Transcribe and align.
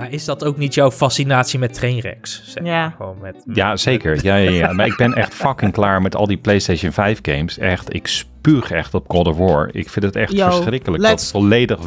Maar 0.00 0.12
is 0.12 0.24
dat 0.24 0.44
ook 0.44 0.56
niet 0.56 0.74
jouw 0.74 0.90
fascinatie 0.90 1.58
met 1.58 1.74
trainwrecks? 1.74 2.42
Zeg 2.46 2.64
Ja. 2.64 2.94
Gewoon 2.96 3.16
met, 3.20 3.36
Ja, 3.52 3.76
zeker. 3.76 4.18
Ja, 4.24 4.36
ja, 4.36 4.50
ja. 4.50 4.72
Maar 4.72 4.86
ik 4.86 4.96
ben 4.96 5.14
echt 5.14 5.34
fucking 5.34 5.72
klaar 5.72 6.02
met 6.02 6.16
al 6.16 6.26
die 6.26 6.36
PlayStation 6.38 6.92
5 6.92 7.18
games. 7.22 7.58
Echt, 7.58 7.94
ik 7.94 8.06
spuug 8.06 8.70
echt 8.70 8.94
op 8.94 9.10
God 9.10 9.26
of 9.26 9.36
War. 9.36 9.68
Ik 9.72 9.90
vind 9.90 10.04
het 10.04 10.16
echt 10.16 10.32
Yo, 10.32 10.50
verschrikkelijk. 10.50 11.02
let's- 11.02 11.22
dat 11.32 11.40
volledig 11.40 11.78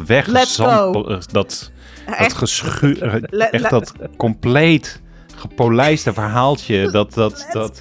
go. 0.56 0.92
Dat, 0.92 1.28
dat 1.32 1.70
Echt, 2.06 2.32
geschu... 2.36 2.96
le- 3.30 3.44
echt 3.44 3.70
dat 3.70 3.92
compleet 4.16 5.00
gepolijste 5.36 6.12
verhaaltje. 6.12 6.90
Dat, 6.90 7.14
dat, 7.14 7.46
dat 7.52 7.80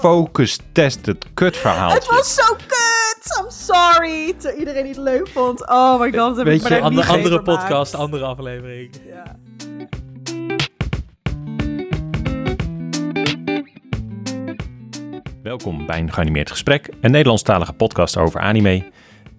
focus-tested 0.00 1.24
kut 1.34 1.56
verhaaltje. 1.56 1.98
het 1.98 2.08
was 2.16 2.34
zo 2.34 2.54
kut! 2.54 3.38
I'm 3.44 3.50
sorry! 3.50 4.34
Iedereen 4.58 4.82
die 4.82 4.92
het 4.92 5.02
leuk 5.02 5.28
vond. 5.28 5.68
Oh 5.68 6.00
my 6.00 6.04
god, 6.06 6.14
dat 6.14 6.36
heb 6.36 6.46
Weet 6.46 6.62
ik 6.62 6.68
je, 6.68 6.80
andere 7.06 7.42
podcast, 7.42 7.94
andere 7.94 8.24
aflevering. 8.24 8.90
Ja. 9.08 9.36
Welkom 15.48 15.86
bij 15.86 15.98
een 15.98 16.12
geanimeerd 16.12 16.50
gesprek, 16.50 16.88
een 17.00 17.10
Nederlandstalige 17.10 17.72
podcast 17.72 18.16
over 18.16 18.40
anime. 18.40 18.84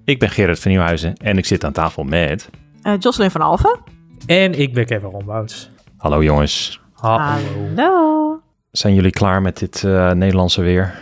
Ik 0.06 0.20
ben 0.20 0.30
Gerard 0.30 0.60
van 0.60 0.72
Nieuwhuizen 0.72 1.18
en 1.18 1.38
ik 1.38 1.46
zit 1.46 1.64
aan 1.64 1.72
tafel 1.72 2.04
met... 2.04 2.50
Eh, 2.82 2.94
Jocelyn 3.00 3.32
van 3.32 3.42
Alphen. 3.42 3.80
En 4.26 4.60
ik 4.60 4.74
ben 4.74 4.86
Kevin 4.86 5.10
Rombouts. 5.10 5.70
Hallo 5.98 6.24
jongens, 6.24 6.82
Hallo. 6.94 7.40
Hallo. 7.76 8.42
zijn 8.72 8.94
jullie 8.94 9.12
klaar 9.12 9.42
met 9.42 9.58
dit 9.58 9.84
eh, 9.84 10.12
Nederlandse 10.12 10.62
weer? 10.62 11.00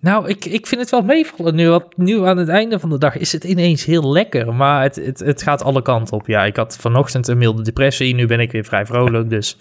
Nou, 0.00 0.28
ik, 0.28 0.44
ik 0.44 0.66
vind 0.66 0.80
het 0.80 0.90
wel 0.90 1.02
meevallen 1.02 1.54
nu. 1.54 1.68
Want 1.68 1.96
nu 1.96 2.26
aan 2.26 2.36
het 2.36 2.48
einde 2.48 2.78
van 2.78 2.90
de 2.90 2.98
dag 2.98 3.16
is 3.16 3.32
het 3.32 3.44
ineens 3.44 3.84
heel 3.84 4.12
lekker. 4.12 4.54
Maar 4.54 4.82
het, 4.82 4.96
het, 4.96 5.18
het 5.18 5.42
gaat 5.42 5.62
alle 5.62 5.82
kanten 5.82 6.16
op. 6.16 6.26
Ja, 6.26 6.44
ik 6.44 6.56
had 6.56 6.76
vanochtend 6.76 7.28
een 7.28 7.38
milde 7.38 7.62
depressie. 7.62 8.14
Nu 8.14 8.26
ben 8.26 8.40
ik 8.40 8.52
weer 8.52 8.64
vrij 8.64 8.86
vrolijk. 8.86 9.30
Dus 9.30 9.56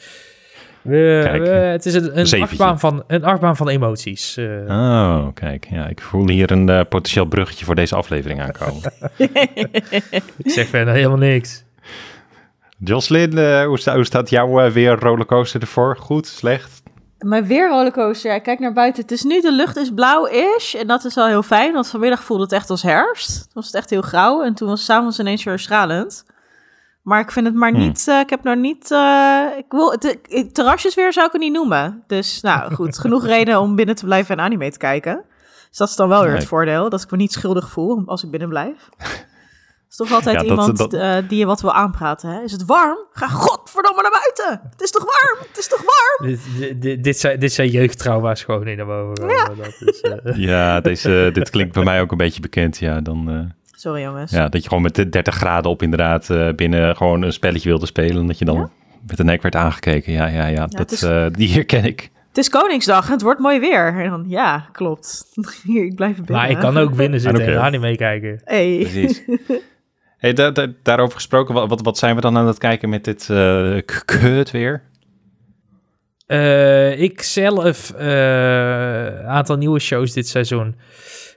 we, 0.85 1.21
Kijk, 1.23 1.43
we- 1.43 1.49
het 1.49 1.85
is 1.85 1.93
een, 1.93 2.19
een, 2.19 2.41
achtbaan 2.41 2.79
van, 2.79 3.03
een 3.07 3.23
achtbaan 3.23 3.55
van 3.55 3.67
emoties. 3.69 4.37
eh. 4.37 4.45
Oh, 4.67 5.27
kijk. 5.33 5.67
Ja, 5.69 5.87
ik 5.87 6.01
voel 6.01 6.27
hier 6.29 6.51
een 6.51 6.69
eh, 6.69 6.79
potentieel 6.89 7.25
bruggetje 7.25 7.65
voor 7.65 7.75
deze 7.75 7.95
aflevering 7.95 8.41
aankomen. 8.41 8.91
Ik 10.43 10.51
zeg 10.51 10.67
verder 10.67 10.93
helemaal 10.93 11.17
niks. 11.17 11.63
Jocelyn, 12.77 13.37
eh, 13.37 13.65
hoe, 13.65 13.79
sta- 13.79 13.95
hoe 13.95 14.03
staat 14.05 14.29
jouw 14.29 14.71
weer 14.71 14.99
rollercoaster 14.99 15.61
ervoor? 15.61 15.97
Goed, 15.97 16.27
slecht? 16.27 16.83
Maar 17.19 17.45
weer 17.45 17.67
rollercoaster. 17.69 18.31
Ja, 18.31 18.39
kijk 18.39 18.59
naar 18.59 18.73
buiten. 18.73 19.01
Het 19.01 19.11
is 19.11 19.23
nu, 19.23 19.41
de 19.41 19.51
lucht 19.51 19.77
is 19.77 19.91
blauw-ish. 19.95 20.73
En 20.75 20.87
dat 20.87 21.05
is 21.05 21.15
wel 21.15 21.27
heel 21.27 21.43
fijn, 21.43 21.73
want 21.73 21.87
vanmiddag 21.87 22.23
voelde 22.23 22.43
het 22.43 22.51
echt 22.51 22.69
als 22.69 22.81
herfst. 22.81 23.35
Toen 23.41 23.51
was 23.53 23.65
het 23.65 23.75
echt 23.75 23.89
heel 23.89 24.01
grauw. 24.01 24.43
En 24.43 24.53
toen 24.53 24.67
was 24.67 24.77
het 24.79 24.87
s'avonds 24.89 25.19
ineens 25.19 25.43
weer 25.43 25.59
stralend. 25.59 26.25
Maar 27.05 27.19
ik 27.19 27.31
vind 27.31 27.45
het 27.45 27.55
maar 27.55 27.69
Hmm. 27.69 27.79
niet... 27.79 28.07
eh, 28.07 28.19
ik 28.19 28.29
heb 28.29 28.43
nog 28.43 28.55
niet... 28.55 28.91
eh, 28.91 29.43
ik 29.57 29.65
wil, 29.69 29.91
het, 29.91 30.17
ik- 30.27 30.53
terrasjes 30.53 30.95
weer 30.95 31.13
zou 31.13 31.25
ik 31.25 31.31
het 31.31 31.41
niet 31.41 31.53
noemen. 31.53 32.03
Dus 32.07 32.41
nou 32.41 32.73
goed, 32.75 32.97
genoeg 32.99 33.25
reden 33.25 33.59
om 33.59 33.75
binnen 33.75 33.95
te 33.95 34.05
blijven 34.05 34.37
en 34.37 34.43
anime 34.43 34.71
te 34.71 34.77
kijken. 34.77 35.23
Dus 35.69 35.77
dat 35.77 35.89
is 35.89 35.95
dan 35.95 36.09
wel 36.09 36.19
weer 36.21 36.29
Nee. 36.29 36.37
het 36.39 36.47
voordeel. 36.47 36.89
Dat 36.89 37.01
ik 37.01 37.11
me 37.11 37.17
niet 37.17 37.31
schuldig 37.33 37.69
voel 37.69 38.03
als 38.05 38.23
ik 38.23 38.31
binnen 38.31 38.49
blijf. 38.49 38.89
is 39.89 39.95
toch 39.95 40.11
altijd 40.11 40.35
Ja, 40.35 40.41
dat- 40.41 40.49
iemand 40.49 40.77
dat- 40.77 40.93
eh, 40.93 41.17
die 41.29 41.37
je 41.39 41.45
wat 41.45 41.61
wil 41.61 41.73
aanpraten. 41.73 42.29
Hè? 42.29 42.41
Is 42.41 42.51
het 42.51 42.65
warm? 42.65 42.97
Ga 43.11 43.27
godverdomme 43.27 44.01
naar 44.01 44.11
buiten. 44.11 44.67
Het 44.71 44.81
is 44.81 44.91
toch 44.91 45.03
warm? 45.03 45.47
Het 45.47 45.57
is 45.57 45.67
toch 45.67 45.81
warm? 45.83 46.31
Dit, 46.31 46.81
dit- 46.81 47.03
dit, 47.03 47.19
zijn, 47.19 47.39
dit 47.39 47.53
zijn 47.53 47.69
jeugdtrauma's 47.69 48.43
gewoon 48.43 48.67
in 48.67 48.77
de 48.77 48.85
boven. 48.85 49.27
Ja. 49.29 49.45
Dat 49.45 49.75
is, 49.79 50.01
eh, 50.01 50.35
Ja, 50.49 50.81
deze, 50.81 51.29
dit 51.33 51.49
klinkt 51.49 51.73
bij 51.73 51.83
mij 51.83 52.01
ook 52.01 52.11
een 52.11 52.17
beetje 52.17 52.41
bekend. 52.41 52.77
Ja, 52.77 53.01
dan, 53.01 53.29
eh, 53.29 53.39
Sorry 53.85 54.01
jongens. 54.01 54.31
ja, 54.31 54.47
dat 54.49 54.61
je 54.61 54.67
gewoon 54.67 54.83
met 54.83 54.95
de 54.95 55.09
30 55.09 55.35
graden 55.35 55.71
op 55.71 55.81
inderdaad 55.81 56.29
eh, 56.29 56.49
binnen 56.55 56.95
gewoon 56.95 57.21
een 57.21 57.33
spelletje 57.33 57.69
wilde 57.69 57.85
spelen. 57.85 58.17
En 58.21 58.27
dat 58.27 58.39
je 58.39 58.45
dan 58.45 58.55
Ja. 58.57 58.69
met 59.07 59.17
de 59.17 59.23
nek 59.23 59.41
werd 59.41 59.55
aangekeken. 59.55 60.13
Ja, 60.13 60.25
ja, 60.27 60.45
ja. 60.45 60.65
dat, 60.67 60.91
is- 60.91 61.03
eh, 61.03 61.25
die 61.31 61.53
herken 61.53 61.83
ik. 61.85 62.09
Het 62.27 62.37
is 62.37 62.49
Koningsdag 62.49 63.05
en 63.05 63.11
het 63.11 63.21
wordt 63.21 63.39
mooi 63.39 63.59
weer. 63.59 64.01
En 64.03 64.09
dan, 64.09 64.25
ja, 64.27 64.65
klopt. 64.71 65.23
Hier, 65.63 65.85
ik 65.85 65.95
blijf 65.95 66.15
binnen. 66.15 66.35
maar 66.35 66.49
ik 66.49 66.57
kan 66.57 66.77
ook 66.77 66.95
binnen 66.95 67.19
zitten 67.19 67.41
Oké. 67.43 67.51
en 67.51 67.61
anime 67.61 67.95
kijken. 67.95 68.41
Hey. 68.43 68.77
Precies. 68.79 69.23
Hey, 70.17 70.33
da- 70.33 70.51
da- 70.51 70.67
daarover 70.83 71.15
gesproken, 71.15 71.53
wat, 71.67 71.81
wat, 71.81 71.97
zijn 71.97 72.15
we 72.15 72.21
dan 72.21 72.37
aan 72.37 72.47
het 72.47 72.57
kijken 72.57 72.89
met 72.89 73.03
dit 73.03 73.29
eh 73.29 73.77
k- 73.85 74.01
kut 74.05 74.51
weer? 74.51 74.81
Eh, 76.25 77.01
ik 77.01 77.21
zelf, 77.21 77.91
eh, 77.91 79.03
een 79.03 79.25
aantal 79.27 79.55
nieuwe 79.57 79.79
shows 79.79 80.13
dit 80.13 80.27
seizoen. 80.27 80.75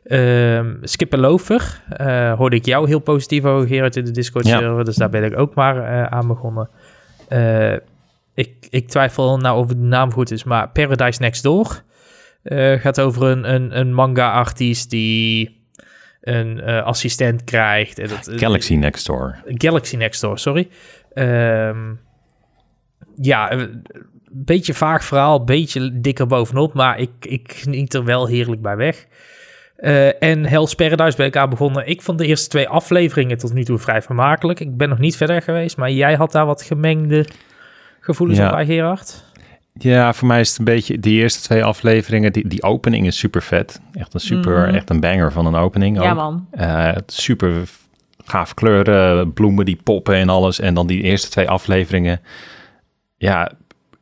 Ehm 0.05 0.75
Skip 0.83 1.13
en 1.13 1.19
Lover. 1.21 1.83
eh, 1.89 2.33
hoorde 2.33 2.57
ik 2.57 2.65
jou 2.65 2.87
heel 2.87 2.99
positief 2.99 3.45
over, 3.45 3.69
Gerard, 3.69 3.97
in 3.97 4.05
de 4.05 4.11
Discord 4.11 4.47
Ja. 4.47 4.59
server. 4.59 4.85
Dus 4.85 4.97
daar 4.97 5.11
ben 5.11 5.25
ik 5.25 5.39
ook 5.39 5.55
maar 5.55 5.77
eh, 5.77 6.05
aan 6.19 6.27
begonnen. 6.27 6.69
Eh, 7.29 7.73
ik, 8.35 8.67
ik 8.71 8.89
twijfel 8.89 9.37
nou 9.39 9.59
of 9.59 9.67
de 9.67 9.77
naam 9.77 10.13
goed 10.13 10.31
is, 10.31 10.45
maar 10.45 10.69
Paradise 10.71 11.21
Next 11.21 11.43
Door. 11.43 11.83
eh, 12.43 12.81
gaat 12.81 13.01
over 13.01 13.23
een, 13.23 13.55
een, 13.55 13.79
een 13.79 13.95
manga-artiest 13.95 14.91
die 14.91 15.57
een 16.21 16.61
eh, 16.61 16.83
assistent 16.83 17.45
krijgt. 17.45 17.99
En 17.99 18.09
dat, 18.09 18.31
Galaxy 18.37 18.75
Next 18.75 19.07
Door. 19.07 19.37
Galaxy 19.47 19.97
Next 19.97 20.21
Door, 20.21 20.39
sorry. 20.39 20.69
Ehm, 21.13 21.79
ja, 23.17 23.69
beetje 24.31 24.75
vaag 24.75 25.05
verhaal, 25.05 25.45
beetje 25.45 26.01
dikker 26.01 26.27
bovenop, 26.27 26.75
maar 26.75 26.99
ik, 26.99 27.11
ik 27.21 27.53
geniet 27.57 27.95
er 27.95 28.05
wel 28.05 28.27
heerlijk 28.27 28.63
bij 28.63 28.77
weg. 28.77 29.07
Eh, 29.77 30.23
en 30.23 30.45
Hell's 30.47 30.75
Paradise 30.75 31.17
ben 31.17 31.27
ik 31.27 31.37
aan 31.37 31.51
begonnen. 31.51 31.87
Ik 31.89 32.03
vond 32.03 32.19
de 32.19 32.27
eerste 32.27 32.49
twee 32.49 32.69
afleveringen 32.69 33.39
tot 33.39 33.53
nu 33.53 33.65
toe 33.65 33.79
vrij 33.79 34.03
vermakelijk. 34.03 34.61
Ik 34.61 34.77
ben 34.77 34.89
nog 34.89 34.99
niet 34.99 35.17
verder 35.17 35.43
geweest, 35.43 35.77
maar 35.77 35.91
jij 35.91 36.15
had 36.15 36.33
daar 36.33 36.47
wat 36.47 36.63
gemengde 36.63 37.27
gevoelens 38.01 38.39
Ja. 38.39 38.47
op 38.47 38.53
bij, 38.53 38.67
Gerard? 38.67 39.25
Ja, 39.73 40.13
voor 40.13 40.29
mij 40.29 40.41
is 40.41 40.49
het 40.49 40.59
een 40.59 40.65
beetje 40.65 40.99
die 41.01 41.21
eerste 41.21 41.43
twee 41.43 41.65
afleveringen. 41.65 42.33
Die, 42.33 42.49
die 42.49 42.63
opening 42.63 43.07
is 43.07 43.19
super 43.19 43.43
vet. 43.43 43.81
Echt 43.93 44.15
een 44.15 44.21
super, 44.21 44.67
Mhm. 44.67 44.75
echt 44.75 44.91
een 44.91 45.01
banger 45.01 45.33
van 45.33 45.47
een 45.47 45.55
opening. 45.55 46.03
Ja 46.03 46.11
ook. 46.11 46.17
man. 46.17 46.47
Eh, 46.51 46.93
super 47.07 47.53
gaaf 48.25 48.55
kleuren, 48.55 49.33
bloemen 49.33 49.65
die 49.65 49.81
poppen 49.85 50.15
en 50.15 50.29
alles. 50.29 50.61
En 50.61 50.75
dan 50.75 50.87
die 50.87 51.03
eerste 51.03 51.29
twee 51.31 51.49
afleveringen. 51.49 52.21
Ja, 53.17 53.51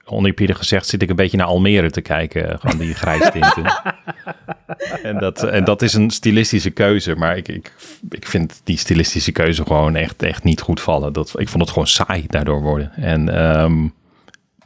oneerbiedig 0.06 0.56
gezegd 0.56 0.86
zit 0.86 1.02
ik 1.02 1.10
een 1.10 1.16
beetje 1.16 1.36
naar 1.36 1.46
Almere 1.46 1.90
te 1.90 2.00
kijken. 2.00 2.58
Gewoon 2.60 2.78
die 2.78 2.94
grijstinten. 2.94 3.64
en, 5.02 5.18
dat, 5.18 5.42
en 5.42 5.64
dat 5.64 5.82
is 5.82 5.94
een 5.94 6.10
stilistische 6.10 6.70
keuze. 6.70 7.14
Maar 7.14 7.36
ik, 7.36 7.48
ik, 7.48 7.72
ik 8.10 8.26
vind 8.26 8.60
die 8.64 8.78
stilistische 8.78 9.32
keuze 9.32 9.62
gewoon 9.62 9.96
echt, 9.96 10.22
echt 10.22 10.44
niet 10.44 10.60
goed 10.60 10.80
vallen. 10.80 11.12
Dat, 11.12 11.34
ik 11.36 11.48
vond 11.48 11.62
het 11.62 11.72
gewoon 11.72 11.86
saai 11.86 12.24
daardoor 12.26 12.62
worden. 12.62 12.92
En 12.92 13.28
ehm, 13.28 13.88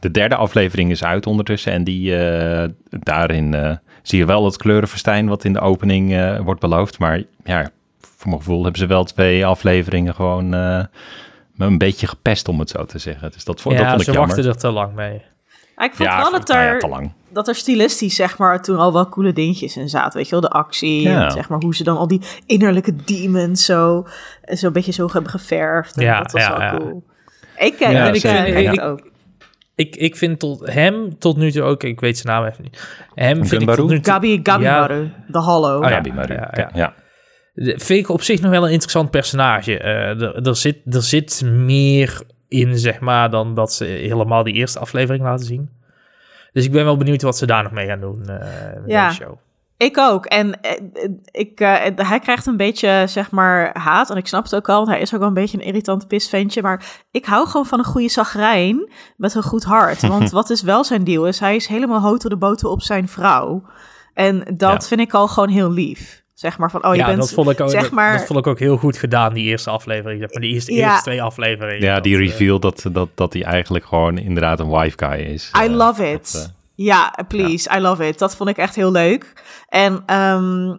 de 0.00 0.10
derde 0.10 0.34
aflevering 0.34 0.90
is 0.90 1.04
uit 1.04 1.26
ondertussen. 1.26 1.72
En 1.72 1.84
die, 1.84 2.16
eh, 2.16 2.68
daarin 2.90 3.54
eh, 3.54 3.76
zie 4.02 4.18
je 4.18 4.24
wel 4.24 4.44
het 4.44 4.56
kleurenverstijn 4.56 5.28
wat 5.28 5.44
in 5.44 5.52
de 5.52 5.60
opening 5.60 6.14
eh, 6.14 6.40
wordt 6.40 6.60
beloofd. 6.60 6.98
Maar 6.98 7.22
ja, 7.44 7.70
voor 8.00 8.28
mijn 8.28 8.42
gevoel 8.42 8.62
hebben 8.62 8.80
ze 8.80 8.86
wel 8.86 9.04
twee 9.04 9.46
afleveringen 9.46 10.14
gewoon 10.14 10.54
eh, 10.54 10.84
me 11.60 11.66
een 11.66 11.78
beetje 11.78 12.06
gepest, 12.06 12.48
om 12.48 12.58
het 12.58 12.70
zo 12.70 12.84
te 12.84 12.98
zeggen. 12.98 13.30
Dus 13.32 13.44
dat, 13.44 13.60
vond- 13.60 13.74
dat 13.76 13.84
ja, 13.84 13.90
vond 13.90 14.00
ik 14.00 14.06
ze 14.06 14.12
jammer. 14.12 14.34
wachten 14.36 14.52
er 14.54 14.58
te 14.58 14.70
lang 14.70 14.94
mee. 14.94 15.22
Ja, 15.76 15.84
ik 15.86 15.94
vond 15.94 16.08
ja, 16.08 16.16
wel 16.20 16.30
dat 16.30 16.48
nou 16.48 16.60
ja, 16.60 16.66
er, 16.66 16.78
te 16.78 16.88
lang. 16.88 17.12
dat 17.28 17.48
er 17.48 17.54
stilistisch, 17.54 18.14
zeg 18.14 18.38
maar, 18.38 18.62
toen 18.62 18.76
al 18.78 18.92
wel 18.92 19.08
coole 19.08 19.32
dingetjes 19.32 19.76
in 19.76 19.88
zaten. 19.88 20.16
Weet 20.16 20.24
je 20.24 20.30
wel, 20.30 20.40
de 20.40 20.48
actie. 20.50 21.02
Ja. 21.02 21.24
En 21.24 21.30
zeg 21.30 21.48
maar 21.48 21.58
hoe 21.60 21.74
ze 21.74 21.84
dan 21.84 21.96
al 21.96 22.06
die 22.06 22.20
innerlijke 22.46 22.96
demons 23.04 23.64
zo, 23.64 24.06
zo 24.44 24.66
een 24.66 24.72
beetje 24.72 24.92
zo 24.92 25.08
hebben 25.12 25.30
geverfd. 25.30 25.96
En 25.96 26.02
Ja, 26.02 26.18
dat 26.22 26.32
was 26.32 26.42
ja, 26.42 26.50
wel 26.50 26.60
ja. 26.60 26.76
cool. 26.76 27.04
Ik 27.58 27.76
ken 27.76 27.90
Ja, 27.92 28.06
ik, 28.12 28.20
ken- 28.20 28.46
ik 28.56 28.62
ja. 28.64 28.70
het 28.70 28.80
ook. 28.80 29.08
Ik, 29.74 29.96
ik 29.96 30.16
vind 30.16 30.38
tot 30.38 30.72
hem 30.72 31.18
tot 31.18 31.36
nu 31.36 31.50
toe 31.52 31.62
ook, 31.62 31.82
ik 31.84 32.00
weet 32.00 32.18
zijn 32.18 32.34
naam 32.36 32.46
even 32.50 32.62
niet. 32.62 32.88
Hem 33.14 33.46
vind 33.46 33.62
ik 33.62 33.70
tot 33.74 33.88
nu 33.88 34.00
toe... 34.00 34.12
Gabi, 34.12 34.40
Gabi 34.42 34.62
Ja. 34.64 34.78
Maru, 34.80 35.10
de 35.28 35.38
Hollow. 35.38 35.82
Oh 35.82 35.88
ja, 35.88 35.94
Gabi 35.94 36.12
Maru. 36.12 36.34
ja, 36.34 36.48
Ja, 36.52 36.60
ja. 36.60 36.70
ja. 36.74 36.94
Vind 37.62 37.88
ik 37.90 38.08
op 38.08 38.22
zich 38.22 38.40
nog 38.40 38.50
wel 38.50 38.64
een 38.66 38.72
interessant 38.72 39.10
personage. 39.10 39.78
Eh, 39.78 40.46
er, 40.46 40.56
zit, 40.56 40.76
er 40.94 41.02
zit 41.02 41.42
meer 41.44 42.22
in, 42.48 42.78
zeg 42.78 43.00
maar, 43.00 43.30
dan 43.30 43.54
dat 43.54 43.72
ze 43.72 43.84
helemaal 43.84 44.42
die 44.42 44.54
eerste 44.54 44.78
aflevering 44.78 45.24
laten 45.24 45.46
zien. 45.46 45.70
Dus 46.52 46.64
ik 46.64 46.72
ben 46.72 46.84
wel 46.84 46.96
benieuwd 46.96 47.22
wat 47.22 47.36
ze 47.36 47.46
daar 47.46 47.62
nog 47.62 47.72
mee 47.72 47.86
gaan 47.86 48.00
doen 48.00 48.28
eh 48.28 48.38
met 48.80 48.82
Ja. 48.86 49.08
deze 49.08 49.22
show. 49.22 49.36
Ik 49.76 49.98
ook. 49.98 50.26
En 50.26 50.60
eh, 50.60 50.70
ik, 51.30 51.58
hij 51.96 52.18
krijgt 52.22 52.46
een 52.46 52.56
beetje, 52.56 53.04
zeg 53.06 53.30
maar, 53.30 53.70
haat. 53.78 54.10
En 54.10 54.16
ik 54.16 54.26
snap 54.26 54.44
het 54.44 54.54
ook 54.54 54.68
al, 54.68 54.76
want 54.76 54.88
hij 54.88 55.00
is 55.00 55.12
ook 55.14 55.18
wel 55.18 55.28
een 55.28 55.34
beetje 55.34 55.58
een 55.58 55.64
irritant 55.64 56.08
pisventje. 56.08 56.62
Maar 56.62 56.84
ik 57.10 57.24
hou 57.24 57.46
gewoon 57.46 57.66
van 57.66 57.78
een 57.78 57.84
goede 57.84 58.08
zagrijn 58.08 58.92
met 59.16 59.34
een 59.34 59.42
goed 59.42 59.64
hart. 59.64 60.06
Want 60.08 60.30
wat 60.30 60.50
is 60.50 60.62
wel 60.62 60.84
zijn 60.84 61.04
deal? 61.04 61.26
Is 61.26 61.38
hij 61.40 61.56
is 61.56 61.66
helemaal 61.66 62.00
hotel 62.00 62.30
de 62.30 62.36
boter 62.36 62.68
op 62.68 62.82
zijn 62.82 63.08
vrouw. 63.08 63.62
En 64.14 64.38
dat 64.56 64.82
Ja. 64.82 64.88
vind 64.88 65.00
ik 65.00 65.14
al 65.14 65.28
gewoon 65.28 65.48
heel 65.48 65.70
lief. 65.70 66.22
Zeg 66.40 66.58
maar 66.58 66.70
van, 66.70 66.84
oh, 66.86 66.92
je 66.94 67.00
ja, 67.00 67.06
bent... 67.06 67.18
dat, 67.18 67.32
vond 67.32 67.50
ik 67.50 67.60
ook, 67.60 67.70
zeg 67.70 67.82
dat, 67.82 67.90
maar- 67.90 68.16
dat 68.18 68.26
vond 68.26 68.38
ik 68.38 68.46
ook 68.46 68.58
heel 68.58 68.76
goed 68.76 68.96
gedaan, 68.96 69.32
die 69.34 69.44
eerste 69.44 69.70
aflevering. 69.70 70.20
Zeg 70.20 70.32
maar, 70.32 70.42
die 70.42 70.52
eerste, 70.54 70.74
Ja. 70.74 70.86
eerste 70.88 71.02
twee 71.02 71.22
afleveringen. 71.22 71.82
Ja, 71.86 72.00
die 72.00 72.14
eh, 72.16 72.20
reveal 72.20 72.58
dat, 72.60 72.84
dat, 72.92 73.08
dat 73.14 73.32
hij 73.32 73.42
eigenlijk 73.42 73.84
gewoon 73.84 74.18
inderdaad 74.18 74.60
een 74.60 74.70
wife 74.70 74.96
guy 75.06 75.18
is. 75.20 75.50
I 75.62 75.64
Eh, 75.64 75.70
love 75.74 76.10
it. 76.10 76.32
dat, 76.32 76.42
eh, 76.44 76.50
ja, 76.86 77.14
please, 77.28 77.70
I 77.76 77.80
love 77.80 78.06
it. 78.08 78.18
Dat 78.18 78.36
vond 78.36 78.50
ik 78.50 78.56
echt 78.56 78.74
heel 78.74 78.92
leuk. 78.92 79.32
En 79.68 80.02
ehm, 80.06 80.76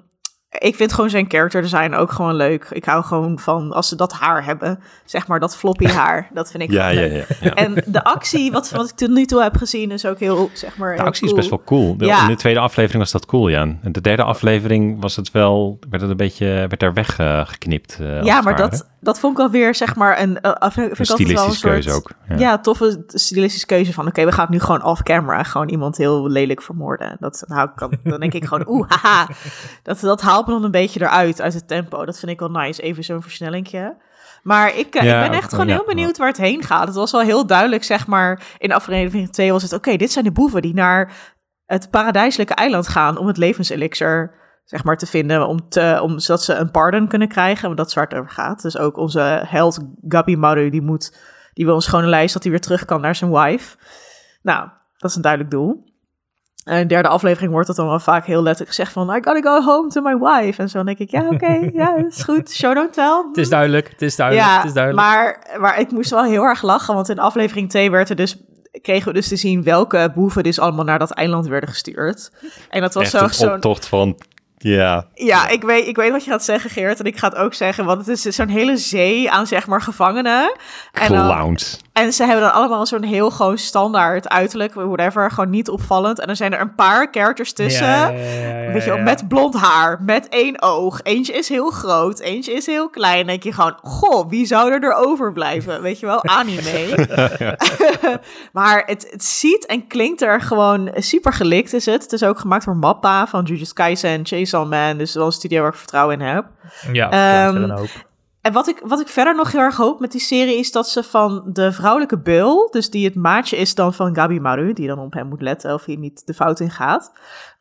ik 0.59 0.75
vind 0.75 0.93
gewoon 0.93 1.09
zijn 1.09 1.25
character 1.27 1.61
design 1.61 1.93
ook 1.93 2.11
gewoon 2.11 2.35
leuk. 2.35 2.67
Ik 2.71 2.85
hou 2.85 3.03
gewoon 3.03 3.39
van 3.39 3.71
als 3.73 3.87
ze 3.87 3.95
dat 3.95 4.13
haar 4.13 4.45
hebben, 4.45 4.79
zeg 5.05 5.27
maar 5.27 5.39
dat 5.39 5.57
floppy 5.57 5.85
haar. 6.01 6.29
Dat 6.33 6.51
vind 6.51 6.63
ik 6.63 6.71
Ja, 6.71 6.87
ja, 6.87 7.01
ja. 7.01 7.23
ja. 7.41 7.53
En 7.53 7.83
de 7.85 8.03
actie, 8.03 8.51
wat, 8.51 8.69
wat 8.69 8.89
ik 8.89 8.95
tot 8.95 9.09
nu 9.09 9.25
toe 9.25 9.41
heb 9.41 9.55
gezien, 9.57 9.91
is 9.91 10.05
ook 10.05 10.19
heel, 10.19 10.49
zeg 10.53 10.77
maar. 10.77 10.95
De 10.95 11.03
actie 11.03 11.27
is 11.27 11.33
best 11.33 11.49
wel 11.49 11.61
cool. 11.65 11.97
De- 11.97 12.05
Ja. 12.05 12.21
In 12.21 12.27
de 12.27 12.35
tweede 12.35 12.59
aflevering 12.59 13.03
was 13.03 13.11
dat 13.11 13.25
cool, 13.25 13.47
ja. 13.47 13.61
En 13.61 13.91
de 13.91 14.01
derde 14.01 14.23
aflevering 14.23 15.01
was 15.01 15.15
het 15.15 15.31
wel, 15.31 15.79
werd 15.89 16.01
het 16.01 16.11
een 16.11 16.17
beetje, 16.17 16.45
werd 16.45 16.83
er 16.83 16.93
weggeknipt. 16.93 17.97
eh, 18.01 18.23
Ja, 18.23 18.41
maar 18.41 18.55
dat, 18.55 18.87
dat 18.99 19.19
vond 19.19 19.31
ik 19.33 19.37
wel 19.39 19.49
weer, 19.49 19.75
zeg 19.75 19.95
maar, 19.95 20.21
een, 20.21 20.29
uh, 20.41 20.51
vind, 20.51 20.51
Een 20.51 20.53
altijd 20.53 20.75
wel 20.75 20.87
een 20.87 21.05
stilistische 21.05 21.67
keuze 21.67 21.89
soort, 21.89 22.05
ook. 22.05 22.11
Ja. 22.29 22.37
Ja. 22.37 22.59
toffe 22.59 23.03
stilistische 23.07 23.65
keuze 23.67 23.93
van, 23.93 24.07
oké, 24.07 24.25
we 24.25 24.31
gaan 24.31 24.47
nu 24.49 24.59
gewoon 24.59 24.83
off-camera, 24.83 25.43
gewoon 25.43 25.69
iemand 25.69 25.97
heel 25.97 26.27
lelijk 26.29 26.61
vermoorden. 26.61 27.15
Dat, 27.19 27.43
nou, 27.47 27.69
kan, 27.75 27.91
dan 28.03 28.19
denk 28.19 28.33
ik 28.33 28.45
gewoon, 28.45 28.63
oeh, 28.67 28.89
haha. 28.89 29.27
Dat, 29.83 29.99
dat 29.99 30.21
haalt 30.41 30.55
me 30.55 30.61
dan 30.61 30.63
een 30.63 30.81
beetje 30.81 31.01
eruit, 31.01 31.41
uit 31.41 31.53
het 31.53 31.67
tempo. 31.67 32.05
Dat 32.05 32.19
vind 32.19 32.31
ik 32.31 32.39
wel 32.39 32.51
nice, 32.51 32.81
even 32.81 33.03
zo'n 33.03 33.21
versnellingje. 33.21 33.97
Maar 34.43 34.77
ik, 34.77 34.95
eh, 34.95 35.03
Ja, 35.03 35.23
ik 35.23 35.29
ben 35.29 35.37
echt 35.37 35.51
gewoon 35.51 35.67
ja, 35.67 35.73
heel 35.73 35.85
benieuwd 35.85 36.17
waar 36.17 36.27
het 36.27 36.37
heen 36.37 36.63
gaat. 36.63 36.87
Het 36.87 36.95
was 36.95 37.11
wel 37.11 37.21
heel 37.21 37.45
duidelijk, 37.45 37.83
zeg 37.83 38.07
maar, 38.07 38.41
in 38.57 38.71
aflevering 38.71 39.31
2 39.31 39.51
was 39.51 39.63
het, 39.63 39.73
oké, 39.73 39.95
dit 39.95 40.11
zijn 40.11 40.25
de 40.25 40.31
boeven 40.31 40.61
die 40.61 40.73
naar 40.73 41.13
het 41.65 41.89
paradijselijke 41.89 42.53
eiland 42.53 42.87
gaan 42.87 43.17
om 43.17 43.27
het 43.27 43.37
levenselixer 43.37 44.39
zeg 44.65 44.83
maar, 44.83 44.97
te 44.97 45.05
vinden, 45.05 45.47
om 45.47 45.69
te, 45.69 45.99
om, 46.01 46.19
zodat 46.19 46.43
ze 46.43 46.53
een 46.53 46.71
pardon 46.71 47.07
kunnen 47.07 47.27
krijgen, 47.27 47.65
want 47.65 47.77
dat 47.77 47.87
is 47.87 47.93
waar 47.93 48.07
het 48.07 48.17
over 48.17 48.31
gaat. 48.31 48.61
Dus 48.61 48.77
ook 48.77 48.97
onze 48.97 49.43
held 49.45 49.79
Gabi 50.07 50.37
Maru, 50.37 50.69
die 50.69 50.81
moet, 50.81 51.17
die 51.53 51.65
wil 51.65 51.75
een 51.75 51.81
schone 51.81 52.07
lijst, 52.07 52.33
dat 52.33 52.43
hij 52.43 52.51
weer 52.51 52.61
terug 52.61 52.85
kan 52.85 53.01
naar 53.01 53.15
zijn 53.15 53.31
wife. 53.31 53.77
Nou, 54.41 54.69
dat 54.97 55.09
is 55.09 55.15
een 55.15 55.21
duidelijk 55.21 55.51
doel. 55.51 55.90
En 56.63 56.75
in 56.75 56.81
de 56.81 56.93
derde 56.93 57.07
aflevering 57.07 57.51
wordt 57.51 57.67
dat 57.67 57.75
dan 57.75 57.87
wel 57.87 57.99
vaak 57.99 58.25
heel 58.25 58.41
letterlijk 58.41 58.75
gezegd 58.75 58.91
van, 58.91 59.09
I 59.09 59.19
gotta 59.23 59.41
go 59.41 59.61
home 59.61 59.89
to 59.89 60.01
my 60.01 60.17
wife. 60.17 60.61
En 60.61 60.69
zo 60.69 60.77
dan 60.77 60.85
denk 60.85 60.97
ik, 60.97 61.11
ja, 61.11 61.27
oké, 61.29 61.69
ja, 61.73 61.95
is 61.95 62.23
goed, 62.23 62.51
show 62.51 62.75
don't 62.75 62.93
tell. 62.93 63.23
Het 63.27 63.37
is 63.37 63.49
duidelijk, 63.49 63.89
het 63.89 64.01
is 64.01 64.15
duidelijk, 64.15 64.47
Ja, 64.47 64.57
het 64.57 64.65
is 64.65 64.73
duidelijk. 64.73 65.07
Maar, 65.07 65.57
maar 65.59 65.79
ik 65.79 65.91
moest 65.91 66.09
wel 66.09 66.23
heel 66.23 66.43
erg 66.43 66.61
lachen, 66.61 66.93
want 66.93 67.09
in 67.09 67.19
aflevering 67.19 67.69
2 67.69 67.91
werd 67.91 68.09
er 68.09 68.15
dus, 68.15 68.37
kregen 68.81 69.07
we 69.07 69.13
dus 69.13 69.27
te 69.27 69.35
zien 69.35 69.63
welke 69.63 70.11
boeven 70.15 70.43
dus 70.43 70.59
allemaal 70.59 70.85
naar 70.85 70.99
dat 70.99 71.11
eiland 71.11 71.47
werden 71.47 71.69
gestuurd. 71.69 72.31
En 72.69 72.81
dat 72.81 72.93
was 72.93 73.03
Echt 73.03 73.11
zo, 73.11 73.23
een 73.23 73.33
zo'n 73.33 73.53
optocht 73.53 73.87
van, 73.87 74.17
ja, 74.57 75.07
ja, 75.13 75.47
ik 75.47 75.63
weet, 75.63 75.87
ik 75.87 75.95
weet 75.95 76.11
wat 76.11 76.23
je 76.23 76.31
gaat 76.31 76.43
zeggen, 76.43 76.69
Geert. 76.69 76.99
En 76.99 77.05
ik 77.05 77.17
ga 77.17 77.27
het 77.27 77.37
ook 77.37 77.53
zeggen, 77.53 77.85
want 77.85 78.05
het 78.05 78.07
is 78.07 78.35
zo'n 78.35 78.47
hele 78.47 78.77
zee 78.77 79.31
aan, 79.31 79.47
zeg 79.47 79.67
maar, 79.67 79.81
gevangenen. 79.81 80.55
En, 80.91 81.07
clowns. 81.07 81.79
En 81.93 82.13
ze 82.13 82.23
hebben 82.23 82.43
dan 82.43 82.53
allemaal 82.53 82.85
zo'n 82.85 83.03
heel 83.03 83.31
gewoon 83.31 83.57
standaard 83.57 84.29
uiterlijk, 84.29 84.73
whatever, 84.73 85.31
gewoon 85.31 85.49
niet 85.49 85.69
opvallend. 85.69 86.19
En 86.19 86.27
dan 86.27 86.35
zijn 86.35 86.53
er 86.53 86.61
een 86.61 86.75
paar 86.75 87.07
characters 87.11 87.53
tussen. 87.53 87.85
Ja, 87.85 88.07
ja, 88.07 88.17
ja, 88.17 88.61
ja, 88.61 88.71
Weet 88.71 88.83
je 88.83 88.89
wel, 88.89 88.97
ja. 88.97 89.03
met 89.03 89.27
blond 89.27 89.55
haar, 89.55 90.01
met 90.01 90.29
één 90.29 90.61
oog. 90.61 90.99
Eentje 91.03 91.33
is 91.33 91.49
heel 91.49 91.69
groot, 91.69 92.19
eentje 92.19 92.53
is 92.53 92.65
heel 92.65 92.89
klein. 92.89 93.17
Dan 93.17 93.25
denk 93.27 93.43
je 93.43 93.53
gewoon, 93.53 93.77
goh, 93.81 94.29
wie 94.29 94.45
zou 94.45 94.71
er 94.71 94.93
over 94.93 95.33
blijven? 95.33 95.81
Weet 95.81 95.99
je 95.99 96.05
wel, 96.05 96.25
anime. 96.25 97.07
maar 98.53 98.83
het, 98.85 99.07
het 99.11 99.23
ziet 99.23 99.65
en 99.65 99.87
klinkt 99.87 100.21
er 100.21 100.41
gewoon 100.41 100.91
super 100.95 101.33
gelikt 101.33 101.73
is 101.73 101.85
het. 101.85 102.03
Het 102.03 102.13
is 102.13 102.23
ook 102.23 102.39
gemaakt 102.39 102.65
door 102.65 102.77
Mappa 102.77 103.27
van 103.27 103.43
Jujutsu 103.43 103.73
Kaisen 103.73 104.09
en 104.09 104.25
Chainsaw 104.25 104.69
Man. 104.69 104.97
Dus 104.97 105.13
wel 105.13 105.25
een 105.25 105.31
studio 105.31 105.61
waar 105.61 105.71
ik 105.71 105.77
vertrouwen 105.77 106.19
in 106.19 106.25
heb. 106.27 106.45
Ja, 106.91 107.09
Ehm, 107.11 107.53
wel 107.53 107.63
een 107.63 107.77
hoop. 107.77 108.09
En 108.41 108.53
wat 108.53 108.67
ik, 108.67 108.81
wat 108.83 108.99
ik 108.99 109.07
verder 109.07 109.35
nog 109.35 109.51
heel 109.51 109.61
erg 109.61 109.75
hoop 109.75 109.99
met 109.99 110.11
die 110.11 110.21
serie 110.21 110.57
is 110.57 110.71
dat 110.71 110.89
ze 110.89 111.03
van 111.03 111.43
de 111.53 111.71
vrouwelijke 111.71 112.19
beul, 112.19 112.67
dus 112.71 112.89
die 112.89 113.05
het 113.05 113.15
maatje 113.15 113.57
is 113.57 113.75
dan 113.75 113.93
van 113.93 114.15
Gabi 114.15 114.39
Maru, 114.39 114.73
die 114.73 114.87
dan 114.87 114.99
op 114.99 115.13
hem 115.13 115.27
moet 115.27 115.41
letten 115.41 115.73
of 115.73 115.85
hij 115.85 115.95
niet 115.95 116.25
de 116.25 116.33
fout 116.33 116.59
in 116.59 116.71
gaat. 116.71 117.11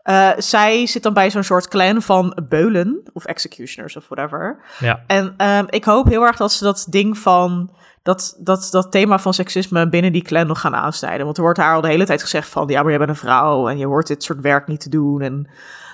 eh, 0.02 0.30
zij 0.38 0.86
zit 0.86 1.02
dan 1.02 1.12
bij 1.14 1.30
zo'n 1.30 1.42
soort 1.42 1.68
clan 1.68 2.02
van 2.02 2.38
beulen 2.48 3.00
of 3.12 3.24
executioners 3.24 3.96
of 3.96 4.08
whatever. 4.08 4.60
Ja. 4.78 5.04
En 5.06 5.34
ehm, 5.36 5.64
ik 5.68 5.84
hoop 5.84 6.06
heel 6.06 6.22
erg 6.22 6.36
dat 6.36 6.52
ze 6.52 6.64
dat 6.64 6.86
ding 6.88 7.18
van 7.18 7.70
dat, 8.02 8.36
dat, 8.38 8.68
dat 8.70 8.92
thema 8.92 9.18
van 9.18 9.34
seksisme 9.34 9.88
binnen 9.88 10.12
die 10.12 10.22
clan 10.22 10.46
nog 10.46 10.60
gaan 10.60 10.74
aansnijden. 10.74 11.24
Want 11.24 11.36
er 11.36 11.42
wordt 11.42 11.58
haar 11.58 11.74
al 11.74 11.80
de 11.80 11.88
hele 11.88 12.04
tijd 12.06 12.20
gezegd 12.22 12.48
van 12.48 12.68
ja, 12.68 12.80
maar 12.80 12.90
jij 12.90 12.98
bent 12.98 13.10
een 13.10 13.16
vrouw 13.16 13.68
en 13.68 13.78
je 13.78 13.86
hoort 13.86 14.06
dit 14.06 14.22
soort 14.22 14.40
werk 14.40 14.66
niet 14.66 14.80
te 14.80 14.88
doen 14.88 15.20
en 15.20 15.48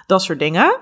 dat 0.07 0.23
soort 0.23 0.39
dingen. 0.39 0.77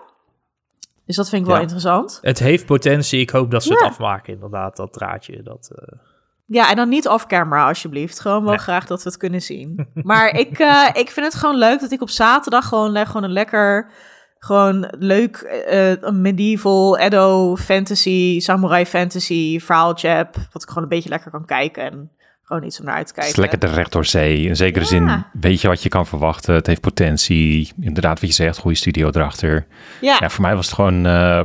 Dus 1.06 1.16
dat 1.16 1.28
vind 1.28 1.40
ik 1.42 1.46
wel 1.46 1.56
Ja. 1.56 1.62
interessant. 1.62 2.18
Het 2.22 2.38
heeft 2.38 2.66
potentie, 2.66 3.20
ik 3.20 3.30
hoop 3.30 3.50
dat 3.50 3.62
ze 3.62 3.68
Ja. 3.72 3.74
het 3.78 3.84
afmaken 3.88 4.32
inderdaad, 4.32 4.76
dat 4.76 4.92
draadje. 4.92 5.42
Dat, 5.42 5.70
eh, 5.74 5.98
Ja, 6.46 6.70
en 6.70 6.76
dan 6.76 6.88
niet 6.88 7.08
off-camera 7.08 7.68
alsjeblieft. 7.68 8.20
Gewoon 8.20 8.42
wel 8.42 8.50
Nee. 8.50 8.58
graag 8.60 8.86
dat 8.86 9.02
we 9.02 9.08
het 9.08 9.18
kunnen 9.18 9.42
zien. 9.42 9.88
Maar 10.02 10.28
ik, 10.38 10.58
eh, 10.58 10.88
ik 10.92 11.10
vind 11.10 11.26
het 11.26 11.34
gewoon 11.34 11.56
leuk 11.58 11.80
dat 11.80 11.92
ik 11.92 12.00
op 12.02 12.10
zaterdag 12.10 12.68
gewoon, 12.68 12.96
gewoon 13.06 13.24
een 13.24 13.32
lekker... 13.32 13.90
Gewoon 14.38 14.88
leuk 14.98 15.64
een 16.00 16.20
medieval, 16.20 16.98
Edo, 16.98 17.56
fantasy, 17.56 18.40
samurai 18.40 18.86
fantasy 18.86 19.58
verhaaltje 19.60 20.08
heb. 20.08 20.34
Wat 20.52 20.62
ik 20.62 20.68
gewoon 20.68 20.82
een 20.82 20.88
beetje 20.88 21.08
lekker 21.08 21.30
kan 21.30 21.44
kijken 21.44 21.82
en 21.90 22.10
gewoon 22.44 22.62
iets 22.64 22.78
om 22.80 22.84
naar 22.84 22.94
uit 22.94 23.06
te 23.06 23.12
Het 23.14 23.24
is 23.24 23.32
kijken. 23.34 23.50
lekker 23.50 23.68
de 23.68 23.74
recht 23.76 23.92
door 23.92 24.04
zee. 24.04 24.42
In 24.46 24.56
zekere 24.56 24.84
Ja. 24.84 24.90
zin 24.90 25.24
weet 25.40 25.60
je 25.60 25.68
wat 25.68 25.82
je 25.82 25.88
kan 25.88 26.06
verwachten. 26.06 26.54
Het 26.54 26.66
heeft 26.66 26.80
potentie. 26.80 27.72
Inderdaad, 27.80 28.20
wat 28.20 28.28
je 28.28 28.34
zegt, 28.34 28.58
goede 28.58 28.76
studio 28.76 29.08
erachter. 29.08 29.66
Ja, 30.00 30.16
Ja, 30.20 30.30
voor 30.30 30.42
mij 30.42 30.54
was 30.56 30.66
het 30.66 30.74
gewoon... 30.74 31.06
eh, 31.06 31.40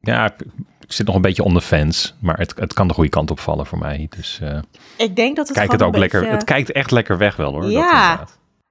ja, 0.00 0.34
ik, 0.80 0.92
zit 0.92 1.06
nog 1.06 1.14
een 1.14 1.22
beetje 1.22 1.42
on 1.44 1.54
the 1.54 1.60
fence. 1.60 2.12
Maar 2.20 2.38
het, 2.38 2.54
het 2.58 2.72
kan 2.72 2.88
de 2.88 2.94
goede 2.94 3.10
kant 3.10 3.30
opvallen 3.30 3.66
voor 3.66 3.78
mij. 3.78 4.06
Dus 4.16 4.38
eh, 4.42 4.58
ik 4.96 5.16
denk 5.16 5.36
dat 5.36 5.48
het 5.48 5.56
kijk 5.56 5.72
het 5.72 5.82
ook 5.82 5.96
lekker... 5.96 6.30
Het 6.30 6.44
kijkt 6.44 6.72
echt 6.72 6.90
lekker 6.90 7.18
weg 7.18 7.36
wel 7.36 7.52
hoor. 7.52 7.70
Ja. 7.70 8.18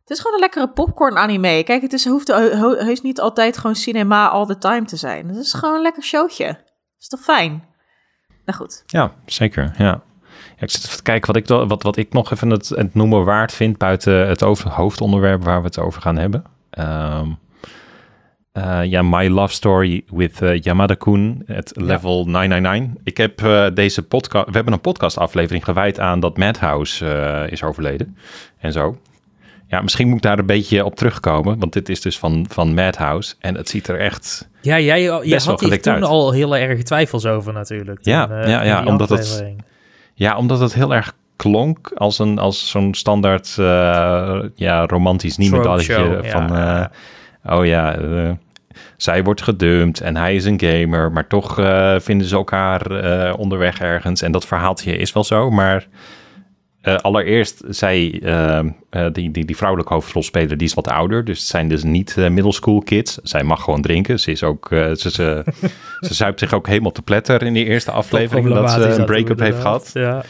Het 0.01 0.17
is 0.17 0.23
gewoon 0.23 0.33
een 0.33 0.39
lekkere 0.43 0.69
popcorn 0.69 1.17
anime. 1.17 1.63
Kijk, 1.63 1.81
het 1.81 1.93
is, 1.93 2.05
hoeft 2.05 2.27
he- 2.27 2.55
he- 2.57 2.83
heus 2.83 3.01
niet 3.01 3.19
altijd 3.19 3.57
gewoon 3.57 3.75
cinema 3.75 4.27
all 4.27 4.45
the 4.45 4.57
time 4.57 4.85
te 4.85 4.95
zijn. 4.95 5.27
Het 5.27 5.37
is 5.37 5.53
gewoon 5.53 5.75
een 5.75 5.81
lekker 5.81 6.03
showtje. 6.03 6.57
Is 6.99 7.07
toch 7.07 7.19
fijn? 7.19 7.63
Nou 8.45 8.57
goed. 8.57 8.83
Ja, 8.85 9.11
zeker. 9.25 9.73
Ja. 9.77 10.01
Ja, 10.59 10.65
ik 10.65 10.71
zit 10.71 10.83
even 10.83 10.97
te 10.97 11.03
kijken 11.03 11.33
wat 11.33 11.35
ik, 11.35 11.67
wat, 11.67 11.83
wat 11.83 11.97
ik 11.97 12.13
nog 12.13 12.31
even 12.31 12.49
het, 12.49 12.69
het 12.69 12.93
noemen 12.93 13.25
waard 13.25 13.53
vind 13.53 13.77
buiten 13.77 14.27
het 14.27 14.43
over, 14.43 14.69
hoofdonderwerp 14.69 15.43
waar 15.43 15.59
we 15.59 15.65
het 15.65 15.79
over 15.79 16.01
gaan 16.01 16.17
hebben. 16.17 16.43
Ehm, 16.69 17.27
eh, 18.51 18.83
ja, 18.83 19.01
My 19.01 19.27
Love 19.27 19.53
Story 19.53 20.03
with 20.07 20.41
eh, 20.41 20.61
Yamada-kun, 20.61 21.43
het 21.45 21.71
level 21.75 22.25
999. 22.25 23.01
Ik 23.03 23.17
heb 23.17 23.43
eh, 23.43 23.65
deze 23.73 24.03
podcast, 24.03 24.45
we 24.45 24.51
hebben 24.51 24.73
een 24.73 24.81
podcastaflevering 24.81 25.63
gewijd 25.63 25.99
aan 25.99 26.19
dat 26.19 26.37
Madhouse 26.37 27.47
is 27.49 27.63
overleden 27.63 28.17
en 28.57 28.71
zo. 28.71 28.97
Ja, 29.67 29.81
misschien 29.81 30.07
moet 30.07 30.17
ik 30.17 30.23
daar 30.23 30.39
een 30.39 30.45
beetje 30.45 30.85
op 30.85 30.95
terugkomen, 30.95 31.59
want 31.59 31.73
dit 31.73 31.89
is 31.89 32.01
dus 32.01 32.19
van, 32.19 32.45
van 32.49 32.73
Madhouse 32.73 33.35
en 33.39 33.55
het 33.55 33.69
ziet 33.69 33.87
er 33.87 33.99
echt... 33.99 34.49
Ja, 34.61 34.79
jij 34.79 35.01
je 35.01 35.39
had 35.45 35.59
hier 35.59 35.81
toen 35.81 35.93
uit. 35.93 36.03
al 36.03 36.31
heel 36.31 36.57
erg 36.57 36.83
twijfels 36.83 37.25
over 37.25 37.53
natuurlijk. 37.53 37.99
Ja, 38.01 38.27
toen, 38.27 38.49
ja, 38.49 38.63
ja, 38.63 38.85
omdat 38.85 39.09
het-. 39.09 39.67
Ja, 40.19 40.37
omdat 40.37 40.59
het 40.59 40.73
heel 40.73 40.93
erg 40.93 41.13
klonk 41.35 41.91
als, 41.95 42.19
een, 42.19 42.39
als 42.39 42.69
zo'n 42.69 42.93
standaard 42.93 43.55
eh, 43.59 44.39
ja, 44.55 44.85
romantisch 44.85 45.37
niemendalletje 45.37 46.19
van... 46.23 46.47
ja. 46.47 46.91
eh, 47.43 47.57
oh 47.57 47.65
ja, 47.65 47.95
eh, 47.95 48.31
zij 48.97 49.23
wordt 49.23 49.41
gedumpt 49.41 50.01
en 50.01 50.15
hij 50.15 50.35
is 50.35 50.45
een 50.45 50.59
gamer, 50.59 51.11
maar 51.11 51.27
toch 51.27 51.53
vinden 52.01 52.27
ze 52.27 52.35
elkaar 52.35 52.83
onderweg 53.33 53.79
ergens. 53.79 54.21
En 54.21 54.31
dat 54.31 54.45
verhaaltje 54.45 54.97
is 54.97 55.13
wel 55.13 55.23
zo, 55.23 55.49
maar 55.51 55.87
eh, 56.81 56.95
allereerst, 56.95 57.63
zij, 57.69 58.19
eh, 58.23 58.59
eh, 58.59 59.13
die, 59.13 59.31
die, 59.31 59.45
die 59.45 59.57
vrouwelijke 59.57 59.93
hoofdrolspeler, 59.93 60.57
die 60.57 60.67
is 60.67 60.73
wat 60.73 60.87
ouder. 60.87 61.25
Dus 61.25 61.39
het 61.39 61.47
zijn 61.47 61.69
dus 61.69 61.83
niet 61.83 62.17
eh, 62.17 62.29
middle 62.29 62.51
school 62.51 62.81
kids. 62.81 63.17
Zij 63.23 63.43
mag 63.43 63.63
gewoon 63.63 63.81
drinken. 63.81 64.19
Ze 64.19 64.31
is 64.31 64.43
ook, 64.43 64.67
ze, 64.69 65.11
ze, 65.11 65.43
ze 66.07 66.13
zuipt 66.13 66.39
zich 66.39 66.53
ook 66.53 66.67
helemaal 66.67 66.91
te 66.91 67.01
pletter 67.01 67.43
in 67.43 67.53
die 67.53 67.65
eerste 67.65 67.91
aflevering 67.91 68.53
dat 68.53 68.71
ze 68.71 68.83
een 68.83 69.05
break-up 69.05 69.39
heeft 69.39 69.61
gehad. 69.61 69.89
Ja. 69.93 70.23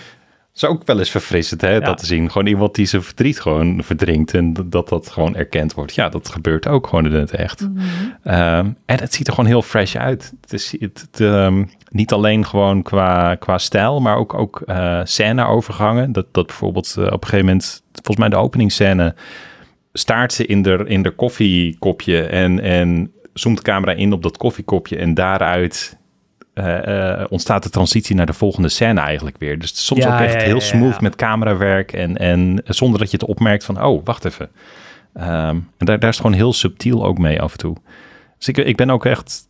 Is 0.56 0.65
ook 0.65 0.86
wel 0.86 1.00
eens 1.00 1.10
verfrissend, 1.10 1.62
hè, 1.62 1.79
dat 1.79 1.98
te 1.98 2.06
zien. 2.06 2.32
Gewoon 2.32 2.48
iemand 2.48 2.75
die 2.75 2.86
zijn 2.86 3.01
verdriet 3.03 3.39
gewoon 3.39 3.84
verdrinkt 3.84 4.34
en 4.34 4.53
dat- 4.70 4.89
dat 4.89 5.10
gewoon 5.10 5.36
erkend 5.36 5.74
wordt. 5.74 5.96
Ja, 5.96 6.10
dat 6.10 6.29
gebeurt 6.29 6.68
ook 6.68 6.88
gewoon 6.88 7.06
in 7.06 7.12
het 7.13 7.32
echt. 7.32 7.68
Ehm, 8.24 8.70
en 8.86 9.00
het 9.00 9.13
ziet 9.13 9.27
er 9.27 9.34
gewoon 9.34 9.50
heel 9.50 9.62
fresh 9.62 9.96
uit. 9.96 10.34
Het 10.41 10.53
is 10.53 10.72
het, 10.79 11.08
het, 11.12 11.20
ehm, 11.22 11.65
niet 11.89 12.12
alleen 12.13 12.46
gewoon 12.46 12.82
qua, 12.82 13.36
qua 13.36 13.58
stijl, 13.58 14.00
maar 14.01 14.15
ook, 14.18 14.34
ook 14.34 14.62
eh 14.65 15.00
scène-overgangen. 15.03 16.12
Dat, 16.12 16.25
dat 16.32 16.46
bijvoorbeeld 16.48 16.96
eh, 16.98 17.03
op 17.06 17.12
een 17.12 17.20
gegeven 17.29 17.46
moment, 17.46 17.84
volgens 17.91 18.18
mij 18.18 18.29
de 18.29 18.36
openingsscène, 18.36 19.15
staart 19.94 20.34
ze 20.34 20.46
in 20.46 20.62
de, 20.62 20.84
in 20.88 21.01
de 21.03 21.12
koffiekopje 21.12 22.22
en, 22.22 22.60
en 22.62 23.12
zoomt 23.34 23.58
de 23.58 23.63
camera 23.63 23.91
in 23.91 24.13
op 24.13 24.24
dat 24.24 24.38
koffiekopje 24.38 24.98
en 24.98 25.13
daaruit 25.13 25.98
eh, 26.59 27.21
eh, 27.21 27.25
ontstaat 27.29 27.63
de 27.63 27.69
transitie 27.69 28.15
naar 28.15 28.25
de 28.25 28.33
volgende 28.33 28.69
scène 28.69 28.99
eigenlijk 28.99 29.37
weer. 29.39 29.59
Dus 29.59 29.85
soms 29.85 30.03
Ja, 30.03 30.13
ook 30.13 30.19
echt 30.19 30.33
ja, 30.33 30.39
heel 30.39 30.61
smooth 30.61 31.01
met 31.01 31.15
camerawerk 31.15 31.93
en, 31.93 32.17
en 32.17 32.61
zonder 32.65 32.99
dat 32.99 33.11
je 33.11 33.17
het 33.17 33.27
opmerkt 33.27 33.65
van, 33.65 33.83
oh, 33.83 34.05
wacht 34.05 34.25
even. 34.25 34.49
Ehm, 35.13 35.55
en 35.77 35.85
daar, 35.85 35.99
daar 35.99 36.09
is 36.09 36.17
gewoon 36.17 36.33
heel 36.33 36.53
subtiel 36.53 37.05
ook 37.05 37.17
mee 37.17 37.41
af 37.41 37.51
en 37.51 37.57
toe. 37.57 37.75
Dus 38.37 38.47
ik, 38.47 38.57
ik 38.57 38.75
ben 38.75 38.89
ook 38.89 39.05
echt 39.05 39.47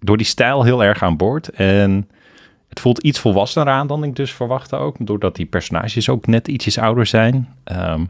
door 0.00 0.16
die 0.16 0.26
stijl 0.26 0.62
heel 0.62 0.84
erg 0.84 1.02
aan 1.02 1.16
boord. 1.16 1.48
En 1.48 2.08
het 2.68 2.80
voelt 2.80 3.02
iets 3.02 3.18
volwassener 3.18 3.68
aan 3.68 3.86
dan 3.86 4.04
ik 4.04 4.16
dus 4.16 4.32
verwachtte 4.32 4.76
ook. 4.76 4.96
Doordat 4.98 5.36
die 5.36 5.46
personages 5.46 6.08
ook 6.08 6.26
net 6.26 6.48
ietsjes 6.48 6.78
ouder 6.78 7.06
zijn. 7.06 7.48
Ehm, 7.64 8.04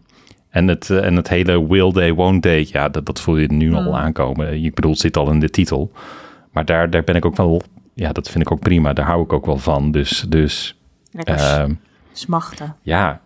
en, 0.50 0.68
het, 0.68 0.90
eh, 0.90 1.04
en 1.04 1.16
het 1.16 1.28
hele 1.28 1.66
will 1.66 1.92
day, 1.92 2.12
won't 2.12 2.42
day, 2.42 2.66
ja, 2.70 2.88
dat, 2.88 3.06
dat 3.06 3.20
voel 3.20 3.36
je 3.36 3.52
nu 3.52 3.74
al 3.74 3.98
aankomen. 3.98 4.64
Ik 4.64 4.74
bedoel, 4.74 4.90
het 4.90 5.00
zit 5.00 5.16
al 5.16 5.30
in 5.30 5.40
de 5.40 5.50
titel. 5.50 5.92
Maar 6.52 6.64
daar, 6.64 6.90
daar 6.90 7.04
ben 7.04 7.14
ik 7.14 7.24
ook 7.24 7.36
wel, 7.36 7.62
ja, 7.94 8.12
dat 8.12 8.30
vind 8.30 8.44
ik 8.44 8.52
ook 8.52 8.60
prima. 8.60 8.92
Daar 8.92 9.06
hou 9.06 9.22
ik 9.22 9.32
ook 9.32 9.46
wel 9.46 9.58
van. 9.58 9.90
Dus, 9.90 10.24
dus 10.28 10.78
ehm, 11.12 11.72
smachten. 12.12 12.76
ja, 12.82 13.20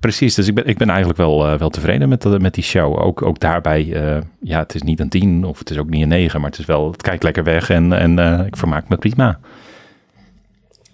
precies. 0.00 0.34
Dus 0.34 0.48
ik 0.48 0.54
ben, 0.54 0.66
ik 0.66 0.78
ben 0.78 0.88
eigenlijk 0.88 1.18
wel, 1.18 1.46
eh, 1.46 1.58
wel 1.58 1.68
tevreden 1.70 2.08
met, 2.08 2.22
de- 2.22 2.40
met 2.40 2.54
die 2.54 2.64
show. 2.64 2.98
Ook, 3.00 3.22
ook 3.22 3.38
daarbij, 3.40 3.92
eh, 3.92 4.22
ja, 4.40 4.58
het 4.58 4.74
is 4.74 4.82
niet 4.82 5.00
een 5.00 5.08
10 5.08 5.44
of 5.44 5.58
het 5.58 5.70
is 5.70 5.78
ook 5.78 5.88
niet 5.88 6.02
een 6.02 6.08
9, 6.08 6.40
maar 6.40 6.50
het 6.50 6.58
is 6.58 6.66
wel, 6.66 6.90
het 6.90 7.02
kijkt 7.02 7.22
lekker 7.22 7.44
weg 7.44 7.70
en, 7.70 7.92
en 7.92 8.18
eh, 8.18 8.46
ik 8.46 8.56
vermaak 8.56 8.88
me 8.88 8.96
prima. 8.96 9.38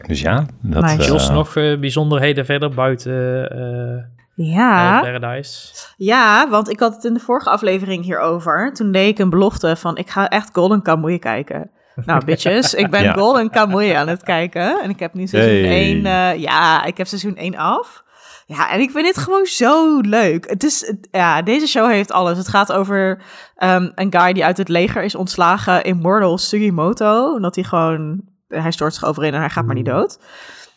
Dus 0.07 0.21
ja, 0.21 0.47
dat... 0.61 0.83
Nice. 0.83 0.99
eh, 1.03 1.07
Jos, 1.07 1.29
nog 1.31 1.57
eh, 1.57 1.79
bijzonderheden 1.79 2.45
verder 2.45 2.71
buiten 2.75 3.51
eh 3.51 4.03
Ja. 4.35 5.01
Paradise? 5.01 5.75
Ja, 5.97 6.49
want 6.51 6.71
ik 6.71 6.81
had 6.81 6.95
het 6.95 7.05
in 7.05 7.15
de 7.15 7.21
vorige 7.21 7.51
aflevering 7.51 8.05
hierover. 8.05 8.73
Toen 8.75 8.93
deed 8.93 9.09
ik 9.09 9.19
een 9.19 9.31
belofte 9.31 9.77
van 9.77 9.97
ik 9.97 10.11
ga 10.11 10.29
echt 10.29 10.51
Golden 10.53 10.83
Kamuy 10.83 11.19
kijken. 11.19 11.71
Nou, 12.07 12.25
bitches, 12.25 12.75
ik 12.75 12.91
ben 12.91 13.03
Ja. 13.03 13.13
Golden 13.13 13.51
Kamuy 13.51 13.95
aan 13.95 14.09
het 14.09 14.23
kijken. 14.23 14.83
En 14.83 14.91
ik 14.91 14.99
heb 14.99 15.15
nu 15.15 15.27
seizoen 15.27 15.53
Hey. 15.71 16.03
1... 16.33 16.41
ja, 16.41 16.85
ik 16.85 16.97
heb 16.97 17.07
seizoen 17.07 17.37
1 17.37 17.57
af. 17.57 18.03
Ja, 18.47 18.71
en 18.71 18.81
ik 18.81 18.91
vind 18.91 19.05
dit 19.05 19.19
gewoon 19.19 19.45
zo 19.47 19.99
leuk. 20.01 20.51
Het 20.51 20.65
is, 20.65 20.87
het- 20.87 21.09
ja, 21.11 21.43
deze 21.43 21.67
show 21.67 21.91
heeft 21.91 22.13
alles. 22.13 22.39
Het 22.39 22.49
gaat 22.49 22.73
over 22.73 23.23
ehm, 23.57 23.91
een 23.95 24.13
guy 24.17 24.33
die 24.33 24.45
uit 24.45 24.57
het 24.57 24.69
leger 24.69 25.03
is 25.03 25.15
ontslagen, 25.15 25.83
Immortal 25.85 26.39
Sugimoto. 26.39 27.37
En 27.37 27.43
dat 27.43 27.55
hij 27.55 27.65
gewoon, 27.65 28.21
hij 28.49 28.71
stort 28.71 28.95
zich 28.95 29.05
overin 29.05 29.35
en 29.35 29.41
hij 29.41 29.51
gaat 29.51 29.65
maar 29.67 29.75
niet 29.75 29.87
dood. 29.87 30.19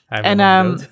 Hij 0.06 0.22
En, 0.22 0.40
ehm, 0.40 0.68
dood. 0.70 0.90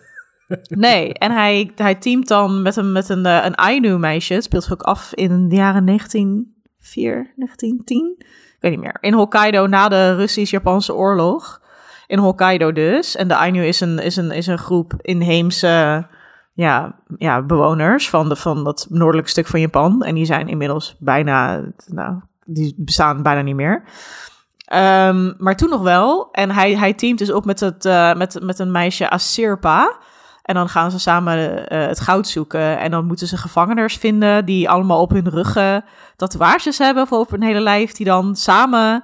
Nee, 0.70 1.13
en 1.13 1.32
hij, 1.32 1.72
hij 1.75 1.96
teamt 1.96 2.27
dan 2.27 2.62
met 2.62 2.75
een, 2.75 2.91
met 2.91 3.10
een, 3.10 3.25
eh, 3.25 3.39
een 3.46 3.55
Ainu-meisje. 3.55 4.34
Het 4.34 4.44
speelt 4.44 4.63
zich 4.63 4.74
ook 4.74 4.82
af 4.82 5.13
in 5.13 5.50
de 5.50 5.55
jaren 5.55 5.86
1904, 5.86 7.34
1910. 7.36 8.25
Ik 8.56 8.62
weet 8.62 8.72
niet 8.72 8.82
meer. 8.82 8.98
In 9.00 9.14
Hokkaido 9.14 9.68
na 9.68 9.88
de 9.88 10.16
Russisch-Japanse 10.16 10.94
oorlog. 10.94 11.62
In 12.08 12.20
Hokkaido 12.20 12.72
dus. 12.72 13.16
En 13.16 13.28
de 13.28 13.36
Ainu 13.36 13.66
is 13.66 13.80
een, 13.80 14.00
is 14.00 14.16
een, 14.16 14.32
is 14.32 14.48
een 14.48 14.58
groep 14.58 14.94
inheemse 15.02 16.08
ja, 16.54 16.96
ja, 17.18 17.42
bewoners 17.42 18.10
van, 18.10 18.30
de, 18.30 18.36
van 18.36 18.64
dat 18.64 18.88
noordelijke 18.90 19.30
stuk 19.30 19.48
van 19.48 19.60
Japan. 19.60 20.04
En 20.04 20.16
die 20.16 20.26
zijn 20.26 20.48
inmiddels 20.48 20.96
bijna, 21.00 21.64
nou, 21.88 22.20
die 22.46 22.74
bestaan 22.78 23.24
bijna 23.24 23.42
niet 23.42 23.56
meer. 23.56 23.84
Ehm, 24.66 25.34
maar 25.38 25.56
toen 25.56 25.70
nog 25.70 25.82
wel. 25.82 26.32
En 26.32 26.52
hij, 26.52 26.78
hij 26.78 26.94
teamt 26.94 27.20
dus 27.20 27.32
op 27.32 27.46
met, 27.46 27.60
het, 27.60 27.86
eh, 27.86 28.14
met, 28.14 28.40
met 28.42 28.60
een 28.60 28.72
meisje 28.72 29.10
Asirpa. 29.10 29.98
En 30.46 30.56
dan 30.56 30.70
gaan 30.70 30.92
ze 30.92 31.00
samen 31.00 31.68
eh, 31.68 31.88
het 31.88 32.00
goud 32.00 32.28
zoeken. 32.28 32.80
En 32.80 32.92
dan 32.92 33.06
moeten 33.06 33.28
ze 33.28 33.38
gevangeners 33.38 33.96
vinden 33.98 34.46
die 34.46 34.70
allemaal 34.70 35.02
op 35.02 35.10
hun 35.12 35.30
ruggen 35.30 35.84
tatoeages 36.16 36.78
hebben 36.78 37.04
of 37.04 37.12
op 37.12 37.30
hun 37.32 37.44
hele 37.44 37.60
lijf. 37.60 37.92
Die 37.92 38.06
dan 38.06 38.36
samen 38.36 39.04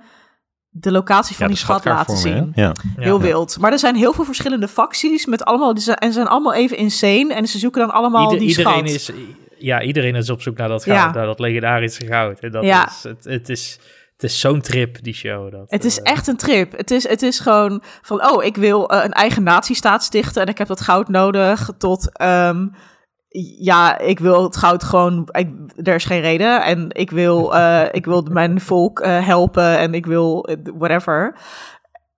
de 0.70 0.92
locatie 0.92 1.36
van 1.36 1.48
ja, 1.48 1.52
die 1.54 1.62
de 1.62 1.66
schat 1.68 1.86
laten 1.86 2.18
zien. 2.18 2.52
Ja. 2.56 2.64
Ja. 2.96 3.04
Heel 3.04 3.20
wild. 3.22 3.58
Maar 3.60 3.72
er 3.72 3.80
zijn 3.80 3.96
heel 3.96 4.14
veel 4.14 4.26
verschillende 4.26 4.68
facties 4.68 5.26
met 5.26 5.44
allemaal, 5.46 5.74
die 5.74 5.84
zijn, 5.84 5.98
en 5.98 6.08
ze 6.08 6.14
zijn 6.14 6.28
allemaal 6.28 6.54
even 6.54 6.78
insane. 6.78 7.34
En 7.34 7.48
ze 7.48 7.58
zoeken 7.60 7.82
dan 7.82 7.92
allemaal 7.92 8.24
Ieder- 8.24 8.40
die 8.40 8.48
iedereen 8.58 8.88
schat. 9.00 9.16
is, 9.18 9.26
ja, 9.58 9.82
iedereen 9.82 10.16
is 10.16 10.30
op 10.30 10.42
zoek 10.42 10.58
naar 10.58 10.68
dat 10.68 10.84
goud, 10.84 10.98
Ja. 10.98 11.12
naar 11.12 11.26
dat 11.26 11.40
legendarische 11.40 12.06
goud. 12.06 12.40
En 12.40 12.52
dat 12.52 12.64
Ja. 12.64 12.88
is, 12.88 13.04
het, 13.04 13.24
het 13.24 13.50
is, 13.50 13.80
het 14.22 14.32
is 14.32 14.40
zo'n 14.40 14.62
trip, 14.62 15.04
die 15.04 15.14
show. 15.14 15.52
Dat, 15.52 15.72
Het 15.72 15.86
is 15.86 16.02
eh, 16.02 16.12
echt 16.12 16.28
een 16.28 16.38
trip. 16.38 16.78
Het 16.78 16.92
is, 16.92 17.08
het 17.08 17.22
is 17.22 17.40
gewoon 17.40 17.84
van, 18.02 18.30
oh, 18.30 18.44
ik 18.44 18.56
wil 18.56 18.90
eh, 18.90 19.04
een 19.04 19.12
eigen 19.12 19.44
natiestaat 19.44 20.04
stichten 20.04 20.42
en 20.42 20.48
ik 20.48 20.58
heb 20.58 20.68
dat 20.68 20.82
goud 20.82 21.08
nodig. 21.08 21.70
Tot, 21.78 22.18
ehm, 22.18 22.68
ja, 23.60 23.98
ik 23.98 24.20
wil 24.20 24.44
het 24.44 24.58
goud 24.58 24.84
gewoon, 24.84 25.30
ik, 25.32 25.50
er 25.76 25.96
is 25.96 26.06
geen 26.06 26.22
reden. 26.22 26.64
En 26.64 26.86
ik 26.90 27.12
wil, 27.12 27.52
eh, 27.56 27.86
ik 27.92 28.06
wil 28.06 28.28
mijn 28.32 28.62
volk 28.62 29.06
helpen 29.06 29.78
en 29.78 29.94
ik 29.94 30.06
wil 30.06 30.50
whatever. 30.78 31.40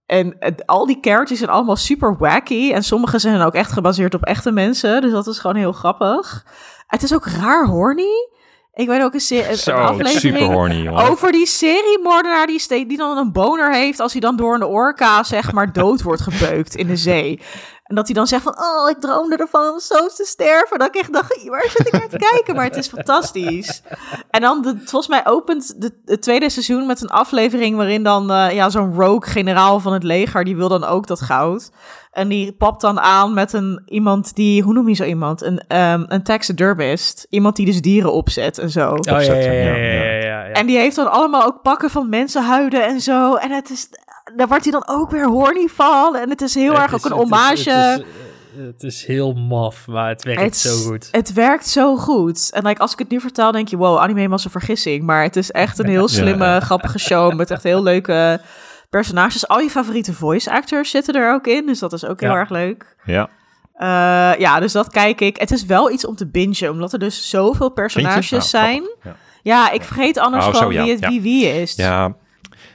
En 0.05 0.38
al 0.65 0.86
die 0.86 0.98
characters 1.01 1.39
zijn 1.39 1.51
allemaal 1.51 1.75
super 1.75 2.17
wacky. 2.17 2.72
En 2.74 2.83
sommige 2.83 3.19
zijn 3.19 3.41
ook 3.41 3.53
echt 3.53 3.72
gebaseerd 3.72 4.13
op 4.13 4.24
echte 4.24 4.51
mensen. 4.51 5.01
Dus 5.01 5.12
dat 5.12 5.27
is 5.27 5.39
gewoon 5.39 5.55
heel 5.55 5.72
grappig. 5.72 6.45
Het 6.88 7.03
is 7.03 7.13
ook 7.13 7.25
raar 7.25 7.65
horny. 7.65 8.31
Ik 8.74 8.88
weet 8.88 9.01
ook 9.01 9.13
een, 9.13 9.20
se- 9.20 9.50
een 9.50 9.56
Zo, 9.58 9.72
aflevering 9.72 10.53
horny, 10.53 10.88
over 10.89 11.32
die 11.32 11.46
seriemoordenaar 11.46 12.48
die, 12.48 12.60
ste- 12.60 12.86
die 12.88 12.98
dan 12.98 13.18
een 13.18 13.32
boner 13.32 13.74
heeft 13.74 14.00
als 14.00 14.12
hij 14.12 14.22
dan 14.22 14.36
door 14.36 14.56
een 14.56 14.63
orka 14.63 15.24
zeg 15.24 15.51
maar 15.51 15.74
dood 15.74 16.01
wordt 16.01 16.22
gebeukt 16.22 16.75
in 16.75 16.88
de 16.88 16.96
zee. 16.98 17.39
En 17.94 18.00
dat 18.00 18.08
hij 18.08 18.18
dan 18.18 18.28
zegt 18.28 18.44
van, 18.44 18.58
oh, 18.60 18.90
ik 18.90 19.00
droomde 19.00 19.36
ervan 19.36 19.72
om 19.72 19.80
zo 19.80 20.08
te 20.08 20.26
sterven. 20.26 20.80
Dat 20.80 20.88
ik 20.88 20.96
echt 20.96 21.14
dacht, 21.14 21.48
waar 21.48 21.70
zit 21.70 21.88
ik 21.88 21.92
naar 21.92 22.10
te 22.10 22.18
kijken? 22.32 22.56
Maar 22.56 22.66
het 22.66 22.76
is 22.76 22.88
fantastisch. 22.88 23.82
En 24.30 24.42
dan, 24.42 24.62
de, 24.62 24.78
volgens 24.78 25.08
mij 25.08 25.26
opent 25.26 25.82
de, 25.82 25.92
het 26.06 26.22
tweede 26.22 26.50
seizoen 26.50 26.86
met 26.86 27.02
een 27.02 27.10
aflevering 27.10 27.76
waarin 27.76 28.04
dan 28.04 28.32
eh, 28.32 28.52
ja, 28.52 28.70
zo'n 28.70 28.94
rogue 28.96 29.32
generaal 29.32 29.80
van 29.80 29.94
het 29.94 30.04
leger, 30.04 30.44
die 30.44 30.56
wil 30.56 30.70
dan 30.70 30.84
ook 30.84 31.08
dat 31.08 31.22
goud. 31.22 31.72
En 32.12 32.28
die 32.28 32.54
papt 32.54 32.82
dan 32.82 33.00
aan 33.00 33.34
met 33.34 33.54
een 33.54 33.82
iemand 33.86 34.36
die, 34.36 34.64
hoe 34.64 34.74
noem 34.74 34.90
je 34.90 34.96
zo 34.96 35.04
iemand? 35.04 35.42
Een, 35.42 35.64
ehm 35.68 36.06
een 36.08 36.24
taxidermist. 36.24 37.26
Iemand 37.30 37.56
die 37.56 37.66
dus 37.66 37.82
dieren 37.82 38.14
opzet 38.14 38.58
en 38.58 38.70
zo. 38.70 38.92
Oh, 38.92 38.98
ja, 39.02 39.12
ja, 39.12 39.18
opzetten, 39.18 39.54
ja, 39.54 39.62
ja, 39.62 39.76
ja, 39.76 39.94
ja. 39.94 40.04
ja, 40.04 40.14
ja, 40.14 40.46
ja. 40.46 40.52
En 40.52 40.66
die 40.66 40.78
heeft 40.78 40.96
dan 40.96 41.12
allemaal 41.12 41.46
ook 41.46 41.62
pakken 41.62 41.90
van 41.90 42.10
mensenhuiden 42.10 42.86
en 42.86 43.02
zo. 43.02 43.36
En 43.36 43.52
het 43.52 43.70
is, 43.70 43.90
daar 44.36 44.48
wordt 44.48 44.63
hij 44.63 44.72
dan 44.72 44.84
ook 44.88 45.12
weer 45.12 45.27
horny 45.27 45.68
van. 45.68 46.15
En 46.15 46.30
het 46.30 46.42
is 46.42 46.53
heel 46.56 46.72
Het 46.74 46.82
erg 46.82 46.94
is- 46.94 47.06
ook 47.06 47.12
een 47.12 47.18
het 47.18 47.22
is- 47.25 47.30
hommage. 47.30 47.70
Het 47.70 48.00
is, 48.58 48.63
het 48.65 48.84
is 48.84 49.06
heel 49.06 49.34
maf, 49.34 49.88
maar 49.88 50.10
het 50.10 50.24
werkt 50.24 50.42
Het- 50.42 50.58
zo 50.58 50.75
goed. 50.89 51.08
Het 51.12 51.34
werkt 51.34 51.68
zo 51.68 51.96
goed. 51.98 52.50
En 52.51 52.65
like, 52.65 52.82
als 52.82 52.92
ik 52.94 53.00
het 53.00 53.10
nu 53.10 53.20
vertel, 53.20 53.51
denk 53.51 53.68
je, 53.68 53.77
wow, 53.77 53.98
anime 53.98 54.27
was 54.30 54.46
een 54.46 54.51
vergissing. 54.51 55.03
Maar 55.03 55.24
het 55.24 55.36
is 55.36 55.51
echt 55.51 55.80
een 55.80 55.89
heel 55.96 56.08
slimme, 56.08 56.46
Ja. 56.46 56.60
grappige 56.60 57.00
show 57.00 57.34
met 57.34 57.51
echt 57.51 57.63
heel 57.63 57.84
leuke 57.84 58.42
personages. 58.89 59.48
Al 59.48 59.60
je 59.60 59.70
favoriete 59.70 60.13
voice 60.13 60.51
actors 60.51 60.89
zitten 60.89 61.13
er 61.15 61.34
ook 61.34 61.48
in, 61.48 61.65
dus 61.65 61.80
dat 61.80 61.94
is 61.94 62.06
ook 62.06 62.20
heel 62.22 62.30
Ja. 62.32 62.36
erg 62.38 62.50
leuk. 62.50 62.96
Ja. 63.06 63.30
Eh, 63.74 64.39
ja, 64.39 64.60
dus 64.60 64.72
dat 64.72 64.89
kijk 64.89 65.22
ik. 65.22 65.38
Het 65.38 65.51
is 65.51 65.65
wel 65.65 65.92
iets 65.92 66.06
om 66.06 66.15
te 66.15 66.27
bingen, 66.27 66.70
omdat 66.72 66.94
er 66.94 67.00
dus 67.00 67.30
zoveel 67.30 67.70
personages 67.70 68.30
Nou, 68.30 68.44
zijn. 68.44 68.84
Ja. 69.03 69.15
Ja, 69.42 69.72
ik 69.72 69.84
vergeet 69.84 70.18
anders 70.18 70.46
Oh, 70.46 70.51
zo, 70.53 70.58
gewoon 70.58 70.74
ja, 70.74 70.82
wie 70.84 70.92
het 70.92 71.00
ja. 71.01 71.08
wie 71.10 71.22
wie 71.22 71.46
is. 71.46 71.75
Ja, 71.75 72.15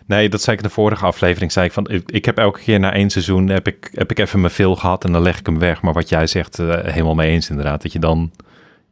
nee, 0.09 0.29
dat 0.29 0.43
zei 0.43 0.57
ik 0.57 0.63
in 0.63 0.69
de 0.69 0.75
vorige 0.75 1.05
aflevering. 1.07 1.53
Zei 1.53 1.67
ik, 1.67 1.73
van, 1.73 1.89
ik, 1.91 2.11
ik 2.11 2.25
heb 2.25 2.39
elke 2.39 2.61
keer 2.61 2.79
na 2.81 2.93
één 2.93 3.11
seizoen 3.11 3.49
heb 3.49 3.67
ik, 3.67 3.91
heb 3.93 4.11
ik 4.11 4.19
even 4.19 4.41
mijn 4.41 4.53
veel 4.53 4.77
gehad 4.77 5.05
en 5.05 5.13
dan 5.13 5.23
leg 5.23 5.39
ik 5.39 5.47
hem 5.47 5.59
weg. 5.59 5.83
Maar 5.83 5.93
wat 5.93 6.09
jij 6.09 6.27
zegt, 6.27 6.59
eh, 6.59 6.69
helemaal 6.83 7.15
mee 7.15 7.31
eens 7.31 7.51
inderdaad. 7.51 7.83
Dat 7.83 7.93
je 7.93 7.99
dan 7.99 8.31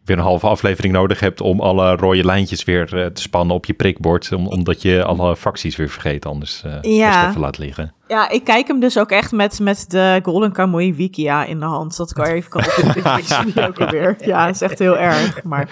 weer 0.05 0.17
een 0.17 0.23
halve 0.23 0.47
aflevering 0.47 0.93
nodig 0.93 1.21
hebt 1.21 1.41
om 1.41 1.61
alle 1.61 1.97
rode 1.97 2.25
lijntjes 2.25 2.65
weer 2.65 3.03
eh, 3.03 3.07
te 3.07 3.23
spannen 3.23 3.57
op 3.57 3.65
je 3.65 3.73
prikbord. 3.73 4.33
Om, 4.33 4.47
omdat 4.47 4.83
je 4.83 5.05
alle 5.05 5.37
facties 5.37 5.77
weer 5.77 5.89
vergeet, 5.89 6.27
anders 6.27 6.63
eh 6.65 6.97
Ja. 6.97 7.29
even 7.29 7.41
laat 7.41 7.59
liggen. 7.59 7.95
Ja, 8.09 8.29
ik 8.29 8.45
kijk 8.45 8.67
hem 8.67 8.81
dus 8.81 8.99
ook 8.99 9.11
echt 9.11 9.33
met, 9.33 9.61
met 9.61 9.85
de 9.89 10.21
Golden 10.23 10.53
Kamuy 10.53 10.95
Wikia 10.95 11.45
in 11.45 11.61
de 11.61 11.67
hand. 11.67 11.95
Zodat 11.95 12.17
ik 12.19 12.25
even 12.27 12.51
kan 12.51 12.63
niet 13.45 13.61
ook 13.69 13.81
alweer. 13.81 14.17
Ja, 14.19 14.49
is 14.49 14.61
echt 14.61 14.79
heel 14.79 14.99
erg. 14.99 15.43
Maar 15.43 15.69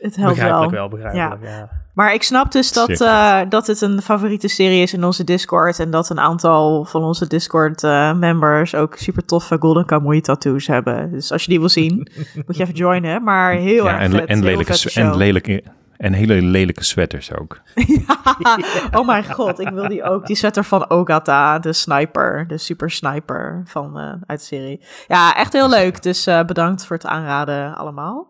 het 0.00 0.16
helpt 0.16 0.34
Begrijpelijk 0.34 0.70
wel. 0.70 0.80
wel, 0.80 0.88
begrijpelijk. 0.88 1.42
Ja. 1.42 1.68
Maar 1.94 2.14
ik 2.14 2.22
snap 2.22 2.52
dus 2.52 2.72
dat, 2.72 3.00
eh, 3.00 3.40
dat 3.48 3.66
het 3.66 3.80
een 3.80 4.02
favoriete 4.02 4.48
serie 4.48 4.82
is 4.82 4.92
in 4.92 5.04
onze 5.04 5.24
Discord. 5.24 5.78
En 5.78 5.90
dat 5.90 6.10
een 6.10 6.20
aantal 6.20 6.84
van 6.84 7.02
onze 7.02 7.26
Discord-members 7.26 8.74
ook 8.74 8.96
super 8.96 9.24
toffe 9.24 9.56
Golden 9.58 9.86
Kamuy 9.86 10.20
tattoos 10.20 10.66
hebben. 10.66 11.10
Dus 11.10 11.32
als 11.32 11.42
je 11.44 11.50
die 11.50 11.58
wil 11.58 11.68
zien, 11.68 12.10
moet 12.46 12.56
je 12.56 12.62
even 12.62 12.74
joinen. 12.74 13.22
Maar 13.22 13.52
heel 13.52 13.84
Ja, 13.84 13.92
erg 13.92 14.00
en, 14.02 14.10
vet. 14.10 14.26
en, 14.28 14.42
lelijke, 14.42 14.90
en, 14.94 15.16
lelijke, 15.16 15.62
en 15.96 16.12
hele 16.12 16.42
lelijke 16.42 16.84
sweaters 16.84 17.34
ook. 17.34 17.60
oh 18.96 19.06
mijn 19.06 19.24
god, 19.32 19.58
ik 19.58 19.68
wil 19.68 19.88
die 19.88 20.02
ook. 20.02 20.26
Die 20.26 20.36
sweater 20.36 20.64
van 20.64 20.90
Ogata, 20.90 21.58
de 21.58 21.72
sniper, 21.72 22.46
de 22.48 22.58
super 22.58 22.90
sniper 22.90 23.62
van, 23.64 23.98
eh, 23.98 24.12
uit 24.26 24.38
de 24.38 24.44
serie. 24.46 24.84
Ja, 25.06 25.36
echt 25.36 25.52
heel 25.52 25.68
leuk. 25.68 26.02
Dus 26.02 26.26
eh, 26.26 26.44
bedankt 26.44 26.86
voor 26.86 26.96
het 26.96 27.06
aanraden 27.06 27.74
allemaal. 27.76 28.28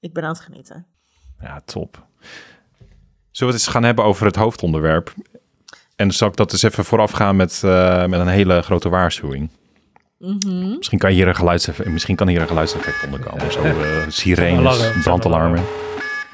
Ik 0.00 0.12
ben 0.12 0.22
aan 0.22 0.28
het 0.32 0.40
genieten. 0.40 0.86
Ja, 1.42 1.60
top. 1.64 2.06
Zullen 3.30 3.54
we 3.54 3.58
het 3.58 3.66
eens 3.66 3.66
gaan 3.66 3.82
hebben 3.82 4.04
over 4.04 4.26
het 4.26 4.36
hoofdonderwerp? 4.36 5.14
En 5.96 6.06
dan 6.06 6.12
zal 6.12 6.28
ik 6.28 6.36
dat 6.36 6.52
eens 6.52 6.62
even 6.62 6.84
vooraf 6.84 7.10
gaan 7.10 7.36
met, 7.36 7.62
eh, 7.64 8.06
met 8.06 8.20
een 8.20 8.28
hele 8.28 8.62
grote 8.62 8.88
waarschuwing. 8.88 9.50
Mhm. 10.18 10.76
Misschien 10.76 10.98
kan 10.98 11.10
hier 11.10 11.28
een 11.28 11.34
geluidseffect, 11.36 11.88
misschien 11.88 12.16
kan 12.16 12.28
hier 12.28 12.40
een 12.40 12.46
geluidseffect 12.46 13.04
onder 13.04 13.20
komen. 13.20 13.52
Zo, 13.52 13.62
eh, 13.62 13.74
sirenes, 14.08 14.66
Alarm, 14.66 15.02
brandalarmen. 15.02 15.64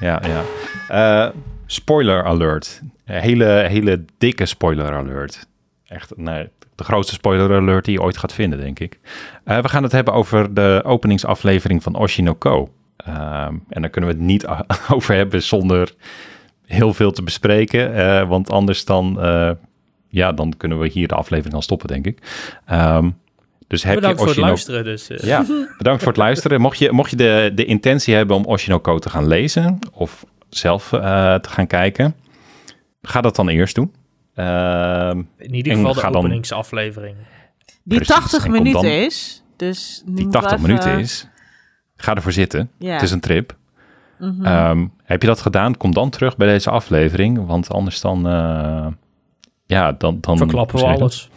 Ja, 0.00 0.22
ja. 0.26 0.44
Eh, 0.88 1.34
spoiler 1.66 2.24
alert. 2.24 2.80
Hele, 3.04 3.44
hele 3.68 4.04
dikke 4.18 4.46
spoiler 4.46 4.94
alert. 4.94 5.46
Echt, 5.86 6.16
nee, 6.16 6.48
de 6.74 6.84
grootste 6.84 7.14
spoiler 7.14 7.56
alert 7.56 7.84
die 7.84 7.94
je 7.94 8.02
ooit 8.02 8.16
gaat 8.16 8.32
vinden, 8.32 8.58
denk 8.58 8.78
ik. 8.78 8.98
We 9.44 9.68
gaan 9.68 9.82
het 9.82 9.92
hebben 9.92 10.14
over 10.14 10.54
de 10.54 10.82
openingsaflevering 10.84 11.82
van 11.82 11.94
Oshinoko. 11.94 12.70
Ehm, 12.96 13.54
en 13.68 13.80
daar 13.80 13.90
kunnen 13.90 14.10
we 14.10 14.16
het 14.16 14.24
niet 14.26 14.46
over 14.94 15.14
hebben 15.14 15.42
zonder 15.42 15.94
heel 16.66 16.94
veel 16.94 17.10
te 17.12 17.22
bespreken. 17.22 17.94
eh, 17.94 18.28
want 18.28 18.50
anders 18.50 18.84
dan, 18.84 19.20
eh, 19.20 19.50
ja, 20.08 20.32
dan 20.32 20.54
kunnen 20.56 20.78
we 20.78 20.88
hier 20.88 21.08
de 21.08 21.14
aflevering 21.14 21.54
al 21.54 21.62
stoppen, 21.62 21.88
denk 21.88 22.06
ik. 22.06 22.18
Ehm, 22.66 23.10
dus 23.66 23.82
heb 23.82 23.94
Bedankt 23.94 24.18
je 24.18 24.24
voor 24.24 24.34
het 24.34 24.42
luisteren. 24.44 24.84
Dus, 24.84 25.10
eh, 25.10 25.18
ja, 25.18 25.44
bedankt 25.78 26.02
voor 26.02 26.12
het 26.12 26.20
luisteren. 26.20 26.60
Mocht 26.60 26.78
je, 26.78 26.92
mocht 26.92 27.10
je 27.10 27.16
de, 27.16 27.52
de 27.54 27.64
intentie 27.64 28.14
hebben 28.14 28.36
om 28.36 28.44
Oshinoko 28.44 28.98
te 28.98 29.10
gaan 29.10 29.26
lezen 29.26 29.78
of 29.92 30.24
zelf 30.48 30.92
eh, 30.92 31.00
te 31.34 31.48
gaan 31.48 31.66
kijken, 31.66 32.14
ga 33.02 33.20
dat 33.20 33.36
dan 33.36 33.48
eerst 33.48 33.74
doen. 33.74 33.92
Ehm, 34.34 35.22
In 35.38 35.54
ieder 35.54 35.74
geval 35.74 35.94
de 35.94 36.00
dan- 36.00 36.16
openingsaflevering. 36.16 37.16
Die 37.84 37.98
Precies, 37.98 38.14
80 38.14 38.44
en 38.44 38.50
kom 38.50 38.62
minuten 38.62 38.82
dan- 38.82 38.90
is. 38.90 39.42
Dus 39.56 40.02
nu 40.06 40.14
die 40.14 40.22
moeten 40.24 40.40
80 40.40 40.60
we 40.60 40.72
even- 40.72 40.84
minuten 40.84 40.98
is. 41.04 41.28
Ga 41.96 42.14
ervoor 42.14 42.32
zitten. 42.32 42.70
Ja. 42.78 42.92
Het 42.92 43.02
is 43.02 43.10
een 43.10 43.20
trip. 43.20 43.56
Mhm. 44.18 44.44
Ehm, 44.44 44.86
heb 45.02 45.20
je 45.22 45.28
dat 45.28 45.40
gedaan? 45.40 45.76
Kom 45.76 45.92
dan 45.94 46.10
terug 46.10 46.36
bij 46.36 46.46
deze 46.46 46.70
aflevering. 46.70 47.46
Want 47.46 47.70
anders 47.70 48.00
dan... 48.00 48.26
eh, 48.28 48.86
ja, 49.66 49.92
dan... 49.92 50.18
dan 50.20 50.36
Verklappen 50.36 50.78
we 50.78 50.84
je 50.86 50.92
alles. 50.92 51.30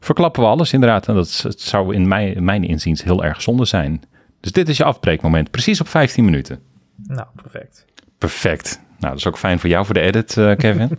Verklappen 0.00 0.42
we 0.42 0.48
alles, 0.48 0.72
inderdaad. 0.72 1.08
En 1.08 1.14
dat 1.14 1.26
is- 1.26 1.42
het 1.42 1.60
zou 1.60 1.94
in 1.94 2.08
mijn, 2.08 2.34
in 2.34 2.44
mijn 2.44 2.64
inziens 2.64 3.02
heel 3.02 3.24
erg 3.24 3.42
zonde 3.42 3.64
zijn. 3.64 4.02
Dus 4.40 4.52
dit 4.52 4.68
is 4.68 4.76
je 4.76 4.84
afbreekmoment. 4.84 5.50
Precies 5.50 5.80
op 5.80 5.88
15 5.88 6.24
minuten. 6.24 6.60
Nou, 7.06 7.26
perfect. 7.42 7.84
Perfect. 8.18 8.80
Nou, 8.98 9.12
dat 9.12 9.20
is 9.20 9.26
ook 9.26 9.38
fijn 9.38 9.58
voor 9.58 9.70
jou 9.70 9.84
voor 9.84 9.94
de 9.94 10.00
edit, 10.00 10.36
eh, 10.36 10.56
Kevin. 10.56 10.98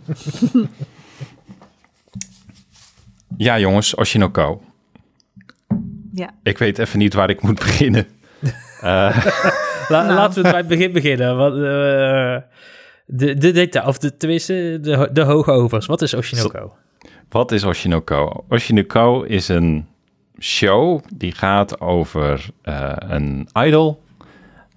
ja, 3.36 3.58
jongens, 3.58 3.94
Oshinoko. 3.94 4.62
Ja. 6.12 6.30
Ik 6.42 6.58
weet 6.58 6.78
even 6.78 6.98
niet 6.98 7.14
waar 7.14 7.30
ik 7.30 7.42
moet 7.42 7.58
beginnen. 7.66 8.06
Eh, 8.82 9.24
La- 9.88 10.02
Nou. 10.02 10.14
Laten 10.14 10.42
we 10.42 10.50
bij 10.50 10.58
het 10.58 10.66
begin 10.68 10.92
beginnen. 10.92 11.36
Wat, 11.36 11.52
eh, 11.52 12.36
de, 13.06 13.34
de 13.34 13.50
detail, 13.52 13.86
of 13.86 13.98
de, 13.98 14.16
tenminste, 14.16 14.78
de, 14.80 15.08
de 15.12 15.22
hoogovers. 15.22 15.86
Wat 15.86 16.02
is 16.02 16.14
Oshinoko? 16.14 16.72
wat 17.28 17.52
is 17.52 17.64
Oshinoko? 17.64 18.44
Oshinoko 18.48 19.22
is 19.22 19.48
een 19.48 19.86
show 20.40 21.00
die 21.14 21.32
gaat 21.32 21.80
over 21.80 22.46
eh, 22.62 22.92
een 22.98 23.48
idol. 23.52 24.02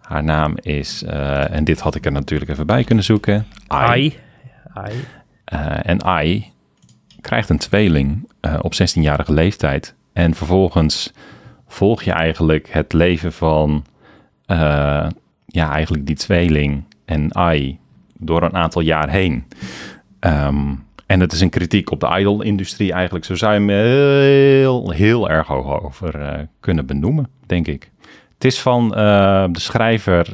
Haar 0.01 0.23
naam 0.23 0.53
is, 0.61 1.03
eh, 1.03 1.51
en 1.55 1.63
dit 1.63 1.79
had 1.79 1.95
ik 1.95 2.05
er 2.05 2.11
natuurlijk 2.11 2.51
even 2.51 2.65
bij 2.65 2.83
kunnen 2.83 3.03
zoeken. 3.03 3.47
Ai. 3.67 4.19
Ai. 4.73 4.93
Eh, 5.45 5.75
en 5.89 6.03
Ai 6.03 6.51
krijgt 7.21 7.49
een 7.49 7.57
tweeling 7.57 8.29
eh, 8.41 8.59
op 8.61 8.73
16-jarige 8.73 9.33
leeftijd. 9.33 9.95
En 10.13 10.33
vervolgens 10.33 11.13
volg 11.67 12.03
je 12.03 12.11
eigenlijk 12.11 12.67
het 12.71 12.93
leven 12.93 13.33
van 13.33 13.85
eh, 14.45 15.07
ja, 15.45 15.71
eigenlijk 15.71 16.05
die 16.05 16.15
tweeling 16.15 16.83
en 17.05 17.35
Ai 17.35 17.79
door 18.19 18.43
een 18.43 18.55
aantal 18.55 18.81
jaar 18.81 19.09
heen. 19.09 19.43
Ehm, 20.19 20.73
en 21.05 21.19
het 21.19 21.31
is 21.31 21.41
een 21.41 21.49
kritiek 21.49 21.91
op 21.91 21.99
de 21.99 22.15
idol-industrie 22.19 22.93
eigenlijk. 22.93 23.25
Zo 23.25 23.35
zou 23.35 23.53
je 23.53 23.59
hem 23.59 23.69
heel, 23.69 24.89
heel 24.89 25.29
erg 25.29 25.47
hoog 25.47 25.83
over 25.83 26.19
eh, 26.21 26.39
kunnen 26.59 26.85
benoemen, 26.85 27.27
denk 27.45 27.67
ik. 27.67 27.91
Het 28.33 28.45
is 28.45 28.59
van 28.61 28.95
eh, 28.95 29.45
de 29.51 29.59
schrijver 29.59 30.33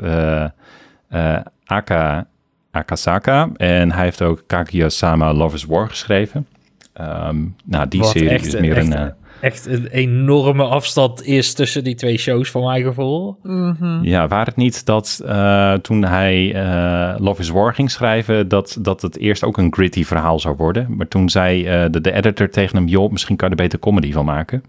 Aka 1.66 2.28
Akasaka. 2.72 3.50
En 3.56 3.92
hij 3.92 4.04
heeft 4.04 4.22
ook 4.22 4.44
Kaguya-sama 4.48 5.34
Love 5.34 5.56
is 5.56 5.66
War 5.66 5.90
geschreven. 5.90 6.48
Ehm, 6.94 7.38
nou, 7.66 7.88
die 7.88 8.00
Wat 8.00 8.10
serie 8.10 8.40
is 8.40 8.60
meer 8.60 8.78
een... 8.78 9.02
een- 9.02 9.14
Echt 9.42 9.66
een 9.66 9.88
enorme 9.88 10.64
afstand 10.64 11.26
is 11.26 11.54
tussen 11.54 11.84
die 11.84 11.96
twee 11.96 12.18
shows, 12.18 12.52
van 12.52 12.64
mijn 12.64 12.84
gevoel. 12.84 13.38
Mhm. 13.44 14.04
Ja, 14.04 14.28
waar 14.28 14.46
het 14.46 14.56
niet 14.56 14.86
dat 14.86 15.22
eh, 15.26 15.74
toen 15.74 16.04
hij 16.04 16.54
eh, 16.54 17.20
Love 17.20 17.42
is 17.42 17.50
War 17.50 17.74
ging 17.74 17.92
schrijven, 17.92 18.48
dat, 18.48 18.78
dat 18.80 19.02
het 19.02 19.18
eerst 19.18 19.44
ook 19.44 19.58
een 19.58 19.74
gritty 19.74 20.04
verhaal 20.04 20.40
zou 20.40 20.56
worden. 20.56 20.96
Maar 20.96 21.08
toen 21.08 21.30
zei 21.30 21.66
eh, 21.66 21.86
de, 21.92 22.02
de 22.02 22.12
editor 22.12 22.50
tegen 22.50 22.78
hem, 22.78 22.88
joh, 22.88 23.12
misschien 23.12 23.36
kan 23.36 23.50
je 23.50 23.56
er 23.56 23.62
beter 23.62 23.80
comedy 23.80 24.12
van 24.12 24.26
maken. 24.26 24.64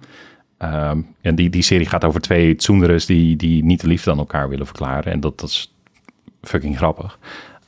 Ehm, 0.59 1.01
en 1.21 1.35
die, 1.35 1.51
die 1.51 1.63
serie 1.63 1.87
gaat 1.87 2.05
over 2.05 2.21
twee 2.21 2.55
tsunderes 2.55 3.07
die, 3.07 3.37
die 3.37 3.65
niet 3.65 3.81
de 3.81 3.87
liefde 3.87 4.11
aan 4.11 4.19
elkaar 4.19 4.49
willen 4.49 4.67
verklaren. 4.67 5.13
En 5.13 5.21
dat, 5.21 5.41
dat 5.41 5.49
is 5.49 5.75
fucking 6.43 6.77
grappig. 6.77 7.19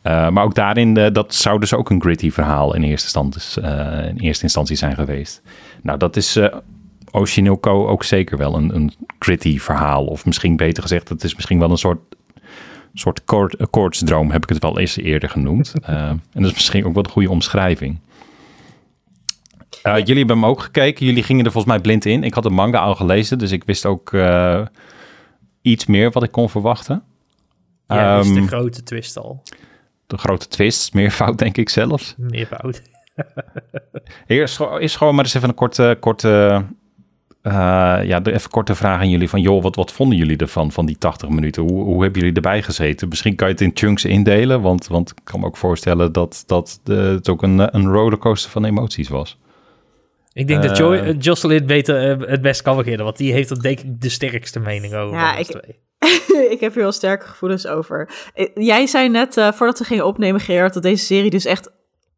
Eh, 0.04 0.28
maar 0.28 0.44
ook 0.44 0.54
daarin, 0.54 0.96
eh, 0.96 1.12
dat 1.12 1.34
zou 1.34 1.61
dus 1.61 1.75
ook 1.75 1.90
een 1.90 2.00
gritty 2.00 2.30
verhaal 2.30 2.75
in 2.75 2.82
eerste, 2.82 3.04
instantie, 3.04 3.62
eh, 3.62 4.08
in 4.08 4.16
eerste 4.16 4.42
instantie 4.42 4.76
zijn 4.76 4.94
geweest. 4.94 5.42
Nou, 5.82 5.99
dat 5.99 6.16
is 6.16 6.37
eh 6.37 6.54
Oshinoko 7.14 7.87
ook 7.88 8.04
zeker 8.04 8.37
wel 8.38 8.54
een, 8.56 8.75
een 8.75 8.92
gritty 9.18 9.59
verhaal. 9.59 10.04
Of 10.04 10.25
misschien 10.26 10.56
beter 10.56 10.83
gezegd, 10.83 11.09
het 11.09 11.25
is 11.25 11.35
misschien 11.35 11.59
wel 11.59 11.71
een 11.71 11.76
soort, 11.78 11.99
soort 12.94 13.21
een 13.26 13.70
koortsdroom, 13.70 14.31
heb 14.31 14.42
ik 14.42 14.48
het 14.48 14.62
wel 14.62 14.79
eens 14.79 14.96
eerder 14.96 15.29
genoemd. 15.29 15.72
Eh, 15.83 16.09
en 16.09 16.20
dat 16.33 16.44
is 16.44 16.53
misschien 16.55 16.85
ook 16.87 16.94
wel 16.94 17.05
een 17.05 17.11
goede 17.11 17.31
omschrijving. 17.31 17.98
Eh, 19.83 19.96
jullie 19.96 20.16
hebben 20.16 20.37
hem 20.37 20.46
ook 20.46 20.61
gekeken. 20.62 21.07
Jullie 21.07 21.22
gingen 21.22 21.44
er 21.44 21.53
volgens 21.53 21.72
mij 21.72 21.83
blind 21.83 22.05
in. 22.05 22.24
Ik 22.24 22.35
had 22.35 22.42
de 22.42 22.50
manga 22.50 22.79
al 22.79 22.94
gelezen, 22.94 23.38
dus 23.38 23.53
ik 23.53 23.64
wist 23.64 23.87
ook 23.87 24.12
eh, 24.12 24.61
iets 25.62 25.87
meer 25.87 26.11
wat 26.11 26.22
ik 26.22 26.31
kon 26.33 26.50
verwachten. 26.50 27.03
Ja, 27.87 28.18
is 28.18 28.29
de 28.29 28.35
Ehm, 28.35 28.46
grote 28.46 28.83
twist 28.83 29.18
al. 29.18 29.42
de 30.07 30.18
grote 30.18 30.48
twist, 30.48 30.94
meervoud 30.94 31.38
denk 31.38 31.57
ik 31.57 31.68
zelfs. 31.68 32.14
Meervoud. 32.16 32.83
Eerst 34.27 34.57
gewoon- 34.57 34.81
is 34.81 34.96
gewoon 34.96 35.14
maar 35.14 35.24
eens 35.24 35.35
even 35.35 35.48
een 35.48 35.55
korte, 35.55 35.96
korte, 36.00 36.64
eh, 37.44 37.52
ja, 38.04 38.20
de- 38.20 38.33
even 38.33 38.50
korte 38.50 38.74
vraag 38.74 39.00
aan 39.00 39.11
jullie 39.11 39.28
van, 39.28 39.40
joh, 39.40 39.62
wat, 39.62 39.76
wat 39.76 39.92
vonden 39.92 40.18
jullie 40.18 40.37
ervan, 40.37 40.72
van 40.72 40.87
die 40.87 40.98
80 40.98 41.28
minuten? 41.28 41.62
Hoe, 41.62 41.83
hoe 41.85 42.02
hebben 42.02 42.20
jullie 42.20 42.37
erbij 42.37 42.62
gezeten? 42.62 43.09
Misschien 43.09 43.35
kan 43.35 43.46
je 43.48 43.52
het 43.52 43.62
in 43.62 43.70
chunks 43.74 44.04
indelen, 44.04 44.61
want, 44.61 44.87
want 44.87 45.11
ik 45.11 45.16
kan 45.24 45.40
me 45.40 45.46
ook 45.46 45.57
voorstellen 45.57 46.12
dat, 46.12 46.42
dat 46.46 46.80
de, 46.85 46.94
het 46.94 47.28
ook 47.28 47.42
een, 47.42 47.76
een 47.76 47.87
rollercoaster 47.92 48.50
van 48.50 48.64
emoties 48.64 49.09
was. 49.09 49.38
Ik 50.33 50.46
denk 50.46 50.62
dat 50.62 50.70
Eh, 50.70 50.76
Joy, 50.76 50.96
eh, 50.96 51.14
Jocelyn 51.18 51.66
beter 51.66 52.11
eh, 52.20 52.28
het 52.28 52.42
best 52.42 52.62
kan 52.62 52.76
beginnen, 52.76 53.04
want 53.04 53.16
die 53.16 53.33
heeft 53.33 53.50
er 53.50 53.62
denk 53.62 53.80
ik 53.80 54.00
de 54.00 54.09
sterkste 54.09 54.61
mening 54.61 54.94
over. 54.94 55.16
Ja, 55.16 55.37
ik- 55.37 55.46
twee. 55.46 55.83
ik 56.54 56.61
heb 56.61 56.74
hier 56.74 56.83
wel 56.83 56.92
sterke 56.92 57.26
gevoelens 57.26 57.66
over. 57.66 58.09
Eh, 58.35 58.48
Jij 58.54 58.87
zei 58.87 59.09
net, 59.09 59.37
eh, 59.37 59.52
voordat 59.52 59.78
we 59.78 59.85
gingen 59.85 60.07
opnemen, 60.07 60.40
Gerard, 60.40 60.74
dat 60.74 60.83
deze 60.83 61.04
serie 61.04 61.30
dus 61.30 61.44
echt 61.44 61.70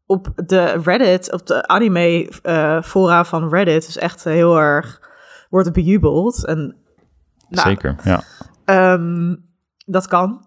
op 0.05 0.27
de 0.45 0.81
Reddit, 0.83 1.33
op 1.33 1.45
de 1.47 1.67
anime 1.67 2.29
eh, 2.41 2.81
fora 2.81 3.25
van 3.25 3.49
Reddit, 3.49 3.87
is 3.87 3.97
echt 3.97 4.23
heel 4.23 4.57
erg, 4.57 5.01
wordt 5.49 5.73
bejubeld. 5.73 6.45
En, 6.45 6.75
nou, 7.49 7.67
Zeker, 7.69 7.95
ja. 8.03 8.21
ehm, 8.65 9.35
dat 9.85 10.07
kan. 10.07 10.45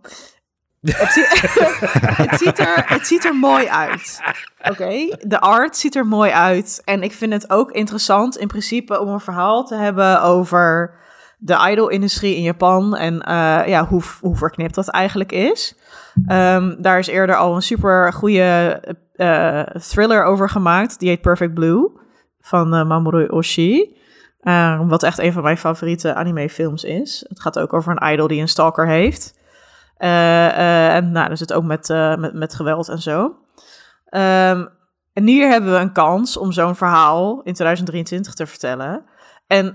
het, 0.80 1.10
zie- 1.10 1.24
het, 2.28 2.38
ziet 2.40 2.58
er, 2.58 2.82
het 2.86 3.06
ziet 3.06 3.24
er 3.24 3.34
mooi 3.36 3.66
uit. 3.68 4.20
Oké, 4.70 5.16
de 5.26 5.40
art 5.40 5.76
ziet 5.76 5.94
er 5.96 6.06
mooi 6.06 6.30
uit. 6.30 6.82
En 6.84 7.02
ik 7.02 7.12
vind 7.12 7.32
het 7.32 7.50
ook 7.50 7.70
interessant 7.70 8.36
in 8.36 8.46
principe 8.48 9.00
om 9.00 9.08
een 9.08 9.20
verhaal 9.20 9.64
te 9.64 9.74
hebben 9.74 10.22
over 10.22 10.98
de 11.38 11.68
idol-industrie 11.70 12.36
in 12.36 12.42
Japan. 12.42 12.96
En 12.96 13.20
eh, 13.22 13.62
ja, 13.66 13.86
hoe, 13.86 14.02
hoe 14.20 14.36
verknipt 14.36 14.74
dat 14.74 14.88
eigenlijk 14.88 15.32
is. 15.32 15.76
Ehm, 16.26 16.82
daar 16.82 16.98
is 16.98 17.06
eerder 17.06 17.36
al 17.36 17.54
een 17.54 17.62
super 17.62 18.12
goede 18.12 18.80
eh, 19.14 19.62
thriller 19.62 20.24
over 20.24 20.48
gemaakt. 20.50 20.98
Die 20.98 21.08
heet 21.08 21.20
Perfect 21.20 21.54
Blue 21.54 21.90
van 22.40 22.74
eh, 22.74 22.86
Mamoru 22.86 23.26
Oshii. 23.26 23.98
Eh, 24.40 24.80
wat 24.88 25.02
echt 25.02 25.18
een 25.18 25.32
van 25.32 25.42
mijn 25.42 25.58
favoriete 25.58 26.14
anime-films 26.14 26.84
is. 26.84 27.24
Het 27.28 27.40
gaat 27.40 27.58
ook 27.58 27.72
over 27.72 27.96
een 27.96 28.12
idol 28.12 28.26
die 28.26 28.40
een 28.40 28.48
stalker 28.48 28.86
heeft. 28.86 29.38
Eh, 30.00 30.46
eh, 30.48 30.94
en 30.94 31.12
nou, 31.12 31.28
dus 31.28 31.40
het 31.40 31.52
ook 31.52 31.64
met, 31.64 31.90
eh, 31.90 32.16
met, 32.16 32.34
met 32.34 32.54
geweld 32.54 32.88
en 32.88 32.98
zo. 32.98 33.36
Ehm, 34.06 34.66
en 35.12 35.26
hier 35.26 35.48
hebben 35.48 35.72
we 35.72 35.78
een 35.78 35.92
kans 35.92 36.36
om 36.36 36.52
zo'n 36.52 36.76
verhaal 36.76 37.40
in 37.42 37.54
2023 37.54 38.34
te 38.34 38.46
vertellen. 38.46 39.04
En 39.46 39.74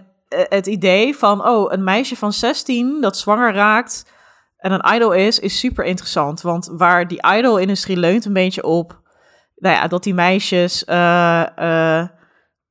het 0.49 0.67
idee 0.67 1.15
van, 1.15 1.47
oh, 1.47 1.71
een 1.71 1.83
meisje 1.83 2.15
van 2.15 2.33
16 2.33 3.01
dat 3.01 3.17
zwanger 3.17 3.53
raakt 3.53 4.11
en 4.57 4.71
een 4.71 4.95
idol 4.95 5.11
is, 5.11 5.39
is 5.39 5.59
super 5.59 5.85
interessant. 5.85 6.41
Want 6.41 6.71
waar 6.77 7.07
die 7.07 7.25
idol-industrie 7.37 7.97
leunt 7.97 8.25
een 8.25 8.33
beetje 8.33 8.63
op, 8.63 9.01
nou 9.55 9.75
ja, 9.75 9.87
dat 9.87 10.03
die 10.03 10.13
meisjes 10.13 10.83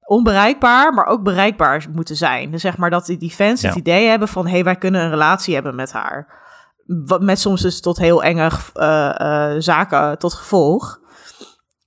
onbereikbaar, 0.07 0.95
maar 0.95 1.07
ook 1.07 1.23
bereikbaar 1.23 1.87
moeten 1.93 2.17
zijn. 2.17 2.51
Dus 2.51 2.61
zeg 2.61 2.77
maar 2.77 2.90
dat 2.90 3.07
die, 3.07 3.17
die 3.17 3.31
fans 3.31 3.62
het 3.62 3.75
Ja. 3.75 3.81
idee 3.81 4.09
hebben 4.09 4.29
van, 4.29 4.47
hé, 4.47 4.53
hey, 4.53 4.64
wij 4.64 4.77
kunnen 4.77 5.03
een 5.03 5.11
relatie 5.11 5.55
hebben 5.55 5.75
met 5.75 5.93
haar. 5.93 6.43
Wat 6.87 7.23
met 7.23 7.40
soms 7.40 7.62
dus 7.62 7.81
tot 7.81 7.99
heel 7.99 8.23
enge 8.23 8.51
eh, 8.75 9.21
eh, 9.21 9.61
zaken 9.61 10.19
tot 10.19 10.35
gevolg. 10.35 11.01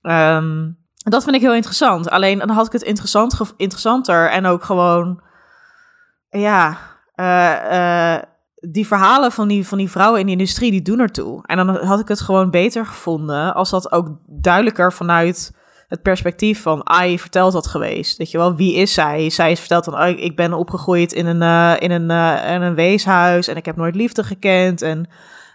Ehm, 0.02 0.70
dat 0.94 1.24
vind 1.24 1.36
ik 1.36 1.42
heel 1.42 1.54
interessant. 1.54 2.10
Alleen 2.10 2.38
dan 2.38 2.50
had 2.50 2.66
ik 2.66 2.72
het 2.72 2.82
interessant 2.82 3.40
interessanter 3.56 4.30
en 4.30 4.46
ook 4.46 4.64
gewoon, 4.64 5.22
ja, 6.28 6.76
eh, 7.14 8.16
die 8.60 8.86
verhalen 8.86 9.32
van 9.32 9.48
die, 9.48 9.66
van 9.66 9.78
die 9.78 9.90
vrouwen 9.90 10.20
in 10.20 10.26
de 10.26 10.32
industrie, 10.32 10.70
die 10.70 10.82
doen 10.82 10.98
ertoe. 11.00 11.42
En 11.46 11.56
dan 11.56 11.76
had 11.76 12.00
ik 12.00 12.08
het 12.08 12.20
gewoon 12.20 12.50
beter 12.50 12.86
gevonden 12.86 13.54
als 13.54 13.70
dat 13.70 13.92
ook 13.92 14.08
duidelijker 14.26 14.92
vanuit 14.92 15.56
het 15.88 16.02
perspectief 16.02 16.62
van 16.62 16.88
Ai 16.88 17.18
verteld 17.18 17.52
had 17.52 17.66
geweest. 17.66 18.16
Weet 18.16 18.30
je 18.30 18.38
wel, 18.38 18.56
wie 18.56 18.74
is 18.74 18.94
zij? 18.94 19.30
Zij 19.30 19.50
is 19.50 19.58
verteld 19.58 19.84
van, 19.84 20.00
oh, 20.00 20.08
ik 20.08 20.36
ben 20.36 20.52
opgegroeid 20.52 21.12
in 21.12 21.26
een, 21.26 21.42
eh, 21.42 21.82
in, 21.82 21.90
een, 21.90 22.10
eh, 22.10 22.54
in 22.54 22.62
een 22.62 22.74
weeshuis 22.74 23.48
en 23.48 23.56
ik 23.56 23.64
heb 23.64 23.76
nooit 23.76 23.94
liefde 23.94 24.24
gekend. 24.24 24.82
En 24.82 25.08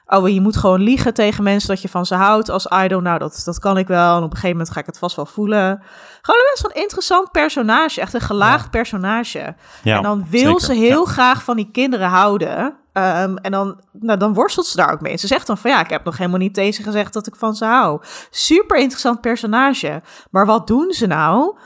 oh, 0.06 0.30
je 0.30 0.41
moet 0.41 0.58
gewoon 0.58 0.82
liegen 0.82 1.13
tegen 1.13 1.43
mensen 1.43 1.69
dat 1.69 1.82
je 1.82 1.89
van 1.89 2.06
ze 2.06 2.15
houdt 2.15 2.50
als 2.50 2.65
idol. 2.65 3.00
Nou, 3.00 3.19
dat, 3.19 3.41
dat 3.46 3.60
kan 3.60 3.78
ik 3.78 3.88
wel. 3.88 4.12
En 4.17 4.24
op 4.24 4.24
een 4.24 4.36
gegeven 4.36 4.50
moment 4.50 4.69
ga 4.69 4.80
ik 4.80 4.86
het 4.86 4.98
vast 4.98 5.15
wel 5.15 5.26
voelen. 5.26 5.84
Gewoon 6.22 6.39
een 6.39 6.50
best 6.52 6.62
wel 6.62 6.84
interessant 6.84 7.32
personage. 7.32 8.02
Echt 8.02 8.13
een 8.13 8.22
gelaagd 8.22 8.72
personage. 8.72 9.56
ja 9.84 9.96
en 9.98 10.04
dan 10.04 10.26
wil 10.30 10.60
zeker. 10.60 10.62
ze 10.62 10.74
heel 10.74 11.06
graag 11.06 11.43
van 11.43 11.56
die 11.56 11.69
kinderen 11.72 12.10
houden. 12.10 12.76
Ehm, 12.93 13.36
en 13.36 13.51
dan, 13.51 13.82
nou, 13.91 14.19
dan 14.19 14.34
worstelt 14.34 14.65
ze 14.65 14.77
daar 14.77 14.91
ook 14.91 15.01
mee. 15.01 15.17
Ze 15.17 15.27
zegt 15.27 15.47
dan 15.47 15.58
van 15.58 15.71
ja, 15.71 15.79
ik 15.79 15.89
heb 15.89 16.03
nog 16.03 16.17
helemaal 16.17 16.39
niet 16.39 16.53
tegen 16.53 16.84
gezegd 16.84 17.13
dat 17.13 17.27
ik 17.27 17.36
van 17.36 17.56
ze 17.56 17.65
hou. 17.65 18.01
Super 18.29 18.77
interessant 18.77 19.21
personage. 19.21 20.01
Maar 20.32 20.45
wat 20.45 20.67
doen 20.67 20.91
ze 20.91 21.08
nou? 21.08 21.58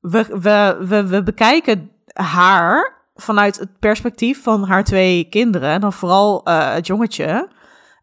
We, 0.00 0.26
we, 0.40 0.84
we, 0.88 1.06
we 1.06 1.22
bekijken 1.22 1.90
haar 2.12 2.96
vanuit 3.14 3.58
het 3.58 3.78
perspectief 3.78 4.42
van 4.42 4.64
haar 4.64 4.84
twee 4.84 5.24
kinderen. 5.24 5.68
En 5.68 5.80
dan 5.80 5.92
vooral 5.92 6.44
eh, 6.44 6.72
het 6.72 6.86
jongetje. 6.86 7.48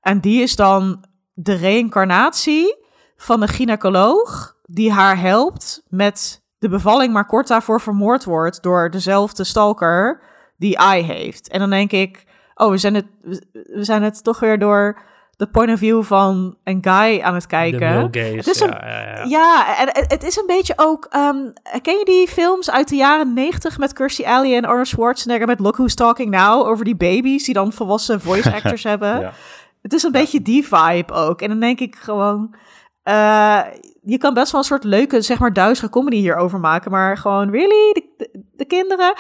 En 0.02 0.20
die 0.20 0.42
is 0.42 0.56
dan 0.56 1.06
de 1.34 1.54
reïncarnatie 1.54 2.76
van 3.18 3.40
de 3.40 3.48
gynaecoloog 3.48 4.56
die 4.64 4.92
haar 4.92 5.20
helpt 5.20 5.84
met 5.88 6.44
de 6.58 6.70
bevalling, 6.70 7.14
maar 7.14 7.26
kort 7.26 7.48
daarvoor 7.48 7.82
vermoord 7.82 8.24
wordt 8.24 8.64
door 8.64 8.90
dezelfde 8.92 9.44
stalker 9.44 10.22
die 10.58 10.80
I 10.96 11.02
heeft. 11.02 11.50
En 11.50 11.60
dan 11.60 11.70
denk 11.70 11.92
ik, 11.92 12.25
oh, 12.56 12.70
we 12.70 12.78
zijn 12.78 12.94
het, 12.96 13.06
we 13.52 13.84
zijn 13.84 14.04
het 14.04 14.24
toch 14.24 14.40
weer 14.40 14.60
door 14.60 15.02
de 15.38 15.48
point 15.48 15.72
of 15.72 15.78
view 15.80 16.04
van 16.04 16.58
een 16.64 16.78
guy 16.82 17.22
aan 17.22 17.34
het 17.34 17.48
kijken. 17.48 17.80
De 18.12 18.20
Het 18.36 18.48
is 18.48 18.60
een- 18.60 18.70
ja, 18.70 18.88
ja, 18.88 19.16
ja. 19.16 19.24
Ja, 19.24 19.78
en 19.78 19.88
het, 19.88 20.06
het 20.12 20.24
is 20.24 20.38
een 20.38 20.46
beetje 20.48 20.74
ook. 20.76 21.06
ehm, 21.10 21.38
ken 21.82 21.98
je 21.98 22.06
die 22.06 22.28
films 22.28 22.72
uit 22.72 22.88
de 22.90 22.96
jaren 22.96 23.34
90 23.34 23.78
met 23.78 23.94
Kirstie 23.94 24.28
Alley 24.30 24.56
en 24.58 24.66
Arnold 24.66 24.88
Schwarzenegger 24.88 25.48
met 25.48 25.60
Look 25.60 25.76
Who's 25.76 25.94
Talking 25.96 26.30
Now 26.30 26.68
over 26.68 26.86
die 26.86 26.96
baby's 26.96 27.44
die 27.46 27.54
dan 27.54 27.74
volwassen 27.74 28.22
voice 28.22 28.54
actors 28.56 28.84
hebben? 28.84 29.20
Ja. 29.20 29.34
Het 29.82 29.94
is 29.94 30.04
een 30.04 30.12
beetje 30.12 30.42
die 30.42 30.68
vibe 30.68 31.14
ook. 31.14 31.42
En 31.42 31.50
dan 31.50 31.60
denk 31.60 31.80
ik 31.80 31.96
gewoon. 31.96 32.56
eh, 33.04 33.60
je 34.02 34.18
kan 34.18 34.34
best 34.34 34.52
wel 34.52 34.62
een 34.62 34.68
soort 34.68 34.84
leuke, 34.84 35.22
zeg 35.22 35.40
maar, 35.40 35.54
duizige 35.54 35.90
comedy 35.90 36.16
hierover 36.16 36.60
maken. 36.60 36.92
Maar 36.92 37.18
gewoon, 37.18 37.52
really? 37.52 37.92
De, 37.94 38.06
de, 38.18 38.42
de 38.56 38.66
kinderen? 38.66 39.14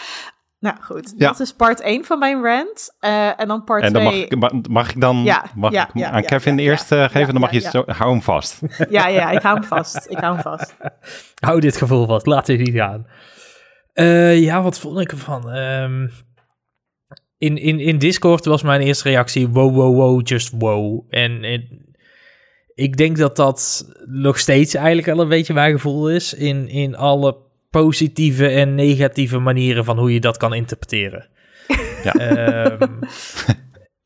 Nou 0.65 0.77
goed, 0.81 1.13
Ja. 1.17 1.27
dat 1.27 1.39
is 1.39 1.51
part 1.53 1.81
1 1.81 2.05
van 2.05 2.19
mijn 2.19 2.43
rant. 2.43 2.95
Eh, 2.99 3.39
en 3.39 3.47
dan 3.47 3.63
part 3.63 3.83
En 3.83 3.93
dan 3.93 4.01
2. 4.01 4.13
mag 4.15 4.23
ik, 4.23 4.35
ma- 4.39 4.61
mag 4.69 4.89
ik 4.89 5.01
dan 5.01 5.23
Ja, 5.23 5.45
mag 5.55 5.71
ja, 5.71 5.87
ik 5.87 5.93
ja, 5.93 6.09
aan 6.09 6.21
ja, 6.21 6.27
Kevin 6.27 6.57
ja, 6.57 6.63
eerst 6.63 6.89
ja, 6.89 6.95
eh, 6.95 7.03
geven? 7.03 7.19
ja, 7.19 7.25
dan 7.31 7.41
mag 7.41 7.51
ja, 7.51 7.57
je 7.57 7.63
ja. 7.63 7.69
zo, 7.69 7.83
hou 7.87 8.11
hem 8.11 8.21
vast. 8.21 8.61
Ja, 8.89 9.07
ja, 9.07 9.31
ik 9.31 9.41
hou 9.41 9.55
hem 9.59 9.67
vast. 9.67 10.05
Ik 10.09 10.17
hou 10.17 10.33
hem 10.33 10.41
vast. 10.41 10.75
Hou 11.45 11.59
dit 11.59 11.77
gevoel 11.77 12.05
vast, 12.05 12.25
laat 12.25 12.45
dit 12.45 12.59
niet 12.59 12.73
gaan. 12.75 13.07
Eh, 13.93 14.39
ja, 14.41 14.61
wat 14.61 14.79
vond 14.79 14.99
ik 14.99 15.11
ervan? 15.11 15.51
Ehm, 15.51 16.07
in, 17.37 17.57
in, 17.57 17.79
in 17.79 17.97
Discord 17.97 18.45
was 18.45 18.63
mijn 18.63 18.81
eerste 18.81 19.09
reactie 19.09 19.47
wow, 19.47 19.75
wow, 19.75 19.95
wow, 19.95 20.27
just 20.27 20.53
wow. 20.57 21.05
En, 21.09 21.43
en 21.43 21.85
ik 22.73 22.97
denk 22.97 23.17
dat 23.17 23.35
dat 23.35 23.85
nog 24.05 24.39
steeds 24.39 24.73
eigenlijk 24.73 25.07
wel 25.07 25.19
een 25.19 25.29
beetje 25.29 25.53
mijn 25.53 25.71
gevoel 25.73 26.09
is 26.09 26.33
in, 26.33 26.67
in 26.67 26.95
alle 26.95 27.43
positieve 27.81 28.47
en 28.47 28.75
negatieve 28.75 29.39
manieren 29.39 29.85
van 29.85 29.97
hoe 29.97 30.13
je 30.13 30.19
dat 30.19 30.37
kan 30.37 30.53
interpreteren. 30.53 31.27
Ja. 32.03 32.11
Ehm, 32.13 32.87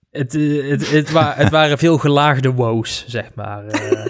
het, 0.09 0.35
eh, 0.35 0.69
het, 0.69 0.91
het, 0.91 1.11
wa- 1.11 1.33
het 1.35 1.49
waren 1.49 1.77
veel 1.77 1.97
gelaagde 1.97 2.51
wows, 2.51 3.03
zeg 3.07 3.35
maar. 3.35 3.65
Eh, 3.65 4.05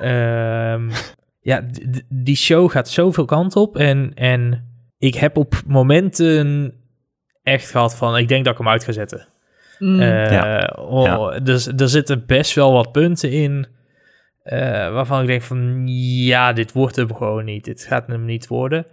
ehm, 0.72 0.90
ja, 1.40 1.62
die 2.08 2.36
show 2.36 2.70
gaat 2.70 2.88
zoveel 2.88 3.24
kant 3.24 3.56
op. 3.56 3.76
En, 3.76 4.12
en 4.14 4.64
ik 4.98 5.14
heb 5.14 5.36
op 5.36 5.54
momenten 5.66 6.72
echt 7.42 7.70
gehad 7.70 7.96
van... 7.96 8.16
ik 8.16 8.28
denk 8.28 8.44
dat 8.44 8.52
ik 8.52 8.58
hem 8.58 8.68
uit 8.68 8.84
ga 8.84 8.92
zetten. 8.92 9.26
Mm. 9.78 10.00
Eh, 10.00 10.30
Ja. 10.30 10.72
oh, 10.78 11.36
Dus 11.42 11.66
er 11.66 11.88
zitten 11.88 12.26
best 12.26 12.54
wel 12.54 12.72
wat 12.72 12.92
punten 12.92 13.30
in... 13.30 13.66
eh, 14.42 14.92
waarvan 14.92 15.20
ik 15.20 15.26
denk 15.26 15.42
van... 15.42 15.82
ja, 16.24 16.52
dit 16.52 16.72
wordt 16.72 16.96
hem 16.96 17.14
gewoon 17.14 17.44
niet. 17.44 17.64
Dit 17.64 17.82
gaat 17.82 18.06
hem 18.06 18.24
niet 18.24 18.46
worden. 18.46 18.86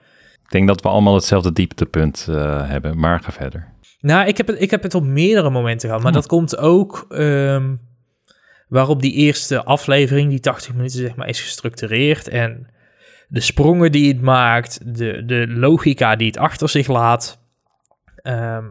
Ik 0.43 0.55
denk 0.55 0.67
dat 0.67 0.81
we 0.81 0.89
allemaal 0.89 1.13
hetzelfde 1.13 1.53
dieptepunt 1.53 2.27
eh, 2.29 2.69
hebben, 2.69 2.99
maar 2.99 3.19
ga 3.19 3.31
verder. 3.31 3.67
Nou, 3.99 4.27
ik 4.27 4.37
heb 4.37 4.47
het, 4.47 4.61
ik 4.61 4.71
heb 4.71 4.83
het 4.83 4.95
op 4.95 5.03
meerdere 5.03 5.49
momenten 5.49 5.87
gehad. 5.87 6.03
Maar 6.03 6.11
dat 6.11 6.27
komt 6.27 6.57
ook 6.57 7.05
ehm, 7.09 7.75
waarop 8.67 9.01
die 9.01 9.13
eerste 9.13 9.63
aflevering, 9.63 10.29
die 10.29 10.39
80 10.39 10.73
minuten 10.73 10.99
zeg 10.99 11.15
maar, 11.15 11.27
is 11.27 11.41
gestructureerd. 11.41 12.27
En 12.27 12.67
de 13.27 13.39
sprongen 13.39 13.91
die 13.91 14.13
het 14.13 14.21
maakt, 14.21 14.97
de, 14.97 15.25
de 15.25 15.47
logica 15.47 16.15
die 16.15 16.27
het 16.27 16.37
achter 16.37 16.69
zich 16.69 16.87
laat. 16.87 17.39
Ehm, 18.15 18.65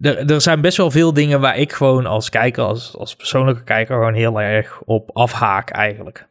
er, 0.00 0.30
er 0.30 0.40
zijn 0.40 0.60
best 0.60 0.76
wel 0.76 0.90
veel 0.90 1.12
dingen 1.12 1.40
waar 1.40 1.56
ik 1.56 1.72
gewoon 1.72 2.06
als 2.06 2.30
kijker, 2.30 2.64
als, 2.64 2.96
als 2.96 3.16
persoonlijke 3.16 3.64
kijker, 3.64 3.94
gewoon 3.96 4.14
heel 4.14 4.40
erg 4.40 4.80
op 4.84 5.10
afhaak 5.12 5.70
eigenlijk. 5.70 6.26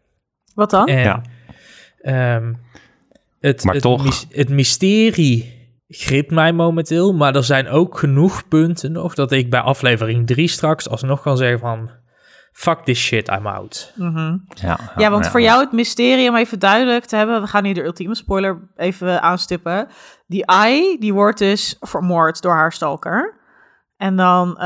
Wat 0.54 0.70
dan? 0.70 0.88
En, 0.88 1.00
Ja. 1.00 1.22
ehm, 2.02 2.54
het, 3.40 3.64
Maar 3.64 3.74
het, 3.74 3.84
toch- 3.84 4.26
het 4.30 4.50
mysterie 4.50 5.56
gript 5.90 6.32
mij 6.32 6.54
momenteel, 6.54 7.14
maar 7.14 7.36
er 7.36 7.44
zijn 7.44 7.68
ook 7.70 7.98
genoeg 7.98 8.48
punten 8.48 8.92
nog 8.92 9.14
dat 9.14 9.32
ik 9.32 9.50
bij 9.50 9.60
aflevering 9.60 10.28
3 10.28 10.48
straks 10.48 10.90
alsnog 10.90 11.22
kan 11.22 11.38
zeggen 11.38 11.60
van 11.60 11.90
fuck 12.52 12.80
this 12.80 13.00
shit, 13.00 13.28
I'm 13.30 13.48
out. 13.48 13.94
Mhm. 13.96 14.38
Ja, 14.54 14.80
Ja, 14.98 15.10
want 15.10 15.28
voor 15.28 15.42
jou 15.42 15.60
het 15.64 15.72
mysterie, 15.72 16.30
om 16.30 16.36
even 16.36 16.60
duidelijk 16.60 17.06
te 17.06 17.16
hebben, 17.16 17.42
we 17.42 17.48
gaan 17.48 17.66
hier 17.66 17.74
de 17.74 17.84
ultieme 17.84 18.16
spoiler 18.16 18.60
even 18.76 19.22
aanstippen. 19.22 19.88
Die 20.28 20.46
I, 20.68 20.98
die 21.00 21.14
wordt 21.14 21.38
dus 21.38 21.76
vermoord 21.80 22.42
door 22.42 22.54
haar 22.54 22.74
stalker. 22.74 23.36
En 23.98 24.16
dan 24.16 24.58
eh, 24.58 24.66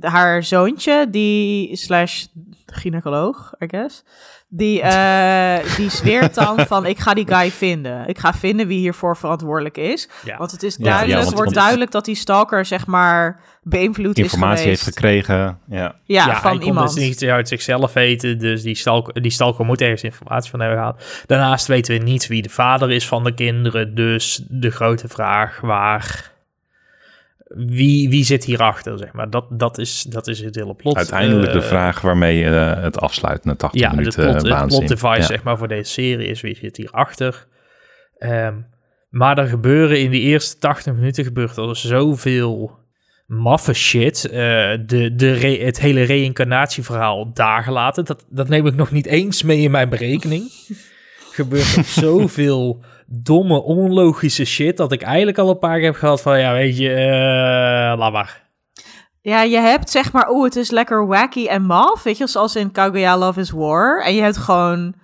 haar 0.00 0.42
zoontje, 0.42 1.06
die 1.10 1.76
slash 1.76 2.24
gynaecoloog, 2.66 3.52
I 3.64 3.66
guess, 3.68 4.04
die, 4.48 4.80
eh, 4.82 5.76
die 5.76 5.90
zweert 5.90 6.34
dan 6.34 6.58
van 6.66 6.86
ik 6.86 6.98
ga 6.98 7.14
die 7.14 7.26
guy 7.28 7.50
vinden. 7.50 8.06
Ik 8.06 8.18
ga 8.18 8.32
vinden 8.34 8.66
wie 8.66 8.78
hiervoor 8.78 9.16
verantwoordelijk 9.16 9.76
is. 9.76 10.08
Ja. 10.24 10.36
Want 10.36 10.50
het 10.50 10.62
is 10.62 10.76
duidelijk, 10.76 11.10
ja, 11.12 11.16
want- 11.16 11.28
wordt 11.30 11.44
want- 11.44 11.54
duidelijk 11.56 11.90
dat 11.90 12.04
die 12.04 12.14
stalker 12.14 12.64
zeg 12.64 12.86
maar 12.86 13.40
beïnvloed 13.62 14.18
is 14.18 14.24
informatie 14.24 14.66
heeft 14.66 14.82
gekregen. 14.82 15.58
Ja. 15.68 15.94
Ja, 16.04 16.24
hij 16.24 16.34
van 16.40 16.58
kon 16.58 16.66
iemand. 16.66 16.94
dus 16.94 17.04
niet 17.04 17.24
uit 17.24 17.48
zichzelf 17.48 17.92
weten, 17.92 18.38
dus 18.38 18.62
die 18.62 18.74
stalker, 18.74 19.22
die 19.22 19.30
stalker 19.30 19.64
moet 19.64 19.80
ergens 19.80 20.02
informatie 20.02 20.50
van 20.50 20.60
hebben 20.60 20.78
gehad. 20.78 21.22
Daarnaast 21.26 21.66
weten 21.66 21.98
we 21.98 22.04
niet 22.04 22.26
wie 22.26 22.42
de 22.42 22.48
vader 22.48 22.90
is 22.90 23.06
van 23.06 23.24
de 23.24 23.34
kinderen, 23.34 23.94
dus 23.94 24.44
de 24.48 24.70
grote 24.70 25.08
vraag 25.08 25.60
waar... 25.60 26.29
Wie, 27.56 28.08
wie 28.08 28.24
zit 28.24 28.44
hierachter, 28.44 28.98
zeg 28.98 29.12
maar. 29.12 29.30
Dat, 29.30 29.46
dat, 29.50 29.78
is, 29.78 30.02
dat 30.02 30.26
is 30.28 30.40
het 30.40 30.54
hele 30.54 30.74
plot. 30.74 30.96
Uiteindelijk 30.96 31.52
de 31.52 31.58
Eh, 31.58 31.64
vraag 31.64 32.00
waarmee 32.00 32.38
je 32.38 32.44
eh, 32.46 32.82
het 32.82 33.00
afsluit 33.00 33.44
na 33.44 33.54
80 33.54 33.80
ja, 33.80 33.86
het 33.88 33.96
minuten 33.96 34.22
plot, 34.22 34.34
uh, 34.34 34.40
het 34.42 34.48
waanzin. 34.50 34.78
plot 34.86 34.88
device 35.00 35.20
Ja. 35.20 35.26
zeg 35.26 35.42
maar, 35.42 35.58
voor 35.58 35.68
deze 35.68 35.90
serie 35.92 36.26
is 36.28 36.40
wie 36.40 36.56
zit 36.56 36.76
hierachter. 36.76 37.46
Ehm 38.18 38.54
maar 39.10 39.38
er 39.38 39.46
gebeuren 39.46 40.00
in 40.00 40.10
die 40.10 40.20
eerste 40.20 40.58
80 40.58 40.94
minuten 40.94 41.24
gebeurt 41.24 41.56
er 41.56 41.76
zoveel 41.76 42.78
maffe 43.26 43.72
shit. 43.72 44.24
Eh, 44.24 44.32
de, 44.86 45.14
de 45.14 45.32
re- 45.32 45.64
het 45.64 45.80
hele 45.80 46.02
reïncarnatieverhaal 46.02 47.32
daar 47.32 47.62
gelaten. 47.62 48.04
Dat, 48.04 48.24
dat 48.28 48.48
neem 48.48 48.66
ik 48.66 48.74
nog 48.74 48.90
niet 48.90 49.06
eens 49.06 49.42
mee 49.42 49.60
in 49.60 49.70
mijn 49.70 49.88
berekening. 49.88 50.42
gebeurt 51.32 51.76
er 51.76 51.84
zoveel 52.04 52.80
domme, 53.12 53.62
onlogische 53.62 54.44
shit... 54.44 54.76
dat 54.76 54.92
ik 54.92 55.02
eigenlijk 55.02 55.38
al 55.38 55.50
een 55.50 55.58
paar 55.58 55.76
keer 55.76 55.84
heb 55.84 55.94
gehad 55.94 56.20
van... 56.22 56.38
ja, 56.38 56.52
weet 56.52 56.78
je, 56.78 56.94
eh 56.94 57.98
laat 57.98 58.12
maar. 58.12 58.48
Ja, 59.22 59.42
je 59.42 59.58
hebt 59.58 59.90
zeg 59.90 60.12
maar, 60.12 60.30
oeh, 60.30 60.44
het 60.44 60.56
is 60.56 60.70
lekker 60.70 61.06
wacky 61.06 61.46
en 61.46 61.62
maf, 61.62 62.02
weet 62.02 62.18
je, 62.18 62.26
zoals 62.26 62.56
in 62.56 62.70
Kaguya 62.72 63.18
Love 63.18 63.40
is 63.40 63.50
War. 63.50 64.02
En 64.04 64.14
je 64.14 64.22
hebt 64.22 64.36
gewoon, 64.36 64.94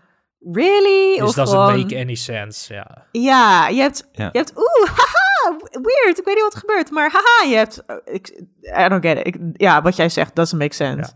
really? 0.53 1.19
Dus 1.19 1.29
of 1.29 1.35
dat 1.35 1.49
gewoon, 1.49 1.67
doesn't 1.67 1.91
make 1.91 2.03
any 2.03 2.15
sense, 2.15 2.75
ja. 2.75 3.05
Ja, 3.13 3.69
je 3.69 3.81
hebt, 3.81 4.09
Ja. 4.13 4.29
je 4.33 4.39
hebt, 4.39 4.53
oeh, 4.57 4.89
haha, 4.99 5.57
weird, 5.71 6.19
ik 6.19 6.25
weet 6.25 6.35
niet 6.35 6.43
wat 6.43 6.53
er 6.55 6.59
gebeurt, 6.61 6.91
maar 6.91 7.11
haha, 7.11 7.51
je 7.51 7.57
hebt, 7.57 7.83
oh, 7.87 7.97
ik, 8.15 8.43
I 8.85 8.89
don't 8.89 9.07
get 9.07 9.19
it. 9.19 9.27
Ik, 9.27 9.37
ja, 9.53 9.83
wat 9.83 9.97
jij 9.97 10.09
zegt, 10.09 10.35
doesn't 10.35 10.61
make 10.61 10.75
sense. 10.75 11.13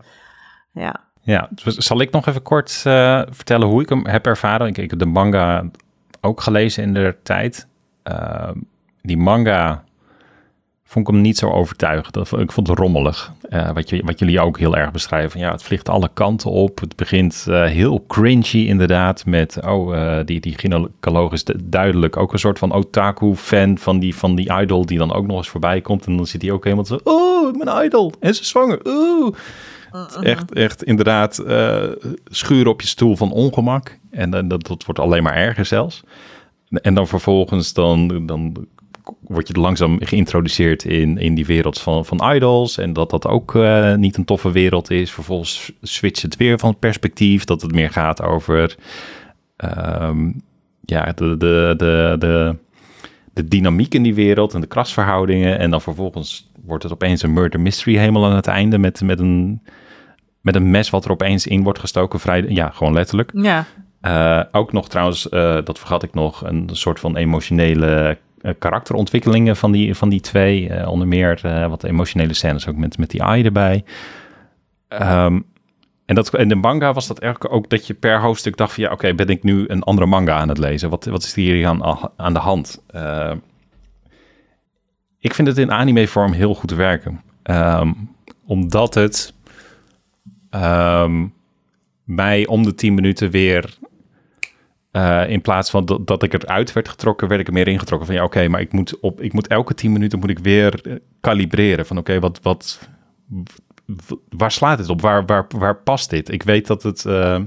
Ja. 0.73 1.09
Ja, 1.23 1.49
dus 1.63 1.75
zal 1.75 2.01
ik 2.01 2.11
nog 2.11 2.27
even 2.27 2.41
kort 2.41 2.81
eh, 2.83 3.21
vertellen 3.29 3.67
hoe 3.67 3.81
ik 3.81 3.89
hem 3.89 4.07
heb 4.07 4.25
ervaren? 4.25 4.67
Ik, 4.67 4.77
ik 4.77 4.89
heb 4.89 4.99
de 4.99 5.05
manga 5.05 5.63
ook 6.21 6.41
gelezen 6.41 6.83
in 6.83 6.93
de 6.93 7.15
tijd. 7.23 7.67
Eh, 8.03 8.49
die 9.01 9.17
manga 9.17 9.83
vond 10.91 11.07
ik 11.07 11.13
hem 11.13 11.23
niet 11.23 11.37
zo 11.37 11.49
overtuigend. 11.49 12.17
Ik 12.31 12.51
vond 12.51 12.67
het 12.67 12.77
rommelig. 12.77 13.31
Eh, 13.49 13.71
wat, 13.71 13.89
je, 13.89 14.01
wat 14.05 14.19
jullie 14.19 14.39
ook 14.39 14.59
heel 14.59 14.77
erg 14.77 14.91
beschrijven. 14.91 15.39
Ja, 15.39 15.51
het 15.51 15.63
vliegt 15.63 15.89
alle 15.89 16.09
kanten 16.13 16.51
op. 16.51 16.79
Het 16.79 16.95
begint 16.95 17.45
eh, 17.49 17.63
heel 17.63 18.03
cringy 18.07 18.67
inderdaad. 18.67 19.25
Met, 19.25 19.57
oh, 19.65 19.95
eh, 19.95 20.25
die, 20.25 20.39
die 20.39 20.57
gynaecoloog 20.57 21.31
is 21.31 21.43
duidelijk 21.63 22.17
ook 22.17 22.33
een 22.33 22.39
soort 22.39 22.59
van 22.59 22.71
otaku-fan 22.71 23.77
van 23.77 23.99
die, 23.99 24.15
van 24.15 24.35
die 24.35 24.53
idol... 24.53 24.85
die 24.85 24.97
dan 24.97 25.13
ook 25.13 25.27
nog 25.27 25.37
eens 25.37 25.49
voorbij 25.49 25.81
komt. 25.81 26.05
En 26.05 26.17
dan 26.17 26.27
zit 26.27 26.41
hij 26.41 26.51
ook 26.51 26.63
helemaal 26.63 26.85
zo... 26.85 26.99
Oh, 27.03 27.55
mijn 27.57 27.85
idol. 27.85 28.13
En 28.19 28.35
ze 28.35 28.41
is 28.41 28.47
zwanger. 28.47 28.79
Oeh. 28.85 29.35
Het 29.91 30.15
is 30.15 30.23
Echt, 30.23 30.53
echt 30.53 30.83
inderdaad 30.83 31.43
schuren 32.25 32.71
op 32.71 32.81
je 32.81 32.87
stoel 32.87 33.15
van 33.15 33.31
ongemak. 33.31 33.99
En 34.11 34.47
dat, 34.47 34.67
dat 34.67 34.85
wordt 34.85 34.99
alleen 34.99 35.23
maar 35.23 35.35
erger 35.35 35.65
zelfs. 35.65 36.03
En 36.69 36.93
dan 36.93 37.07
vervolgens 37.07 37.73
dan, 37.73 38.25
dan 38.25 38.67
word 39.19 39.47
je 39.47 39.59
langzaam 39.59 39.97
geïntroduceerd 39.99 40.83
in, 40.85 41.17
in 41.17 41.35
die 41.35 41.45
wereld 41.45 41.79
van, 41.79 42.05
van 42.05 42.33
idols. 42.33 42.77
En 42.77 42.93
dat 42.93 43.09
dat 43.09 43.27
ook 43.27 43.55
eh, 43.55 43.95
niet 43.95 44.17
een 44.17 44.25
toffe 44.25 44.51
wereld 44.51 44.89
is. 44.89 45.11
Vervolgens 45.11 45.71
switcht 45.81 46.21
het 46.21 46.37
weer 46.37 46.59
van 46.59 46.79
perspectief. 46.79 47.43
Dat 47.43 47.61
het 47.61 47.71
meer 47.71 47.89
gaat 47.89 48.21
over 48.21 48.75
ehm, 49.55 50.31
ja, 50.85 51.11
de, 51.15 51.37
de, 51.37 51.73
de, 51.77 52.15
de, 52.19 52.55
de 53.33 53.47
dynamiek 53.47 53.93
in 53.93 54.03
die 54.03 54.15
wereld 54.15 54.53
en 54.53 54.61
de 54.61 54.67
krasverhoudingen. 54.67 55.59
En 55.59 55.71
dan 55.71 55.81
vervolgens 55.81 56.49
wordt 56.65 56.83
het 56.83 56.91
opeens 56.91 57.21
een 57.21 57.33
murder 57.33 57.59
mystery 57.59 57.97
helemaal 57.97 58.25
aan 58.25 58.35
het 58.35 58.47
einde 58.47 58.77
met, 58.77 59.01
met, 59.01 59.19
een, 59.19 59.61
met 60.41 60.55
een 60.55 60.71
mes 60.71 60.89
wat 60.89 61.05
er 61.05 61.11
opeens 61.11 61.47
in 61.47 61.63
wordt 61.63 61.79
gestoken. 61.79 62.19
Vrij, 62.19 62.45
ja, 62.47 62.69
gewoon 62.69 62.93
letterlijk. 62.93 63.31
Ja. 63.33 63.65
Uh, 64.01 64.41
ook 64.51 64.71
nog 64.71 64.89
trouwens, 64.89 65.27
uh, 65.31 65.57
dat 65.63 65.79
vergat 65.79 66.03
ik 66.03 66.13
nog, 66.13 66.43
een 66.45 66.69
soort 66.71 66.99
van 66.99 67.15
emotionele 67.15 68.17
uh, 68.41 68.51
karakterontwikkelingen 68.59 69.55
van 69.55 69.71
die, 69.71 69.95
van 69.95 70.09
die 70.09 70.19
twee. 70.19 70.87
onder 70.87 71.07
meer 71.07 71.39
wat 71.69 71.83
emotionele 71.83 72.33
scènes 72.33 72.67
ook 72.67 72.75
met, 72.75 72.97
met 72.97 73.09
die 73.09 73.23
AI 73.23 73.43
erbij. 73.43 73.83
Um, 74.89 75.45
en 76.05 76.15
dat, 76.15 76.37
in 76.37 76.49
de 76.49 76.55
manga 76.55 76.93
was 76.93 77.07
dat 77.07 77.19
eigenlijk 77.19 77.53
ook 77.53 77.69
dat 77.69 77.87
je 77.87 77.93
per 77.93 78.21
hoofdstuk 78.21 78.57
dacht 78.57 78.73
van 78.73 78.83
ja, 78.83 78.91
oké, 78.91 79.13
ben 79.13 79.27
ik 79.27 79.43
nu 79.43 79.65
een 79.67 79.83
andere 79.83 80.07
manga 80.07 80.33
aan 80.33 80.49
het 80.49 80.57
lezen? 80.57 80.89
Wat, 80.89 81.05
wat 81.05 81.23
is 81.23 81.33
hier 81.33 81.67
aan, 81.67 82.09
aan 82.17 82.33
de 82.33 82.39
hand? 82.39 82.83
Ik 85.19 85.33
vind 85.33 85.47
het 85.47 85.57
in 85.57 85.71
anime 85.71 86.07
vorm 86.07 86.31
heel 86.31 86.55
goed 86.55 86.71
werken. 86.71 87.21
Um, 87.43 88.09
omdat 88.45 88.93
het 88.93 89.33
um, 90.51 91.33
mij 92.03 92.47
om 92.47 92.63
de 92.63 92.75
tien 92.75 92.93
minuten 92.93 93.31
weer 93.31 93.77
uh, 94.91 95.29
in 95.29 95.41
plaats 95.41 95.69
van 95.69 95.85
dat, 95.85 96.07
dat 96.07 96.23
ik 96.23 96.33
eruit 96.33 96.73
werd 96.73 96.89
getrokken, 96.89 97.27
werd 97.27 97.41
ik 97.41 97.47
er 97.47 97.53
meer 97.53 97.67
ingetrokken. 97.67 98.07
Van 98.07 98.15
ja, 98.15 98.23
oké, 98.23 98.47
maar 98.47 98.61
ik 98.61 98.71
moet, 98.71 98.99
op, 98.99 99.21
ik 99.21 99.33
moet 99.33 99.47
elke 99.47 99.73
tien 99.73 99.91
minuten 99.91 100.19
moet 100.19 100.29
ik 100.29 100.39
weer 100.39 100.99
kalibreren. 101.19 101.85
Van 101.85 101.97
oké, 101.97 102.19
wat, 102.19 102.39
wat, 102.41 102.89
waar 104.29 104.51
slaat 104.51 104.77
dit 104.77 104.89
op? 104.89 105.01
Waar, 105.01 105.25
waar, 105.25 105.45
waar 105.57 105.75
past 105.75 106.09
dit? 106.09 106.31
Ik 106.31 106.43
weet 106.43 106.67
dat 106.67 106.83
het, 106.83 107.05
uh, 107.07 107.39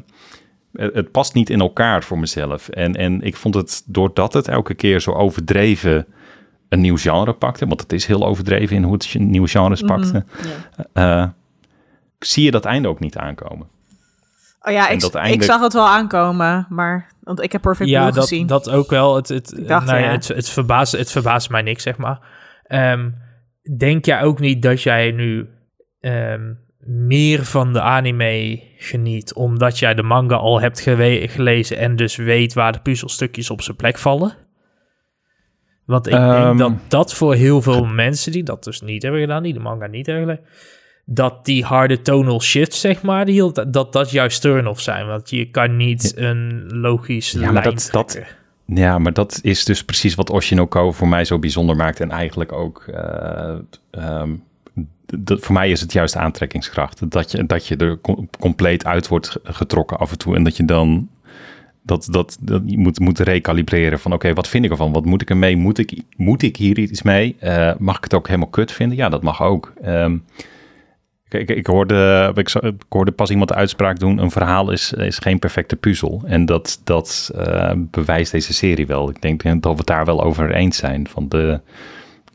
het 0.72 1.10
past 1.10 1.34
niet 1.34 1.50
in 1.50 1.60
elkaar 1.60 2.04
voor 2.04 2.18
mezelf. 2.18 2.68
En, 2.68 2.94
en 2.94 3.22
ik 3.22 3.36
vond 3.36 3.54
het, 3.54 3.82
doordat 3.86 4.32
het 4.32 4.48
elke 4.48 4.74
keer 4.74 5.00
zo 5.00 5.12
overdreven 5.12 6.06
een 6.68 6.80
nieuw 6.80 6.96
genre 6.96 7.32
pakte, 7.32 7.66
want 7.66 7.80
het 7.80 7.92
is 7.92 8.06
heel 8.06 8.26
overdreven 8.26 8.76
in 8.76 8.82
hoe 8.82 8.92
het 8.92 9.14
nieuwe 9.18 9.48
genres 9.48 9.82
mhm, 9.82 9.92
pakte, 9.92 10.24
uh, 10.94 11.26
zie 12.18 12.44
je 12.44 12.50
dat 12.50 12.64
einde 12.64 12.88
ook 12.88 13.00
niet 13.00 13.16
aankomen. 13.16 13.66
Oh 14.66 14.72
ja, 14.72 14.88
ik, 14.88 15.02
ik, 15.24 15.42
zag 15.42 15.60
het 15.60 15.72
wel 15.72 15.88
aankomen, 15.88 16.66
maar 16.68 17.12
want 17.20 17.42
ik 17.42 17.52
heb 17.52 17.60
Perfect 17.60 17.90
ja, 17.90 18.10
dat, 18.10 18.22
gezien. 18.22 18.46
dat 18.46 18.70
ook 18.70 18.90
wel. 18.90 19.16
Het, 19.16 19.28
het, 19.28 19.62
dacht, 19.66 19.86
nou 19.86 20.00
ja, 20.00 20.10
het, 20.10 20.28
het, 20.28 20.48
verbaast, 20.48 20.92
het 20.92 21.10
verbaast 21.10 21.50
mij 21.50 21.62
niks, 21.62 21.82
zeg 21.82 21.96
maar. 21.96 22.20
Um, 22.68 23.14
denk 23.78 24.04
jij 24.04 24.22
ook 24.22 24.40
niet 24.40 24.62
dat 24.62 24.82
jij 24.82 25.10
nu 25.10 25.48
um, 26.00 26.58
meer 26.86 27.44
van 27.44 27.72
de 27.72 27.80
anime 27.80 28.62
geniet, 28.76 29.34
omdat 29.34 29.78
jij 29.78 29.94
de 29.94 30.02
manga 30.02 30.36
al 30.36 30.60
hebt 30.60 30.80
gelezen 30.80 31.78
en 31.78 31.96
dus 31.96 32.16
weet 32.16 32.54
waar 32.54 32.72
de 32.72 32.80
puzzelstukjes 32.80 33.50
op 33.50 33.62
zijn 33.62 33.76
plek 33.76 33.98
vallen? 33.98 34.32
Want 35.86 36.06
ik 36.06 36.12
denk 36.12 36.32
ehm, 36.32 36.56
dat 36.56 36.72
dat 36.88 37.14
voor 37.14 37.34
heel 37.34 37.62
veel 37.62 37.84
mensen 37.84 38.32
die 38.32 38.42
dat 38.42 38.64
dus 38.64 38.80
niet 38.80 39.02
hebben 39.02 39.20
gedaan, 39.20 39.42
die 39.42 39.52
de 39.52 39.60
manga 39.60 39.86
niet 39.86 40.06
hebben 40.06 40.24
gelezen, 40.24 40.46
dat 41.04 41.44
die 41.44 41.64
harde 41.64 42.02
tonal 42.02 42.40
shifts, 42.40 42.80
zeg 42.80 43.02
maar, 43.02 43.24
die, 43.24 43.52
dat 43.70 43.92
dat 43.92 44.10
juist 44.10 44.40
turn-off 44.40 44.80
zijn. 44.80 45.06
Want 45.06 45.30
je 45.30 45.50
kan 45.50 45.76
niet 45.76 46.12
een 46.16 46.64
logisch 46.68 47.30
ja, 47.30 47.52
lijn 47.52 47.64
dat, 47.64 47.88
dat, 47.92 48.22
Ja, 48.66 48.98
maar 48.98 49.12
dat 49.12 49.38
is 49.42 49.64
dus 49.64 49.84
precies 49.84 50.14
wat 50.14 50.30
Oshinoko 50.30 50.92
voor 50.92 51.08
mij 51.08 51.24
zo 51.24 51.38
bijzonder 51.38 51.76
maakt. 51.76 52.00
En 52.00 52.10
eigenlijk 52.10 52.52
ook... 52.52 52.84
Uh, 52.88 53.54
um, 53.90 54.42
dat, 55.18 55.40
voor 55.40 55.54
mij 55.54 55.70
is 55.70 55.80
het 55.80 55.92
juist 55.92 56.16
aantrekkingskracht. 56.16 57.10
Dat 57.10 57.30
je, 57.30 57.46
dat 57.46 57.66
je 57.66 57.76
er 57.76 57.98
compleet 58.38 58.84
uit 58.84 59.08
wordt 59.08 59.36
getrokken 59.42 59.98
af 59.98 60.10
en 60.10 60.18
toe. 60.18 60.36
En 60.36 60.44
dat 60.44 60.56
je 60.56 60.64
dan 60.64 61.08
dat, 61.82 62.08
dat, 62.10 62.38
dat 62.40 62.62
je 62.66 62.78
moet, 62.78 62.98
moet 62.98 63.18
recalibreren 63.18 64.00
van 64.00 64.12
oké, 64.12 64.32
wat 64.32 64.48
vind 64.48 64.64
ik 64.64 64.70
ervan? 64.70 64.92
Wat 64.92 65.04
moet 65.04 65.22
ik 65.22 65.30
ermee? 65.30 65.56
Moet 65.56 65.78
ik, 65.78 66.02
moet 66.16 66.42
ik 66.42 66.56
hier 66.56 66.78
iets 66.78 67.02
mee? 67.02 67.36
Uh, 67.42 67.72
mag 67.78 67.96
ik 67.96 68.04
het 68.04 68.14
ook 68.14 68.26
helemaal 68.26 68.48
kut 68.48 68.72
vinden? 68.72 68.96
Ja, 68.96 69.08
dat 69.08 69.22
mag 69.22 69.42
ook. 69.42 69.72
Um, 69.84 70.24
ik, 71.34 71.50
ik, 71.50 71.66
hoorde, 71.66 72.32
ik, 72.34 72.48
ik, 72.54 72.82
hoorde 72.88 73.12
pas 73.12 73.30
iemand 73.30 73.48
de 73.48 73.54
uitspraak 73.54 73.98
doen: 73.98 74.18
een 74.18 74.30
verhaal 74.30 74.70
is, 74.70 74.92
is 74.92 75.18
geen 75.18 75.38
perfecte 75.38 75.76
puzzel. 75.76 76.22
En 76.26 76.46
dat, 76.46 76.80
dat 76.84 77.30
uh, 77.36 77.72
bewijst 77.76 78.32
deze 78.32 78.54
serie 78.54 78.86
wel. 78.86 79.10
Ik 79.10 79.22
denk 79.22 79.42
dat 79.42 79.62
we 79.62 79.76
het 79.76 79.86
daar 79.86 80.04
wel 80.04 80.22
over 80.22 80.54
eens 80.54 80.76
zijn. 80.76 81.08
Van 81.08 81.28
de, 81.28 81.60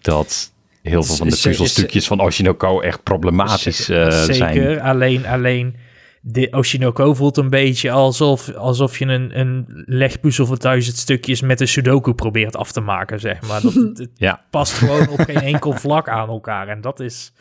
dat 0.01 0.51
heel 0.81 1.03
veel 1.03 1.15
van 1.15 1.29
de 1.29 1.39
puzzelstukjes 1.43 2.07
van 2.07 2.19
Oshinoko 2.19 2.79
echt 2.79 3.03
problematisch 3.03 3.89
uh, 3.89 4.09
zeker, 4.09 4.35
zijn. 4.35 4.53
Zeker, 4.53 4.81
alleen, 4.81 5.27
alleen 5.27 5.75
de 6.21 6.47
Oshinoko 6.51 7.13
voelt 7.13 7.37
een 7.37 7.49
beetje 7.49 7.91
alsof, 7.91 8.53
alsof 8.53 8.99
je 8.99 9.05
een, 9.05 9.39
een 9.39 9.65
legpuzzel 9.85 10.45
van 10.45 10.55
duizend 10.55 10.97
stukjes 10.97 11.41
met 11.41 11.61
een 11.61 11.67
sudoku 11.67 12.13
probeert 12.13 12.55
af 12.55 12.71
te 12.71 12.81
maken, 12.81 13.19
zeg 13.19 13.41
maar. 13.47 13.61
Dat, 13.61 13.73
het, 13.73 14.09
ja. 14.15 14.45
past 14.49 14.73
gewoon 14.73 15.07
op 15.07 15.19
geen 15.19 15.41
enkel 15.41 15.71
vlak 15.71 16.09
aan 16.09 16.29
elkaar 16.29 16.67
en 16.67 16.81
dat 16.81 16.99
is... 16.99 17.33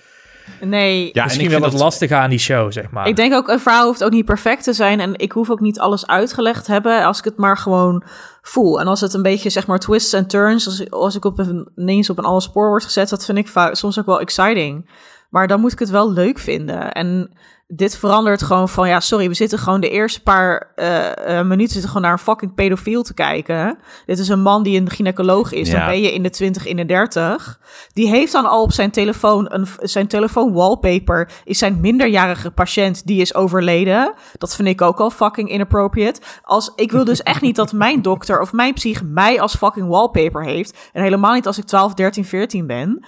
Nee. 0.60 1.10
Ja, 1.12 1.24
Misschien 1.24 1.50
wel 1.50 1.62
het 1.62 1.70
dat... 1.70 1.80
lastige 1.80 2.14
aan 2.14 2.30
die 2.30 2.38
show, 2.38 2.72
zeg 2.72 2.90
maar. 2.90 3.06
Ik 3.06 3.16
denk 3.16 3.34
ook, 3.34 3.48
een 3.48 3.60
verhaal 3.60 3.86
hoeft 3.86 4.04
ook 4.04 4.12
niet 4.12 4.24
perfect 4.24 4.64
te 4.64 4.72
zijn. 4.72 5.00
En 5.00 5.18
ik 5.18 5.32
hoef 5.32 5.50
ook 5.50 5.60
niet 5.60 5.80
alles 5.80 6.06
uitgelegd 6.06 6.64
te 6.64 6.72
hebben 6.72 7.04
als 7.04 7.18
ik 7.18 7.24
het 7.24 7.36
maar 7.36 7.56
gewoon 7.56 8.02
voel. 8.42 8.80
En 8.80 8.86
als 8.86 9.00
het 9.00 9.14
een 9.14 9.22
beetje, 9.22 9.50
zeg 9.50 9.66
maar, 9.66 9.78
twists 9.78 10.12
en 10.12 10.26
turns, 10.26 10.66
als, 10.66 10.90
als 10.90 11.16
ik 11.16 11.24
op 11.24 11.38
een, 11.38 11.68
ineens 11.76 12.10
op 12.10 12.18
een 12.18 12.24
alle 12.24 12.40
spoor 12.40 12.68
wordt 12.68 12.84
gezet, 12.84 13.08
dat 13.08 13.24
vind 13.24 13.38
ik 13.38 13.70
soms 13.72 13.98
ook 13.98 14.06
wel 14.06 14.20
exciting. 14.20 14.90
Maar 15.30 15.46
dan 15.46 15.60
moet 15.60 15.72
ik 15.72 15.78
het 15.78 15.90
wel 15.90 16.12
leuk 16.12 16.38
vinden. 16.38 16.92
En 16.92 17.30
dit 17.70 17.96
verandert 17.96 18.42
gewoon 18.42 18.68
van, 18.68 18.88
ja, 18.88 19.00
sorry, 19.00 19.28
we 19.28 19.34
zitten 19.34 19.58
gewoon 19.58 19.80
de 19.80 19.90
eerste 19.90 20.22
paar 20.22 20.72
uh, 20.76 21.42
minuten 21.42 21.72
zitten 21.72 21.88
gewoon 21.88 22.02
naar 22.02 22.12
een 22.12 22.18
fucking 22.18 22.54
pedofiel 22.54 23.02
te 23.02 23.14
kijken. 23.14 23.78
Dit 24.06 24.18
is 24.18 24.28
een 24.28 24.40
man 24.40 24.62
die 24.62 24.80
een 24.80 24.90
gynaecoloog 24.90 25.52
is. 25.52 25.70
Dan 25.70 25.86
ben 25.86 26.00
je 26.00 26.12
in 26.12 26.22
de 26.22 26.30
20, 26.30 26.66
in 26.66 26.76
de 26.76 26.84
30. 26.84 27.60
Die 27.92 28.08
heeft 28.08 28.32
dan 28.32 28.46
al 28.46 28.62
op 28.62 28.72
zijn 28.72 28.90
telefoon, 28.90 29.46
een, 29.52 29.66
zijn 29.78 30.06
telefoon 30.06 30.52
wallpaper 30.52 31.30
is 31.44 31.58
zijn 31.58 31.80
minderjarige 31.80 32.50
patiënt 32.50 33.06
die 33.06 33.20
is 33.20 33.34
overleden. 33.34 34.14
Dat 34.38 34.56
vind 34.56 34.68
ik 34.68 34.82
ook 34.82 35.00
al 35.00 35.10
fucking 35.10 35.50
inappropriate. 35.50 36.20
Als, 36.42 36.72
ik 36.76 36.92
wil 36.92 37.04
dus 37.04 37.22
echt 37.22 37.40
niet 37.40 37.56
dat 37.56 37.72
mijn 37.86 38.02
dokter 38.02 38.40
of 38.40 38.52
mijn 38.52 38.74
psych 38.74 39.02
mij 39.04 39.40
als 39.40 39.56
fucking 39.56 39.88
wallpaper 39.88 40.44
heeft. 40.44 40.90
En 40.92 41.02
helemaal 41.02 41.34
niet 41.34 41.46
als 41.46 41.58
ik 41.58 41.64
12, 41.64 41.94
13, 41.94 42.24
14 42.24 42.66
ben. 42.66 43.06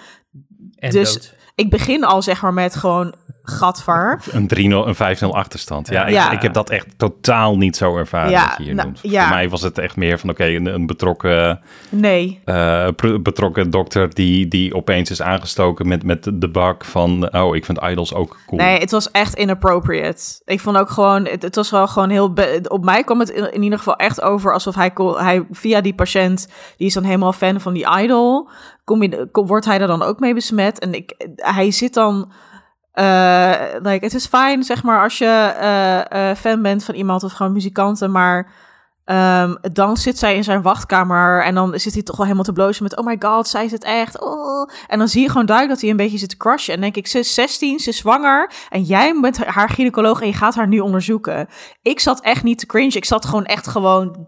En 0.74 0.90
dus 0.90 1.34
ik 1.54 1.70
begin 1.70 2.04
al 2.04 2.22
zeg 2.22 2.42
maar 2.42 2.54
met 2.54 2.76
gewoon 2.76 3.14
Gadver. 3.50 4.20
Een 4.30 4.48
3-0, 4.54 4.58
een 4.58 5.16
5-0 5.24 5.26
achterstand. 5.28 5.88
Ja, 5.88 6.08
ja. 6.08 6.26
Ik, 6.26 6.32
ik, 6.32 6.42
heb 6.42 6.52
dat 6.52 6.70
echt 6.70 6.86
totaal 6.96 7.56
niet 7.56 7.76
zo 7.76 7.96
ervaren. 7.96 8.30
Ja, 8.30 8.54
hier 8.58 8.74
nou, 8.74 8.92
ja. 9.02 9.20
Voor 9.20 9.34
mij 9.34 9.48
was 9.48 9.62
het 9.62 9.78
echt 9.78 9.96
meer 9.96 10.18
van 10.18 10.30
oké, 10.30 10.42
okay, 10.42 10.56
een, 10.56 10.66
een, 10.66 10.86
betrokken. 10.86 11.60
Nee. 11.88 12.40
Uh, 12.44 12.88
betrokken 13.22 13.70
dokter 13.70 14.14
die, 14.14 14.48
die 14.48 14.74
opeens 14.74 15.10
is 15.10 15.22
aangestoken 15.22 15.88
met, 15.88 16.04
met 16.04 16.30
de 16.34 16.48
bak 16.48 16.84
van. 16.84 17.34
Oh, 17.34 17.56
ik 17.56 17.64
vind 17.64 17.78
idols 17.82 18.14
ook 18.14 18.36
cool. 18.46 18.60
Nee, 18.60 18.78
het 18.78 18.90
was 18.90 19.10
echt 19.10 19.34
inappropriate. 19.34 20.40
Ik 20.44 20.60
vond 20.60 20.76
ook 20.76 20.90
gewoon. 20.90 21.26
Het, 21.26 21.42
het 21.42 21.54
was 21.54 21.70
wel 21.70 21.86
gewoon 21.86 22.10
heel. 22.10 22.34
Op 22.68 22.84
mij 22.84 23.04
kwam 23.04 23.18
het 23.20 23.30
in, 23.30 23.52
in, 23.52 23.62
ieder 23.62 23.78
geval 23.78 23.96
echt 23.96 24.22
over 24.22 24.52
alsof 24.52 24.74
hij, 24.74 24.92
hij 25.14 25.46
via 25.50 25.80
die 25.80 25.94
patiënt. 25.94 26.48
Die 26.76 26.86
is 26.86 26.94
dan 26.94 27.04
helemaal 27.04 27.32
fan 27.32 27.60
van 27.60 27.72
die 27.72 27.86
idol. 27.98 28.48
Kom 28.84 29.02
je, 29.02 29.28
kom, 29.32 29.46
wordt 29.46 29.66
hij 29.66 29.80
er 29.80 29.86
dan 29.86 30.02
ook 30.02 30.20
mee 30.20 30.34
besmet? 30.34 30.78
En 30.78 30.94
ik, 30.94 31.14
hij 31.36 31.70
zit 31.70 31.94
dan 31.94 32.32
uh, 32.94 33.54
like, 33.82 34.04
het 34.04 34.14
is 34.14 34.26
fijn, 34.26 34.62
zeg 34.62 34.82
maar, 34.82 35.02
als 35.02 35.18
je 35.18 35.54
uh, 35.60 36.20
uh, 36.20 36.36
fan 36.36 36.62
bent 36.62 36.84
van 36.84 36.94
iemand 36.94 37.24
of 37.24 37.32
gewoon 37.32 37.52
muzikanten, 37.52 38.10
maar 38.10 38.52
um, 39.10 39.58
dan 39.72 39.96
zit 39.96 40.18
zij 40.18 40.36
in 40.36 40.44
zijn 40.44 40.62
wachtkamer 40.62 41.44
en 41.44 41.54
dan 41.54 41.78
zit 41.78 41.92
hij 41.92 42.02
toch 42.02 42.16
wel 42.16 42.24
helemaal 42.24 42.46
te 42.46 42.52
blozen 42.52 42.82
met, 42.82 42.96
oh 42.96 43.06
my 43.06 43.16
god, 43.18 43.48
zij 43.48 43.64
is 43.64 43.70
het 43.70 43.84
echt. 43.84 44.20
Oh. 44.20 44.70
En 44.86 44.98
dan 44.98 45.08
zie 45.08 45.22
je 45.22 45.28
gewoon 45.28 45.46
duidelijk 45.46 45.74
dat 45.74 45.82
hij 45.82 45.90
een 45.90 46.04
beetje 46.04 46.18
zit 46.18 46.28
te 46.28 46.36
crushen. 46.36 46.74
En 46.74 46.80
denk 46.80 46.96
ik, 46.96 47.06
ze 47.06 47.18
is 47.18 47.34
16, 47.34 47.78
ze 47.78 47.88
is 47.88 47.96
zwanger 47.96 48.52
en 48.68 48.82
jij 48.82 49.20
bent 49.20 49.44
haar 49.44 49.68
gynaecoloog 49.68 50.20
en 50.20 50.26
je 50.26 50.32
gaat 50.32 50.54
haar 50.54 50.68
nu 50.68 50.78
onderzoeken. 50.78 51.48
Ik 51.82 52.00
zat 52.00 52.20
echt 52.20 52.42
niet 52.42 52.58
te 52.58 52.66
cringe, 52.66 52.92
ik 52.92 53.04
zat 53.04 53.24
gewoon 53.24 53.44
echt 53.44 53.68
gewoon, 53.68 54.26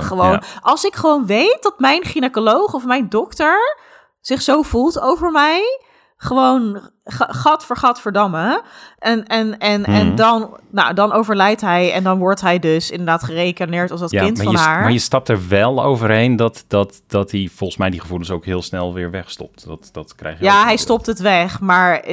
gewoon. 0.00 0.42
Als 0.60 0.84
ik 0.84 0.94
gewoon 0.94 1.26
weet 1.26 1.58
dat 1.60 1.78
mijn 1.78 2.04
gynaecoloog 2.04 2.74
of 2.74 2.84
mijn 2.84 3.08
dokter 3.08 3.78
zich 4.20 4.42
zo 4.42 4.62
voelt 4.62 5.00
over 5.00 5.30
mij, 5.30 5.80
gewoon 6.16 6.92
gat 7.06 7.64
voor 7.64 7.76
gat 7.76 8.00
verdammen. 8.00 8.62
En, 8.98 9.26
en, 9.26 9.58
en, 9.58 9.84
en 9.84 10.06
mhm. 10.06 10.16
dan, 10.16 10.58
nou, 10.70 10.94
dan 10.94 11.12
overlijdt 11.12 11.60
hij 11.60 11.92
en 11.92 12.02
dan 12.02 12.18
wordt 12.18 12.40
hij 12.40 12.58
dus 12.58 12.90
inderdaad 12.90 13.22
gerekeneerd 13.22 13.90
als 13.90 14.00
dat 14.00 14.10
kind 14.10 14.42
van 14.42 14.54
haar. 14.54 14.80
Maar 14.80 14.92
je 14.92 14.98
stapt 14.98 15.28
er 15.28 15.48
wel 15.48 15.84
overheen 15.84 16.36
dat, 16.36 16.64
dat, 16.68 17.02
dat 17.06 17.30
hij 17.30 17.50
volgens 17.54 17.78
mij 17.78 17.90
die 17.90 18.00
gevoelens 18.00 18.30
ook 18.30 18.44
heel 18.44 18.62
snel 18.62 18.94
weer 18.94 19.10
wegstopt. 19.10 19.66
Dat, 19.66 19.88
dat 19.92 20.14
krijg 20.14 20.38
je 20.38 20.44
ja, 20.44 20.64
hij 20.64 20.76
stopt 20.76 21.06
het 21.06 21.18
weg, 21.18 21.60
maar 21.60 22.04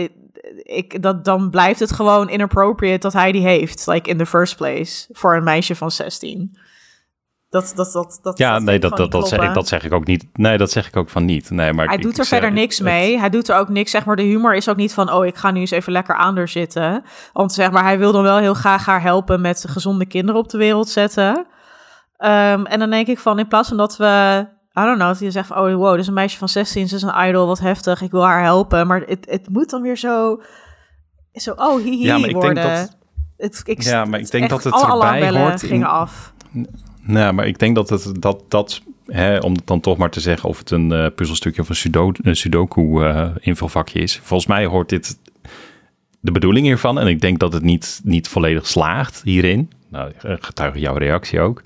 ik, 0.63 1.01
dat, 1.01 1.25
dan 1.25 1.49
blijft 1.49 1.79
het 1.79 1.91
gewoon 1.91 2.29
inappropriate 2.29 2.99
dat 2.99 3.13
hij 3.13 3.31
die 3.31 3.41
heeft. 3.41 3.87
Like 3.87 4.09
in 4.09 4.17
the 4.17 4.25
first 4.25 4.55
place. 4.55 5.07
Voor 5.11 5.35
een 5.35 5.43
meisje 5.43 5.75
van 5.75 5.91
16. 5.91 6.57
Dat, 7.51 7.71
dat, 7.75 7.91
dat, 7.91 8.19
dat, 8.21 8.37
ja, 8.37 8.59
nee, 8.59 8.79
dat, 8.79 8.97
dat, 8.97 9.11
dat, 9.11 9.27
zeg 9.27 9.41
ik, 9.43 9.53
dat 9.53 9.67
zeg 9.67 9.83
ik 9.83 9.93
ook 9.93 10.05
niet. 10.05 10.25
Nee, 10.33 10.57
dat 10.57 10.71
zeg 10.71 10.87
ik 10.87 10.95
ook 10.95 11.09
van 11.09 11.25
niet. 11.25 11.49
Nee, 11.49 11.73
maar 11.73 11.87
hij 11.87 11.97
doet 11.97 12.17
er 12.19 12.25
verder 12.25 12.51
niks 12.51 12.79
mee. 12.79 13.19
Hij 13.19 13.29
doet 13.29 13.49
er 13.49 13.57
ook 13.57 13.69
niks. 13.69 13.91
Zeg 13.91 14.05
maar, 14.05 14.15
de 14.15 14.21
humor 14.21 14.55
is 14.55 14.69
ook 14.69 14.75
niet 14.75 14.93
van, 14.93 15.11
oh, 15.11 15.25
ik 15.25 15.35
ga 15.35 15.51
nu 15.51 15.59
eens 15.59 15.71
even 15.71 15.91
lekker 15.91 16.15
aan 16.15 16.47
zitten. 16.47 17.03
Want 17.33 17.53
zeg 17.53 17.71
maar, 17.71 17.83
hij 17.83 17.97
wil 17.99 18.11
dan 18.11 18.23
wel 18.23 18.37
heel 18.37 18.53
graag 18.53 18.85
haar 18.85 19.01
helpen 19.01 19.41
met 19.41 19.65
gezonde 19.67 20.05
kinderen 20.05 20.41
op 20.41 20.49
de 20.49 20.57
wereld 20.57 20.89
zetten. 20.89 21.37
Um, 21.37 22.65
en 22.65 22.79
dan 22.79 22.89
denk 22.89 23.07
ik 23.07 23.19
van, 23.19 23.39
in 23.39 23.47
plaats 23.47 23.67
van 23.67 23.77
dat 23.77 23.97
we 23.97 24.45
I 24.79 24.81
don't 24.81 24.95
know, 24.95 25.07
dat 25.07 25.19
je 25.19 25.31
zegt 25.31 25.47
van, 25.47 25.57
oh 25.57 25.75
wow, 25.75 25.91
dit 25.91 25.99
is 25.99 26.07
een 26.07 26.13
meisje 26.13 26.37
van 26.37 26.49
16, 26.49 26.87
ze 26.87 26.95
is 26.95 27.01
een 27.01 27.27
idol, 27.27 27.47
wat 27.47 27.59
heftig, 27.59 28.01
ik 28.01 28.11
wil 28.11 28.25
haar 28.25 28.43
helpen. 28.43 28.87
Maar 28.87 29.01
het, 29.05 29.25
het 29.29 29.49
moet 29.49 29.69
dan 29.69 29.81
weer 29.81 29.97
zo, 29.97 30.41
zo 31.33 31.53
oh, 31.55 31.81
hihi 31.83 32.05
Ja, 32.05 32.17
maar 32.17 32.29
ik 32.29 32.35
worden. 32.35 32.55
denk 32.55 32.67
dat- 32.77 32.97
het, 33.37 33.61
ik, 33.63 33.81
Ja, 33.81 34.05
maar 34.05 34.19
ik 34.19 34.31
denk 34.31 34.43
echt 34.43 34.51
dat 34.53 34.63
het 34.63 34.73
alle 34.73 35.05
erbij 35.05 35.41
hoort 35.41 35.61
in- 35.63 35.69
gingen 35.69 35.89
af. 35.89 36.33
Nou, 37.11 37.33
maar 37.33 37.47
ik 37.47 37.59
denk 37.59 37.75
dat 37.75 37.89
het 37.89 38.21
dat, 38.21 38.43
dat 38.47 38.81
hè, 39.05 39.37
om 39.37 39.53
dan 39.65 39.79
toch 39.79 39.97
maar 39.97 40.09
te 40.09 40.19
zeggen 40.19 40.49
of 40.49 40.57
het 40.57 40.71
een 40.71 40.91
eh, 40.91 41.07
puzzelstukje 41.15 41.61
of 41.61 41.69
een, 41.69 41.75
sudo, 41.75 42.11
een 42.21 42.35
sudoku 42.35 43.03
eh, 43.03 43.29
invulvakje 43.39 43.99
is. 43.99 44.19
Volgens 44.23 44.49
mij 44.49 44.65
hoort 44.65 44.89
dit 44.89 45.17
de 46.19 46.31
bedoeling 46.31 46.65
hiervan. 46.65 46.99
En 46.99 47.07
ik 47.07 47.21
denk 47.21 47.39
dat 47.39 47.53
het 47.53 47.63
niet, 47.63 48.01
niet 48.03 48.27
volledig 48.27 48.67
slaagt 48.67 49.21
hierin. 49.23 49.71
Nou, 49.89 50.11
eh, 50.21 50.35
getuige 50.39 50.79
jouw 50.79 50.97
reactie 50.97 51.39
ook. 51.39 51.61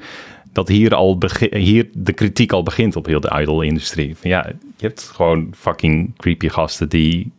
Dat 0.51 0.67
hier, 0.67 0.95
al 0.95 1.17
hier 1.51 1.89
de 1.93 2.13
kritiek 2.13 2.51
al 2.51 2.63
begint 2.63 2.95
op 2.95 3.05
heel 3.05 3.19
de 3.19 3.39
idol-industrie. 3.41 4.15
Ja, 4.21 4.45
je 4.77 4.85
hebt 4.85 5.03
gewoon 5.13 5.53
fucking 5.55 6.17
creepy 6.17 6.49
gasten 6.49 6.89
die... 6.89 7.31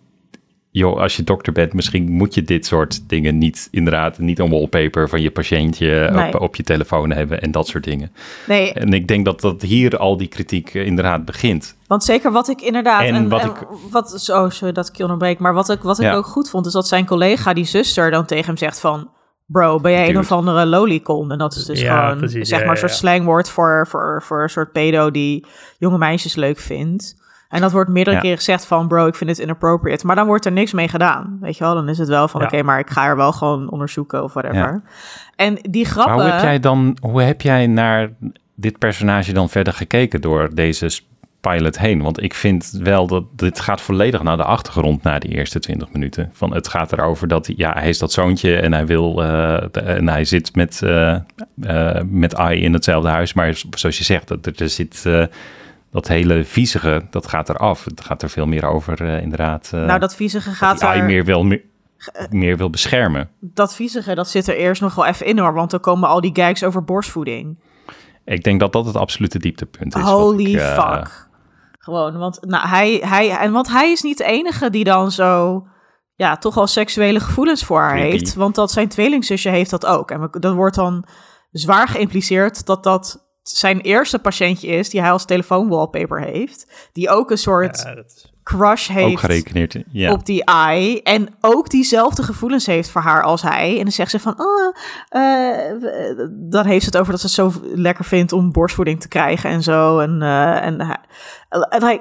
Joh, 0.79 1.01
als 1.01 1.17
je 1.17 1.23
dokter 1.25 1.53
bent, 1.53 1.73
misschien 1.73 2.11
moet 2.11 2.35
je 2.35 2.43
dit 2.43 2.67
soort 2.67 3.09
dingen 3.09 3.39
niet 3.39 3.69
inderdaad, 3.71 4.19
niet 4.19 4.39
een 4.39 4.51
wallpaper 4.51 5.09
van 5.09 5.21
je 5.23 5.31
patiëntje 5.31 6.11
Nee. 6.13 6.35
op, 6.35 6.41
op 6.41 6.57
je 6.57 6.63
telefoon 6.63 7.11
hebben 7.13 7.41
en 7.43 7.51
dat 7.51 7.67
soort 7.69 7.85
dingen. 7.85 8.13
Nee, 8.47 8.73
En 8.73 8.93
ik 8.93 9.09
denk 9.09 9.25
dat 9.25 9.41
dat 9.41 9.63
hier 9.63 9.97
al 9.99 10.17
die 10.17 10.27
kritiek 10.29 10.75
eh, 10.75 10.87
inderdaad 10.87 11.25
begint. 11.25 11.77
Want 11.87 12.05
zeker 12.05 12.33
wat 12.33 12.49
ik 12.49 12.61
inderdaad. 12.61 13.03
En 13.03 13.15
En, 13.15 13.29
wat 13.29 13.41
en 13.41 13.49
ik- 13.49 13.67
wat, 13.91 14.21
zo, 14.23 14.49
sorry 14.49 14.73
dat 14.73 14.89
ik 14.89 14.97
je 14.97 15.03
onderbreek. 15.03 15.39
Maar 15.39 15.55
wat 15.55 15.71
ik, 15.71 15.81
wat 15.83 15.99
ik 15.99 16.05
Ja. 16.05 16.15
ook 16.15 16.27
goed 16.27 16.51
vond, 16.51 16.67
is 16.67 16.73
dat 16.73 16.89
zijn 16.89 17.07
collega, 17.07 17.53
die 17.53 17.65
zuster, 17.65 18.11
dan 18.11 18.27
tegen 18.27 18.47
hem 18.47 18.57
zegt 18.57 18.81
van. 18.81 19.11
Bro, 19.47 19.81
ben 19.81 19.93
jij 19.93 20.09
een 20.09 20.19
of 20.19 20.33
andere 20.33 20.67
lolicon? 20.67 21.33
En 21.33 21.39
dat 21.39 21.55
is 21.55 21.65
dus 21.65 21.81
Ja, 21.81 22.01
gewoon, 22.05 22.19
precies, 22.19 22.49
zeg 22.49 22.59
ja, 22.59 22.65
maar, 22.67 22.75
een 22.75 22.81
ja, 22.83 22.89
soort 22.89 23.01
ja. 23.01 23.09
slangwoord 23.09 23.49
voor, 23.49 23.87
voor, 23.89 24.23
voor 24.23 24.43
een 24.43 24.49
soort 24.51 24.73
pedo 24.73 25.11
die 25.11 25.47
jonge 25.79 25.99
meisjes 25.99 26.35
leuk 26.35 26.59
vindt. 26.59 27.25
En 27.49 27.61
dat 27.61 27.73
wordt 27.73 27.91
meerdere 27.91 28.17
Ja. 28.17 28.23
keren 28.23 28.37
gezegd 28.37 28.67
van, 28.67 28.89
bro, 28.89 29.07
ik 29.07 29.15
vind 29.15 29.31
het 29.31 29.39
inappropriate. 29.39 30.07
Maar 30.07 30.17
dan 30.17 30.27
wordt 30.27 30.45
er 30.45 30.53
niks 30.53 30.73
mee 30.73 30.89
gedaan, 30.89 31.39
weet 31.41 31.57
je 31.57 31.65
wel? 31.65 31.75
Dan 31.75 31.89
is 31.89 31.99
het 31.99 32.09
wel 32.09 32.29
van, 32.29 32.41
Ja. 32.41 32.47
oké, 32.47 32.63
maar 32.63 32.79
ik 32.79 32.91
ga 32.91 33.07
er 33.07 33.17
wel 33.17 33.33
gewoon 33.33 33.71
onderzoeken 33.71 34.23
of 34.23 34.33
whatever. 34.33 34.83
En 35.37 35.59
die 35.71 35.85
grappen... 35.85 36.15
Maar 36.17 36.25
hoe 36.25 36.33
heb 36.35 36.43
jij 36.43 36.61
dan, 36.61 36.97
hoe 37.01 37.23
heb 37.23 37.41
jij 37.41 37.67
naar 37.67 38.11
dit 38.55 38.79
personage 38.79 39.33
dan 39.33 39.49
verder 39.49 39.73
gekeken 39.73 40.21
door 40.21 40.55
deze 40.55 40.91
pilot 41.41 41.79
heen? 41.79 42.03
Want 42.03 42.23
ik 42.23 42.35
vind 42.35 42.79
wel 42.83 43.07
dat 43.07 43.25
dit 43.39 43.61
gaat 43.61 43.81
volledig 43.81 44.23
naar 44.23 44.37
de 44.37 44.45
achtergrond 44.45 45.03
na 45.03 45.19
die 45.19 45.31
eerste 45.31 45.59
20 45.59 45.93
minuten. 45.93 46.31
Van 46.33 46.55
het 46.55 46.69
gaat 46.69 46.93
erover 46.93 47.29
dat 47.29 47.47
hij, 47.47 47.55
ja, 47.59 47.73
hij 47.73 47.89
is 47.89 47.99
dat 47.99 48.13
zoontje 48.13 48.57
en 48.57 48.73
hij 48.73 48.87
wil 48.87 49.23
eh, 49.23 49.57
de- 49.71 49.81
en 49.81 50.09
hij 50.09 50.25
zit 50.25 50.55
met, 50.55 50.83
eh, 50.83 51.17
met 52.05 52.37
Ai 52.37 52.61
in 52.63 52.73
hetzelfde 52.73 53.09
huis. 53.09 53.33
Maar 53.35 53.55
zoals 53.71 53.99
je 53.99 54.05
zegt, 54.05 54.29
dat, 54.29 54.47
er, 54.47 54.53
er 54.63 54.69
zit 54.69 55.05
dat 55.97 56.09
hele 56.09 56.45
viezige, 56.45 57.07
dat 57.11 57.27
gaat 57.29 57.49
eraf. 57.49 57.85
Het 57.85 58.01
gaat 58.05 58.23
er 58.23 58.31
veel 58.31 58.47
meer 58.47 58.65
over 58.67 59.05
eh, 59.05 59.23
inderdaad. 59.23 59.71
eh, 59.75 59.85
nou, 59.85 59.99
dat 59.99 60.15
viezige 60.15 60.49
dat 60.49 60.59
gaat 60.59 60.83
Ai 60.83 60.99
er... 60.99 61.05
meer 61.05 61.25
wil, 61.25 61.45
meer, 61.45 61.63
meer 62.31 62.57
wil 62.57 62.71
beschermen. 62.71 63.31
Dat 63.41 63.75
viezige, 63.75 64.15
dat 64.15 64.29
zit 64.29 64.49
er 64.49 64.57
eerst 64.57 64.81
nog 64.81 64.95
wel 64.95 65.07
even 65.07 65.27
in 65.27 65.39
hoor. 65.39 65.53
Want 65.53 65.71
dan 65.71 65.81
komen 65.81 66.09
al 66.09 66.21
die 66.21 66.31
gags 66.33 66.65
over 66.65 66.85
borstvoeding. 66.85 67.59
Ik 68.25 68.43
denk 68.43 68.61
dat 68.61 68.73
dat 68.73 68.87
het 68.87 68.97
absolute 68.97 69.39
dieptepunt 69.39 69.97
is. 69.97 70.03
Holy 70.03 70.55
ik, 70.55 70.61
eh, 70.61 70.93
fuck. 70.95 71.29
Gewoon, 71.79 72.19
want, 72.19 72.39
nou, 72.45 72.69
hij, 72.69 73.01
hij, 73.05 73.31
en 73.31 73.53
want 73.53 73.69
hij 73.69 73.91
is 73.93 74.03
niet 74.03 74.19
de 74.19 74.25
enige 74.25 74.71
die 74.71 74.85
dan 74.85 75.11
zo, 75.11 75.63
ja, 76.15 76.37
toch 76.37 76.55
wel 76.55 76.67
seksuele 76.67 77.21
gevoelens 77.21 77.65
voor 77.65 77.81
haar 77.81 77.97
Creepy. 77.97 78.11
heeft. 78.11 78.35
Want 78.35 78.55
dat 78.55 78.71
zijn 78.71 78.89
tweelingzusje 78.89 79.49
heeft 79.49 79.71
dat 79.71 79.87
ook. 79.87 80.11
En 80.11 80.21
we- 80.21 80.39
dat 80.41 80.55
wordt 80.55 80.75
dan 80.77 81.05
zwaar 81.51 81.89
geïmpliceerd 81.89 82.67
dat 82.67 82.85
dat 82.85 83.26
zijn 83.51 83.81
eerste 83.81 84.19
patiëntje 84.19 84.67
is 84.69 84.89
die 84.91 85.01
hij 85.01 85.11
als 85.11 85.25
telefoonwallpaper 85.25 86.21
heeft. 86.21 86.67
Die 86.93 87.11
ook 87.11 87.31
een 87.31 87.39
soort 87.39 87.83
Ja, 87.85 88.03
crush 88.43 88.89
ook 88.91 88.97
heeft 88.97 89.21
gerekeneerd. 89.21 89.77
Ja. 89.93 90.13
op 90.13 90.27
die 90.27 90.45
eye. 90.45 91.03
En 91.03 91.29
ook 91.41 91.71
diezelfde 91.71 92.23
gevoelens 92.23 92.67
heeft 92.67 92.91
voor 92.91 93.01
haar 93.03 93.23
als 93.23 93.43
hij. 93.43 93.77
En 93.77 93.83
dan 93.83 93.93
zegt 93.93 94.11
ze 94.11 94.21
van, 94.21 94.35
oh, 94.41 94.75
eh, 95.09 95.73
dan 96.31 96.67
heeft 96.67 96.85
ze 96.85 96.91
het 96.91 96.97
over 96.99 97.13
dat 97.13 97.21
ze 97.21 97.27
het 97.27 97.35
zo 97.55 97.61
lekker 97.75 98.05
vindt 98.05 98.33
om 98.33 98.53
borstvoeding 98.53 99.01
te 99.01 99.09
krijgen 99.09 99.51
en 99.51 99.63
zo. 99.63 99.99
En, 99.99 100.23
eh, 100.23 100.63
en, 100.65 100.81
hij- 100.81 101.01
en 101.69 101.83
hij, 101.83 102.01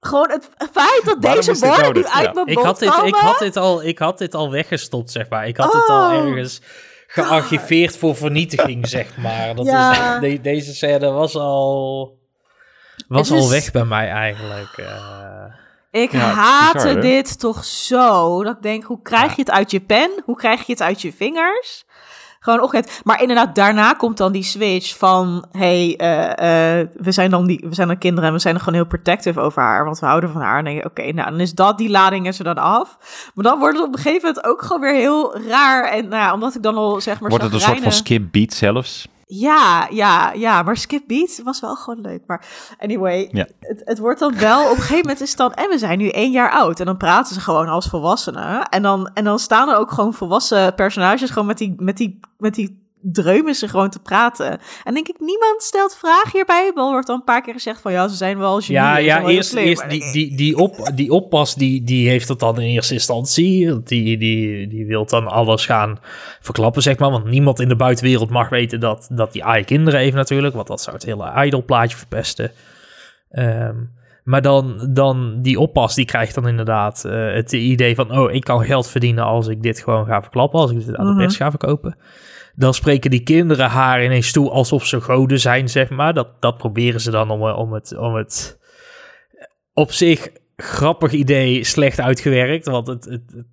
gewoon 0.00 0.30
het 0.30 0.48
feit 0.72 1.02
dat 1.04 1.16
Waarom 1.20 1.40
deze 1.44 1.66
woorden 1.66 1.94
nu 1.94 2.04
uit 2.06 2.24
Ja. 2.24 2.32
mijn 2.32 2.46
ik, 2.46 2.58
had 2.58 2.78
dit, 2.78 2.88
ik, 3.04 3.14
had 3.14 3.38
dit 3.38 3.56
al, 3.56 3.82
ik 3.84 3.98
had 3.98 4.18
dit 4.18 4.34
al 4.34 4.50
weggestopt, 4.50 5.10
zeg 5.10 5.28
maar. 5.28 5.46
Ik 5.46 5.56
had 5.56 5.72
dit 5.72 5.88
al 5.88 6.10
Oh. 6.10 6.26
ergens 6.26 6.60
gearchiveerd 7.14 7.96
voor 7.96 8.16
vernietiging, 8.16 8.88
zeg 8.98 9.16
maar. 9.16 9.54
Dat 9.54 9.66
Ja. 9.66 10.14
is, 10.14 10.20
de- 10.20 10.40
deze 10.40 10.74
scène 10.74 11.10
was 11.10 11.36
al, 11.36 12.18
was 13.08 13.30
al 13.30 13.48
weg 13.48 13.70
bij 13.70 13.84
mij 13.84 14.08
eigenlijk. 14.08 14.72
eh. 14.76 15.44
Ik 15.90 16.12
Ja, 16.12 16.18
haatte 16.18 16.86
bizar, 16.86 17.00
dit 17.00 17.38
toch 17.38 17.64
zo. 17.64 18.42
Dat 18.44 18.56
ik 18.56 18.62
denk, 18.62 18.84
hoe 18.84 19.02
krijg 19.02 19.36
je 19.36 19.40
het 19.42 19.50
uit 19.50 19.70
je 19.70 19.80
pen? 19.80 20.10
Hoe 20.24 20.36
krijg 20.36 20.66
je 20.66 20.72
het 20.72 20.82
uit 20.82 21.02
je 21.02 21.12
vingers? 21.12 21.84
Gewoon 22.44 22.60
opgeet. 22.60 23.00
Maar 23.04 23.20
inderdaad, 23.20 23.54
daarna 23.54 23.92
komt 23.92 24.16
dan 24.16 24.32
die 24.32 24.42
switch 24.42 24.96
van... 24.96 25.44
hey, 25.52 25.96
eh, 25.96 26.80
eh, 26.80 26.88
we, 26.94 27.12
zijn 27.12 27.30
dan 27.30 27.46
die, 27.46 27.64
we 27.68 27.74
zijn 27.74 27.88
dan 27.88 27.98
kinderen 27.98 28.28
en 28.28 28.34
we 28.34 28.40
zijn 28.40 28.54
dan 28.54 28.62
gewoon 28.62 28.78
heel 28.78 28.88
protective 28.88 29.40
over 29.40 29.62
haar... 29.62 29.84
want 29.84 29.98
we 29.98 30.06
houden 30.06 30.30
van 30.30 30.40
haar. 30.40 30.58
En 30.58 30.64
dan 30.64 30.72
denk 30.72 30.84
je, 30.84 30.90
oké, 30.90 31.12
nou, 31.12 31.30
dan 31.30 31.40
is 31.40 31.54
dat, 31.54 31.78
die 31.78 31.90
lading 31.90 32.26
is 32.26 32.38
er 32.38 32.44
dan 32.44 32.58
af. 32.58 32.98
Maar 33.34 33.44
dan 33.44 33.58
wordt 33.58 33.76
het 33.76 33.86
op 33.86 33.94
een 33.94 34.00
gegeven 34.00 34.28
moment 34.28 34.46
ook 34.46 34.62
gewoon 34.62 34.80
weer 34.80 34.94
heel 34.94 35.38
raar. 35.38 35.84
En 35.84 36.08
nou 36.08 36.22
ja, 36.22 36.32
omdat 36.32 36.54
ik 36.54 36.62
dan 36.62 36.76
al, 36.76 37.00
zeg 37.00 37.20
maar... 37.20 37.30
Wordt 37.30 37.44
het 37.44 37.54
een 37.54 37.60
soort 37.60 37.80
van 37.80 37.92
skip 37.92 38.22
beat 38.30 38.52
zelfs? 38.52 39.08
Ja, 39.26 39.86
ja, 39.90 40.32
ja, 40.32 40.62
maar 40.62 40.76
Skip 40.76 41.02
Beat 41.06 41.40
was 41.44 41.60
wel 41.60 41.76
gewoon 41.76 42.00
leuk. 42.00 42.22
Maar 42.26 42.46
anyway, 42.78 43.28
Ja. 43.32 43.46
het, 43.60 43.82
het 43.84 43.98
wordt 43.98 44.20
dan 44.20 44.38
wel... 44.38 44.64
Op 44.64 44.70
een 44.70 44.76
gegeven 44.76 44.96
moment 44.98 45.20
is 45.20 45.28
het 45.28 45.38
dan... 45.38 45.52
En 45.52 45.68
we 45.68 45.78
zijn 45.78 45.98
nu 45.98 46.08
één 46.08 46.30
jaar 46.30 46.50
oud. 46.50 46.80
En 46.80 46.86
dan 46.86 46.96
praten 46.96 47.34
ze 47.34 47.40
gewoon 47.40 47.68
als 47.68 47.86
volwassenen. 47.88 48.68
En 48.68 48.82
dan, 48.82 49.10
en 49.14 49.24
dan 49.24 49.38
staan 49.38 49.68
er 49.68 49.76
ook 49.76 49.90
gewoon 49.90 50.14
volwassen 50.14 50.74
personages... 50.74 51.30
gewoon 51.30 51.46
met 51.48 51.58
die, 51.58 51.74
met 51.78 51.96
die, 51.96 52.20
met 52.38 52.54
die 52.54 52.83
dreumen 53.12 53.54
ze 53.54 53.68
gewoon 53.68 53.90
te 53.90 54.00
praten. 54.00 54.58
En 54.84 54.94
denk 54.94 55.08
ik, 55.08 55.20
niemand 55.20 55.62
stelt 55.62 55.96
vragen 55.96 56.30
hierbij. 56.32 56.70
Wel 56.74 56.90
wordt 56.90 57.06
dan 57.06 57.16
een 57.16 57.24
paar 57.24 57.42
keer 57.42 57.52
gezegd 57.52 57.80
van... 57.80 57.92
Ja, 57.92 58.08
ze 58.08 58.14
zijn 58.16 58.38
wel 58.38 58.60
genie. 58.60 58.72
Ja, 58.72 58.96
ja 58.96 59.20
wel 59.20 59.30
eerst, 59.30 59.50
slim. 59.50 59.64
eerst 59.64 59.90
die, 59.90 60.12
die, 60.12 60.36
die, 60.36 60.56
op, 60.56 60.90
die 60.94 61.10
oppas, 61.12 61.54
die, 61.54 61.84
die 61.84 62.08
heeft 62.08 62.28
het 62.28 62.38
dan 62.38 62.60
in 62.60 62.68
eerste 62.68 62.94
instantie. 62.94 63.82
Die, 63.82 64.18
die, 64.18 64.68
die 64.68 64.86
wil 64.86 65.06
dan 65.06 65.26
alles 65.26 65.66
gaan 65.66 65.98
verklappen, 66.40 66.82
zeg 66.82 66.98
maar. 66.98 67.10
Want 67.10 67.24
niemand 67.24 67.60
in 67.60 67.68
de 67.68 67.76
buitenwereld 67.76 68.30
mag 68.30 68.48
weten 68.48 68.80
dat, 68.80 69.08
dat 69.10 69.32
die 69.32 69.44
AI 69.44 69.64
kinderen 69.64 70.00
heeft 70.00 70.16
natuurlijk. 70.16 70.54
Want 70.54 70.66
dat 70.66 70.80
zou 70.80 70.96
het 70.96 71.04
hele 71.04 71.44
idolplaatje 71.46 71.96
verpesten. 71.96 72.50
Ehm, 73.30 73.76
maar 74.24 74.42
dan, 74.42 74.88
dan 74.90 75.42
die 75.42 75.60
oppas, 75.60 75.94
die 75.94 76.04
krijgt 76.04 76.34
dan 76.34 76.48
inderdaad 76.48 77.04
eh, 77.04 77.32
het 77.34 77.52
idee 77.52 77.94
van... 77.94 78.18
oh, 78.18 78.32
ik 78.32 78.44
kan 78.44 78.64
geld 78.64 78.88
verdienen 78.88 79.24
als 79.24 79.46
ik 79.46 79.62
dit 79.62 79.78
gewoon 79.80 80.06
ga 80.06 80.20
verklappen. 80.22 80.60
Als 80.60 80.70
ik 80.70 80.86
dit 80.86 80.96
aan 80.96 81.06
de 81.06 81.12
Mhm. 81.12 81.20
pers 81.20 81.36
ga 81.36 81.50
verkopen. 81.50 81.96
Dan 82.56 82.74
spreken 82.74 83.10
die 83.10 83.22
kinderen 83.22 83.68
haar 83.68 84.04
ineens 84.04 84.32
toe 84.32 84.50
alsof 84.50 84.86
ze 84.86 85.00
goden 85.00 85.40
zijn, 85.40 85.68
zeg 85.68 85.90
maar. 85.90 86.14
Dat, 86.14 86.28
dat 86.40 86.56
proberen 86.56 87.00
ze 87.00 87.10
dan 87.10 87.30
om, 87.30 87.48
eh, 87.48 87.58
om, 87.58 87.72
het, 87.72 87.96
om 87.96 88.14
het 88.14 88.58
op 89.72 89.92
zich 89.92 90.28
grappig 90.56 91.12
idee 91.12 91.64
slecht 91.64 92.00
uitgewerkt. 92.00 92.66
Want 92.66 92.86
het, 92.86 93.04
het, 93.04 93.22
het- 93.34 93.46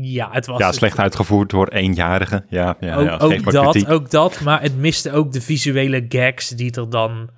ja, 0.00 0.28
het 0.32 0.46
was... 0.46 0.58
Ja, 0.58 0.72
slecht 0.72 0.98
uitgevoerd 0.98 1.50
door 1.50 1.68
eenjarigen. 1.68 2.46
Ja, 2.48 2.76
ja, 2.80 2.96
ook, 2.96 3.04
ja 3.06 3.16
ook 3.18 3.52
dat, 3.52 3.70
kritiek. 3.70 3.90
ook 3.90 4.10
dat, 4.10 4.40
maar 4.40 4.62
het 4.62 4.76
miste 4.76 5.12
ook 5.12 5.32
de 5.32 5.40
visuele 5.40 6.04
gags 6.08 6.48
die 6.48 6.72
er 6.74 6.90
dan... 6.90 7.30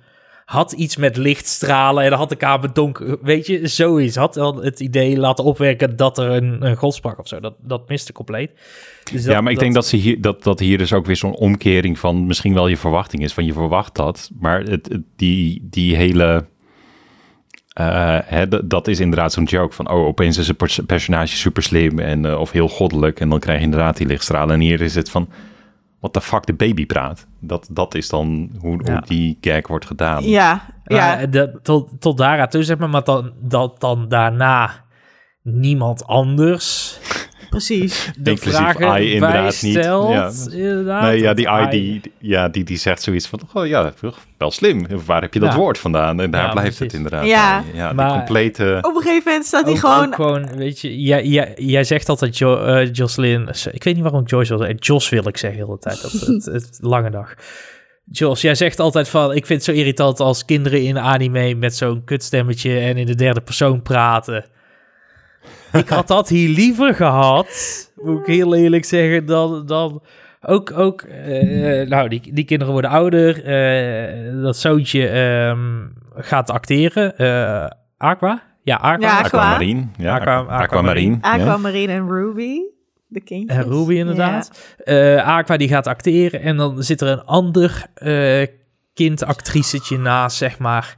Had 0.45 0.71
iets 0.71 0.95
met 0.97 1.17
lichtstralen 1.17 2.03
en 2.03 2.09
dan 2.09 2.19
had 2.19 2.29
de 2.29 2.35
kamer 2.35 2.73
donker... 2.73 3.17
Weet 3.21 3.47
je, 3.47 3.67
zoiets. 3.67 4.15
Had 4.15 4.33
dan 4.33 4.63
het 4.63 4.79
idee 4.79 5.17
laten 5.17 5.43
opwerken 5.43 5.95
dat 5.95 6.17
er 6.17 6.29
een, 6.29 6.65
een 6.65 6.75
god 6.75 6.93
sprak 6.93 7.19
of 7.19 7.27
zo. 7.27 7.39
Dat, 7.39 7.53
dat 7.59 7.89
miste 7.89 8.13
compleet. 8.13 8.51
Dus 9.11 9.25
ja, 9.25 9.41
maar 9.41 9.51
ik 9.51 9.59
denk 9.59 9.73
dat, 9.73 9.85
ze 9.85 9.95
hier, 9.95 10.21
dat, 10.21 10.43
dat 10.43 10.59
hier 10.59 10.77
dus 10.77 10.93
ook 10.93 11.05
weer 11.05 11.15
zo'n 11.15 11.35
omkering 11.35 11.99
van 11.99 12.25
misschien 12.25 12.53
wel 12.53 12.67
je 12.67 12.77
verwachting 12.77 13.23
is. 13.23 13.33
Van 13.33 13.45
je 13.45 13.53
verwacht 13.53 13.95
dat, 13.95 14.31
maar 14.39 14.59
het, 14.59 14.87
het- 14.91 15.01
die, 15.15 15.67
die 15.69 15.95
hele... 15.95 16.45
eh, 17.73 18.17
hè, 18.23 18.67
dat 18.67 18.87
is 18.87 18.99
inderdaad 18.99 19.33
zo'n 19.33 19.43
joke 19.43 19.75
van, 19.75 19.89
oh, 19.89 20.05
opeens 20.05 20.37
is 20.37 20.47
een 20.47 20.55
pers- 20.55 20.79
personage 20.85 21.35
super 21.37 21.63
slim 21.63 21.99
en, 21.99 22.25
eh, 22.25 22.39
of 22.39 22.51
heel 22.51 22.67
goddelijk 22.69 23.19
en 23.19 23.29
dan 23.29 23.39
krijg 23.39 23.57
je 23.57 23.63
inderdaad 23.65 23.97
die 23.97 24.07
lichtstralen. 24.07 24.53
En 24.55 24.61
hier 24.61 24.81
is 24.81 24.95
het 24.95 25.09
van, 25.09 25.29
what 25.99 26.13
the 26.13 26.21
fuck, 26.21 26.45
de 26.45 26.53
baby 26.53 26.85
praat. 26.85 27.27
Dat, 27.39 27.67
dat 27.71 27.95
is 27.95 28.09
dan 28.09 28.51
hoe, 28.59 28.81
Ja. 28.83 28.91
hoe 28.91 29.01
die 29.05 29.37
gag 29.41 29.67
wordt 29.67 29.85
gedaan. 29.85 30.23
Ja, 30.23 30.65
ja. 30.83 31.25
De, 31.25 31.59
tot, 31.63 31.89
tot 31.99 32.17
daaraan 32.17 32.47
toe, 32.47 32.63
zeg 32.63 32.77
maar. 32.77 32.89
Maar 32.89 33.03
dan, 33.03 33.31
dat 33.41 33.79
dan 33.79 34.07
daarna 34.09 34.83
niemand 35.43 36.05
anders 36.05 36.99
precies. 37.51 38.11
de 38.17 38.29
Inclusief 38.29 38.59
vragen 38.59 38.87
AI 38.87 39.13
inderdaad 39.13 39.61
niet. 39.61 39.73
Ja. 39.73 40.31
Inderdaad, 40.51 41.01
Nee, 41.03 41.19
ja, 41.19 41.33
die 41.33 41.49
AI 41.49 41.65
I, 41.65 41.69
die, 41.69 42.11
ja, 42.19 42.47
die, 42.49 42.63
die 42.63 42.77
zegt 42.77 43.01
zoiets 43.01 43.27
van, 43.27 43.39
oh 43.53 43.67
ja, 43.67 43.93
wel 44.37 44.51
slim. 44.51 44.85
Waar 45.05 45.21
heb 45.21 45.33
je 45.33 45.39
dat 45.39 45.51
Ja. 45.51 45.57
woord 45.57 45.77
vandaan? 45.77 46.19
En 46.21 46.31
daar 46.31 46.45
Ja, 46.45 46.51
blijft 46.51 46.77
precies. 46.77 46.93
het 46.93 46.93
inderdaad 46.93 47.25
Ja. 47.25 47.63
bij. 47.71 47.79
Ja, 47.81 47.93
Maar- 47.93 48.07
die 48.09 48.17
complete... 48.17 48.77
Op 48.81 48.95
een 48.95 49.01
gegeven 49.01 49.23
moment 49.25 49.45
staat 49.45 49.65
hij 49.65 49.75
gewoon... 49.75 50.13
gewoon, 50.13 50.55
weet 50.55 50.79
je, 50.79 51.01
jij, 51.01 51.25
jij, 51.25 51.53
jij 51.55 51.83
zegt 51.83 52.09
altijd 52.09 52.37
jo, 52.37 52.63
eh, 52.63 52.93
Jocelyn, 52.93 53.47
ik 53.71 53.83
weet 53.83 53.93
niet 53.93 54.03
waarom 54.03 54.21
ik 54.21 54.29
Joyce 54.29 54.49
wil 54.49 54.57
zeggen, 54.57 54.77
Jos 54.77 55.09
wil 55.09 55.27
ik 55.27 55.37
zeggen 55.37 55.59
de 55.59 55.65
hele 55.65 55.79
tijd, 55.79 56.01
dat, 56.01 56.11
het, 56.11 56.45
het 56.45 56.77
lange 56.81 57.09
dag. 57.09 57.33
Jos, 58.13 58.41
jij 58.41 58.55
zegt 58.55 58.79
altijd 58.79 59.09
van, 59.09 59.35
ik 59.35 59.45
vind 59.45 59.65
het 59.65 59.75
zo 59.75 59.81
irritant 59.81 60.19
als 60.19 60.45
kinderen 60.45 60.81
in 60.83 60.99
anime 60.99 61.53
met 61.55 61.75
zo'n 61.75 62.03
kutstemmetje 62.03 62.79
en 62.79 62.97
in 62.97 63.05
de 63.05 63.15
derde 63.15 63.41
persoon 63.41 63.81
praten. 63.81 64.45
Ik 65.73 65.89
had 65.89 66.07
dat 66.07 66.29
hier 66.29 66.49
liever 66.49 66.95
gehad, 66.95 67.47
moet 68.03 68.19
ik 68.19 68.25
heel 68.25 68.55
eerlijk 68.55 68.85
zeggen, 68.85 69.25
dan, 69.25 69.65
dan 69.65 70.03
ook, 70.41 70.71
ook 70.77 71.01
eh, 71.01 71.87
nou, 71.87 72.09
die, 72.09 72.33
die 72.33 72.43
kinderen 72.45 72.73
worden 72.73 72.91
ouder, 72.91 73.43
eh, 73.45 74.41
dat 74.41 74.57
zoontje 74.57 75.07
ehm, 75.07 75.87
gaat 76.15 76.49
acteren, 76.49 77.17
eh, 77.17 77.65
Aqua? 77.97 78.43
Ja, 78.63 78.75
Aqua. 78.75 78.97
Ja, 79.07 79.17
Aqua. 79.19 79.39
Aquamarine. 79.39 79.87
Ja, 79.97 80.15
Aqua- 80.15 80.37
Aqua, 80.39 80.57
Aquamarine. 80.61 81.17
ja. 81.21 81.57
En 81.95 82.07
Ruby, 82.09 82.57
de 83.07 83.21
kindjes. 83.21 83.57
En 83.57 83.63
Ruby 83.63 83.93
inderdaad. 83.93 84.75
Eh, 84.83 85.27
Aqua 85.27 85.57
die 85.57 85.67
gaat 85.67 85.87
acteren 85.87 86.41
en 86.41 86.57
dan 86.57 86.83
zit 86.83 87.01
er 87.01 87.07
een 87.07 87.23
ander 87.25 87.85
eh 87.93 88.47
kindactricetje 88.93 89.97
naast, 89.97 90.37
zeg 90.37 90.59
maar. 90.59 90.97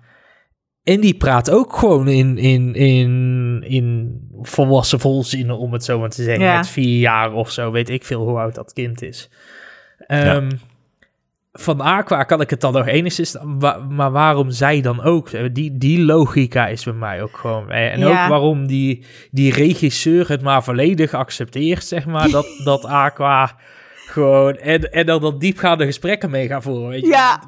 En 0.83 0.99
die 1.01 1.13
praat 1.17 1.49
ook 1.51 1.75
gewoon 1.77 2.07
in, 2.07 2.37
in, 2.37 2.73
in, 2.75 3.63
in 3.67 4.17
volwassen 4.41 4.99
volzinnen, 4.99 5.57
om 5.57 5.73
het 5.73 5.83
zo 5.83 5.99
maar 5.99 6.09
te 6.09 6.23
zeggen. 6.23 6.43
Ja. 6.45 6.55
Met 6.55 6.67
vier 6.67 6.99
jaar 6.99 7.33
of 7.33 7.51
zo, 7.51 7.71
weet 7.71 7.89
ik 7.89 8.05
veel 8.05 8.27
hoe 8.27 8.39
oud 8.39 8.55
dat 8.55 8.73
kind 8.73 9.01
is. 9.01 9.29
Ehm, 10.07 10.49
Van 11.55 11.81
Aqua 11.81 12.23
kan 12.23 12.41
ik 12.41 12.49
het 12.49 12.61
dan 12.61 12.73
nog 12.73 12.87
enigszins, 12.87 13.37
maar 13.89 14.11
waarom 14.11 14.49
zij 14.51 14.81
dan 14.81 15.01
ook? 15.01 15.53
Die, 15.55 15.77
die 15.77 15.99
logica 16.05 16.67
is 16.67 16.83
bij 16.83 16.93
mij 16.93 17.21
ook 17.23 17.37
gewoon. 17.37 17.71
eh, 17.71 17.93
En 17.93 17.99
Ja. 17.99 18.07
ook 18.23 18.29
waarom 18.29 18.67
die, 18.67 19.05
die 19.31 19.53
regisseur 19.53 20.29
het 20.29 20.41
maar 20.41 20.63
volledig 20.63 21.13
accepteert, 21.13 21.83
zeg 21.85 22.05
maar, 22.05 22.29
dat, 22.37 22.45
dat 22.63 22.85
Aqua 22.85 23.55
gewoon... 24.13 24.55
En, 24.55 24.91
en 24.91 25.05
dan 25.05 25.21
dat 25.21 25.39
diepgaande 25.39 25.85
gesprekken 25.85 26.29
mee 26.29 26.47
gaan 26.47 26.61
voeren, 26.61 26.89
weet 26.89 27.01
je. 27.01 27.07
Ja. 27.07 27.39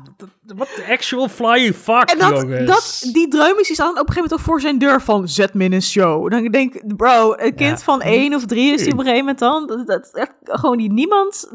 Wat 0.55 0.67
de 0.75 0.85
actual 0.89 1.27
flying 1.27 1.75
fuck, 1.75 2.09
En 2.09 2.19
dat, 2.19 2.41
jongens. 2.41 2.65
dat, 2.67 3.13
die 3.13 3.27
dreumies 3.27 3.67
die 3.67 3.75
staan 3.75 3.89
op 3.89 3.91
een 3.93 4.13
gegeven 4.13 4.21
moment 4.21 4.33
ook 4.33 4.45
voor 4.45 4.61
zijn 4.61 4.77
deur 4.77 5.01
van 5.01 5.27
zet 5.27 5.53
me 5.53 5.63
in 5.63 5.73
een 5.73 5.81
show. 5.81 6.31
Dan 6.31 6.45
denk 6.51 6.73
ik, 6.73 6.97
bro, 6.97 7.33
een 7.37 7.55
kind 7.55 7.77
Ja. 7.77 7.83
van 7.83 8.01
één 8.01 8.33
of 8.33 8.45
drie 8.45 8.73
is 8.73 8.83
die 8.83 8.91
op 8.91 8.99
een 8.99 9.05
gegeven 9.05 9.25
moment 9.25 9.39
dan. 9.39 9.67
Dat, 9.67 9.87
dat, 9.87 10.09
echt 10.13 10.31
gewoon 10.43 10.77
die 10.77 10.91
niemand, 10.91 11.51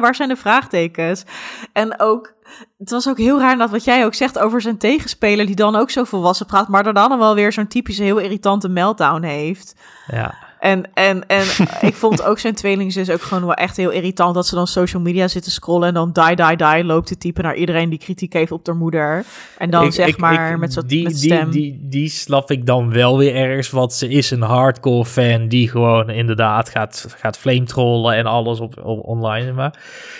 waar 0.00 0.14
zijn 0.14 0.28
de 0.28 0.36
vraagtekens? 0.36 1.24
En 1.72 2.00
ook, 2.00 2.34
het 2.78 2.90
was 2.90 3.08
ook 3.08 3.18
heel 3.18 3.38
raar 3.40 3.56
dat 3.56 3.70
wat 3.70 3.84
jij 3.84 4.04
ook 4.04 4.14
zegt 4.14 4.38
over 4.38 4.60
zijn 4.60 4.78
tegenspeler 4.78 5.46
die 5.46 5.54
dan 5.56 5.76
ook 5.76 5.90
zo 5.90 6.04
volwassen 6.04 6.46
praat, 6.46 6.68
maar 6.68 6.86
er 6.86 6.94
dan 6.94 7.18
wel 7.18 7.34
weer 7.34 7.52
zo'n 7.52 7.66
typische 7.68 8.02
heel 8.02 8.18
irritante 8.18 8.68
meltdown 8.68 9.22
heeft. 9.22 9.74
Ja. 10.06 10.34
En, 10.64 10.90
en, 10.94 11.26
en 11.26 11.42
ik 11.88 11.94
vond 11.94 12.22
ook 12.22 12.38
zijn 12.38 12.54
tweelingzus 12.54 13.10
ook 13.10 13.22
gewoon 13.22 13.44
wel 13.44 13.54
echt 13.54 13.76
heel 13.76 13.90
irritant. 13.90 14.34
Dat 14.34 14.46
ze 14.46 14.54
dan 14.54 14.66
social 14.66 15.02
media 15.02 15.28
zitten 15.28 15.52
scrollen 15.52 15.88
en 15.88 15.94
dan 15.94 16.12
die, 16.12 16.34
die, 16.36 16.56
die 16.56 16.84
loopt 16.84 17.06
te 17.06 17.16
typen 17.16 17.44
naar 17.44 17.54
iedereen 17.56 17.90
die 17.90 17.98
kritiek 17.98 18.32
heeft 18.32 18.52
op 18.52 18.66
haar 18.66 18.76
moeder. 18.76 19.24
En 19.58 19.70
dan 19.70 19.84
Ik- 19.84 19.92
zeg 19.92 20.06
ik- 20.08 20.16
maar 20.16 20.52
ik- 20.52 20.58
met 20.58 20.72
zo'n 20.72 20.86
die, 20.86 21.02
met 21.02 21.12
die, 21.20 21.32
stem. 21.32 21.50
Die, 21.50 21.78
die, 21.88 22.08
snap 22.08 22.50
ik 22.50 22.66
dan 22.66 22.90
wel 22.92 23.18
weer 23.18 23.34
ergens, 23.34 23.70
want 23.70 23.92
ze 23.92 24.08
is 24.08 24.30
een 24.30 24.42
hardcore 24.42 25.04
fan 25.04 25.48
die 25.48 25.68
gewoon 25.68 26.10
inderdaad 26.10 26.68
gaat, 26.68 27.06
gaat 27.18 27.38
flame 27.38 27.62
trollen 27.64 28.14
en 28.14 28.26
alles 28.26 28.60
op, 28.60 28.84
op 28.84 29.04
online. 29.06 29.52
Maar. 29.52 29.78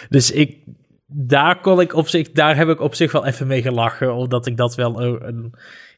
Dus 0.09 0.31
ik, 0.31 0.57
daar 1.07 1.61
kon 1.61 1.81
ik 1.81 1.95
op 1.95 2.09
zich, 2.09 2.31
daar 2.33 2.57
heb 2.57 2.69
ik 2.69 2.81
op 2.81 2.95
zich 2.95 3.13
wel 3.13 3.27
even 3.27 3.47
mee 3.47 3.63
gelachen, 3.63 4.15
omdat 4.15 4.47
ik 4.47 4.57
dat 4.57 4.75
wel 4.75 5.03
een- 5.03 5.55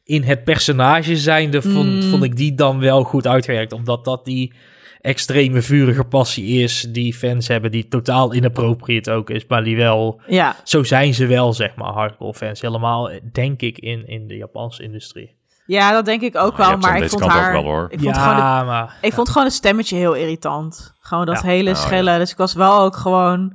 in 0.07 0.23
het 0.23 0.43
personage 0.43 1.17
zijnde 1.17 1.61
vond, 1.61 2.03
Mm. 2.03 2.09
vond 2.09 2.23
ik 2.23 2.35
die 2.35 2.55
dan 2.55 2.79
wel 2.79 3.03
goed 3.03 3.27
uitgewerkt, 3.27 3.71
omdat 3.73 4.05
dat 4.05 4.25
die 4.25 4.53
extreme 5.01 5.61
vurige 5.61 6.03
passie 6.03 6.63
is 6.63 6.87
die 6.89 7.13
fans 7.13 7.47
hebben, 7.47 7.71
die 7.71 7.87
totaal 7.87 8.33
inappropriate 8.33 9.11
ook 9.11 9.29
is, 9.29 9.45
maar 9.47 9.63
die 9.63 9.75
wel 9.77 10.21
Ja, 10.27 10.55
zo 10.63 10.83
zijn 10.83 11.13
ze 11.13 11.25
wel, 11.25 11.53
zeg 11.53 11.75
maar, 11.75 11.91
hardcore 11.91 12.33
fans. 12.33 12.61
Helemaal, 12.61 13.09
denk 13.31 13.61
ik, 13.61 13.77
in, 13.77 14.07
in 14.07 14.27
de 14.27 14.35
Japanse 14.35 14.83
industrie. 14.83 15.35
ja, 15.65 15.91
dat 15.91 16.05
denk 16.05 16.21
ik 16.21 16.35
ook 16.35 16.57
Nou, 16.57 16.69
wel. 16.69 16.79
Maar 16.79 17.01
ik 17.01 17.09
vond 17.09 17.25
haar. 17.25 17.51
wel, 17.53 17.63
hoor. 17.63 17.87
Ik 17.89 17.99
vond, 17.99 18.15
ja, 18.15 18.21
gewoon 18.33 18.57
het, 18.57 18.65
maar... 18.65 18.97
ik 19.01 19.13
vond 19.13 19.29
gewoon 19.29 19.43
het 19.47 19.55
stemmetje 19.55 19.97
heel 19.97 20.13
irritant. 20.13 20.93
Gewoon 20.99 21.25
dat 21.25 21.41
Ja. 21.41 21.47
hele 21.47 21.69
Oh, 21.69 21.75
ja. 21.75 21.81
schelle. 21.81 22.17
Dus 22.17 22.31
ik 22.31 22.37
was 22.37 22.53
wel 22.53 22.79
ook 22.79 22.95
gewoon. 22.95 23.53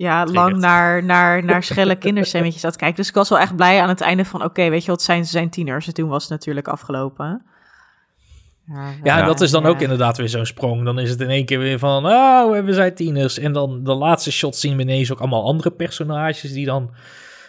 Ja, 0.00 0.26
lang 0.26 0.56
naar, 0.56 1.04
naar, 1.04 1.44
naar 1.50 1.62
schelle 1.62 1.96
kinderstemmetjes 1.96 2.64
aan 2.64 2.70
het 2.70 2.78
kijken. 2.78 2.96
Dus 2.96 3.08
ik 3.08 3.14
was 3.14 3.28
wel 3.28 3.38
echt 3.38 3.56
blij 3.56 3.80
aan 3.80 3.88
het 3.88 4.00
einde 4.00 4.24
van... 4.24 4.44
oké, 4.44 4.68
weet 4.68 4.84
je 4.84 4.90
wat, 4.90 5.02
zijn, 5.02 5.24
ze 5.24 5.30
zijn 5.30 5.50
tieners. 5.50 5.86
En 5.86 5.94
toen 5.94 6.08
was 6.08 6.22
het 6.22 6.30
natuurlijk 6.30 6.68
afgelopen. 6.68 7.42
Ja, 9.02 9.22
dat 9.22 9.40
is 9.40 9.50
dan 9.50 9.62
ja. 9.62 9.68
ook 9.68 9.80
inderdaad 9.80 10.16
weer 10.16 10.28
zo'n 10.28 10.46
sprong. 10.46 10.84
Dan 10.84 10.98
is 10.98 11.10
het 11.10 11.20
in 11.20 11.28
één 11.28 11.44
keer 11.44 11.58
weer 11.58 11.78
van, 11.78 12.06
oh, 12.06 12.64
we 12.64 12.72
zijn 12.72 12.94
tieners. 12.94 13.38
En 13.38 13.52
dan 13.52 13.84
de 13.84 13.94
laatste 13.94 14.32
shot 14.32 14.56
zien 14.56 14.76
we 14.76 14.82
ineens 14.82 15.12
ook 15.12 15.18
allemaal 15.18 15.44
andere 15.44 15.70
personages... 15.70 16.52
die 16.52 16.66
dan 16.66 16.90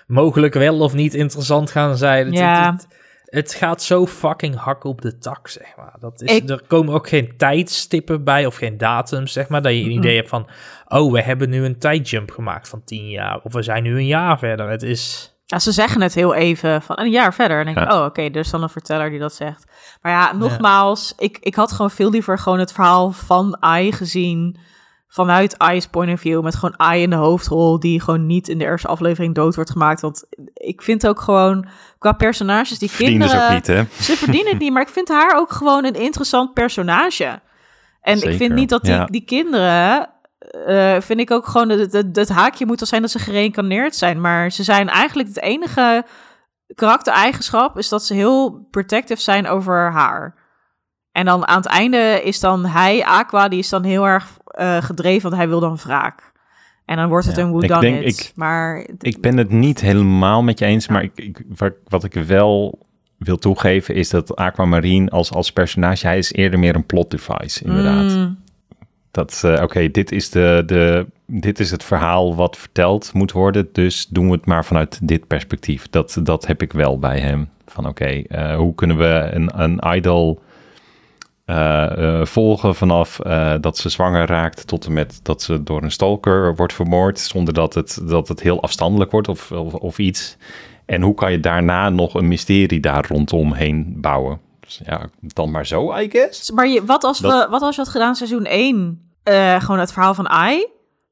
mogelijk 0.07 0.53
wel 0.53 0.79
of 0.79 0.93
niet 0.93 1.13
interessant 1.13 1.71
gaan 1.71 1.97
zijn. 1.97 2.25
Het, 2.25 2.35
Ja. 2.35 2.71
het, 2.71 2.81
het, 2.81 3.00
het 3.31 3.53
gaat 3.53 3.81
zo 3.83 4.05
fucking 4.07 4.55
hak 4.55 4.83
op 4.83 5.01
de 5.01 5.17
tak, 5.17 5.47
zeg 5.47 5.73
maar. 5.77 5.93
Dat 5.99 6.21
is, 6.21 6.35
Ik- 6.35 6.49
Er 6.49 6.61
komen 6.67 6.93
ook 6.93 7.07
geen 7.09 7.33
tijdstippen 7.37 8.23
bij 8.23 8.45
of 8.45 8.55
geen 8.55 8.77
datums, 8.77 9.33
zeg 9.33 9.47
maar. 9.47 9.61
Dat 9.61 9.71
je 9.71 9.79
een 9.83 9.91
idee 9.91 10.15
hebt 10.15 10.29
van, 10.29 10.47
oh, 10.87 11.11
we 11.11 11.21
hebben 11.21 11.49
nu 11.49 11.65
een 11.65 11.79
tijdjump 11.79 12.31
gemaakt 12.31 12.69
van 12.69 12.83
tien 12.83 13.09
jaar. 13.09 13.39
Of 13.43 13.53
we 13.53 13.61
zijn 13.61 13.83
nu 13.83 13.95
een 13.95 14.07
jaar 14.07 14.39
verder. 14.39 14.69
Het 14.69 14.83
is... 14.83 15.33
Ja, 15.45 15.59
ze 15.59 15.71
zeggen 15.71 16.01
het 16.01 16.13
heel 16.15 16.33
even 16.33 16.81
van 16.81 16.99
een 16.99 17.09
jaar 17.11 17.33
verder. 17.33 17.59
En 17.59 17.65
dan 17.65 17.73
denk 17.73 17.85
ik, 17.87 17.93
Ja. 17.93 17.99
oh, 17.99 18.05
oké, 18.05 18.21
er 18.21 18.35
is 18.35 18.49
dan 18.49 18.63
een 18.63 18.69
verteller 18.69 19.09
die 19.09 19.19
dat 19.19 19.33
zegt. 19.33 19.65
Maar 20.01 20.11
ja, 20.11 20.33
nogmaals, 20.33 21.13
Ik, 21.17 21.37
ik 21.41 21.55
had 21.55 21.71
gewoon 21.71 21.91
veel 21.91 22.09
liever 22.09 22.39
gewoon 22.39 22.59
het 22.59 22.71
verhaal 22.73 23.11
van 23.11 23.57
Ai 23.59 23.91
gezien. 23.91 24.57
Vanuit 25.13 25.57
Ai's 25.57 25.87
point 25.87 26.13
of 26.13 26.19
view. 26.19 26.43
Met 26.43 26.55
gewoon 26.55 26.79
Ai 26.79 27.01
in 27.01 27.09
de 27.09 27.15
hoofdrol. 27.15 27.79
Die 27.79 28.01
gewoon 28.01 28.25
niet 28.25 28.47
in 28.47 28.57
de 28.57 28.63
eerste 28.63 28.87
aflevering 28.87 29.35
dood 29.35 29.55
wordt 29.55 29.71
gemaakt. 29.71 30.01
Want 30.01 30.25
ik 30.53 30.81
vind 30.81 31.07
ook 31.07 31.21
gewoon 31.21 31.67
qua 31.97 32.11
personages 32.11 32.79
die 32.79 32.89
Verdienen 32.89 33.29
ze 33.29 33.35
kinderen... 33.35 33.57
ook 33.57 33.67
niet, 33.67 33.97
hè? 33.97 34.03
Ze 34.03 34.17
verdienen 34.17 34.51
het 34.51 34.61
niet, 34.61 34.71
maar 34.71 34.81
ik 34.81 34.89
vind 34.89 35.07
haar 35.07 35.37
ook 35.37 35.51
gewoon 35.51 35.85
een 35.85 35.93
interessant 35.93 36.53
personage. 36.53 37.41
En 38.01 38.29
ik 38.29 38.37
vind 38.37 38.53
niet 38.53 38.69
dat 38.69 38.83
die, 38.83 38.93
ja. 38.93 39.05
die 39.05 39.25
kinderen, 39.25 40.09
eh, 40.65 40.95
vind 40.99 41.19
ik 41.19 41.31
ook 41.31 41.47
gewoon, 41.47 41.69
het, 41.69 41.93
het, 41.93 42.15
het 42.15 42.29
haakje 42.29 42.65
moet 42.65 42.81
al 42.81 42.87
zijn 42.87 43.01
dat 43.01 43.11
ze 43.11 43.19
gereïncarneerd 43.19 43.95
zijn. 43.95 44.21
Maar 44.21 44.51
ze 44.51 44.63
zijn 44.63 44.89
eigenlijk 44.89 45.27
het 45.27 45.41
enige 45.41 46.05
karaktereigenschap 46.75 47.77
is 47.77 47.89
dat 47.89 48.03
ze 48.03 48.13
heel 48.13 48.67
protective 48.71 49.21
zijn 49.21 49.47
over 49.47 49.91
haar. 49.91 50.39
En 51.11 51.25
dan 51.25 51.47
aan 51.47 51.57
het 51.57 51.65
einde 51.65 52.21
is 52.23 52.39
dan 52.39 52.65
hij, 52.65 53.05
Aqua, 53.05 53.47
die 53.47 53.59
is 53.59 53.69
dan 53.69 53.83
heel 53.83 54.07
erg 54.07 54.39
eh, 54.51 54.83
gedreven, 54.83 55.21
want 55.21 55.35
hij 55.41 55.49
wil 55.49 55.59
dan 55.59 55.75
wraak. 55.75 56.31
En 56.85 56.97
dan 56.97 57.09
wordt 57.09 57.25
het 57.25 57.35
Ja, 57.35 57.43
een 57.43 57.51
who 57.51 57.61
ik 57.87 58.31
maar 58.35 58.87
Ik 58.99 59.21
ben 59.21 59.37
het 59.37 59.49
niet 59.49 59.81
helemaal 59.81 60.43
met 60.43 60.59
je 60.59 60.65
eens, 60.65 60.87
maar 60.87 61.03
ik, 61.03 61.11
ik, 61.15 61.43
wat, 61.87 62.03
ik 62.03 62.13
wel 62.13 62.79
wil 63.17 63.37
toegeven 63.37 63.95
is 63.95 64.09
dat 64.09 64.35
Aquamarine 64.35 65.09
als, 65.09 65.31
als 65.31 65.51
personage, 65.51 66.07
hij 66.07 66.17
is 66.17 66.33
eerder 66.33 66.59
meer 66.59 66.75
een 66.75 66.85
plot 66.85 67.11
device, 67.11 67.63
inderdaad. 67.63 68.15
Mm, 68.15 68.39
Dat, 69.11 69.41
eh, 69.45 69.63
oké, 69.63 69.91
dit 69.91 70.11
is 70.11 70.29
de, 70.29 70.63
de, 70.65 71.05
dit 71.25 71.59
is 71.59 71.71
het 71.71 71.83
verhaal 71.83 72.35
wat 72.35 72.57
verteld 72.57 73.13
moet 73.13 73.31
worden, 73.31 73.69
dus 73.71 74.07
doen 74.07 74.25
we 74.25 74.31
het 74.31 74.45
maar 74.45 74.65
vanuit 74.65 74.99
dit 75.07 75.27
perspectief. 75.27 75.89
Dat, 75.89 76.19
dat 76.23 76.47
heb 76.47 76.61
ik 76.61 76.73
wel 76.73 76.99
bij 76.99 77.19
hem. 77.19 77.49
Van 77.65 77.87
oké, 77.87 78.05
eh, 78.05 78.55
hoe 78.55 78.75
kunnen 78.75 78.97
we 78.97 79.29
een, 79.31 79.61
een 79.61 79.95
idol 79.95 80.41
volgen 82.23 82.75
vanaf 82.75 83.19
eh, 83.19 83.53
dat 83.61 83.77
ze 83.77 83.89
zwanger 83.89 84.25
raakt 84.27 84.67
tot 84.67 84.85
en 84.85 84.93
met 84.93 85.19
dat 85.23 85.41
ze 85.41 85.63
door 85.63 85.83
een 85.83 85.91
stalker 85.91 86.55
wordt 86.55 86.73
vermoord, 86.73 87.19
zonder 87.19 87.53
dat 87.53 87.73
het, 87.73 87.99
dat 88.03 88.27
het 88.27 88.41
heel 88.41 88.61
afstandelijk 88.61 89.11
wordt 89.11 89.27
of, 89.27 89.51
of, 89.51 89.73
of 89.73 89.97
iets. 89.99 90.37
En 90.85 91.01
hoe 91.01 91.13
kan 91.13 91.31
je 91.31 91.39
daarna 91.39 91.89
nog 91.89 92.13
een 92.13 92.27
mysterie 92.27 92.79
daar 92.79 93.05
rondomheen 93.07 93.93
bouwen? 94.01 94.39
Dus 94.59 94.81
ja, 94.85 95.09
dan 95.19 95.51
maar 95.51 95.65
zo, 95.65 95.97
I 95.97 96.09
guess. 96.09 96.51
Maar 96.51 96.67
je, 96.67 96.85
wat, 96.85 97.03
als 97.03 97.19
Dat- 97.19 97.43
we, 97.45 97.49
wat 97.49 97.61
als 97.61 97.75
je 97.75 97.81
had 97.81 97.89
gedaan 97.91 98.15
seizoen 98.15 98.45
1, 98.45 99.11
eh, 99.23 99.59
gewoon 99.61 99.79
het 99.79 99.93
verhaal 99.93 100.13
van 100.13 100.29
Ai, 100.29 100.57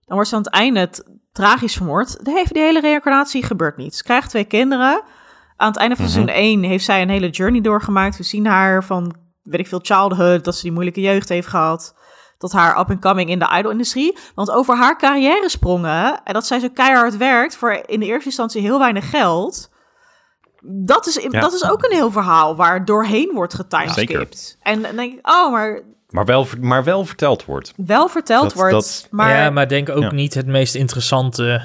dan 0.05 0.15
wordt 0.15 0.29
ze 0.29 0.35
aan 0.35 0.41
het 0.41 0.51
einde 0.53 0.89
tragisch 1.31 1.75
vermoord. 1.75 2.25
De, 2.25 2.45
die 2.51 2.61
hele 2.61 2.79
reïncarnatie 2.81 3.43
gebeurt 3.43 3.77
niet. 3.77 3.95
Ze 3.95 4.03
krijgt 4.03 4.29
twee 4.29 4.43
kinderen. 4.45 5.01
Aan 5.57 5.67
het 5.67 5.77
einde 5.77 5.95
van 5.95 6.05
Mhm. 6.05 6.13
seizoen 6.13 6.35
1 6.35 6.63
heeft 6.63 6.85
zij 6.85 7.01
een 7.01 7.09
hele 7.09 7.29
journey 7.29 7.61
doorgemaakt. 7.61 8.17
We 8.17 8.23
zien 8.23 8.45
haar 8.45 8.83
van, 8.83 9.15
weet 9.43 9.59
ik 9.59 9.67
veel, 9.67 9.79
childhood, 9.81 10.43
dat 10.43 10.55
ze 10.55 10.61
die 10.61 10.71
moeilijke 10.71 11.01
jeugd 11.01 11.29
heeft 11.29 11.47
gehad. 11.47 11.97
Tot 12.37 12.51
haar 12.51 12.79
up-and-coming 12.79 13.29
in 13.29 13.39
de 13.39 13.55
idol-industrie. 13.57 14.17
Want 14.35 14.51
over 14.51 14.77
haar 14.77 14.97
carrière 14.97 15.49
sprongen 15.49 16.21
en 16.23 16.33
dat 16.33 16.45
zij 16.47 16.59
zo 16.59 16.67
keihard 16.73 17.17
werkt 17.17 17.55
voor 17.55 17.81
in 17.85 17.99
de 17.99 18.05
eerste 18.05 18.25
instantie 18.25 18.61
heel 18.61 18.79
weinig 18.79 19.09
geld. 19.09 19.69
Dat 20.85 21.07
is, 21.07 21.15
Ja. 21.29 21.39
dat 21.39 21.53
is 21.53 21.69
ook 21.69 21.83
een 21.83 21.91
heel 21.95 22.11
verhaal 22.11 22.55
waar 22.55 22.85
doorheen 22.85 23.31
wordt 23.33 23.53
getimescaped. 23.53 24.57
En 24.61 24.81
dan 24.81 24.95
denk 24.95 25.13
ik, 25.13 25.29
oh, 25.29 25.51
maar 25.51 25.81
Maar 26.09 26.25
wel, 26.25 26.47
maar 26.61 26.83
wel 26.83 27.05
verteld 27.05 27.45
wordt. 27.45 27.73
wel 27.77 28.07
verteld 28.07 28.43
Dat- 28.43 28.53
wordt. 28.53 28.71
dat- 28.71 29.07
maar, 29.11 29.35
ja, 29.37 29.49
maar 29.49 29.67
denk 29.67 29.89
ook 29.89 30.01
Ja. 30.01 30.11
niet 30.11 30.33
het 30.33 30.45
meest 30.47 30.75
interessante 30.75 31.61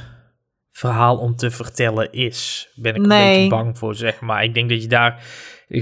verhaal 0.73 1.17
om 1.19 1.37
te 1.37 1.51
vertellen 1.51 2.13
is. 2.13 2.69
Ben 2.75 2.95
ik 2.95 3.03
een 3.03 3.09
Nee. 3.09 3.35
beetje 3.35 3.49
bang 3.49 3.79
voor, 3.79 3.95
zeg 3.95 4.21
maar. 4.21 4.45
Ik 4.45 4.55
denk 4.55 4.69
dat 4.69 4.83
je 4.83 4.89
daar... 4.89 5.23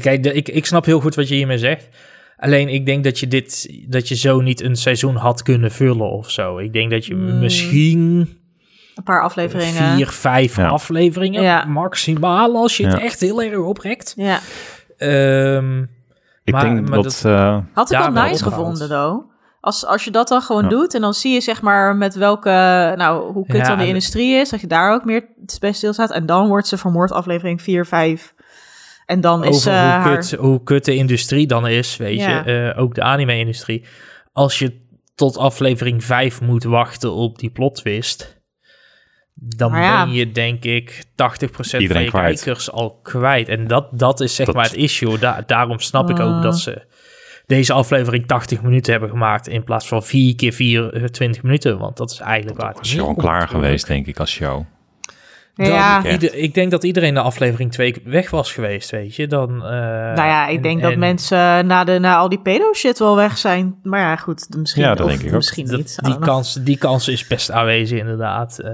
Kijk, 0.00 0.22
de- 0.22 0.32
ik, 0.32 0.48
ik 0.48 0.66
snap 0.66 0.84
heel 0.84 1.00
goed 1.00 1.14
wat 1.14 1.28
je 1.28 1.34
hiermee 1.34 1.58
zegt. 1.58 1.88
Alleen 2.36 2.68
ik 2.68 2.86
denk 2.86 3.04
dat 3.04 3.18
je 3.18 3.28
dit, 3.28 3.74
dat 3.88 4.08
je 4.08 4.14
zo 4.16 4.40
niet 4.40 4.62
een 4.62 4.76
seizoen 4.76 5.16
had 5.16 5.42
kunnen 5.42 5.70
vullen 5.70 6.10
of 6.10 6.30
zo. 6.30 6.58
Ik 6.58 6.72
denk 6.72 6.90
dat 6.90 7.06
je 7.06 7.14
Hmm. 7.14 7.38
misschien 7.38 8.00
Een 8.94 9.02
paar 9.04 9.22
afleveringen. 9.22 9.94
vier, 9.96 10.08
vijf 10.08 10.56
Ja. 10.56 10.68
afleveringen 10.68 11.42
Ja. 11.42 11.64
maximaal 11.64 12.56
als 12.56 12.76
je 12.76 12.84
het 12.86 12.92
Ja. 12.98 13.00
echt 13.04 13.20
heel 13.20 13.42
erg 13.42 13.56
oprekt. 13.56 14.12
Ja. 14.16 14.38
Ehm, 14.96 15.84
Ik 16.44 16.52
Maar- 16.52 16.62
denk 16.64 16.88
maar 16.88 17.02
dat... 17.02 17.20
dat- 17.22 17.24
eh, 17.24 17.58
Had 17.72 17.90
ik 17.92 17.98
wel 17.98 18.10
nice 18.10 18.42
gevonden, 18.42 18.88
though. 18.88 19.30
Als, 19.60 19.86
als 19.86 20.04
je 20.04 20.10
dat 20.10 20.28
dan 20.28 20.40
gewoon 20.42 20.62
Ja. 20.62 20.68
doet 20.68 20.94
en 20.94 21.00
dan 21.00 21.14
zie 21.14 21.32
je 21.32 21.40
zeg 21.40 21.62
maar 21.62 21.96
met 21.96 22.14
welke, 22.14 22.48
nou, 22.96 23.32
hoe 23.32 23.46
kut 23.46 23.56
Ja, 23.56 23.68
dan 23.68 23.78
de 23.78 23.86
industrie 23.86 24.34
is, 24.34 24.48
dat 24.50 24.60
je 24.60 24.66
daar 24.66 24.94
ook 24.94 25.04
meer 25.04 25.24
bij 25.60 25.72
stilstaat. 25.72 26.10
En 26.10 26.26
dan 26.26 26.48
wordt 26.48 26.66
ze 26.66 26.76
vermoord 26.78 27.12
aflevering 27.12 27.62
4, 27.62 27.86
5. 27.86 28.34
En 29.12 29.20
dan 29.20 29.44
is 29.44 29.56
over 29.56 29.72
eh, 29.72 29.78
hoe, 29.80 29.88
haar... 29.90 30.16
kut, 30.16 30.32
hoe 30.32 30.62
kut 30.62 30.84
de 30.84 30.94
industrie 30.94 31.46
dan 31.46 31.66
is, 31.68 31.96
weet 31.96 32.18
Ja. 32.18 32.42
je. 32.44 32.70
Eh, 32.72 32.82
ook 32.82 32.94
de 32.94 33.02
anime-industrie. 33.02 33.84
Als 34.32 34.58
je 34.58 34.80
tot 35.14 35.36
aflevering 35.36 36.04
5 36.04 36.40
moet 36.40 36.64
wachten 36.64 37.12
op 37.12 37.38
die 37.38 37.50
plot 37.50 37.74
twist... 37.74 38.40
dan 39.34 39.72
ja. 39.72 40.04
ben 40.04 40.14
je 40.14 40.32
denk 40.32 40.64
ik 40.64 41.04
80% 41.04 41.04
Iedereen 41.78 41.88
van 41.88 42.02
je 42.02 42.08
kwijt. 42.08 42.42
kijkers 42.42 42.70
al 42.70 43.00
kwijt. 43.02 43.48
En 43.48 43.66
dat, 43.66 43.88
dat 43.98 44.20
is 44.20 44.34
zeg 44.34 44.46
Dat- 44.46 44.54
maar 44.54 44.64
het 44.64 44.74
issue. 44.74 45.18
Da- 45.18 45.42
daarom 45.46 45.78
snap 45.78 46.10
ik 46.10 46.20
ook 46.20 46.42
dat 46.42 46.58
ze 46.58 46.86
deze 47.46 47.72
aflevering 47.72 48.26
80 48.26 48.62
minuten 48.62 48.92
hebben 48.92 49.10
gemaakt... 49.10 49.48
in 49.48 49.64
plaats 49.64 49.88
van 49.88 50.02
4 50.02 50.34
keer 50.34 50.52
24 50.52 51.42
minuten. 51.42 51.78
Want 51.78 51.96
dat 51.96 52.10
is 52.10 52.18
eigenlijk 52.18 52.58
waar 52.60 52.68
het 52.68 52.78
was 52.78 52.92
gewoon 52.92 53.16
klaar 53.16 53.48
geweest, 53.48 53.86
denk 53.86 54.06
ik, 54.06 54.18
als 54.18 54.30
show. 54.30 54.64
Dan 55.54 55.66
ja, 55.66 56.04
ik- 56.04 56.10
ieder- 56.12 56.34
ik 56.34 56.54
denk 56.54 56.70
dat 56.70 56.84
iedereen 56.84 57.14
de 57.14 57.20
aflevering 57.20 57.72
2 57.72 57.94
weg 58.04 58.30
was 58.30 58.52
geweest, 58.52 58.90
weet 58.90 59.16
je. 59.16 59.26
Dan, 59.26 59.50
eh, 59.54 59.70
nou 59.70 60.14
ja, 60.16 60.46
ik 60.46 60.56
en- 60.56 60.62
denk 60.62 60.82
dat 60.82 60.92
en 60.92 60.98
mensen 60.98 61.66
na, 61.66 61.84
de, 61.84 61.98
na 61.98 62.16
al 62.16 62.28
die 62.28 62.38
pedo-shit 62.40 62.98
wel 62.98 63.16
weg 63.16 63.38
zijn. 63.38 63.74
Maar 63.82 64.00
ja, 64.00 64.16
goed, 64.16 64.46
misschien, 64.58 64.82
Ja, 64.82 64.94
dat 64.94 65.00
of 65.06 65.10
denk 65.10 65.20
ik 65.22 65.28
ook. 65.28 65.34
misschien 65.34 65.66
dat- 65.66 65.76
niet. 65.76 65.98
Die, 66.04 66.18
kans, 66.18 66.54
die 66.54 66.78
kans 66.78 67.08
is 67.08 67.26
best 67.26 67.50
aanwezig, 67.50 67.98
inderdaad. 67.98 68.58
Eh, 68.58 68.72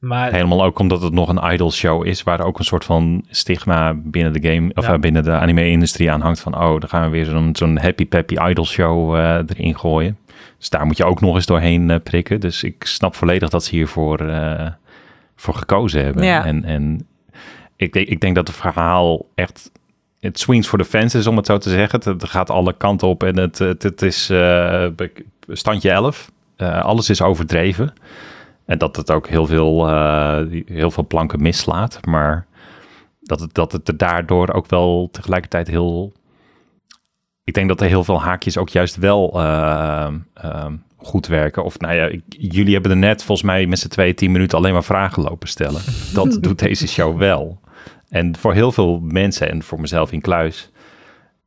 maar 0.00 0.32
Helemaal 0.32 0.64
ook 0.64 0.78
omdat 0.78 1.02
het 1.02 1.12
nog 1.12 1.28
een 1.28 1.52
idol 1.52 1.72
show 1.72 2.06
is, 2.06 2.22
waar 2.22 2.40
ook 2.40 2.58
een 2.58 2.64
soort 2.64 2.84
van 2.84 3.24
stigma 3.30 3.94
binnen 3.96 4.32
de 4.32 4.48
game, 4.48 4.70
of 4.74 4.86
Ja. 4.86 4.92
eh, 4.92 4.98
binnen 5.00 5.22
de 5.24 5.30
anime-industrie 5.32 6.10
aan 6.10 6.20
hangt 6.20 6.40
van, 6.40 6.54
oh, 6.54 6.80
dan 6.80 6.88
gaan 6.88 7.04
we 7.04 7.08
weer 7.10 7.24
zo'n 7.24 7.48
zo'n 7.56 7.78
happy 7.78 8.06
peppy 8.06 8.34
idol 8.48 8.66
show 8.66 9.14
eh, 9.16 9.34
erin 9.46 9.78
gooien. 9.78 10.18
Dus 10.58 10.70
daar 10.70 10.86
moet 10.86 10.96
je 10.96 11.04
ook 11.04 11.20
nog 11.20 11.34
eens 11.34 11.46
doorheen 11.46 12.00
prikken. 12.02 12.40
Dus 12.40 12.62
ik 12.64 12.84
snap 12.86 13.14
volledig 13.14 13.48
dat 13.48 13.64
ze 13.64 13.74
hiervoor 13.74 14.20
eh, 14.20 14.66
voor 15.36 15.54
gekozen 15.54 16.04
hebben. 16.04 16.24
Ja. 16.24 16.44
En, 16.44 16.64
en 16.64 17.06
ik, 17.76 17.92
denk- 17.92 18.08
ik 18.08 18.20
denk 18.20 18.34
dat 18.34 18.48
het 18.48 18.56
verhaal 18.56 19.26
echt, 19.34 19.70
het 20.20 20.38
swings 20.38 20.68
voor 20.68 20.78
de 20.78 20.84
fans 20.84 21.14
is, 21.14 21.26
om 21.26 21.36
het 21.36 21.46
zo 21.46 21.58
te 21.58 21.70
zeggen. 21.70 21.98
Het, 21.98 22.04
het 22.20 22.30
gaat 22.30 22.50
alle 22.50 22.72
kanten 22.76 23.08
op 23.08 23.22
en 23.22 23.38
het, 23.38 23.58
het, 23.58 23.82
het 23.82 24.02
is 24.02 24.30
eh, 24.30 24.86
standje 25.48 25.90
11. 25.90 26.30
Eh, 26.56 26.84
alles 26.84 27.10
is 27.10 27.22
overdreven. 27.22 27.92
En 28.66 28.78
dat 28.78 28.96
het 28.96 29.10
ook 29.10 29.28
heel 29.28 29.46
veel, 29.46 29.88
eh, 29.88 30.40
heel 30.66 30.90
veel 30.90 31.06
planken 31.06 31.42
mislaat. 31.42 32.06
Maar 32.06 32.46
dat 33.20 33.40
het, 33.40 33.54
dat 33.54 33.72
het 33.72 33.88
er 33.88 33.96
daardoor 33.96 34.52
ook 34.52 34.66
wel 34.66 35.08
tegelijkertijd 35.12 35.68
heel... 35.68 36.12
Ik 37.46 37.54
denk 37.54 37.68
dat 37.68 37.80
er 37.80 37.86
heel 37.88 38.04
veel 38.04 38.20
haakjes 38.22 38.56
ook 38.58 38.68
juist 38.68 38.96
wel 38.96 39.32
eh, 39.34 40.06
eh, 40.34 40.66
goed 40.96 41.26
werken. 41.26 41.64
Of 41.64 41.78
nou 41.78 41.94
ja, 41.94 42.06
ik- 42.06 42.22
jullie 42.28 42.72
hebben 42.72 42.90
er 42.90 42.96
net 42.96 43.24
volgens 43.24 43.46
mij 43.46 43.66
met 43.66 43.78
z'n 43.78 43.88
twee 43.88 44.14
tien 44.14 44.32
minuten 44.32 44.58
alleen 44.58 44.72
maar 44.72 44.84
vragen 44.84 45.22
lopen 45.22 45.48
stellen. 45.48 45.80
Dat 46.14 46.38
doet 46.42 46.58
deze 46.58 46.88
show 46.88 47.18
wel. 47.18 47.60
En 48.08 48.36
voor 48.36 48.52
heel 48.54 48.72
veel 48.72 49.00
mensen 49.02 49.50
en 49.50 49.62
voor 49.62 49.80
mezelf 49.80 50.12
in 50.12 50.20
kluis... 50.20 50.70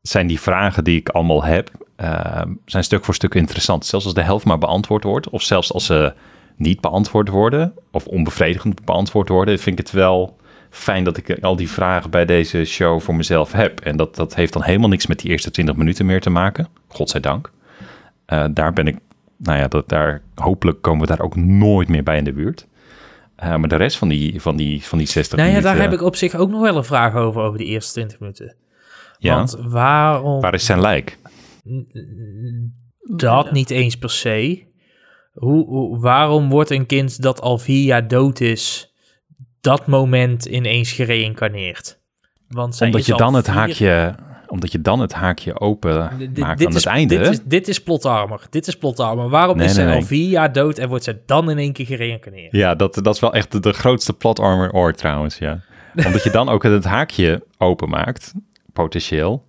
zijn 0.02 0.28
die 0.28 0.39
vragen 0.39 0.84
die 0.84 1.00
ik 1.00 1.10
allemaal 1.10 1.43
heb... 1.43 1.70
eh, 1.95 2.41
zijn 2.66 2.84
stuk 2.84 3.06
voor 3.06 3.14
stuk 3.16 3.34
interessant. 3.36 3.86
Zelfs 3.86 4.06
als 4.06 4.14
de 4.14 4.22
helft 4.24 4.45
maar 4.45 4.58
beantwoord 4.58 5.04
wordt. 5.04 5.30
Of 5.30 5.41
zelfs 5.41 5.74
als 5.74 5.86
ze 5.86 6.14
niet 6.56 6.82
beantwoord 6.82 7.30
worden 7.30 7.74
of 7.91 8.06
onbevredigend 8.06 8.86
beantwoord 8.86 9.30
worden, 9.30 9.60
vind 9.60 9.80
ik 9.80 9.86
het 9.86 9.95
wel 9.95 10.38
fijn 10.70 11.03
dat 11.03 11.17
ik 11.17 11.39
al 11.43 11.55
die 11.55 11.70
vragen 11.70 12.09
bij 12.09 12.26
deze 12.26 12.65
show 12.65 13.01
voor 13.01 13.15
mezelf 13.15 13.51
heb. 13.51 13.80
En 13.80 13.97
dat, 13.97 14.15
dat 14.15 14.36
heeft 14.36 14.53
dan 14.53 14.63
helemaal 14.63 14.89
niks 14.89 15.07
met 15.07 15.20
die 15.20 15.32
eerste 15.32 15.51
20 15.51 15.76
minuten 15.76 16.05
meer 16.05 16.22
te 16.22 16.30
maken. 16.30 16.67
Godzijdank. 16.88 17.51
Eh 18.26 18.45
daar 18.53 18.74
ben 18.74 18.88
ik, 18.88 18.97
nou 19.38 19.57
ja, 19.59 19.67
dat, 19.67 19.89
daar, 19.89 20.22
hopelijk 20.36 20.82
komen 20.82 21.01
we 21.01 21.07
daar 21.07 21.26
ook 21.26 21.36
nooit 21.36 21.88
meer 21.88 22.03
bij 22.03 22.17
in 22.17 22.24
de 22.24 22.34
buurt. 22.34 22.67
Eh, 23.36 23.55
maar 23.55 23.70
de 23.70 23.76
rest 23.76 23.97
van 23.97 24.07
die, 24.07 24.41
van 24.41 24.55
die, 24.55 24.84
van 24.84 24.97
die 24.97 25.07
60 25.07 25.38
nou 25.38 25.49
ja, 25.49 25.55
minuten... 25.55 25.76
daar 25.78 25.89
heb 25.89 25.99
ik 25.99 26.05
op 26.05 26.15
zich 26.15 26.36
ook 26.36 26.49
nog 26.49 26.61
wel 26.61 26.78
een 26.78 26.84
vraag 26.84 27.15
over, 27.15 27.41
over 27.41 27.57
die 27.57 27.67
eerste 27.67 27.91
20 27.91 28.20
minuten. 28.20 28.55
ja, 29.17 29.36
Want 29.36 29.57
waarom... 29.59 30.41
waar 30.41 30.53
is 30.53 30.65
zijn 30.65 30.82
lijk? 30.82 31.17
Dat 33.17 33.51
niet 33.51 33.70
eens 33.70 33.97
per 33.97 34.09
se. 34.09 34.67
Hoe, 35.34 35.65
hoe- 35.65 35.99
waarom 35.99 36.49
wordt 36.49 36.70
een 36.70 36.86
kind 36.86 37.22
dat 37.22 37.41
al 37.41 37.57
vier 37.57 37.84
jaar 37.84 38.07
dood 38.07 38.39
is, 38.39 38.89
dat 39.62 39.88
moment 39.88 40.45
ineens 40.45 40.91
gereïncarneerd? 40.91 41.99
Want 42.47 42.76
zij 42.76 42.88
Omdat 42.88 43.05
je 43.05 43.16
dan 43.16 43.34
het 43.34 43.45
vier- 43.45 43.53
haakje... 43.55 44.16
Omdat 44.47 44.72
je 44.72 44.82
dan 44.82 44.99
het 44.99 45.14
haakje 45.14 45.60
open 45.60 46.07
D- 46.34 46.38
maakt 46.38 46.57
dit 46.57 46.68
aan 46.68 46.74
is, 46.74 46.84
het 46.84 46.86
einde. 46.93 47.18
Dit 47.18 47.28
is, 47.28 47.39
dit 47.43 47.68
is 47.68 47.84
plot 47.84 48.05
armor. 48.05 48.41
Dit 48.49 48.68
is 48.68 48.76
plot 48.78 48.99
armor. 48.99 49.30
Waarom 49.30 49.57
Nee, 49.57 49.66
is 49.66 49.76
nee, 49.76 49.86
zij 49.86 49.95
al 49.95 50.01
vier 50.01 50.30
jaar 50.30 50.51
dood 50.53 50.78
en 50.78 50.89
wordt 50.89 51.03
zij 51.03 51.22
dan 51.26 51.49
in 51.49 51.57
één 51.57 51.74
keer 51.74 51.86
gereïncarneerd? 51.86 52.51
Ja, 52.51 52.76
dat, 52.76 52.99
dat 53.03 53.14
is 53.16 53.20
wel 53.20 53.34
echt 53.34 53.51
de, 53.51 53.60
de 53.60 53.74
grootste 53.74 54.14
plot 54.14 54.39
armor 54.39 54.72
ooit 54.72 54.97
trouwens, 54.97 55.38
ja. 55.38 55.60
Omdat 56.05 56.24
je 56.24 56.30
dan 56.30 56.49
ook 56.49 56.64
het 56.64 56.84
haakje 56.84 57.45
openmaakt, 57.57 58.34
potentieel, 58.74 59.45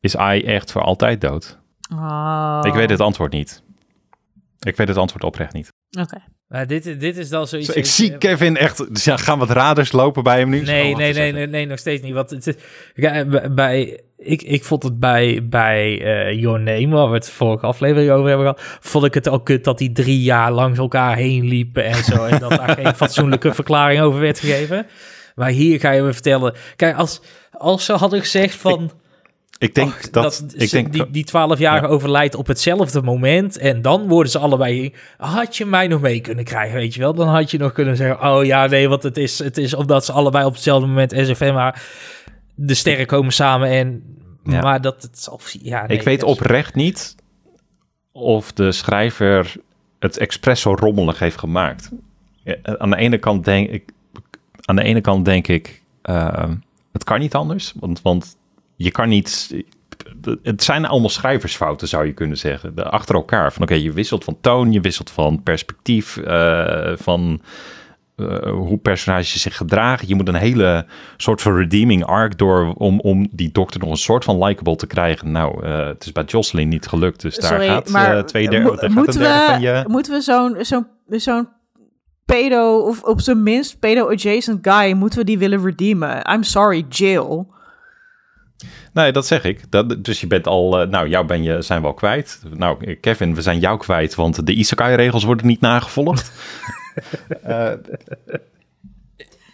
is 0.00 0.16
Ai 0.16 0.42
echt 0.42 0.72
voor 0.72 0.82
altijd 0.82 1.20
dood. 1.20 1.58
Oh. 1.92 2.58
Ik 2.62 2.72
weet 2.72 2.90
het 2.90 3.00
antwoord 3.00 3.32
niet. 3.32 3.62
Ik 4.60 4.76
weet 4.76 4.88
het 4.88 4.96
antwoord 4.96 5.24
oprecht 5.24 5.52
niet. 5.52 5.72
Oké. 6.00 6.18
Maar 6.48 6.66
dit, 6.66 6.86
is- 6.86 6.98
dit 6.98 7.16
is 7.16 7.28
dan 7.28 7.46
zoiets... 7.46 7.68
ik 7.68 7.86
zie 7.86 8.18
Kevin 8.18 8.56
echt... 8.56 8.94
Dus 8.94 9.04
ja, 9.04 9.16
gaan 9.16 9.38
wat 9.38 9.50
raders 9.50 9.92
lopen 9.92 10.22
bij 10.22 10.38
hem 10.38 10.48
nu? 10.48 10.60
Nee, 10.60 10.92
Oh, 10.92 10.98
nee, 10.98 11.12
nee, 11.12 11.32
nee, 11.32 11.46
nee, 11.46 11.66
nog 11.66 11.78
steeds 11.78 12.02
niet. 12.02 12.12
Want 12.14 12.30
het, 12.30 12.58
bij- 13.54 14.00
ik, 14.16 14.42
ik 14.42 14.64
vond 14.64 14.82
het 14.82 14.98
bij, 15.00 15.40
bij 15.48 16.02
eh 16.02 16.40
Your 16.40 16.60
Name, 16.60 16.88
waar 16.88 17.08
we 17.08 17.14
het 17.14 17.30
vorige 17.30 17.66
aflevering 17.66 18.10
over 18.10 18.28
hebben 18.28 18.46
gehad, 18.46 18.78
vond 18.80 19.04
ik 19.04 19.14
het 19.14 19.28
al 19.28 19.40
kut 19.40 19.64
dat 19.64 19.78
die 19.78 19.92
drie 19.92 20.22
jaar 20.22 20.52
langs 20.52 20.78
elkaar 20.78 21.16
heen 21.16 21.44
liepen 21.44 21.84
en 21.84 22.04
zo. 22.04 22.24
en 22.24 22.38
dat 22.40 22.50
daar 22.50 22.68
geen 22.80 22.94
fatsoenlijke 23.04 23.54
verklaring 23.54 24.00
over 24.00 24.20
werd 24.20 24.38
gegeven. 24.40 24.86
Maar 25.34 25.50
hier 25.50 25.80
ga 25.80 25.90
je 25.90 26.02
me 26.02 26.12
vertellen. 26.12 26.54
Kijk, 26.76 26.96
als, 26.96 27.20
als 27.50 27.84
ze 27.84 27.92
hadden 27.92 28.20
gezegd 28.20 28.54
van. 28.54 28.84
Ik 28.84 28.90
denk 29.58 29.92
ach, 29.92 30.10
dat... 30.10 30.44
ik 30.56 30.70
denk, 30.70 30.92
die, 30.92 31.10
die 31.10 31.26
12-jarige 31.26 31.86
overlijdt 31.86 32.34
op 32.34 32.46
hetzelfde 32.46 33.02
moment. 33.02 33.58
En 33.58 33.82
dan 33.82 34.08
worden 34.08 34.32
ze 34.32 34.38
allebei. 34.38 34.94
Had 35.16 35.56
je 35.56 35.64
mij 35.64 35.86
nog 35.86 36.00
mee 36.00 36.20
kunnen 36.20 36.44
krijgen, 36.44 36.76
weet 36.76 36.94
je 36.94 37.00
wel? 37.00 37.14
Dan 37.14 37.28
had 37.28 37.50
je 37.50 37.58
nog 37.58 37.72
kunnen 37.72 37.96
zeggen: 37.96 38.30
Oh 38.30 38.44
ja, 38.44 38.66
nee, 38.66 38.88
want 38.88 39.02
het 39.02 39.16
is, 39.16 39.38
het 39.38 39.58
is 39.58 39.74
omdat 39.74 40.04
ze 40.04 40.12
allebei 40.12 40.44
op 40.44 40.52
hetzelfde 40.52 40.86
moment 40.86 41.12
SFM. 41.16 41.52
Maar 41.52 41.82
de 42.54 42.74
sterren 42.74 43.06
komen 43.06 43.32
samen 43.32 43.68
en. 43.68 44.14
Ja. 44.44 44.60
Maar 44.60 44.80
dat 44.80 45.02
het 45.02 45.18
zal. 45.18 45.40
Ja, 45.62 45.86
nee, 45.86 45.98
ik 45.98 46.04
weet 46.04 46.22
oprecht 46.22 46.74
niet 46.74 47.14
of 48.12 48.52
de 48.52 48.72
schrijver 48.72 49.54
het 49.98 50.18
expres 50.18 50.60
zo 50.60 50.74
rommelig 50.74 51.18
heeft 51.18 51.38
gemaakt. 51.38 51.90
Ja, 52.42 52.56
Aan 52.62 52.90
de 52.90 52.96
ene 52.96 53.18
kant 53.18 53.44
denk 53.44 53.70
ik, 53.70 53.92
aan 54.64 54.76
de 54.76 54.82
ene 54.82 55.00
kant 55.00 55.24
denk 55.24 55.48
ik, 55.48 55.82
eh, 56.02 56.50
het 56.92 57.04
kan 57.04 57.18
niet 57.18 57.34
anders, 57.34 57.72
want, 57.76 58.02
want 58.02 58.36
je 58.76 58.90
kan 58.90 59.08
niet. 59.08 59.54
Het 60.42 60.62
zijn 60.62 60.86
allemaal 60.86 61.08
schrijversfouten, 61.08 61.88
zou 61.88 62.06
je 62.06 62.12
kunnen 62.12 62.38
zeggen. 62.38 62.74
De, 62.74 62.84
achter 62.84 63.14
elkaar. 63.14 63.52
Van 63.52 63.62
oké, 63.62 63.74
je 63.74 63.92
wisselt 63.92 64.24
van 64.24 64.36
toon, 64.40 64.72
je 64.72 64.80
wisselt 64.80 65.10
van 65.10 65.42
perspectief, 65.42 66.16
eh, 66.16 66.92
van 66.96 67.40
eh, 68.16 68.50
hoe 68.50 68.78
personages 68.78 69.42
zich 69.42 69.56
gedragen. 69.56 70.08
Je 70.08 70.14
moet 70.14 70.28
een 70.28 70.34
hele 70.34 70.86
soort 71.16 71.42
van 71.42 71.56
redeeming 71.56 72.04
arc 72.04 72.38
door 72.38 72.72
om, 72.74 73.00
om 73.00 73.28
die 73.30 73.52
dokter 73.52 73.80
nog 73.80 73.90
een 73.90 73.96
soort 73.96 74.24
van 74.24 74.44
likable 74.44 74.76
te 74.76 74.86
krijgen. 74.86 75.30
Nou, 75.30 75.64
eh, 75.64 75.86
het 75.86 76.04
is 76.04 76.12
bij 76.12 76.24
Jocelyn 76.24 76.68
niet 76.68 76.86
gelukt, 76.86 77.20
dus 77.20 77.36
daar 77.36 77.50
Sorry, 77.50 77.66
gaat 77.66 77.88
maar 77.88 78.26
twee 78.26 78.48
derde, 78.48 78.64
mo- 78.64 78.70
daar 78.70 78.78
gaat 78.78 78.94
moeten, 78.94 79.14
een 79.14 79.28
derde 79.28 79.44
we, 79.44 79.50
van 79.52 79.60
je... 79.60 79.84
moeten 79.86 80.12
we 80.12 80.20
zo'n 80.20 80.56
zo'n 80.60 80.86
zo'n 81.08 81.48
pedo, 82.24 82.78
of 82.78 83.02
op 83.02 83.20
zijn 83.20 83.42
minst 83.42 83.78
pedo-adjacent 83.78 84.58
guy, 84.68 84.92
moeten 84.92 85.18
we 85.18 85.24
die 85.24 85.38
willen 85.38 85.64
redeemen? 85.64 86.30
I'm 86.32 86.42
sorry, 86.42 86.84
jail. 86.88 87.54
Nee, 88.92 89.12
dat 89.12 89.26
zeg 89.26 89.44
ik. 89.44 89.70
Dat, 89.70 90.04
dus 90.04 90.20
je 90.20 90.26
bent 90.26 90.46
al, 90.46 90.80
eh, 90.80 90.88
nou, 90.88 91.08
jou 91.08 91.26
ben 91.26 91.42
je, 91.42 91.62
zijn 91.62 91.80
we 91.80 91.86
al 91.86 91.94
kwijt. 91.94 92.40
Nou, 92.56 92.94
Kevin, 92.94 93.34
we 93.34 93.42
zijn 93.42 93.58
jou 93.58 93.78
kwijt, 93.78 94.14
want 94.14 94.46
de 94.46 94.52
Isekai-regels 94.52 95.24
worden 95.24 95.46
niet 95.46 95.60
nagevolgd. 95.60 96.32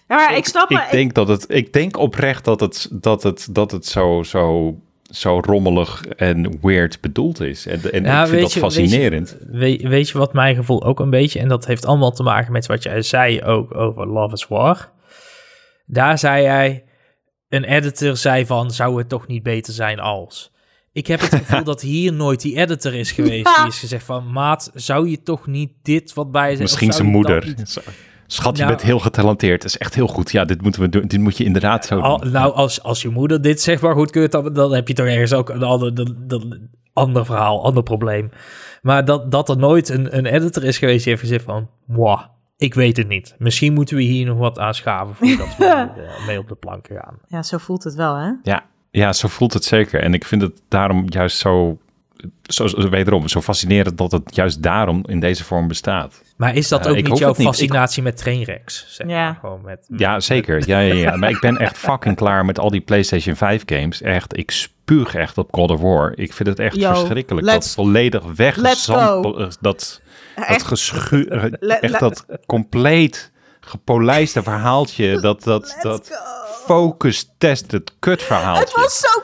Ja, 0.09 0.16
maar 0.18 0.36
ik 0.36 0.46
snap 0.46 0.70
ik 0.70 0.88
denk 0.90 1.14
dat 1.14 1.28
het, 1.28 1.44
ik 1.48 1.72
denk 1.72 1.96
oprecht 1.98 2.44
dat 2.44 2.61
het, 2.61 2.88
dat 2.90 3.22
het, 3.22 3.48
dat 3.50 3.70
het 3.70 3.86
zo, 3.86 4.22
zo, 4.22 4.74
zo 5.11 5.40
rommelig 5.40 6.05
en 6.07 6.59
weird 6.61 7.00
bedoeld 7.00 7.40
is. 7.40 7.66
En, 7.66 7.92
en 7.92 8.03
Ja, 8.05 8.22
ik 8.22 8.28
vind 8.28 8.40
dat 8.42 8.53
je- 8.53 8.61
weet 8.61 8.74
je- 8.74 8.80
fascinerend. 8.80 9.36
Weet, 9.50 10.09
je 10.09 10.18
wat 10.18 10.32
mijn 10.32 10.55
gevoel 10.57 10.84
ook 10.84 11.00
een 11.00 11.11
beetje, 11.11 11.38
en 11.40 11.48
dat 11.48 11.66
heeft 11.66 11.86
allemaal 11.86 12.12
te 12.12 12.22
maken 12.22 12.53
met 12.53 12.66
wat 12.66 12.82
jij 12.82 13.03
zei 13.03 13.42
ook 13.42 13.74
over 13.74 14.07
Love 14.07 14.34
is 14.34 14.46
War. 14.48 14.90
Daar 15.86 16.18
zei 16.18 16.46
hij, 16.46 16.84
een 17.53 17.64
editor 17.64 18.16
zei 18.16 18.46
van, 18.46 18.70
zou 18.70 18.98
het 18.98 19.09
toch 19.09 19.26
niet 19.26 19.42
beter 19.42 19.72
zijn 19.72 20.00
als? 20.00 20.50
ik 20.94 21.07
heb 21.07 21.20
het 21.20 21.34
gevoel 21.34 21.64
dat 21.72 21.80
hier 21.80 22.12
nooit 22.12 22.40
die 22.40 22.57
editor 22.57 22.94
is 22.94 23.12
geweest. 23.12 23.57
Die 23.57 23.66
is 23.66 23.78
gezegd 23.78 24.05
van, 24.05 24.32
maat, 24.32 24.70
zou 24.74 25.09
je 25.09 25.22
toch 25.22 25.46
niet 25.46 25.70
dit 25.82 26.14
wat 26.14 26.30
bij 26.32 26.48
zijn? 26.48 26.62
Misschien 26.62 26.92
zijn 26.92 27.07
moeder. 27.09 27.55
Schat, 28.26 28.57
je 28.57 28.62
Nou- 28.62 28.74
bent 28.74 28.86
heel 28.86 28.98
getalenteerd. 28.98 29.62
Dat 29.62 29.70
is 29.70 29.78
echt 29.78 29.94
heel 29.94 30.07
goed. 30.07 30.32
Ja, 30.32 30.44
dit 30.44 30.62
moeten 30.62 30.80
we 30.80 30.88
doen. 30.88 31.07
Dit 31.07 31.20
moet 31.20 31.36
je 31.36 31.44
inderdaad 31.44 31.86
zo 31.86 31.98
Al- 31.98 32.18
doen. 32.18 32.30
nou, 32.32 32.55
als, 32.55 32.82
als 32.82 33.03
je 33.03 33.09
moeder 33.09 33.42
dit 33.42 33.61
zeg 33.61 33.80
maar 33.80 33.94
goedkeurt, 33.94 34.32
dan, 34.32 34.53
dan 34.53 34.74
heb 34.74 34.88
je 34.88 34.94
toch 34.94 35.07
ergens 35.07 35.32
ook 35.32 35.48
een 35.48 35.62
ander, 35.62 35.94
dan, 35.94 36.16
dan, 36.18 36.59
ander 36.92 37.24
verhaal, 37.26 37.64
ander 37.64 37.82
probleem. 37.82 38.30
Maar 38.82 39.05
dat, 39.05 39.30
dat 39.30 39.48
er 39.48 39.57
nooit 39.57 39.88
een, 39.88 40.16
een 40.16 40.26
editor 40.26 40.64
is 40.64 40.78
geweest 40.78 41.05
die 41.05 41.09
heeft 41.12 41.24
gezegd 41.26 41.44
van, 41.44 41.68
mwah, 41.86 42.22
ik 42.62 42.74
weet 42.74 42.96
het 42.96 43.08
niet. 43.08 43.34
Misschien 43.38 43.72
moeten 43.72 43.96
we 43.96 44.02
hier 44.02 44.26
nog 44.26 44.38
wat 44.38 44.58
aan 44.58 44.74
schaven 44.74 45.14
voordat 45.14 45.56
we 45.56 45.64
eh, 45.66 46.26
mee 46.26 46.38
op 46.38 46.48
de 46.48 46.54
planken 46.54 46.96
gaan. 46.96 47.18
Ja, 47.28 47.42
zo 47.42 47.58
voelt 47.58 47.84
het 47.84 47.94
wel, 47.94 48.16
hè? 48.16 48.30
Ja, 48.42 48.64
ja, 48.90 49.12
zo 49.12 49.28
voelt 49.28 49.52
het 49.52 49.64
zeker. 49.64 50.00
En 50.02 50.14
ik 50.14 50.24
vind 50.24 50.42
het 50.42 50.62
daarom 50.68 51.04
juist 51.08 51.36
zo, 51.38 51.78
zo, 52.42 52.66
zo- 52.66 52.88
wederom, 52.88 53.28
zo 53.28 53.40
fascinerend 53.40 53.98
dat 53.98 54.12
het 54.12 54.34
juist 54.36 54.62
daarom 54.62 55.02
in 55.06 55.20
deze 55.20 55.44
vorm 55.44 55.68
bestaat. 55.68 56.22
Maar 56.36 56.54
is 56.56 56.68
dat 56.68 56.88
ook 56.88 56.96
niet 56.96 57.18
jouw 57.18 57.28
niet. 57.36 57.46
Fascinatie 57.46 58.02
met 58.02 58.16
trainwrecks? 58.16 58.84
Zeg 58.88 59.08
Ja. 59.08 59.24
maar, 59.24 59.38
gewoon 59.40 59.60
met, 59.64 59.86
Ja, 59.96 60.20
zeker. 60.20 60.62
Ja, 60.68 60.78
ja, 60.78 60.94
ja. 60.94 61.16
Maar 61.16 61.30
ik 61.30 61.40
ben 61.40 61.56
echt 61.56 61.78
fucking 61.88 62.16
klaar 62.16 62.44
met 62.44 62.58
al 62.58 62.70
die 62.70 62.80
PlayStation 62.80 63.36
5 63.36 63.62
games. 63.66 64.02
Echt, 64.02 64.36
ik 64.38 64.50
spuug 64.50 65.14
echt 65.14 65.38
op 65.38 65.48
God 65.54 65.70
of 65.70 65.80
War. 65.80 66.12
Ik 66.16 66.32
vind 66.32 66.48
het 66.48 66.58
echt 66.58 66.76
Yo, 66.76 66.94
verschrikkelijk. 66.94 67.46
let's- 67.46 67.74
dat 67.74 67.84
volledig 67.84 68.22
weg. 68.36 68.56
let's 68.56 68.86
go. 68.86 69.48
Dat, 69.60 70.00
dat 70.36 70.44
Echt, 70.44 70.66
geschu... 70.66 71.26
Le- 71.60 71.74
echt 71.74 71.92
le- 71.92 71.98
dat 71.98 72.24
compleet 72.46 73.30
gepolijste 73.60 74.42
verhaaltje. 74.42 75.20
Dat, 75.20 75.42
dat, 75.42 75.62
let's 75.62 75.82
dat 75.82 76.08
go. 76.12 76.16
focus 76.66 77.30
test, 77.38 77.70
het 77.70 77.92
kut 77.98 78.22
verhaaltje. 78.22 78.64
Het 78.64 78.74
was 78.74 78.98
zo! 78.98 79.22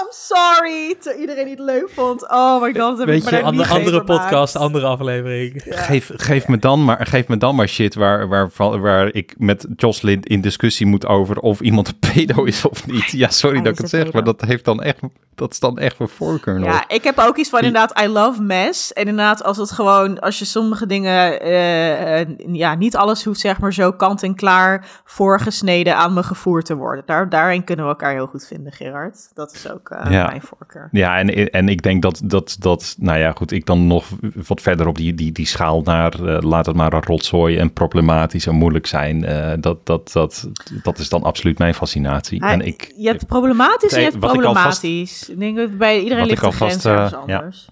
I'm 0.00 0.06
sorry! 0.10 0.94
Terwijl 0.94 1.20
iedereen 1.20 1.48
het 1.48 1.58
leuk 1.58 1.90
vond. 1.90 2.30
Oh 2.30 2.62
my 2.62 2.74
god, 2.74 2.96
dat 2.98 3.06
Weet 3.06 3.28
je, 3.28 3.36
niet 3.36 3.44
andere 3.44 3.96
vermaakt. 3.96 4.04
podcast, 4.04 4.56
andere 4.56 4.86
aflevering. 4.86 5.62
Geef, 5.66 6.10
geef, 6.14 6.48
me 6.48 6.58
dan 6.58 6.84
maar, 6.84 7.06
geef 7.06 7.28
me 7.28 7.36
dan 7.36 7.54
maar 7.54 7.68
shit 7.68 7.94
waar, 7.94 8.28
waar, 8.28 8.50
waar, 8.56 8.80
waar 8.80 9.14
ik 9.14 9.34
met 9.38 9.66
Jocelyn 9.76 10.22
in 10.22 10.40
discussie 10.40 10.86
moet 10.86 11.06
over 11.06 11.38
of 11.38 11.60
iemand 11.60 11.88
een 11.88 11.98
pedo 12.14 12.44
is 12.44 12.64
of 12.64 12.86
niet. 12.86 13.10
Ja, 13.10 13.30
sorry 13.30 13.54
Hij 13.56 13.64
dat 13.64 13.72
ik 13.72 13.78
het 13.78 13.90
zeg, 13.90 14.12
maar 14.12 14.24
dat, 14.24 14.40
heeft 14.40 14.64
dan 14.64 14.82
echt, 14.82 14.98
dat 15.34 15.52
is 15.52 15.60
dan 15.60 15.78
echt 15.78 15.98
mijn 15.98 16.10
voorkeur 16.10 16.60
nog. 16.60 16.68
Ja, 16.68 16.88
ik 16.88 17.04
heb 17.04 17.18
ook 17.18 17.36
iets 17.36 17.50
van 17.50 17.58
inderdaad, 17.58 18.00
I 18.00 18.08
love 18.08 18.42
mess. 18.42 18.92
En 18.92 19.06
inderdaad, 19.06 19.42
als 19.44 19.56
het 19.56 19.70
gewoon, 19.70 20.20
als 20.20 20.38
je 20.38 20.44
sommige 20.44 20.86
dingen, 20.86 21.40
eh, 21.40 22.20
eh, 22.20 22.28
ja, 22.52 22.74
niet 22.74 22.96
alles 22.96 23.24
hoeft 23.24 23.40
zeg 23.40 23.60
maar 23.60 23.72
zo 23.72 23.92
kant 23.92 24.22
en 24.22 24.34
klaar 24.34 24.86
voorgesneden 25.04 25.96
aan 25.96 26.12
me 26.12 26.22
gevoerd 26.22 26.66
te 26.66 26.76
worden. 26.76 27.02
Daar, 27.06 27.28
daarin 27.28 27.64
kunnen 27.64 27.84
we 27.84 27.90
elkaar 27.90 28.12
heel 28.12 28.26
goed 28.26 28.46
vinden, 28.46 28.72
Gerard. 28.72 29.30
Dat 29.34 29.54
is 29.54 29.70
ook 29.70 29.77
eh, 29.84 30.12
Ja. 30.12 30.26
mijn 30.26 30.42
voorkeur. 30.42 30.88
Ja, 30.92 31.18
en, 31.18 31.50
en 31.50 31.68
ik 31.68 31.82
denk 31.82 32.02
dat, 32.02 32.20
dat, 32.24 32.56
dat, 32.60 32.96
nou 32.98 33.18
ja, 33.18 33.32
goed, 33.32 33.52
ik 33.52 33.66
dan 33.66 33.86
nog 33.86 34.06
wat 34.46 34.60
verder 34.60 34.86
op 34.86 34.96
die, 34.96 35.14
die, 35.14 35.32
die 35.32 35.46
schaal 35.46 35.80
naar, 35.82 36.24
eh, 36.24 36.42
laat 36.42 36.66
het 36.66 36.76
maar 36.76 36.92
een 36.92 37.02
rotzooi 37.02 37.56
en 37.58 37.72
problematisch 37.72 38.46
en 38.46 38.54
moeilijk 38.54 38.86
zijn. 38.86 39.24
eh, 39.24 39.52
dat, 39.60 39.86
dat, 39.86 40.12
dat, 40.12 40.48
dat 40.82 40.98
is 40.98 41.08
dan 41.08 41.22
absoluut 41.22 41.58
mijn 41.58 41.74
fascinatie. 41.74 42.42
Ah, 42.42 42.50
en 42.52 42.60
ik, 42.66 42.92
je 42.96 43.06
hebt 43.08 43.26
problematisch 43.26 43.92
en 43.92 43.98
je 44.00 44.04
hebt 44.10 44.18
wat 44.18 44.34
ik 44.34 44.42
alvast- 44.44 44.80
problematisch. 44.80 45.28
Ik 45.28 45.38
denk 45.38 45.56
dat 45.56 45.78
bij 45.78 45.96
iedereen 45.98 46.18
wat 46.18 46.28
ligt 46.28 46.42
ik 46.44 46.50
de 46.50 46.56
grens 46.56 46.84
ergens 46.84 47.10
ja. 47.26 47.36
anders. 47.36 47.68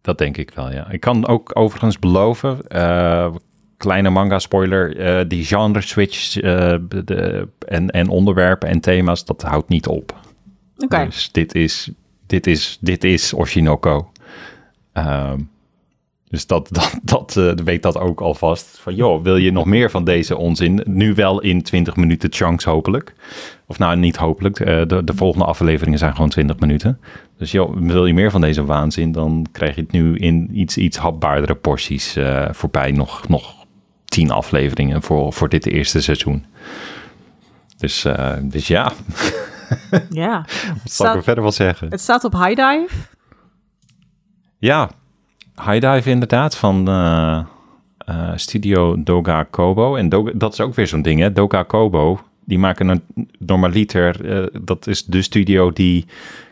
Dat 0.00 0.18
denk 0.18 0.36
ik 0.36 0.50
wel, 0.54 0.72
ja. 0.72 0.90
Ik 0.90 1.00
kan 1.00 1.26
ook 1.26 1.50
overigens 1.54 1.98
beloven, 1.98 2.68
eh, 2.68 3.34
kleine 3.76 4.10
manga-spoiler, 4.10 4.96
eh, 4.98 5.24
die 5.28 5.44
genre-switch 5.44 6.36
eh, 6.40 6.74
de, 7.04 7.48
en, 7.58 7.90
en 7.90 8.08
onderwerpen 8.08 8.68
en 8.68 8.80
thema's, 8.80 9.24
dat 9.24 9.42
houdt 9.42 9.68
niet 9.68 9.86
op. 9.86 10.14
Dus 10.76 11.32
dit 11.32 11.54
is, 11.54 11.90
dit 12.26 12.46
is, 12.46 12.78
dit 12.80 13.04
is 13.04 13.32
Oshinoko. 13.32 14.10
Ehm, 14.92 15.40
dus 16.28 16.46
dat, 16.46 16.68
dat, 16.72 16.98
dat 17.02 17.36
eh, 17.36 17.64
weet 17.64 17.82
dat 17.82 17.98
ook 17.98 18.20
alvast. 18.20 18.78
Van 18.80 18.94
joh, 18.94 19.22
wil 19.22 19.36
je 19.36 19.52
nog 19.52 19.64
meer 19.64 19.90
van 19.90 20.04
deze 20.04 20.36
onzin? 20.36 20.82
Nu 20.84 21.14
wel 21.14 21.40
in 21.40 21.62
20 21.62 21.96
minuten 21.96 22.32
chunks 22.32 22.64
hopelijk. 22.64 23.14
Of 23.66 23.78
nou, 23.78 23.96
niet 23.96 24.16
hopelijk. 24.16 24.60
eh, 24.60 24.86
de, 24.86 25.04
de 25.04 25.14
volgende 25.14 25.44
afleveringen 25.44 25.98
zijn 25.98 26.14
gewoon 26.14 26.28
20 26.28 26.58
minuten. 26.58 27.00
Dus 27.38 27.50
joh, 27.52 27.76
wil 27.76 28.06
je 28.06 28.14
meer 28.14 28.30
van 28.30 28.40
deze 28.40 28.64
waanzin? 28.64 29.12
Dan 29.12 29.46
krijg 29.52 29.74
je 29.74 29.80
het 29.80 29.92
nu 29.92 30.16
in 30.16 30.48
iets, 30.52 30.76
iets 30.76 30.96
hapbaardere 30.96 31.54
porties 31.54 32.16
eh, 32.16 32.48
voorbij. 32.50 32.90
Nog, 32.90 33.28
nog 33.28 33.54
10 34.04 34.30
afleveringen 34.30 35.02
voor, 35.02 35.32
voor 35.32 35.48
dit 35.48 35.66
eerste 35.66 36.02
seizoen. 36.02 36.44
Dus, 37.78 38.06
dus 38.42 38.66
ja, 38.66 38.92
Ja. 40.10 40.44
wat 40.82 40.92
zal 40.92 41.06
ik 41.06 41.14
er 41.14 41.22
verder 41.22 41.42
wel 41.42 41.52
zeggen? 41.52 41.88
Het 41.88 42.00
staat 42.00 42.24
op 42.24 42.32
High 42.32 42.54
Dive. 42.54 42.88
Ja, 44.58 44.90
High 45.64 45.80
Dive 45.80 46.10
inderdaad 46.10 46.56
van 46.56 46.88
eh, 46.88 47.44
eh, 47.98 48.32
Studio 48.36 49.02
Doga 49.02 49.42
Kobo. 49.42 49.96
En 49.96 50.08
Doga, 50.08 50.30
dat 50.34 50.52
is 50.52 50.60
ook 50.60 50.74
weer 50.74 50.86
zo'n 50.86 51.02
ding, 51.02 51.20
hè? 51.20 51.32
Doga 51.32 51.62
Kobo, 51.62 52.20
die 52.44 52.58
maken 52.58 52.88
een 52.88 53.02
normaliter. 53.38 54.32
eh, 54.40 54.60
dat 54.62 54.86
is 54.86 55.04
de 55.04 55.22
studio 55.22 55.70
die 55.72 56.06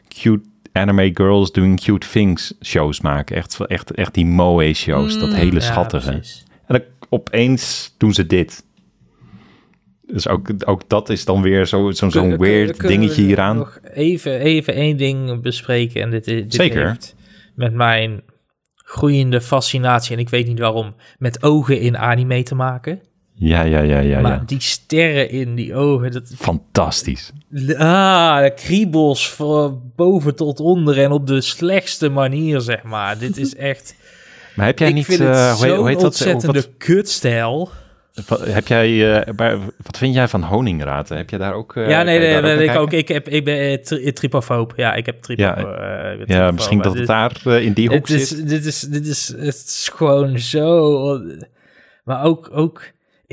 cute 0.09 0.45
anime 0.73 1.11
girls 1.15 1.53
doing 1.53 1.81
cute 1.81 2.09
things 2.09 2.55
shows 2.63 3.01
maken. 3.01 3.37
Echt, 3.37 3.61
echt, 3.67 3.91
echt 3.91 4.15
die 4.15 4.27
moe 4.27 4.73
shows, 4.73 5.19
dat 5.19 5.35
hele 5.35 5.53
Ja, 5.55 5.61
schattige. 5.61 6.11
En 6.11 6.23
dan 6.67 6.81
opeens 7.09 7.95
doen 7.99 8.13
ze 8.15 8.27
dit. 8.27 8.65
Dus 10.07 10.29
ook, 10.29 10.49
ook 10.65 10.89
dat 10.89 11.09
is 11.09 11.25
dan 11.25 11.43
weer 11.43 11.67
zo- 11.67 11.91
zo'n 11.91 12.11
Kun- 12.11 12.29
kun- 12.29 12.39
weird 12.39 12.77
we 12.77 12.87
dingetje 12.89 13.23
hieraan. 13.23 13.57
Nog 13.57 13.79
even, 13.93 14.39
even 14.41 14.75
één 14.75 14.97
ding 14.97 15.43
bespreken. 15.43 16.03
En 16.03 16.11
dit, 16.11 16.25
dit 16.25 16.55
Zeker. 16.55 16.87
heeft 16.89 17.15
met 17.55 17.73
mijn 17.75 18.23
groeiende 18.75 19.41
fascinatie, 19.41 20.15
en 20.15 20.21
ik 20.23 20.29
weet 20.29 20.47
niet 20.47 20.59
waarom, 20.59 20.95
met 21.19 21.43
ogen 21.43 21.81
in 21.81 21.99
anime 21.99 22.43
te 22.43 22.55
maken. 22.55 23.01
Ja, 23.37 23.63
ja, 23.63 23.81
ja, 23.81 23.99
ja. 23.99 24.21
maar 24.21 24.33
ja. 24.33 24.43
die 24.47 24.61
sterren 24.61 25.31
in 25.31 25.55
die 25.55 25.75
ogen, 25.75 26.11
dat, 26.13 26.33
Fantastisch. 26.37 27.33
ah, 27.77 28.39
de 28.43 28.53
kriebels 28.57 29.31
van 29.31 29.93
boven 29.97 30.37
tot 30.37 30.61
onder 30.61 30.99
en 30.99 31.11
op 31.11 31.27
de 31.27 31.41
slechtste 31.41 32.09
manier, 32.09 32.61
zeg 32.61 32.83
maar. 32.83 33.19
Dit 33.19 33.37
is 33.37 33.57
echt, 33.57 33.95
Maar 34.57 34.67
heb 34.67 34.79
jij 34.79 34.89
ik 34.89 34.95
niet... 34.95 35.05
vind 35.05 35.21
eh, 35.21 35.61
het 35.61 35.71
hoe, 35.75 35.87
heet 35.89 35.95
dat? 35.97 36.05
ontzettende 36.05 36.61
Wat- 36.61 36.71
kutstijl. 36.79 37.71
Wat, 38.27 38.47
heb 38.47 38.67
jij, 38.67 39.23
eh, 39.25 39.61
wat 39.83 39.99
vind 39.99 40.15
jij 40.15 40.29
van 40.29 40.43
honingraten? 40.43 41.17
Heb 41.17 41.31
je 41.31 41.39
daar 41.39 41.55
ook... 41.55 41.77
eh, 41.77 41.89
ja, 41.89 42.03
nee, 42.03 42.19
nee, 42.19 42.41
nee, 42.41 42.69
ik 42.69 42.77
ook. 42.77 42.93
Ik, 42.93 43.09
heb, 43.09 43.29
ik 43.29 43.45
ben 43.45 43.59
eh, 43.59 43.77
tri- 43.79 44.13
tripofoob. 44.13 44.73
Ja, 44.77 44.95
ik 44.95 45.07
heb 45.07 45.23
tripo. 45.23 45.43
Ja, 45.43 45.57
eh, 46.27 46.53
misschien 46.53 46.79
dat 46.79 46.87
het 46.87 46.97
dit- 46.97 47.07
daar 47.07 47.41
eh, 47.45 47.65
in 47.65 47.73
die 47.73 47.89
hoek 47.89 48.09
Het 48.09 48.11
is, 48.11 48.29
zit. 48.29 48.49
dit, 48.49 48.65
is, 48.65 48.81
dit 48.81 49.07
is, 49.07 49.29
het 49.29 49.47
is 49.67 49.91
gewoon 49.95 50.39
zo. 50.39 51.21
Maar 52.05 52.25
ook, 52.25 52.51
ook, 52.53 52.83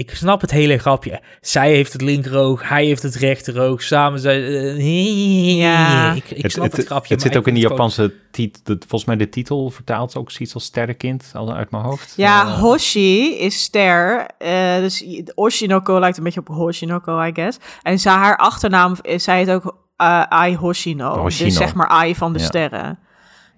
ik 0.02 0.16
snap 0.16 0.42
het 0.42 0.52
hele 0.52 0.78
grapje. 0.78 1.22
Zij 1.42 1.72
heeft 1.72 1.94
het 1.94 2.02
linkeroog, 2.02 2.70
hij 2.70 2.86
heeft 2.86 3.04
het 3.04 3.16
rechteroog. 3.16 3.82
Samen 3.82 4.20
zijn. 4.20 4.42
eh, 4.44 5.58
Ja. 5.58 6.14
Ik, 6.14 6.32
ik 6.32 6.52
snap 6.52 6.72
het, 6.72 6.86
grapje. 6.86 7.14
Het 7.14 7.24
zit 7.24 7.38
ook 7.38 7.48
in 7.48 7.54
het 7.54 7.62
Japanse 7.62 8.14
titel. 8.32 8.62
Volgens 8.80 9.06
mij 9.06 9.16
de 9.16 9.30
titel 9.30 9.70
vertaalt 9.70 10.16
ook 10.16 10.32
zoiets 10.32 10.54
als 10.54 10.64
sterrenkind 10.64 11.32
al 11.34 11.54
uit 11.54 11.72
mijn 11.72 11.84
hoofd. 11.84 12.14
Ja, 12.18 12.42
Eh. 12.46 12.60
Hoshi 12.60 13.36
is 13.40 13.62
ster. 13.64 14.26
eh, 14.38 14.76
dus 14.76 15.06
Oshinoko 15.36 16.00
lijkt 16.00 16.18
een 16.18 16.24
beetje 16.24 16.40
op 16.40 16.48
Hoshinoko, 16.48 17.22
I 17.24 17.32
guess. 17.34 17.58
En 17.82 18.00
zij, 18.00 18.14
haar 18.14 18.38
achternaam, 18.38 18.96
is, 19.02 19.24
zij 19.24 19.38
heet 19.38 19.50
ook 19.50 19.76
eh, 19.98 20.22
Ai 20.22 20.56
Hoshino. 20.58 21.18
Hoshino. 21.18 21.50
Dus 21.50 21.58
zeg 21.58 21.74
maar 21.74 21.88
Ai 21.88 22.16
van 22.16 22.34
de 22.34 22.40
Ja. 22.40 22.46
sterren. 22.46 23.00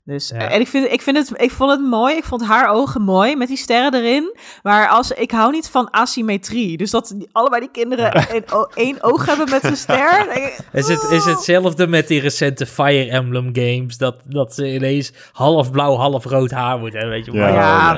Dus, 0.05 0.29
Ja. 0.29 0.49
En 0.49 0.59
ik, 0.59 0.67
vind, 0.67 0.91
ik, 0.91 1.01
vind 1.01 1.17
het, 1.17 1.31
ik 1.41 1.51
vond 1.51 1.71
het 1.71 1.81
mooi. 1.81 2.15
Ik 2.15 2.23
vond 2.23 2.45
haar 2.45 2.69
ogen 2.69 3.01
mooi 3.01 3.35
met 3.35 3.47
die 3.47 3.57
sterren 3.57 3.93
erin. 3.93 4.35
Maar 4.63 4.87
als, 4.87 5.11
ik 5.11 5.31
hou 5.31 5.51
niet 5.51 5.69
van 5.69 5.89
asymmetrie. 5.91 6.77
Dus 6.77 6.91
dat 6.91 7.13
die, 7.15 7.29
allebei 7.31 7.61
die 7.61 7.71
kinderen 7.71 8.35
een, 8.35 8.43
o- 8.51 8.67
één 8.75 9.03
oog 9.03 9.25
hebben 9.25 9.49
met 9.49 9.63
een 9.63 9.75
ster. 9.77 10.27
Is 10.71 10.87
het, 10.87 11.03
is 11.03 11.25
oh. 11.25 11.25
hetzelfde 11.35 11.87
met 11.87 12.07
die 12.07 12.19
recente 12.21 12.65
Fire 12.65 13.09
Emblem 13.11 13.49
games? 13.53 13.97
Dat, 13.97 14.15
dat 14.25 14.53
ze 14.53 14.73
ineens 14.73 15.11
half 15.31 15.71
blauw, 15.71 15.95
half 15.95 16.25
rood 16.25 16.51
haar 16.51 16.79
moeten 16.79 16.99
hebben, 16.99 17.17
weet 17.17 17.25
je 17.25 17.31
wel. 17.31 17.47
Ja. 17.53 17.95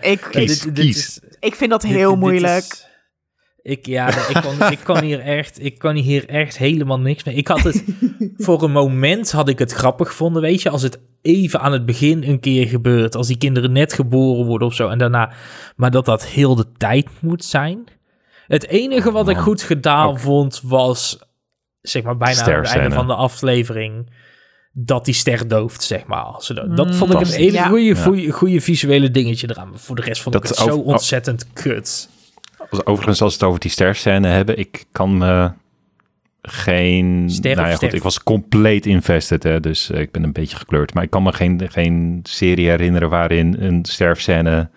Eh, 0.00 0.10
Ik, 0.12 0.20
Kies, 0.30 0.64
ik, 0.66 0.74
kies. 0.74 0.96
is- 0.96 1.20
ik 1.40 1.54
vind 1.54 1.70
dat 1.70 1.82
heel 1.82 2.10
dit 2.10 2.18
moeilijk. 2.18 2.64
is- 2.64 2.86
ik, 3.62 3.86
ja, 3.86 4.08
ik 4.28 4.38
kan, 4.42 4.70
ik, 4.70 4.78
kan 4.84 5.02
hier 5.04 5.20
echt, 5.20 5.64
ik 5.64 5.78
kan 5.78 5.94
hier 5.96 6.28
echt 6.28 6.58
helemaal 6.58 7.00
niks 7.00 7.24
mee. 7.24 7.34
Ik 7.34 7.48
had 7.48 7.62
het, 7.62 7.84
voor 8.36 8.62
een 8.62 8.72
moment 8.72 9.32
had 9.32 9.48
ik 9.48 9.58
het 9.58 9.72
grappig 9.72 10.08
gevonden, 10.08 10.42
weet 10.42 10.62
je, 10.62 10.70
als 10.70 10.82
het 10.82 11.00
even 11.22 11.60
aan 11.60 11.72
het 11.72 11.86
begin 11.86 12.22
een 12.22 12.40
keer 12.40 12.66
gebeurt, 12.66 13.14
als 13.16 13.26
die 13.26 13.38
kinderen 13.38 13.72
net 13.72 13.92
geboren 13.92 14.46
worden 14.46 14.66
of 14.68 14.74
zo, 14.74 14.88
en 14.88 14.98
daarna, 14.98 15.32
maar 15.76 15.90
dat 15.90 16.04
dat 16.04 16.26
heel 16.26 16.54
de 16.54 16.72
tijd 16.76 17.06
moet 17.20 17.44
zijn. 17.44 17.84
Het 18.46 18.66
enige 18.68 19.10
wat 19.12 19.28
ik 19.28 19.36
goed 19.36 19.62
gedaan 19.62 20.18
vond, 20.20 20.60
was, 20.64 21.18
zeg 21.80 22.02
maar, 22.02 22.16
bijna 22.16 22.42
aan 22.44 22.52
het 22.52 22.66
einde 22.66 22.94
van 22.94 23.06
de 23.06 23.14
aflevering, 23.14 24.10
dat 24.72 25.04
die 25.04 25.14
ster 25.14 25.48
dooft, 25.48 25.82
zeg 25.82 26.06
maar. 26.06 26.24
Dat, 26.54 26.76
dat 26.76 26.94
vond 26.96 27.12
ik 27.14 27.20
enige 27.28 27.52
Ja. 27.56 27.66
goede, 27.68 27.84
Ja. 27.84 27.94
goede, 27.94 28.30
goede 28.30 28.60
visuele 28.60 29.10
dingetje 29.10 29.50
eraan. 29.50 29.68
Maar 29.70 29.78
Voor 29.78 29.96
de 29.96 30.02
rest 30.02 30.22
vond 30.22 30.34
ik 30.34 30.42
het 30.42 30.56
zo 30.56 30.64
over- 30.64 30.84
ontzettend 30.84 31.52
kut. 31.52 32.08
Als- 32.70 32.86
Overigens, 32.86 33.22
als 33.22 33.32
we 33.32 33.38
het 33.38 33.48
over 33.48 33.60
die 33.60 33.70
sterscène 33.70 34.28
hebben, 34.28 34.58
ik 34.58 34.84
kan 34.92 35.16
me 35.18 35.50
geen... 36.42 37.30
Ster 37.30 37.56
nou 37.56 37.74
goed, 37.74 37.92
ik 37.94 38.02
was 38.02 38.22
compleet 38.22 38.86
invested, 38.86 39.42
hè, 39.42 39.60
dus 39.60 39.90
eh, 39.90 40.00
ik 40.00 40.10
ben 40.10 40.22
een 40.22 40.32
beetje 40.32 40.56
gekleurd. 40.56 40.94
Maar 40.94 41.02
ik 41.02 41.10
kan 41.10 41.22
me 41.22 41.32
geen, 41.32 41.60
geen 41.68 42.20
serie 42.22 42.68
herinneren 42.68 43.08
waarin 43.10 43.56
een 43.58 43.84
sterfscène 43.84 44.70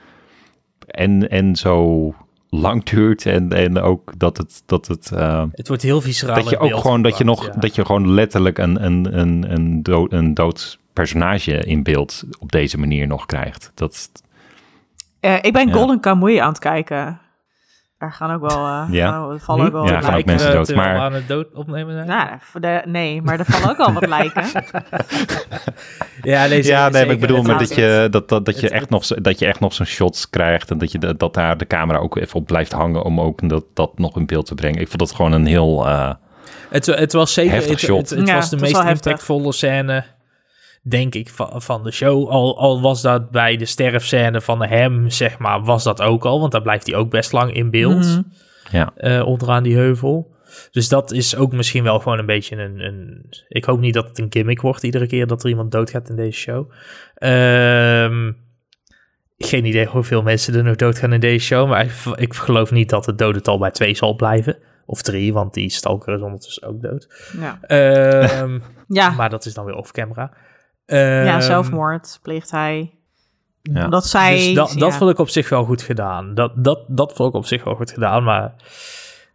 en, 0.87 1.29
en 1.29 1.55
zo 1.55 2.13
lang 2.49 2.83
duurt. 2.83 3.25
En, 3.25 3.51
en 3.51 3.77
ook 3.81 4.13
dat 4.17 4.37
het... 4.37 4.63
Dat 4.65 4.87
het 4.87 5.11
eh, 5.11 5.43
Het 5.51 5.67
wordt 5.67 5.83
heel 5.83 6.01
visceraal 6.01 6.35
dat 6.35 6.49
je 6.49 6.57
ook 6.57 6.75
gewoon 6.77 7.01
dat 7.01 7.17
je 7.17 7.23
nog 7.23 7.45
ja. 7.45 7.51
dat 7.59 7.75
je 7.75 7.85
gewoon 7.85 8.13
letterlijk 8.13 8.57
een 8.57 8.85
een 8.85 9.19
een 9.19 9.45
een 9.53 9.83
dood 9.83 10.13
een 10.13 10.33
dood 10.33 10.79
personage 10.93 11.57
in 11.57 11.83
beeld 11.83 12.23
op 12.39 12.51
deze 12.51 12.77
manier 12.77 13.07
nog 13.07 13.25
krijgt. 13.25 13.71
Dat 13.73 14.11
Eh, 15.19 15.35
ik 15.41 15.53
ben 15.53 15.67
Ja. 15.67 15.73
Golden 15.73 15.99
Kamuy 15.99 16.39
aan 16.39 16.49
het 16.49 16.59
kijken. 16.59 17.19
Daar 18.01 18.11
gaan 18.11 18.31
ook 18.33 18.41
wel... 18.41 18.65
eh, 18.65 18.83
Ja. 18.89 19.09
gaan- 19.11 19.31
er 19.31 19.39
vallen 19.39 19.65
ook 19.65 19.71
wel 19.71 19.85
Ja, 19.85 19.91
wat 19.93 20.03
gaan 20.05 20.05
ook 20.07 20.25
lijken. 20.25 20.31
mensen 20.33 20.53
dood, 20.53 20.75
maar- 20.75 20.97
aan 20.99 21.13
het 21.13 21.27
dood 21.27 21.47
opnemen 21.53 21.93
zijn. 21.93 22.07
Nou, 22.07 22.27
de, 22.53 22.81
nee, 22.85 23.21
maar 23.21 23.39
er 23.39 23.45
vallen 23.45 23.69
ook 23.69 23.77
al 23.87 23.93
wat 23.93 24.07
lijken. 24.07 24.43
ja, 26.21 26.45
nee, 26.47 26.63
ja, 26.65 26.89
nee, 26.89 27.05
maar 27.05 27.13
ik 27.13 27.19
bedoel 27.19 27.41
maar 27.41 27.57
dat 27.57 27.75
je 27.75 28.07
dat 28.11 28.29
dat 28.29 28.45
dat 28.45 28.59
je 28.59 28.69
echt 28.69 28.89
nog 28.89 29.05
zo- 29.05 29.21
dat 29.21 29.39
je 29.39 29.45
echt 29.45 29.59
nog 29.59 29.73
zo'n 29.73 29.85
shots 29.85 30.29
krijgt 30.29 30.71
en 30.71 30.77
dat 30.77 30.91
je 30.91 30.97
dat, 30.99 31.19
dat 31.19 31.33
daar 31.33 31.57
de 31.57 31.67
camera 31.67 31.99
ook 31.99 32.17
even 32.17 32.39
op 32.39 32.45
blijft 32.45 32.71
hangen 32.71 33.03
om 33.03 33.19
ook 33.21 33.49
dat 33.49 33.63
dat 33.73 33.99
nog 33.99 34.15
in 34.15 34.25
beeld 34.25 34.45
te 34.45 34.55
brengen. 34.55 34.79
Ik 34.81 34.87
vond 34.87 34.99
dat 34.99 35.11
gewoon 35.11 35.31
een 35.31 35.45
heel 35.45 35.87
eh, 35.87 36.11
Het, 36.69 36.85
het 36.85 37.13
was 37.13 37.33
zeker 37.33 37.51
Heftig 37.53 37.71
het, 37.71 37.79
shot. 37.79 38.09
het, 38.09 38.19
het 38.19 38.27
Ja, 38.27 38.35
was 38.35 38.49
de 38.49 38.57
meest 38.57 38.79
impactvolle 38.83 39.51
scène, 39.53 40.03
denk 40.81 41.15
ik, 41.15 41.29
van, 41.29 41.61
van 41.61 41.83
de 41.83 41.91
show. 41.91 42.29
Al, 42.29 42.59
al 42.59 42.81
was 42.81 43.01
dat 43.01 43.29
bij 43.31 43.57
de 43.57 43.65
sterfscène 43.65 44.41
van 44.41 44.63
hem, 44.65 45.09
zeg 45.09 45.37
maar, 45.39 45.63
was 45.63 45.83
dat 45.83 46.01
ook 46.01 46.25
al. 46.25 46.39
Want 46.39 46.51
daar 46.51 46.61
blijft 46.61 46.87
hij 46.87 46.95
ook 46.95 47.09
best 47.09 47.31
lang 47.31 47.53
in 47.53 47.69
beeld, 47.69 48.05
Mhm. 48.05 48.21
ja. 48.71 48.91
eh, 48.95 49.25
onderaan 49.27 49.63
die 49.63 49.75
heuvel. 49.75 50.35
Dus 50.71 50.89
dat 50.89 51.11
is 51.11 51.35
ook 51.35 51.51
misschien 51.51 51.83
wel 51.83 51.99
gewoon 51.99 52.19
een 52.19 52.25
beetje 52.25 52.55
een, 52.55 52.79
een... 52.79 53.25
Ik 53.47 53.65
hoop 53.65 53.79
niet 53.79 53.93
dat 53.93 54.07
het 54.07 54.19
een 54.19 54.27
gimmick 54.29 54.61
wordt 54.61 54.83
iedere 54.83 55.07
keer 55.07 55.27
dat 55.27 55.43
er 55.43 55.49
iemand 55.49 55.71
doodgaat 55.71 56.09
in 56.09 56.15
deze 56.15 56.39
show. 56.39 56.71
Ehm, 57.15 58.31
geen 59.37 59.65
idee 59.65 59.85
hoeveel 59.85 60.21
mensen 60.21 60.55
er 60.55 60.63
nog 60.63 60.75
doodgaan 60.75 61.13
in 61.13 61.19
deze 61.19 61.45
show. 61.45 61.69
Maar 61.69 61.83
ik, 61.85 61.91
ik 62.15 62.33
geloof 62.33 62.71
niet 62.71 62.89
dat 62.89 63.05
het 63.05 63.17
dodental 63.17 63.57
bij 63.59 63.71
twee 63.71 63.95
zal 63.95 64.15
blijven. 64.15 64.57
Of 64.85 65.01
drie, 65.01 65.33
want 65.33 65.53
die 65.53 65.69
stalker 65.69 66.13
is 66.15 66.21
ondertussen 66.21 66.67
ook 66.67 66.81
dood. 66.81 67.31
Ja. 67.39 67.59
Ehm, 67.61 68.59
Ja. 68.87 69.09
maar 69.09 69.29
dat 69.29 69.45
is 69.45 69.53
dan 69.53 69.65
weer 69.65 69.75
off-camera. 69.75 70.33
Ja, 70.85 71.25
Ehm, 71.35 71.41
zelfmoord 71.41 72.19
pleegt 72.21 72.51
hij. 72.51 72.91
Ja. 73.61 73.83
Omdat 73.83 74.05
zij... 74.07 74.35
Dus 74.35 74.53
dat, 74.53 74.69
dat 74.77 74.91
ja. 74.91 74.97
vond 74.97 75.11
ik 75.11 75.17
op 75.19 75.29
zich 75.29 75.49
wel 75.49 75.63
goed 75.63 75.81
gedaan. 75.81 76.33
Dat, 76.33 76.51
dat, 76.55 76.79
dat 76.87 77.13
vond 77.13 77.29
ik 77.29 77.35
op 77.35 77.45
zich 77.45 77.63
wel 77.63 77.75
goed 77.75 77.91
gedaan. 77.91 78.23
Maar 78.23 78.53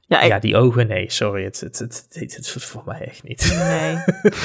Ja, 0.09 0.21
ik- 0.21 0.29
ja, 0.29 0.39
die 0.39 0.57
ogen, 0.57 0.87
nee, 0.87 1.11
sorry. 1.11 1.45
Het, 1.45 1.61
het, 1.61 1.79
het, 1.79 2.07
het, 2.09 2.35
het, 2.37 2.55
het 2.55 2.63
voor 2.63 2.83
mij 2.87 3.01
echt 3.01 3.23
niet. 3.23 3.55
Nee. 3.69 3.97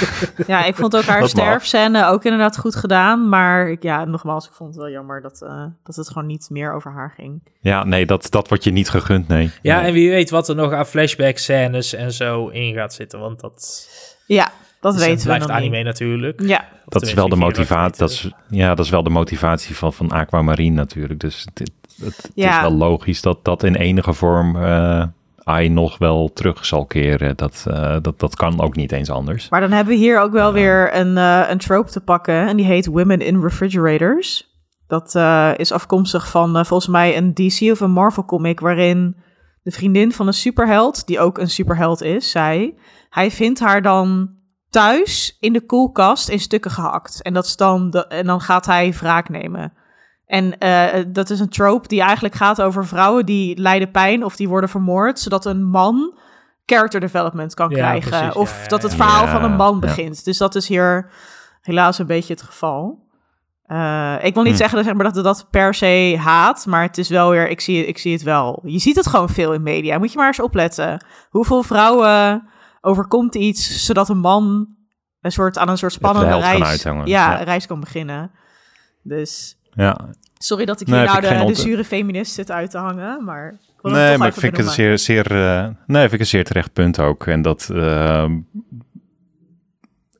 ja, 0.55 0.65
ik 0.65 0.75
vond 0.75 0.95
ook 0.95 1.03
haar 1.03 1.27
sterfscène 1.27 2.05
ook 2.05 2.23
inderdaad 2.23 2.57
goed 2.57 2.75
gedaan. 2.75 3.29
Maar 3.29 3.69
ik- 3.69 3.83
ja, 3.83 4.05
nogmaals, 4.05 4.47
ik 4.47 4.53
vond 4.53 4.69
het 4.69 4.79
wel 4.83 4.89
jammer 4.91 5.21
dat, 5.21 5.41
eh, 5.41 5.65
dat 5.83 5.95
het 5.95 6.07
gewoon 6.07 6.25
niet 6.27 6.47
meer 6.49 6.73
over 6.73 6.91
haar 6.91 7.13
ging. 7.15 7.41
ja, 7.61 7.83
nee, 7.83 8.05
dat 8.05 8.27
dat 8.31 8.47
wordt 8.47 8.63
je 8.63 8.71
niet 8.71 8.89
gegund, 8.89 9.27
nee. 9.27 9.51
Ja, 9.61 9.77
Nee. 9.77 9.87
en 9.87 9.93
wie 9.93 10.09
weet 10.09 10.29
wat 10.29 10.49
er 10.49 10.55
nog 10.55 10.73
aan 10.73 10.85
flashback 10.85 11.37
scènes 11.37 11.93
en 11.93 12.11
zo 12.11 12.47
in 12.47 12.73
gaat 12.73 12.93
zitten. 12.93 13.19
Want 13.19 13.39
dat, 13.39 13.89
Ja, 14.27 14.51
dat 14.81 14.93
is- 14.93 14.99
weten 14.99 15.17
we 15.19 15.23
blijft 15.25 15.47
nog 15.47 15.55
anime 15.55 15.75
niet. 15.77 15.85
natuurlijk. 15.85 16.41
Ja, 16.41 16.59
Of 16.59 16.93
dat 16.93 17.01
is 17.01 17.13
wel 17.13 17.29
de 17.29 17.35
motivatie. 17.35 17.97
Dat 17.99 18.09
niet, 18.09 18.17
is, 18.23 18.31
ja, 18.57 18.75
dat 18.75 18.85
is 18.85 18.91
wel 18.91 19.03
de 19.03 19.09
motivatie 19.09 19.75
van, 19.75 19.93
van 19.93 20.11
Aquamarine 20.11 20.75
natuurlijk. 20.75 21.19
Dus 21.19 21.45
het, 21.53 21.59
het, 21.59 21.71
het 22.05 22.31
Ja. 22.35 22.55
is 22.55 22.61
wel 22.61 22.73
logisch 22.77 23.21
dat 23.21 23.45
dat 23.45 23.63
in 23.63 23.75
enige 23.75 24.13
vorm 24.13 24.55
eh 24.63 25.03
Ai 25.43 25.69
nog 25.69 25.97
wel 25.97 26.31
terug 26.33 26.65
zal 26.65 26.85
keren. 26.85 27.37
Dat, 27.37 27.65
eh, 27.67 27.97
dat, 28.01 28.19
dat 28.19 28.35
kan 28.35 28.61
ook 28.61 28.75
niet 28.75 28.91
eens 28.91 29.09
anders. 29.09 29.49
maar 29.49 29.61
dan 29.61 29.71
hebben 29.71 29.93
we 29.93 29.99
hier 29.99 30.19
ook 30.19 30.31
wel 30.31 30.53
weer 30.53 30.95
een, 30.95 31.17
eh, 31.17 31.41
een 31.49 31.57
trope 31.57 31.91
te 31.91 31.99
pakken. 32.01 32.47
En 32.47 32.57
die 32.57 32.65
heet 32.65 32.85
Women 32.85 33.19
in 33.21 33.41
Refrigerators. 33.41 34.49
Dat 34.87 35.15
eh, 35.15 35.51
is 35.55 35.71
afkomstig 35.71 36.29
van 36.29 36.57
eh, 36.57 36.63
volgens 36.63 36.89
mij 36.89 37.17
een 37.17 37.33
DC 37.33 37.71
of 37.71 37.79
een 37.79 37.91
Marvel 37.91 38.25
comic... 38.25 38.59
waarin 38.59 39.15
de 39.63 39.71
vriendin 39.71 40.11
van 40.11 40.27
een 40.27 40.33
superheld, 40.33 41.07
die 41.07 41.19
ook 41.19 41.37
een 41.37 41.49
superheld 41.49 42.01
is, 42.03 42.31
zij... 42.31 42.73
hij 43.09 43.31
vindt 43.31 43.59
haar 43.59 43.81
dan 43.81 44.29
thuis 44.71 45.37
in 45.39 45.53
de 45.53 45.65
koelkast 45.65 46.29
in 46.29 46.39
stukken 46.39 46.71
gehakt. 46.71 47.21
En, 47.21 47.33
dat 47.33 47.45
is 47.45 47.55
dan 47.55 47.89
de, 47.89 48.07
en 48.07 48.25
dan 48.25 48.41
gaat 48.41 48.65
hij 48.65 48.93
wraak 48.93 49.29
nemen. 49.29 49.73
En 50.25 50.57
eh, 50.57 51.03
dat 51.07 51.29
is 51.29 51.39
een 51.39 51.49
trope 51.49 51.87
die 51.87 52.01
eigenlijk 52.01 52.35
gaat 52.35 52.61
over 52.61 52.87
vrouwen 52.87 53.25
die 53.25 53.57
lijden 53.59 53.91
pijn 53.91 54.23
of 54.25 54.35
die 54.35 54.49
worden 54.49 54.69
vermoord, 54.69 55.19
zodat 55.19 55.45
een 55.45 55.63
man 55.63 56.17
character 56.65 56.99
development 56.99 57.53
kan 57.53 57.69
Ja, 57.69 57.75
krijgen. 57.75 58.09
precies, 58.09 58.33
of 58.35 58.61
ja, 58.61 58.67
dat 58.67 58.83
het 58.83 58.95
verhaal 58.95 59.27
van 59.27 59.43
een 59.43 59.55
man 59.55 59.79
begint. 59.79 60.25
Dus 60.25 60.37
dat 60.37 60.55
is 60.55 60.67
hier 60.67 61.09
helaas 61.61 61.99
een 61.99 62.05
beetje 62.05 62.33
het 62.33 62.41
geval. 62.41 63.09
Eh, 63.65 64.15
ik 64.21 64.33
wil 64.33 64.43
niet 64.43 64.51
Hm. 64.51 64.57
zeggen 64.57 64.75
dat, 64.77 64.85
zeg 64.85 64.95
maar, 64.95 65.05
dat 65.05 65.15
het 65.15 65.23
dat 65.23 65.47
per 65.49 65.73
se 65.73 66.17
haat, 66.19 66.65
maar 66.65 66.81
het 66.81 66.97
is 66.97 67.09
wel 67.09 67.29
weer, 67.29 67.49
ik 67.49 67.61
zie, 67.61 67.85
ik 67.85 67.97
zie 67.97 68.13
het 68.13 68.23
wel. 68.23 68.61
Je 68.65 68.79
ziet 68.79 68.95
het 68.95 69.07
gewoon 69.07 69.29
veel 69.29 69.53
in 69.53 69.63
media. 69.63 69.97
Moet 69.97 70.11
je 70.11 70.17
maar 70.17 70.27
eens 70.27 70.39
opletten. 70.41 71.05
Hoeveel 71.29 71.63
vrouwen 71.63 72.49
overkomt 72.81 73.35
iets 73.35 73.85
zodat 73.85 74.09
een 74.09 74.17
man 74.19 74.67
een 75.21 75.31
soort, 75.31 75.57
aan 75.57 75.69
een 75.69 75.77
soort 75.77 75.93
spannende 75.93 76.37
reis, 76.37 76.61
uithangen. 76.63 77.07
ja, 77.07 77.31
Ja. 77.31 77.43
reis 77.43 77.67
kan 77.67 77.79
beginnen. 77.79 78.31
Dus 79.03 79.57
Ja, 79.73 80.09
sorry 80.37 80.65
dat 80.65 80.81
ik 80.81 80.87
Nee, 80.87 80.99
hier 80.99 81.21
nou 81.21 81.25
vind 81.25 81.47
de, 81.47 81.61
zure 81.61 81.83
feminist 81.83 82.33
zit 82.33 82.51
uit 82.51 82.71
te 82.71 82.77
hangen, 82.77 83.23
maar 83.23 83.47
ik 83.81 83.91
nee, 83.91 83.93
het 84.01 84.17
maar 84.19 84.33
vind 84.33 84.43
ik 84.43 84.59
een 84.59 84.65
benoemen. 84.65 84.73
zeer, 84.73 85.23
zeer, 85.25 85.31
eh, 85.57 85.67
nee, 85.85 86.01
vind 86.01 86.13
ik 86.13 86.19
een 86.19 86.25
zeer 86.25 86.43
terecht 86.45 86.73
punt 86.73 86.99
ook. 86.99 87.27
En 87.27 87.41
dat 87.41 87.69
ehm, 87.73 88.39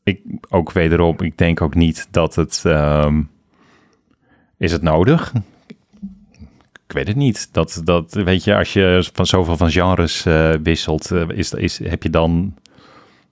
ik 0.03 0.22
ook 0.49 0.72
wederom, 0.72 1.16
ik 1.20 1.38
denk 1.38 1.62
ook 1.62 1.76
niet 1.76 2.07
dat 2.12 2.36
het 2.36 2.62
ehm, 2.66 3.22
is 4.57 4.72
het 4.72 4.82
nodig. 4.82 5.32
Ik 6.92 6.98
weet 6.98 7.08
het 7.08 7.16
niet. 7.16 7.50
Dat, 7.52 7.82
dat 7.84 8.14
weet 8.14 8.44
je, 8.44 8.56
als 8.56 8.74
je 8.74 9.10
van 9.14 9.26
zoveel 9.26 9.58
van 9.58 9.72
genres 9.72 10.26
eh, 10.26 10.52
wisselt, 10.64 11.12
eh, 11.12 11.30
is, 11.30 11.54
is, 11.54 11.80
heb 11.84 12.04
je 12.04 12.10
dan 12.10 12.56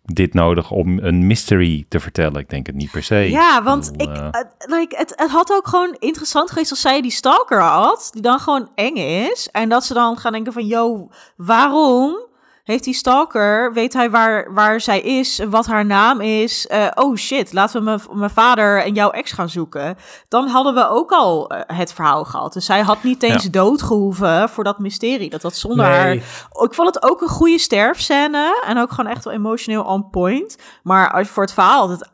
dit 0.06 0.34
nodig 0.34 0.72
om 0.72 1.00
een 1.00 1.28
mystery 1.28 1.86
te 1.90 2.00
vertellen? 2.00 2.40
Ik 2.40 2.50
denk 2.50 2.66
het 2.66 2.76
niet 2.76 2.92
per 2.92 3.04
se. 3.04 3.16
Ja, 3.16 3.64
want 3.64 3.92
bedoel, 3.92 4.26
ik, 4.28 4.34
eh, 4.34 4.42
like, 4.60 4.98
het, 4.98 5.14
het 5.16 5.30
had 5.30 5.52
ook 5.52 5.68
gewoon 5.68 5.96
interessant 6.00 6.50
geweest 6.50 6.72
als 6.72 6.82
zij 6.82 7.02
die 7.02 7.12
stalker 7.12 7.62
had, 7.62 8.10
die 8.12 8.22
dan 8.22 8.40
gewoon 8.40 8.70
eng 8.76 8.96
is. 8.96 9.50
En 9.52 9.70
dat 9.70 9.86
ze 9.86 9.94
dan 9.94 10.18
gaan 10.18 10.32
denken 10.32 10.54
van, 10.54 10.66
yo, 10.66 11.10
waarom 11.36 12.29
heeft 12.70 12.84
die 12.84 12.94
stalker, 12.94 13.74
weet 13.74 13.94
hij 13.94 14.10
waar, 14.10 14.54
waar 14.54 14.82
zij 14.82 15.00
is, 15.02 15.40
wat 15.50 15.66
haar 15.66 15.86
naam 15.86 16.22
is? 16.22 16.68
Eh, 16.68 16.88
oh 16.96 17.16
shit, 17.16 17.54
laten 17.54 17.84
we 17.86 18.00
mijn- 18.14 18.30
vader 18.30 18.84
en 18.84 18.94
jouw 18.94 19.10
ex 19.10 19.32
gaan 19.32 19.50
zoeken. 19.50 19.98
Dan 20.28 20.48
hadden 20.48 20.74
we 20.74 20.88
ook 20.90 21.12
al 21.12 21.50
eh, 21.50 21.78
het 21.78 21.94
verhaal 21.94 22.26
gehad. 22.26 22.54
Dus 22.54 22.66
zij 22.66 22.82
had 22.82 23.04
niet 23.04 23.24
eens 23.24 23.44
Ja. 23.44 23.50
dood 23.50 23.82
gehoeven 23.82 24.50
voor 24.50 24.64
dat 24.64 24.80
mysterie. 24.80 25.30
Dat 25.30 25.42
dat 25.42 25.56
zonder 25.56 25.86
haar 25.86 26.12
ik 26.14 26.74
vond 26.74 26.94
het 26.96 27.04
ook 27.04 27.22
een 27.22 27.28
goede 27.28 27.60
sterfscène. 27.60 28.64
En 28.68 28.78
ook 28.78 28.92
gewoon 28.92 29.12
echt 29.12 29.24
wel 29.24 29.34
emotioneel 29.34 29.84
on 29.84 30.10
point. 30.10 30.58
Maar 30.84 31.12
als 31.12 31.28
voor 31.28 31.44
het 31.44 31.54
verhaal, 31.54 31.90
had 31.90 32.00
het, 32.00 32.10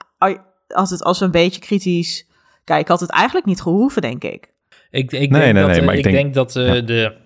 als, 0.67 0.89
het, 0.89 1.03
als 1.03 1.19
we 1.19 1.25
een 1.25 1.31
beetje 1.31 1.61
kritisch 1.61 2.27
kijken, 2.63 2.91
had 2.91 2.99
het 2.99 3.09
eigenlijk 3.09 3.45
niet 3.45 3.61
gehoeven, 3.61 4.01
denk 4.01 4.23
ik. 4.23 4.31
ik, 4.91 5.11
ik, 5.11 5.11
Nee, 5.11 5.19
denk, 5.29 5.31
nee, 5.31 5.53
dat, 5.53 5.67
nee, 5.71 5.81
maar 5.81 5.93
ik 5.95 6.05
ik 6.05 6.11
denk- 6.11 6.15
denk 6.15 6.33
dat 6.33 6.55
eh, 6.55 6.75
ja. 6.75 6.81
de 6.81 7.23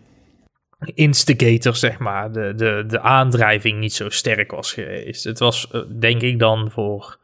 instigator, 0.94 1.76
zeg 1.76 2.00
maar, 2.00 2.32
de, 2.32 2.54
de, 2.56 2.84
de 2.88 3.00
aandrijving 3.00 3.80
niet 3.80 3.94
zo 3.94 4.10
sterk 4.10 4.52
was 4.52 4.74
geweest. 4.74 5.24
Het 5.24 5.40
was, 5.40 5.68
eh, 5.72 5.82
denk 6.00 6.22
ik, 6.22 6.40
dan 6.40 6.72
voor 6.72 7.18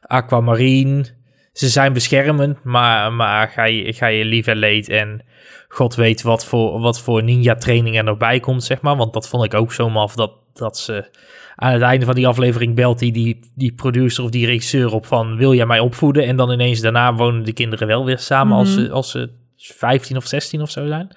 Aquamarine. 0.00 1.04
Ze 1.52 1.68
zijn 1.68 1.92
beschermend, 1.92 2.64
maar, 2.64 3.12
maar 3.12 3.48
ga, 3.48 3.64
je, 3.64 3.92
ga 3.92 4.06
je 4.06 4.24
lief 4.24 4.46
en 4.46 4.56
leed 4.56 4.88
en 4.88 5.24
god 5.68 5.94
weet 5.94 6.22
wat 6.22 6.46
voor, 6.46 6.80
wat 6.80 7.00
voor 7.00 7.22
ninja-training 7.22 7.96
er 7.96 8.04
nog 8.04 8.16
bij 8.18 8.40
komt, 8.40 8.64
zeg 8.64 8.80
maar. 8.80 8.96
Want 8.96 9.12
dat 9.12 9.28
vond 9.28 9.44
ik 9.44 9.54
ook 9.54 9.72
zo 9.72 9.90
maf, 9.90 10.14
dat, 10.14 10.32
dat 10.52 10.78
ze 10.78 11.10
aan 11.56 11.72
het 11.72 11.82
einde 11.82 12.04
van 12.06 12.14
die 12.14 12.26
aflevering 12.26 12.74
belt 12.74 12.98
die, 12.98 13.12
die, 13.12 13.40
die 13.54 13.72
producer 13.72 14.24
of 14.24 14.30
die 14.30 14.46
regisseur 14.46 14.92
op 14.92 15.06
van... 15.06 15.36
wil 15.36 15.54
jij 15.54 15.66
mij 15.66 15.80
opvoeden? 15.80 16.26
En 16.26 16.36
dan 16.36 16.50
ineens 16.50 16.80
daarna 16.80 17.14
wonen 17.14 17.44
de 17.44 17.52
kinderen 17.52 17.86
wel 17.86 18.04
weer 18.04 18.18
samen 18.18 18.56
als, 18.56 18.74
Mhm. 18.76 18.84
ze, 18.84 18.90
als 18.90 19.10
ze 19.10 19.30
15 19.66 20.16
of 20.16 20.26
16 20.26 20.62
of 20.62 20.70
zo 20.70 20.86
zijn. 20.86 21.08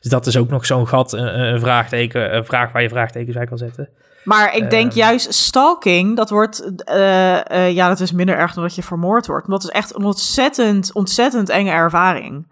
Dus 0.00 0.10
dat 0.10 0.26
is 0.26 0.36
ook 0.36 0.48
nog 0.48 0.66
zo'n 0.66 0.88
gat, 0.88 1.12
een, 1.12 1.38
een 1.40 1.60
vraagteken, 1.60 2.36
een 2.36 2.44
vraag 2.44 2.72
waar 2.72 2.82
je 2.82 2.88
vraagtekens 2.88 3.36
bij 3.36 3.46
kan 3.46 3.58
zetten. 3.58 3.88
Maar 4.24 4.54
ik 4.56 4.70
denk 4.70 4.90
Ehm. 4.90 4.98
juist 4.98 5.34
stalking, 5.34 6.16
dat 6.16 6.30
wordt, 6.30 6.84
eh, 6.84 7.50
eh, 7.50 7.74
ja, 7.74 7.88
dat 7.88 8.00
is 8.00 8.12
minder 8.12 8.36
erg 8.36 8.54
dan 8.54 8.62
dat 8.62 8.74
je 8.74 8.82
vermoord 8.82 9.26
wordt. 9.26 9.46
Maar 9.46 9.58
dat 9.58 9.68
is 9.68 9.74
echt 9.74 9.94
een 9.94 10.04
ontzettend, 10.04 10.92
ontzettend 10.94 11.48
enge 11.48 11.70
ervaring. 11.70 12.50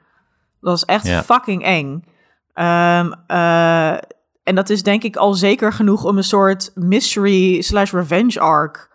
Dat 0.61 0.77
is 0.77 0.85
echt 0.85 1.25
fucking 1.25 1.65
eng. 1.65 2.05
Ehm, 2.55 3.13
eh, 3.27 3.93
en 4.43 4.55
dat 4.55 4.71
is 4.71 4.83
denk 4.83 5.03
ik 5.03 5.17
al 5.17 5.35
zeker 5.35 5.73
genoeg 5.73 6.05
om 6.05 6.17
een 6.17 6.25
soort 6.25 6.71
mystery 6.75 7.61
slash 7.61 7.93
revenge 7.93 8.41
arc 8.41 8.91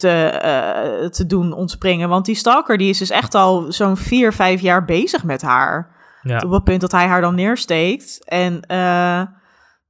te, 0.00 0.08
eh, 0.26 1.06
te 1.08 1.26
doen 1.26 1.52
ontspringen. 1.52 2.08
Want 2.08 2.24
die 2.24 2.34
stalker 2.34 2.78
die 2.78 2.88
is 2.88 2.98
dus 2.98 3.10
echt 3.10 3.34
al 3.34 3.64
zo'n 3.72 3.96
vier, 3.96 4.32
vijf 4.32 4.60
jaar 4.60 4.84
bezig 4.84 5.24
met 5.24 5.42
haar. 5.42 5.98
Ja. 6.22 6.38
Op 6.38 6.50
het 6.50 6.64
punt 6.64 6.80
dat 6.80 6.92
hij 6.92 7.06
haar 7.06 7.20
dan 7.20 7.34
neersteekt. 7.34 8.24
En 8.24 8.60
eh, 8.60 9.22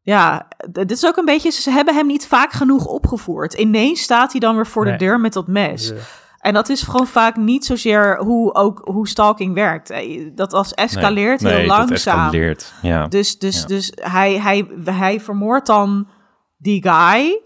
ja, 0.02 0.46
dit 0.70 0.90
is 0.90 1.06
ook 1.06 1.16
een 1.16 1.24
beetje, 1.24 1.50
ze 1.50 1.70
hebben 1.70 1.94
hem 1.94 2.06
niet 2.06 2.26
vaak 2.26 2.52
genoeg 2.52 2.86
opgevoerd. 2.86 3.54
Ineens 3.54 4.02
staat 4.02 4.30
hij 4.30 4.40
dan 4.40 4.54
weer 4.54 4.66
voor 4.66 4.84
de 4.84 4.90
Nee. 4.90 4.98
deur 4.98 5.20
met 5.20 5.32
dat 5.32 5.46
mes. 5.46 5.92
En 6.38 6.54
dat 6.54 6.68
is 6.68 6.82
gewoon 6.82 7.06
vaak 7.06 7.36
niet 7.36 7.64
zozeer 7.64 8.18
hoe, 8.18 8.54
ook, 8.54 8.80
hoe 8.84 9.08
stalking 9.08 9.54
werkt. 9.54 9.90
Eh, 9.90 10.30
Dat 10.34 10.52
als 10.52 10.74
escaleert 10.74 11.40
nee, 11.40 11.52
heel 11.54 11.68
dat 11.68 11.76
langzaam. 11.76 12.18
escaleert. 12.18 12.72
Ja. 12.82 13.06
Dus, 13.06 13.38
dus, 13.38 13.60
Ja. 13.60 13.66
dus 13.66 13.92
hij, 13.94 14.38
hij, 14.40 14.68
hij 14.84 15.20
vermoordt 15.20 15.66
dan 15.66 16.08
die 16.56 16.88
guy. 16.88 17.40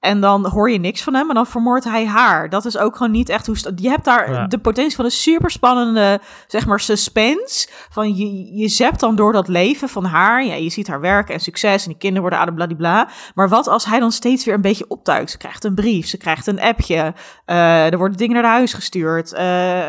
En 0.00 0.20
dan 0.20 0.46
hoor 0.46 0.70
je 0.70 0.78
niks 0.78 1.02
van 1.02 1.14
hem. 1.14 1.28
En 1.28 1.34
dan 1.34 1.46
vermoordt 1.46 1.84
hij 1.84 2.06
haar. 2.06 2.48
Dat 2.48 2.64
is 2.64 2.78
ook 2.78 2.96
gewoon 2.96 3.12
niet 3.12 3.28
echt 3.28 3.46
hoe... 3.46 3.56
Je 3.76 3.88
hebt 3.88 4.04
daar 4.04 4.32
Ja. 4.32 4.46
de 4.46 4.58
potentie 4.58 4.96
van 4.96 5.04
een 5.04 5.10
superspannende, 5.10 6.20
zeg 6.46 6.66
maar, 6.66 6.80
suspense. 6.80 7.68
Van 7.90 8.14
je, 8.16 8.56
je 8.56 8.68
zept 8.68 9.00
dan 9.00 9.16
door 9.16 9.32
dat 9.32 9.48
leven 9.48 9.88
van 9.88 10.04
haar. 10.04 10.44
Ja, 10.44 10.54
je 10.54 10.70
ziet 10.70 10.88
haar 10.88 11.00
werk 11.00 11.28
en 11.30 11.40
succes. 11.40 11.82
En 11.82 11.88
die 11.88 11.98
kinderen 11.98 12.20
worden 12.22 12.38
adebladibla. 12.38 13.08
Maar 13.34 13.48
wat 13.48 13.68
als 13.68 13.84
hij 13.84 13.98
dan 14.00 14.12
steeds 14.12 14.44
weer 14.44 14.54
een 14.54 14.60
beetje 14.60 14.88
optuigt? 14.88 15.30
Ze 15.30 15.36
krijgt 15.38 15.64
een 15.64 15.74
brief. 15.74 16.06
Ze 16.06 16.16
krijgt 16.16 16.46
een 16.46 16.60
appje. 16.60 17.14
eh, 17.44 17.92
er 17.92 17.98
worden 17.98 18.16
dingen 18.16 18.42
naar 18.42 18.52
huis 18.52 18.72
gestuurd. 18.72 19.32
eh, 19.32 19.42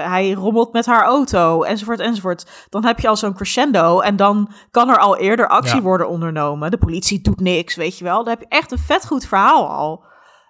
hij 0.10 0.32
rommelt 0.32 0.74
met 0.74 0.86
haar 0.86 1.04
auto. 1.04 1.64
Enzovoort, 1.64 2.00
enzovoort. 2.00 2.46
Dan 2.70 2.86
heb 2.86 3.00
je 3.00 3.08
al 3.08 3.16
zo'n 3.18 3.34
crescendo. 3.34 4.00
En 4.00 4.16
dan 4.16 4.52
kan 4.72 4.90
er 4.90 4.98
al 4.98 5.18
eerder 5.18 5.48
actie 5.48 5.76
Ja. 5.76 5.82
worden 5.82 6.10
ondernomen. 6.10 6.72
De 6.72 6.78
politie 6.78 7.22
doet 7.22 7.40
niks, 7.40 7.76
weet 7.76 7.98
je 7.98 8.04
wel. 8.04 8.18
Dan 8.24 8.30
heb 8.34 8.40
je 8.40 8.46
echt 8.58 8.72
een 8.72 8.78
vet 8.78 9.06
goed 9.08 9.26
verhaal 9.26 9.70
al. 9.70 9.99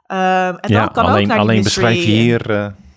Ehm, 0.10 0.56
en 0.62 0.72
ja, 0.74 0.80
dan 0.80 0.92
kan 0.92 1.06
alleen, 1.06 1.22
ook 1.22 1.28
naar 1.28 1.38
alleen 1.38 1.64
beschrijf 1.64 1.96
je 1.96 2.02
hier... 2.12 2.50
eh, 2.50 2.56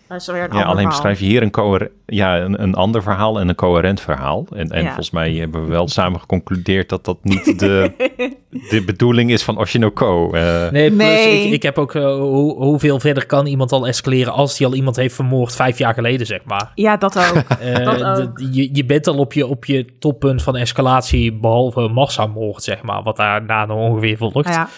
Ja, 0.08 0.18
ander 0.28 0.48
alleen 0.50 0.64
verhaal. 0.66 0.84
beschrijf 0.88 1.18
je 1.20 1.24
hier 1.24 1.42
een, 1.42 1.50
coher- 1.50 1.90
ja, 2.06 2.38
een, 2.40 2.62
een 2.62 2.74
ander 2.74 3.02
verhaal 3.02 3.40
en 3.40 3.48
een 3.48 3.54
coherent 3.54 4.00
verhaal. 4.00 4.46
En, 4.54 4.68
en 4.70 4.78
Ja. 4.80 4.84
volgens 4.86 5.10
mij 5.10 5.32
hebben 5.32 5.64
we 5.64 5.70
wel 5.70 5.88
samen 5.88 6.20
geconcludeerd 6.20 6.88
dat 6.88 7.04
dat 7.04 7.16
niet 7.22 7.58
de, 7.58 7.90
de 8.70 8.82
bedoeling 8.86 9.30
is 9.30 9.42
van 9.42 9.58
Oshinoko. 9.58 10.32
Eh 10.32 10.70
Nee, 10.70 10.86
plus 10.90 10.96
Nee. 11.06 11.44
Ik, 11.46 11.52
ik 11.52 11.62
heb 11.62 11.78
ook... 11.78 11.94
eh, 11.94 12.14
hoe, 12.14 12.54
hoeveel 12.56 13.00
verder 13.00 13.26
kan 13.26 13.46
iemand 13.46 13.72
al 13.72 13.86
escaleren 13.86 14.32
als 14.32 14.58
hij 14.58 14.66
al 14.66 14.74
iemand 14.74 14.96
heeft 14.96 15.14
vermoord 15.14 15.54
vijf 15.56 15.78
jaar 15.78 15.94
geleden, 15.94 16.26
zeg 16.26 16.40
maar. 16.44 16.72
Ja, 16.74 16.96
dat 16.96 17.18
ook. 17.18 17.44
Dat 17.84 18.02
ook. 18.20 18.38
je, 18.52 18.68
je 18.72 18.84
bent 18.84 19.06
al 19.06 19.18
op 19.18 19.32
je, 19.32 19.46
op 19.46 19.64
je 19.64 19.86
toppunt 19.98 20.42
van 20.42 20.56
escalatie, 20.56 21.32
behalve 21.32 21.80
massamoord, 21.88 22.62
zeg 22.62 22.82
maar, 22.82 23.02
wat 23.02 23.16
daarna 23.16 23.66
nog 23.66 23.78
ongeveer 23.78 24.16
volgt. 24.16 24.48
ja. 24.48 24.68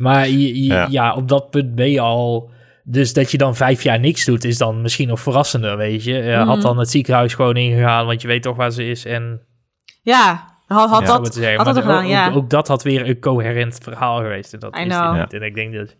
Maar 0.00 0.28
je, 0.28 0.38
je- 0.64 0.64
Ja. 0.72 0.86
ja. 0.90 1.14
op 1.14 1.28
dat 1.28 1.50
punt 1.50 1.74
ben 1.74 1.90
je 1.90 2.00
al... 2.00 2.50
Dus 2.84 3.12
dat 3.12 3.30
je 3.30 3.38
dan 3.38 3.56
vijf 3.56 3.82
jaar 3.82 4.00
niks 4.00 4.24
doet, 4.24 4.44
is 4.44 4.58
dan 4.58 4.82
misschien 4.82 5.08
nog 5.08 5.20
verrassender, 5.20 5.76
weet 5.76 6.04
je. 6.04 6.18
Eh, 6.20 6.38
Mhm. 6.38 6.48
Had 6.48 6.62
dan 6.62 6.78
het 6.78 6.90
ziekenhuis 6.90 7.34
gewoon 7.34 7.56
ingegaan, 7.56 8.06
want 8.06 8.22
je 8.22 8.28
weet 8.28 8.42
toch 8.42 8.56
waar 8.56 8.70
ze 8.70 8.84
is. 8.84 9.04
En 9.04 9.40
ja, 10.02 10.44
had, 10.66 10.90
had 10.90 11.00
Ja, 11.00 11.06
dat, 11.18 11.34
zeggen. 11.34 11.56
had 11.56 11.74
dat 11.74 11.84
gedaan, 11.84 12.04
ook, 12.04 12.10
ja. 12.10 12.28
ook, 12.28 12.36
ook 12.36 12.50
dat 12.50 12.68
had 12.68 12.82
weer 12.82 13.08
een 13.08 13.20
coherent 13.20 13.78
verhaal 13.82 14.16
geweest. 14.16 14.52
En 14.52 14.58
dat 14.58 14.76
I 14.76 14.80
is 14.80 14.86
know. 14.86 15.12
dit 15.12 15.20
niet. 15.20 15.32
En 15.32 15.42
ik 15.42 15.54
denk 15.54 15.74
dat 15.74 15.94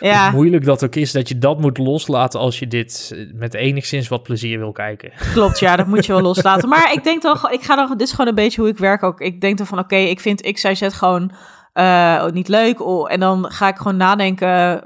ja. 0.00 0.24
hoe 0.24 0.32
moeilijk 0.34 0.64
dat 0.64 0.84
ook 0.84 0.94
is, 0.94 1.12
dat 1.12 1.28
je 1.28 1.38
dat 1.38 1.60
moet 1.60 1.78
loslaten 1.78 2.40
als 2.40 2.58
je 2.58 2.66
dit 2.66 3.12
eh, 3.14 3.18
met 3.34 3.54
enigszins 3.54 4.08
wat 4.08 4.22
plezier 4.22 4.58
wil 4.58 4.72
kijken. 4.72 5.12
Klopt, 5.32 5.58
ja, 5.58 5.76
dat 5.76 5.86
moet 5.86 6.06
je 6.06 6.12
wel 6.12 6.22
loslaten. 6.30 6.68
Maar 6.68 6.92
ik 6.92 7.04
denk 7.04 7.22
gewoon- 7.26 7.52
ik 7.52 7.62
ga 7.62 7.76
dan, 7.76 7.88
dit 7.90 8.00
is 8.06 8.10
gewoon 8.10 8.26
een 8.26 8.34
beetje 8.34 8.60
hoe 8.60 8.70
ik 8.70 8.78
werk 8.78 9.02
ook. 9.02 9.20
Ik 9.20 9.40
denk 9.40 9.58
dan 9.58 9.66
van, 9.66 9.78
oké, 9.78 9.96
ik 9.96 10.20
vind 10.20 10.52
X, 10.52 10.62
Y, 10.64 10.74
Z 10.74 10.82
gewoon 10.96 11.30
eh, 11.76 12.26
niet 12.26 12.48
leuk. 12.48 12.80
Oh, 12.80 13.12
en 13.12 13.20
dan 13.20 13.50
ga 13.50 13.68
ik 13.68 13.76
gewoon 13.76 13.96
nadenken 13.96 14.84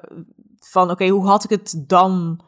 van, 0.58 0.90
oké, 0.90 1.08
hoe 1.08 1.26
had 1.26 1.44
ik 1.44 1.50
het 1.50 1.84
dan, 1.86 2.40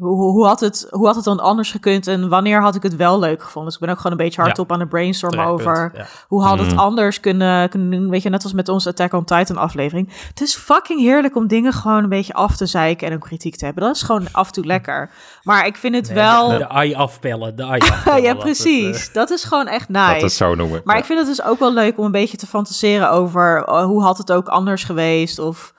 hoe, 0.00 0.30
hoe, 0.32 0.46
had 0.46 0.60
het, 0.60 0.86
hoe 0.90 1.06
had 1.06 1.14
het 1.16 1.24
dan 1.24 1.40
anders 1.40 1.70
gekund 1.70 2.06
en 2.06 2.28
wanneer 2.28 2.62
had 2.62 2.74
ik 2.74 2.82
het 2.82 2.96
wel 2.96 3.18
leuk 3.18 3.42
gevonden? 3.42 3.64
Dus 3.64 3.74
ik 3.74 3.80
ben 3.80 3.90
ook 3.90 3.96
gewoon 3.96 4.12
een 4.18 4.24
beetje 4.24 4.40
hardop 4.42 4.72
aan 4.72 4.80
het 4.80 4.88
brainstormen 4.88 5.38
Terecht 5.38 5.60
over 5.60 5.90
punt, 5.90 6.06
ja. 6.08 6.12
hoe 6.28 6.42
had 6.42 6.58
het 6.58 6.72
Mm. 6.72 6.78
anders 6.78 7.20
kunnen, 7.20 7.68
kunnen 7.68 7.90
doen. 7.90 8.10
Weet 8.10 8.22
je, 8.22 8.28
net 8.30 8.42
als 8.42 8.52
met 8.52 8.68
onze 8.68 8.88
Attack 8.88 9.12
on 9.12 9.24
Titan 9.24 9.56
aflevering. 9.56 10.12
Het 10.28 10.40
is 10.40 10.54
fucking 10.56 11.00
heerlijk 11.00 11.36
om 11.36 11.46
dingen 11.46 11.72
gewoon 11.72 12.02
een 12.02 12.08
beetje 12.08 12.32
af 12.34 12.56
te 12.56 12.66
zeiken 12.66 13.06
en 13.06 13.12
een 13.12 13.18
kritiek 13.18 13.56
te 13.56 13.64
hebben. 13.64 13.82
Dat 13.84 13.94
is 13.96 14.02
gewoon 14.02 14.26
af 14.32 14.46
en 14.46 14.52
toe 14.52 14.64
lekker. 14.66 15.10
Maar 15.42 15.66
ik 15.66 15.76
vind 15.76 15.94
het 15.94 16.06
Nee, 16.06 16.14
wel... 16.14 16.48
De, 16.48 16.56
de 16.58 16.64
eye 16.64 16.96
afpellen, 16.96 17.56
de 17.56 17.62
eye 17.62 17.80
afpellen. 17.92 18.22
ja, 18.22 18.28
het, 18.28 18.38
precies. 18.38 19.12
Dat 19.12 19.30
is 19.30 19.44
gewoon 19.44 19.66
echt 19.66 19.88
nice. 19.88 20.12
Dat 20.12 20.22
het 20.22 20.32
zo 20.32 20.54
noemen. 20.54 20.80
Maar 20.84 20.94
Ja. 20.94 21.00
ik 21.00 21.06
vind 21.06 21.18
het 21.18 21.28
dus 21.28 21.42
ook 21.42 21.58
wel 21.58 21.72
leuk 21.72 21.98
om 21.98 22.04
een 22.04 22.10
beetje 22.12 22.36
te 22.36 22.46
fantaseren 22.46 23.10
over 23.10 23.68
uh, 23.68 23.84
hoe 23.84 24.02
had 24.02 24.18
het 24.18 24.32
ook 24.32 24.48
anders 24.48 24.84
geweest 24.84 25.38
of 25.38 25.74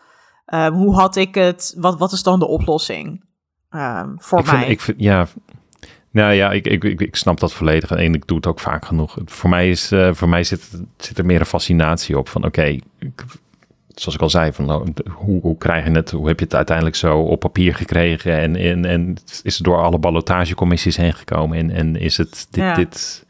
um, 0.53 0.73
hoe 0.73 0.95
had 0.95 1.15
ik 1.15 1.35
het, 1.35 1.75
wat, 1.77 1.97
wat 1.97 2.11
is 2.11 2.23
dan 2.23 2.39
de 2.39 2.47
oplossing 2.47 3.29
um, 3.71 4.15
voor 4.17 4.39
ik 4.39 4.45
mij? 4.45 4.57
Vind, 4.57 4.69
ik 4.69 4.81
vind, 4.81 4.99
ja, 4.99 5.27
nou 6.11 6.33
ja, 6.33 6.51
ik, 6.51 6.67
ik, 6.67 6.83
ik, 6.83 7.01
ik 7.01 7.15
snap 7.15 7.39
dat 7.39 7.53
volledig 7.53 7.91
en 7.91 8.13
ik 8.13 8.27
doe 8.27 8.37
het 8.37 8.47
ook 8.47 8.59
vaak 8.59 8.85
genoeg. 8.85 9.17
Voor 9.25 9.49
mij, 9.49 9.69
is, 9.69 9.91
uh, 9.91 10.13
voor 10.13 10.29
mij 10.29 10.43
zit, 10.43 10.81
zit 10.97 11.17
er 11.17 11.25
meer 11.25 11.39
een 11.39 11.45
fascinatie 11.45 12.17
op 12.17 12.29
van 12.29 12.45
oké, 12.45 12.59
okay, 12.59 12.81
zoals 13.87 14.15
ik 14.15 14.21
al 14.21 14.29
zei, 14.29 14.53
van, 14.53 14.65
nou, 14.65 14.93
hoe, 15.09 15.41
hoe 15.41 15.57
krijg 15.57 15.85
je 15.85 15.91
het, 15.91 16.11
hoe 16.11 16.27
heb 16.27 16.39
je 16.39 16.45
het 16.45 16.55
uiteindelijk 16.55 16.95
zo 16.95 17.19
op 17.19 17.39
papier 17.39 17.75
gekregen 17.75 18.39
en, 18.39 18.55
en, 18.55 18.85
en 18.85 19.17
is 19.43 19.55
het 19.55 19.63
door 19.63 19.81
alle 19.81 19.99
ballotagecommissies 19.99 20.97
heen 20.97 21.13
gekomen 21.13 21.57
en, 21.57 21.71
en 21.71 21.95
is 21.95 22.17
het 22.17 22.47
dit, 22.49 22.63
ja. 22.63 22.73
dit 22.73 23.25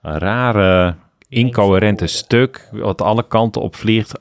rare 0.00 0.94
incoherente 1.28 2.06
stuk, 2.06 2.68
wat 2.72 3.02
alle 3.02 3.26
kanten 3.26 3.62
op 3.62 3.76
vliegt, 3.76 4.18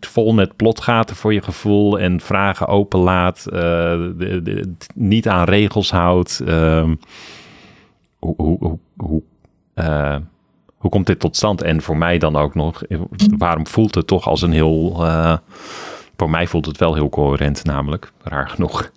vol 0.00 0.32
met 0.32 0.56
plotgaten 0.56 1.16
voor 1.16 1.34
je 1.34 1.42
gevoel 1.42 1.98
en 1.98 2.20
vragen 2.20 2.66
openlaat, 2.66 3.46
uh, 3.48 3.54
de, 3.54 4.40
de, 4.42 4.74
niet 4.94 5.28
aan 5.28 5.44
regels 5.44 5.90
houdt. 5.90 6.42
Uh, 6.46 6.90
hoe, 8.18 8.34
hoe, 8.36 8.78
hoe, 8.96 9.22
uh, 9.74 10.16
hoe 10.76 10.90
komt 10.90 11.06
dit 11.06 11.20
tot 11.20 11.36
stand? 11.36 11.62
En 11.62 11.82
voor 11.82 11.96
mij 11.96 12.18
dan 12.18 12.36
ook 12.36 12.54
nog, 12.54 12.82
waarom 13.38 13.66
voelt 13.66 13.94
het 13.94 14.06
toch 14.06 14.28
als 14.28 14.42
een 14.42 14.52
heel, 14.52 15.04
voor 16.16 16.30
mij 16.30 16.46
voelt 16.46 16.66
het 16.66 16.78
wel 16.78 16.94
heel 16.94 17.08
coherent 17.08 17.64
namelijk, 17.64 18.12
raar 18.22 18.48
genoeg. 18.48 18.90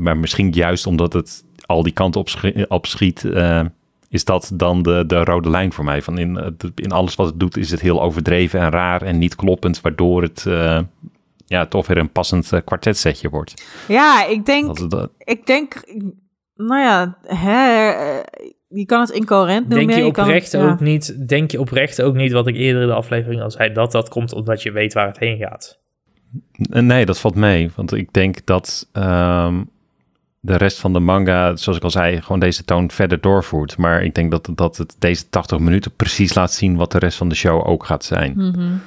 Maar 0.00 0.16
misschien 0.16 0.50
juist 0.50 0.86
omdat 0.86 1.12
het 1.12 1.44
al 1.66 1.82
die 1.82 1.92
kanten 1.92 2.20
opschiet, 2.20 2.68
opschiet 2.68 3.22
uh, 3.24 3.60
is 4.08 4.24
dat 4.24 4.50
dan 4.54 4.82
de, 4.82 5.04
de 5.06 5.24
rode 5.24 5.50
lijn 5.50 5.72
voor 5.72 5.84
mij. 5.84 6.02
Van 6.02 6.18
in, 6.18 6.56
in 6.74 6.92
alles 6.92 7.14
wat 7.14 7.26
het 7.26 7.40
doet 7.40 7.56
is 7.56 7.70
het 7.70 7.80
heel 7.80 8.02
overdreven 8.02 8.60
en 8.60 8.70
raar 8.70 9.02
en 9.02 9.18
niet 9.18 9.34
kloppend, 9.34 9.80
waardoor 9.80 10.22
het 10.22 10.44
uh, 10.48 10.80
ja, 11.46 11.66
toch 11.66 11.86
weer 11.86 11.98
een 11.98 12.12
passend 12.12 12.52
uh, 12.52 12.60
kwartetsetje 12.64 13.28
wordt. 13.28 13.64
Ja, 13.88 14.26
ik 14.26 14.46
denk, 14.46 14.76
dat, 14.76 14.90
dat... 14.90 15.10
ik 15.18 15.46
denk, 15.46 15.82
nou 16.54 16.80
ja, 16.80 17.18
hè, 17.22 17.88
je 18.68 18.84
kan 18.86 19.00
het 19.00 19.10
incoherent 19.10 19.68
noemen. 19.68 19.86
Denk 19.86 19.98
je 20.00 20.06
oprecht 20.06 20.50
je 20.50 20.58
kan, 20.58 20.70
ook 20.70 20.78
ja. 20.78 20.84
niet, 20.84 21.28
denk 21.28 21.50
je 21.50 21.60
oprecht 21.60 22.02
ook 22.02 22.14
niet, 22.14 22.32
wat 22.32 22.46
ik 22.46 22.56
eerder 22.56 22.82
in 22.82 22.88
de 22.88 22.94
aflevering 22.94 23.42
al 23.42 23.50
zei, 23.50 23.72
dat 23.72 23.92
dat 23.92 24.08
komt 24.08 24.32
omdat 24.32 24.62
je 24.62 24.72
weet 24.72 24.92
waar 24.92 25.06
het 25.06 25.18
heen 25.18 25.38
gaat? 25.38 25.78
Nee, 26.68 27.06
dat 27.06 27.18
valt 27.18 27.34
mee. 27.34 27.70
Want 27.74 27.94
ik 27.94 28.12
denk 28.12 28.46
dat 28.46 28.88
um, 28.92 29.70
de 30.40 30.56
rest 30.56 30.78
van 30.78 30.92
de 30.92 31.00
manga, 31.00 31.56
zoals 31.56 31.78
ik 31.78 31.84
al 31.84 31.90
zei, 31.90 32.22
gewoon 32.22 32.40
deze 32.40 32.64
toon 32.64 32.90
verder 32.90 33.20
doorvoert. 33.20 33.76
Maar 33.76 34.02
ik 34.02 34.14
denk 34.14 34.30
dat, 34.30 34.50
dat 34.54 34.76
het 34.76 34.96
deze 34.98 35.28
80 35.28 35.58
minuten 35.58 35.92
precies 35.96 36.34
laat 36.34 36.52
zien 36.52 36.76
wat 36.76 36.92
de 36.92 36.98
rest 36.98 37.18
van 37.18 37.28
de 37.28 37.34
show 37.34 37.68
ook 37.68 37.84
gaat 37.84 38.04
zijn. 38.04 38.32
Mm 38.36 38.54
-hmm. 38.54 38.80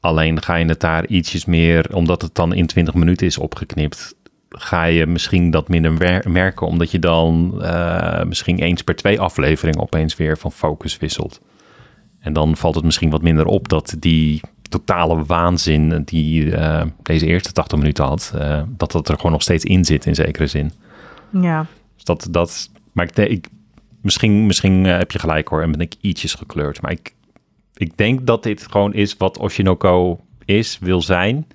Alleen 0.00 0.42
ga 0.42 0.54
je 0.54 0.64
het 0.64 0.80
daar 0.80 1.06
ietsjes 1.06 1.44
meer, 1.44 1.94
omdat 1.94 2.22
het 2.22 2.34
dan 2.34 2.54
in 2.54 2.66
20 2.66 2.94
minuten 2.94 3.26
is 3.26 3.38
opgeknipt, 3.38 4.14
ga 4.48 4.84
je 4.84 5.06
misschien 5.06 5.50
dat 5.50 5.68
minder 5.68 5.92
merken, 6.30 6.66
omdat 6.66 6.90
je 6.90 6.98
dan 6.98 7.58
uh, 7.60 8.22
misschien 8.22 8.58
eens 8.58 8.82
per 8.82 8.96
twee 8.96 9.20
afleveringen 9.20 9.80
opeens 9.80 10.16
weer 10.16 10.38
van 10.38 10.52
focus 10.52 10.98
wisselt. 10.98 11.40
En 12.20 12.32
dan 12.32 12.56
valt 12.56 12.74
het 12.74 12.84
misschien 12.84 13.10
wat 13.10 13.22
minder 13.22 13.46
op 13.46 13.68
dat 13.68 13.96
die 13.98 14.40
totale 14.68 15.24
waanzin 15.24 16.02
die 16.04 16.44
uh, 16.44 16.82
deze 17.02 17.26
eerste 17.26 17.52
80 17.52 17.78
minuten 17.78 18.04
had, 18.04 18.32
uh, 18.36 18.62
dat 18.68 18.92
dat 18.92 19.08
er 19.08 19.16
gewoon 19.16 19.32
nog 19.32 19.42
steeds 19.42 19.64
in 19.64 19.84
zit 19.84 20.06
in 20.06 20.14
zekere 20.14 20.46
zin. 20.46 20.72
Ja. 21.32 21.66
Dus 21.94 22.04
dat, 22.04 22.28
dat, 22.30 22.70
maar 22.92 23.04
ik, 23.04 23.16
ik 23.16 23.48
misschien, 24.00 24.46
misschien 24.46 24.84
uh, 24.84 24.96
heb 24.96 25.10
je 25.10 25.18
gelijk 25.18 25.48
hoor 25.48 25.62
en 25.62 25.70
ben 25.70 25.80
ik 25.80 25.94
ietsjes 26.00 26.34
gekleurd. 26.34 26.80
Maar 26.80 26.90
ik, 26.90 27.14
ik 27.74 27.96
denk 27.96 28.26
dat 28.26 28.42
dit 28.42 28.66
gewoon 28.70 28.94
is 28.94 29.16
wat 29.16 29.38
Oshinoko 29.38 30.20
is, 30.44 30.78
wil 30.80 31.02
zijn. 31.02 31.46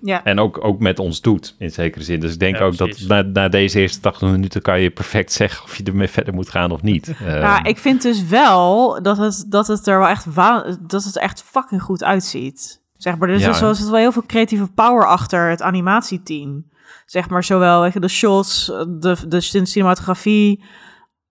Ja. 0.00 0.24
En 0.24 0.38
ook, 0.38 0.64
ook 0.64 0.78
met 0.78 0.98
ons 0.98 1.20
doet, 1.20 1.54
in 1.58 1.70
zekere 1.70 2.04
zin. 2.04 2.20
Dus 2.20 2.32
ik 2.32 2.38
denk 2.38 2.56
ja, 2.56 2.64
ook 2.64 2.76
precies. 2.76 3.06
dat 3.06 3.26
na, 3.26 3.40
na, 3.40 3.48
deze 3.48 3.80
eerste 3.80 4.00
80 4.00 4.30
minuten 4.30 4.62
kan 4.62 4.80
je 4.80 4.90
perfect 4.90 5.32
zeggen 5.32 5.64
of 5.64 5.76
je 5.76 5.84
ermee 5.84 6.08
verder 6.08 6.34
moet 6.34 6.50
gaan 6.50 6.70
of 6.70 6.82
niet. 6.82 7.14
Ja, 7.24 7.60
uh, 7.64 7.70
ik 7.70 7.78
vind 7.78 8.02
dus 8.02 8.26
wel 8.26 9.02
dat 9.02 9.16
het, 9.16 9.44
dat 9.48 9.66
het 9.66 9.86
er 9.86 9.98
wel 9.98 10.08
echt, 10.08 10.34
dat 10.80 11.04
het 11.04 11.18
echt 11.18 11.42
fucking 11.42 11.82
goed 11.82 12.04
uitziet. 12.04 12.82
Zeg 12.96 13.16
maar, 13.16 13.28
dus 13.28 13.40
ja, 13.40 13.46
er 13.46 13.70
is, 13.70 13.80
er 13.80 13.90
wel 13.90 14.00
heel 14.00 14.12
veel 14.12 14.26
creatieve 14.26 14.66
power 14.66 15.06
achter 15.06 15.48
het 15.48 15.62
animatieteam. 15.62 16.64
Zeg 17.06 17.28
maar, 17.28 17.44
zowel 17.44 17.84
je, 17.84 18.00
de 18.00 18.08
shots, 18.08 18.66
de, 18.88 19.16
de 19.28 19.40
cinematografie, 19.40 20.64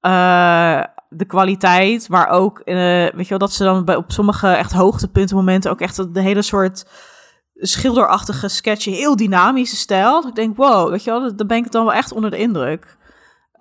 uh, 0.02 0.84
de 1.10 1.26
kwaliteit, 1.26 2.10
maar 2.10 2.30
ook, 2.30 2.62
uh, 2.66 2.76
weet 2.76 3.14
je 3.18 3.30
wel, 3.30 3.38
dat 3.38 3.54
ze 3.54 3.64
dan 3.64 3.86
bij, 3.86 3.96
op 3.96 4.12
sommige 4.12 4.48
echt 4.48 4.72
hoogtepunten 4.72 5.36
momenten 5.36 5.72
ook 5.72 5.82
echt 5.82 6.14
de 6.14 6.22
hele 6.22 6.42
soort 6.42 6.86
schilderachtige 7.56 8.48
sketchen, 8.48 8.94
heel 8.94 9.16
dynamische 9.16 9.76
stijl. 9.76 10.22
Dat 10.22 10.30
ik 10.30 10.36
denk, 10.36 10.58
wow, 10.58 10.90
weet 10.90 11.04
je 11.04 11.12
wel, 11.12 11.36
daar 11.36 11.48
ben 11.48 11.58
ik 11.58 11.72
dan 11.72 11.86
wel 11.86 11.94
echt 11.94 12.12
onder 12.12 12.32
de 12.32 12.38
indruk. 12.38 12.98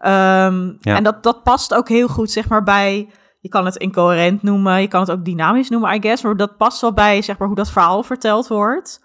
Um, 0.04 0.76
ja. 0.80 0.96
En 0.96 1.02
dat, 1.02 1.22
dat 1.22 1.42
past 1.42 1.74
ook 1.74 1.88
heel 1.88 2.08
goed, 2.08 2.30
zeg 2.30 2.48
maar, 2.48 2.62
bij 2.62 3.08
Je 3.40 3.48
kan 3.48 3.64
het 3.64 3.76
incoherent 3.76 4.42
noemen, 4.42 4.80
je 4.80 4.88
kan 4.88 5.00
het 5.00 5.10
ook 5.10 5.24
dynamisch 5.24 5.68
noemen, 5.68 5.94
I 5.94 6.00
guess. 6.00 6.22
Maar 6.22 6.36
dat 6.36 6.56
past 6.56 6.80
wel 6.80 6.92
bij 6.92 7.22
zeg 7.22 7.38
maar, 7.38 7.46
hoe 7.46 7.56
dat 7.56 7.70
verhaal 7.70 8.02
verteld 8.02 8.48
wordt. 8.48 9.00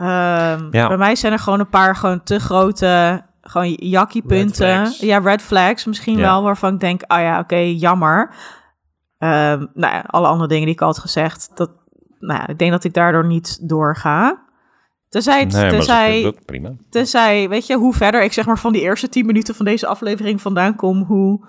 Ehm, 0.00 0.66
Ja. 0.70 0.88
Bij 0.88 0.96
mij 0.96 1.14
zijn 1.16 1.32
er 1.32 1.38
gewoon 1.38 1.60
een 1.60 1.68
paar 1.68 1.96
gewoon 1.96 2.22
te 2.22 2.38
grote 2.38 3.22
gewoon 3.42 3.70
jakkiepunten. 3.72 4.66
Red 4.66 4.76
flags. 4.86 5.00
Ja, 5.00 5.18
red 5.18 5.42
flags 5.42 5.84
misschien 5.84 6.16
Ja. 6.16 6.20
wel, 6.22 6.42
waarvan 6.42 6.74
ik 6.74 6.80
denk, 6.80 7.02
ah 7.02 7.20
ja, 7.20 7.38
oké, 7.38 7.56
jammer. 7.56 8.34
Ehm, 9.18 9.66
nou 9.74 9.94
ja, 9.94 10.04
alle 10.06 10.26
andere 10.26 10.48
dingen 10.48 10.64
die 10.64 10.74
ik 10.74 10.80
al 10.80 10.86
had 10.86 10.98
gezegd, 10.98 11.50
dat, 11.54 11.70
nou 12.18 12.40
ja, 12.40 12.48
ik 12.48 12.58
denk 12.58 12.70
dat 12.70 12.84
ik 12.84 12.94
daardoor 12.94 13.26
niet 13.26 13.68
doorga. 13.68 14.42
Tenzij, 15.08 15.40
het- 15.40 15.52
Nee, 15.52 15.62
dat 15.62 15.70
tenzij, 15.70 16.22
dat- 16.22 16.44
prima. 16.44 16.70
tenzij, 16.90 17.48
weet 17.48 17.66
je, 17.66 17.76
hoe 17.76 17.94
verder 17.94 18.22
ik 18.22 18.32
zeg 18.32 18.46
maar 18.46 18.58
van 18.58 18.72
die 18.72 18.82
eerste 18.82 19.08
tien 19.08 19.26
minuten 19.26 19.54
van 19.54 19.64
deze 19.64 19.86
aflevering 19.86 20.40
vandaan 20.40 20.76
kom, 20.76 21.02
hoe, 21.02 21.46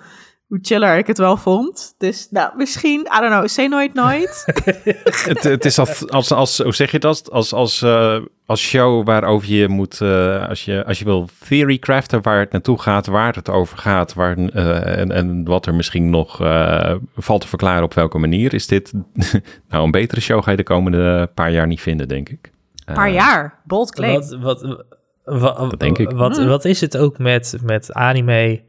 hoe 0.52 0.60
chiller 0.62 0.97
ik 0.97 1.08
het 1.08 1.18
wel 1.18 1.38
vond. 1.38 1.95
Dus 1.97 2.28
nou, 2.30 2.52
misschien, 2.58 2.99
I 2.99 3.20
don't 3.20 3.32
know, 3.32 3.47
say 3.47 3.68
nooit 3.68 3.93
nooit. 3.93 4.43
het, 5.28 5.43
het 5.43 5.66
is 5.66 5.80
als, 5.80 6.10
als, 6.10 6.32
als, 6.32 6.58
hoe 6.58 6.74
zeg 6.74 6.91
je 6.91 6.99
dat? 6.99 7.32
Als, 7.32 7.54
als, 7.54 7.82
eh, 7.82 8.18
als 8.45 8.62
show 8.62 9.06
waarover 9.06 9.49
je 9.49 9.68
moet, 9.68 10.02
eh, 10.02 10.47
als, 10.47 10.66
je, 10.66 10.86
als 10.86 10.99
je 10.99 11.06
wil 11.06 11.30
theory 11.47 11.78
craften 11.78 12.22
waar 12.22 12.39
het 12.39 12.52
naartoe 12.52 12.80
gaat, 12.80 13.06
waar 13.06 13.36
het 13.36 13.49
over 13.49 13.78
gaat, 13.78 14.14
waar, 14.14 14.38
eh, 14.38 14.97
en, 14.97 15.12
en 15.12 15.43
wat 15.43 15.66
er 15.66 15.74
misschien 15.74 16.10
nog 16.10 16.41
eh, 16.41 16.95
valt 17.16 17.41
te 17.41 17.47
verklaren 17.47 17.84
op 17.84 17.93
welke 17.93 18.18
manier, 18.18 18.54
is 18.54 18.68
dit 18.68 18.93
nou 19.70 19.84
een 19.84 19.91
betere 19.91 20.22
show 20.22 20.43
ga 20.43 20.52
je 20.52 20.58
de 20.58 20.64
komende 20.64 21.30
paar 21.34 21.52
jaar 21.52 21.68
niet 21.68 21.82
vinden, 21.82 22.08
denk 22.08 22.30
ik. 22.30 22.52
Een 22.86 22.93
paar 22.93 23.12
jaar, 23.12 23.62
bold 23.64 23.91
claim. 23.91 24.14
Wat, 24.14 24.38
wat, 24.39 24.78
wat, 25.24 25.80
denk 25.80 25.97
ik. 25.97 26.12
Wat, 26.12 26.38
Hmm. 26.38 26.47
wat 26.47 26.66
is 26.66 26.82
het 26.82 26.97
ook 26.97 27.18
met, 27.18 27.58
met 27.64 27.93
anime 27.93 28.62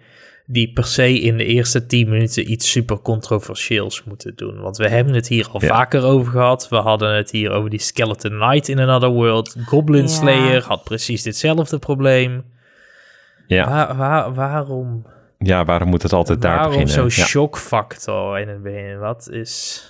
die 0.46 0.72
per 0.72 0.84
se 0.84 1.20
in 1.20 1.36
de 1.36 1.44
eerste 1.44 1.86
10 1.86 2.08
minuten 2.08 2.50
iets 2.50 2.70
super 2.70 2.98
controversieels 3.00 4.04
moeten 4.04 4.32
doen? 4.36 4.60
Want 4.60 4.76
we 4.76 4.88
hebben 4.88 5.14
het 5.14 5.28
hier 5.28 5.48
al 5.52 5.60
Ja. 5.62 5.66
vaker 5.68 6.02
over 6.04 6.32
gehad. 6.32 6.68
We 6.68 6.76
hadden 6.76 7.14
het 7.16 7.30
hier 7.30 7.50
over 7.50 7.70
die 7.70 7.80
Skeleton 7.80 8.30
Knight 8.30 8.68
in 8.68 8.78
Another 8.78 9.08
World. 9.10 9.56
Goblin 9.66 10.02
Ja. 10.02 10.08
Slayer 10.08 10.62
had 10.62 10.84
precies 10.84 11.22
ditzelfde 11.22 11.78
probleem. 11.78 12.44
Ja, 13.46 13.68
Waar, 13.68 13.96
waar, 13.96 14.34
waarom 14.34 15.06
ja, 15.38 15.64
waarom 15.64 15.88
moet 15.88 16.02
het 16.02 16.12
altijd 16.12 16.42
daar 16.42 16.54
waarom 16.56 16.70
beginnen? 16.72 16.94
zo'n 17.10 17.22
Ja, 17.22 17.28
shockfactor 17.28 18.38
in 18.38 18.48
het 18.48 18.62
begin? 18.62 18.98
Wat 18.98 19.28
is... 19.30 19.82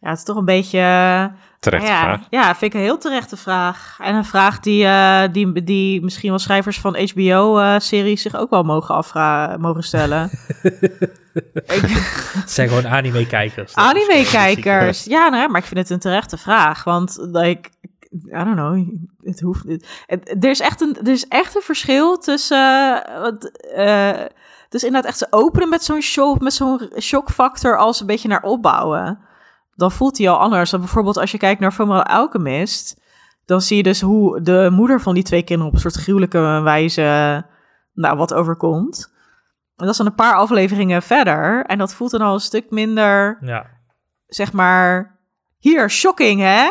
Ja, 0.00 0.08
het 0.08 0.18
is 0.18 0.24
toch 0.24 0.36
een 0.36 0.44
beetje... 0.44 0.78
terechte 1.64 1.86
ja, 1.90 2.00
vraag. 2.00 2.20
Ja, 2.30 2.54
vind 2.54 2.62
ik 2.62 2.74
een 2.74 2.84
heel 2.84 2.98
terechte 2.98 3.36
vraag. 3.36 3.96
En 4.00 4.14
een 4.14 4.24
vraag 4.24 4.60
die, 4.60 4.84
eh, 4.84 5.22
die, 5.32 5.62
die 5.64 6.02
misschien 6.02 6.28
wel 6.30 6.38
schrijvers 6.38 6.80
van 6.80 6.96
HBO-series 7.12 8.22
zich 8.22 8.36
ook 8.36 8.50
wel 8.50 8.62
mogen, 8.62 8.94
afvra 8.94 9.56
mogen 9.60 9.82
stellen. 9.82 10.30
Ik- 11.66 12.32
Het 12.32 12.50
zijn 12.50 12.68
gewoon 12.68 12.88
anime-kijkers. 12.88 13.74
Anime-kijkers. 13.74 15.04
Ja, 15.04 15.28
nou, 15.28 15.50
maar 15.50 15.60
ik 15.60 15.66
vind 15.66 15.80
het 15.80 15.90
een 15.90 15.98
terechte 15.98 16.36
vraag. 16.36 16.84
Want, 16.84 17.18
like, 17.32 17.68
I 18.12 18.44
don't 18.44 18.54
know, 18.54 18.88
het 19.22 19.40
hoeft 19.40 19.64
het- 20.06 20.36
er, 20.44 20.50
is 20.50 20.60
echt 20.60 20.80
een, 20.80 20.96
er 21.02 21.12
is 21.12 21.28
echt 21.28 21.54
een 21.56 21.62
verschil 21.62 22.18
tussen... 22.18 23.04
eh, 23.06 23.20
wat, 23.20 23.44
eh, 23.74 24.08
het 24.64 24.74
is 24.74 24.84
inderdaad 24.84 25.10
echt 25.10 25.18
ze 25.18 25.26
openen 25.30 25.68
met 25.68 25.84
zo'n 25.84 26.00
shock, 26.00 26.40
met 26.40 26.52
zo'n 26.54 26.90
shockfactor 27.00 27.78
als 27.78 28.00
een 28.00 28.06
beetje 28.06 28.28
naar 28.28 28.42
opbouwen. 28.42 29.18
Dan 29.76 29.92
voelt 29.92 30.18
hij 30.18 30.28
al 30.28 30.38
anders. 30.38 30.70
Dan 30.70 30.80
bijvoorbeeld 30.80 31.16
als 31.16 31.30
je 31.30 31.38
kijkt 31.38 31.60
naar 31.60 31.72
Fullmetal 31.72 32.02
Alchemist... 32.16 33.00
dan 33.44 33.60
zie 33.60 33.76
je 33.76 33.82
dus 33.82 34.00
hoe 34.00 34.40
de 34.42 34.68
moeder 34.72 35.00
van 35.00 35.14
die 35.14 35.22
twee 35.22 35.42
kinderen... 35.42 35.68
op 35.72 35.74
een 35.74 35.90
soort 35.90 36.02
gruwelijke 36.04 36.60
wijze 36.62 37.44
nou, 37.92 38.16
wat 38.16 38.34
overkomt. 38.34 39.12
En 39.76 39.84
dat 39.84 39.88
is 39.88 39.96
dan 39.96 40.06
een 40.06 40.14
paar 40.14 40.34
afleveringen 40.34 41.02
verder. 41.02 41.64
En 41.64 41.78
dat 41.78 41.94
voelt 41.94 42.10
dan 42.10 42.20
al 42.20 42.34
een 42.34 42.40
stuk 42.40 42.70
minder, 42.70 43.38
Ja. 43.40 43.66
zeg 44.26 44.52
maar... 44.52 45.12
Hier, 45.58 45.90
shocking, 45.90 46.40
hè? 46.40 46.70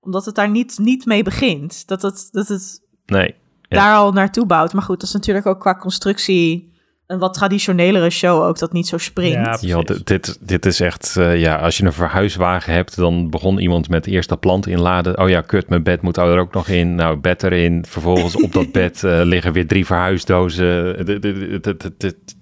Omdat 0.00 0.24
het 0.24 0.34
daar 0.34 0.48
niet, 0.50 0.78
niet 0.78 1.04
mee 1.06 1.22
begint. 1.22 1.88
Dat 1.88 2.02
het, 2.02 2.28
dat 2.32 2.48
het 2.48 2.84
Nee, 3.06 3.34
Ja. 3.62 3.76
daar 3.78 3.94
al 3.94 4.12
naartoe 4.12 4.46
bouwt. 4.46 4.72
Maar 4.72 4.82
goed, 4.82 5.00
dat 5.00 5.08
is 5.08 5.14
natuurlijk 5.14 5.46
ook 5.46 5.60
qua 5.60 5.74
constructie... 5.74 6.74
een 7.06 7.18
wat 7.18 7.34
traditionelere 7.34 8.10
show 8.10 8.42
ook, 8.42 8.58
dat 8.58 8.72
niet 8.72 8.86
zo 8.86 8.98
springt. 8.98 9.60
Ja, 9.60 9.82
dit, 9.82 10.38
dit, 10.40 10.66
is 10.66 10.80
echt, 10.80 11.16
eh, 11.16 11.40
ja, 11.40 11.56
als 11.56 11.76
je 11.76 11.84
een 11.84 11.92
verhuiswagen 11.92 12.72
hebt, 12.72 12.96
dan 12.96 13.30
begon 13.30 13.58
iemand 13.58 13.88
met 13.88 14.06
eerst 14.06 14.28
dat 14.28 14.40
plant 14.40 14.66
inladen. 14.66 15.18
Oh 15.18 15.28
ja, 15.28 15.40
kut, 15.40 15.68
mijn 15.68 15.82
bed 15.82 16.02
moet 16.02 16.16
er 16.16 16.38
ook 16.38 16.52
nog 16.52 16.68
in. 16.68 16.94
Nou, 16.94 17.16
bed 17.16 17.42
erin. 17.42 17.84
Vervolgens 17.88 18.36
op 18.42 18.52
dat 18.52 18.72
bed 18.82 19.04
eh, 19.04 19.20
liggen 19.24 19.52
weer 19.52 19.66
drie 19.66 19.86
verhuisdozen. 19.86 21.06
Dit- 21.06 21.22
dit- 21.22 21.62
dit- 21.62 21.80
dit- 21.80 22.00
dit- 22.00 22.36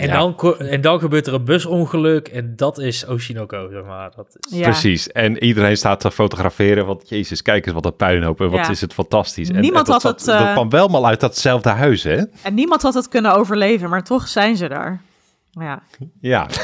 En, 0.00 0.08
Ja. 0.08 0.18
dan, 0.18 0.58
en 0.58 0.80
dan 0.80 0.98
gebeurt 1.00 1.26
er 1.26 1.34
een 1.34 1.44
busongeluk 1.44 2.28
en 2.28 2.52
dat 2.56 2.78
is 2.78 3.06
Oshinoko, 3.06 3.68
zeg 3.72 3.84
maar. 3.84 4.10
Dat 4.16 4.36
is... 4.40 4.58
Ja. 4.58 4.62
Precies. 4.62 5.12
En 5.12 5.44
iedereen 5.44 5.76
staat 5.76 6.00
te 6.00 6.10
fotograferen. 6.10 6.86
Want 6.86 7.08
jezus, 7.08 7.42
kijk 7.42 7.64
eens 7.66 7.74
wat 7.74 7.84
een 7.84 7.96
puinhoop. 7.96 8.40
En 8.40 8.50
wat 8.50 8.64
Ja. 8.66 8.70
is 8.70 8.80
het 8.80 8.92
fantastisch. 8.92 9.48
En, 9.50 9.60
Niemand 9.60 9.86
en 9.86 9.92
dat, 9.92 10.02
had 10.02 10.18
het, 10.20 10.28
eh, 10.28 10.38
dat 10.44 10.52
kwam 10.52 10.70
wel 10.70 10.88
maar 10.88 11.04
uit 11.04 11.20
datzelfde 11.20 11.68
huis, 11.68 12.02
hè? 12.02 12.22
En 12.42 12.54
niemand 12.54 12.82
had 12.82 12.94
het 12.94 13.08
kunnen 13.08 13.34
overleven, 13.34 13.88
maar 13.90 14.04
toch 14.04 14.28
zijn 14.28 14.56
ze 14.56 14.68
daar. 14.68 15.00
Ja, 15.50 15.82
Ja. 16.20 16.46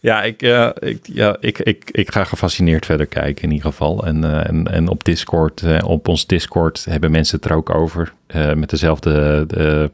ja, 0.00 0.22
ik, 0.22 0.42
eh, 0.42 0.68
ik, 0.78 1.06
ja 1.12 1.36
ik, 1.40 1.58
ik, 1.58 1.90
ik 1.90 2.12
ga 2.12 2.24
gefascineerd 2.24 2.86
verder 2.86 3.06
kijken 3.06 3.44
in 3.44 3.50
ieder 3.50 3.66
geval. 3.70 4.06
En, 4.06 4.24
eh, 4.24 4.48
en, 4.48 4.66
en 4.72 4.88
op 4.88 5.04
Discord, 5.04 5.62
eh, 5.62 5.78
op 5.88 6.08
ons 6.08 6.26
Discord 6.26 6.84
hebben 6.84 7.10
mensen 7.10 7.36
het 7.36 7.44
er 7.50 7.56
ook 7.56 7.74
over. 7.74 8.12
eh, 8.26 8.52
met 8.52 8.70
dezelfde 8.70 9.44
de 9.46 9.90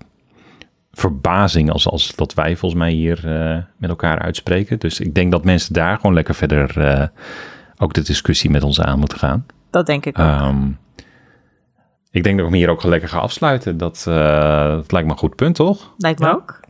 verbazing 0.99 1.71
als, 1.71 1.89
als 1.89 2.15
dat 2.15 2.35
wij 2.35 2.57
volgens 2.57 2.81
mij 2.81 2.91
hier 2.91 3.19
eh, 3.27 3.59
met 3.77 3.91
elkaar 3.91 4.19
uitspreken. 4.19 4.79
Dus 4.79 5.01
ik 5.01 5.15
denk 5.15 5.33
dat 5.33 5.45
mensen 5.45 5.75
daar 5.75 5.97
gewoon 5.97 6.15
lekker 6.15 6.35
verder 6.35 6.87
eh, 6.87 7.07
ook 7.79 7.93
de 7.93 8.03
discussie 8.03 8.51
met 8.51 8.63
ons 8.63 8.81
aan 8.81 8.99
moeten 8.99 9.19
gaan. 9.19 9.47
dat 9.71 9.87
denk 9.87 10.07
ik 10.07 10.19
ook. 10.19 10.27
Ehm, 10.27 10.67
ik 12.11 12.23
denk 12.23 12.37
dat 12.37 12.47
ik 12.47 12.53
hem 12.53 12.61
hier 12.61 12.71
ook 12.71 12.83
lekker 12.83 13.09
ga 13.09 13.19
afsluiten. 13.19 13.77
Dat, 13.77 14.05
eh, 14.09 14.71
dat 14.71 14.93
lijkt 14.93 15.07
me 15.07 15.13
een 15.13 15.19
goed 15.19 15.37
punt, 15.37 15.55
toch? 15.55 15.95
Lijkt 15.97 16.21
me 16.21 16.27
ja. 16.27 16.33
ook. 16.33 16.61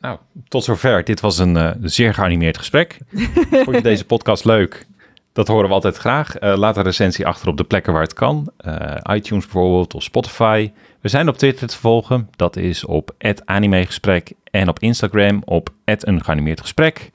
Nou, 0.00 0.18
tot 0.48 0.64
zover. 0.64 1.04
Dit 1.04 1.20
was 1.20 1.38
een 1.38 1.56
eh, 1.56 1.70
zeer 1.82 2.14
geanimeerd 2.14 2.58
gesprek. 2.58 2.98
Vond 3.64 3.76
je 3.76 3.82
deze 3.82 4.04
podcast 4.04 4.44
leuk? 4.44 4.86
Dat 5.32 5.48
horen 5.48 5.68
we 5.68 5.74
altijd 5.74 5.96
graag. 5.96 6.36
Eh, 6.36 6.56
laat 6.56 6.76
een 6.76 6.82
recensie 6.82 7.26
achter 7.26 7.48
op 7.48 7.56
de 7.56 7.64
plekken 7.64 7.92
waar 7.92 8.02
het 8.02 8.12
kan. 8.12 8.50
Eh, 8.56 9.16
iTunes 9.16 9.44
bijvoorbeeld 9.44 9.94
of 9.94 10.02
Spotify. 10.02 10.72
We 11.00 11.08
zijn 11.08 11.28
op 11.28 11.36
Twitter 11.36 11.68
te 11.68 11.76
volgen. 11.78 12.28
Dat 12.36 12.56
is 12.56 12.84
op 12.84 13.14
@animegesprek 13.44 14.32
en 14.50 14.68
op 14.68 14.78
Instagram 14.78 15.42
op 15.44 15.68
een 15.84 16.24
geanimeerd 16.24 16.60
gesprek. 16.60 17.10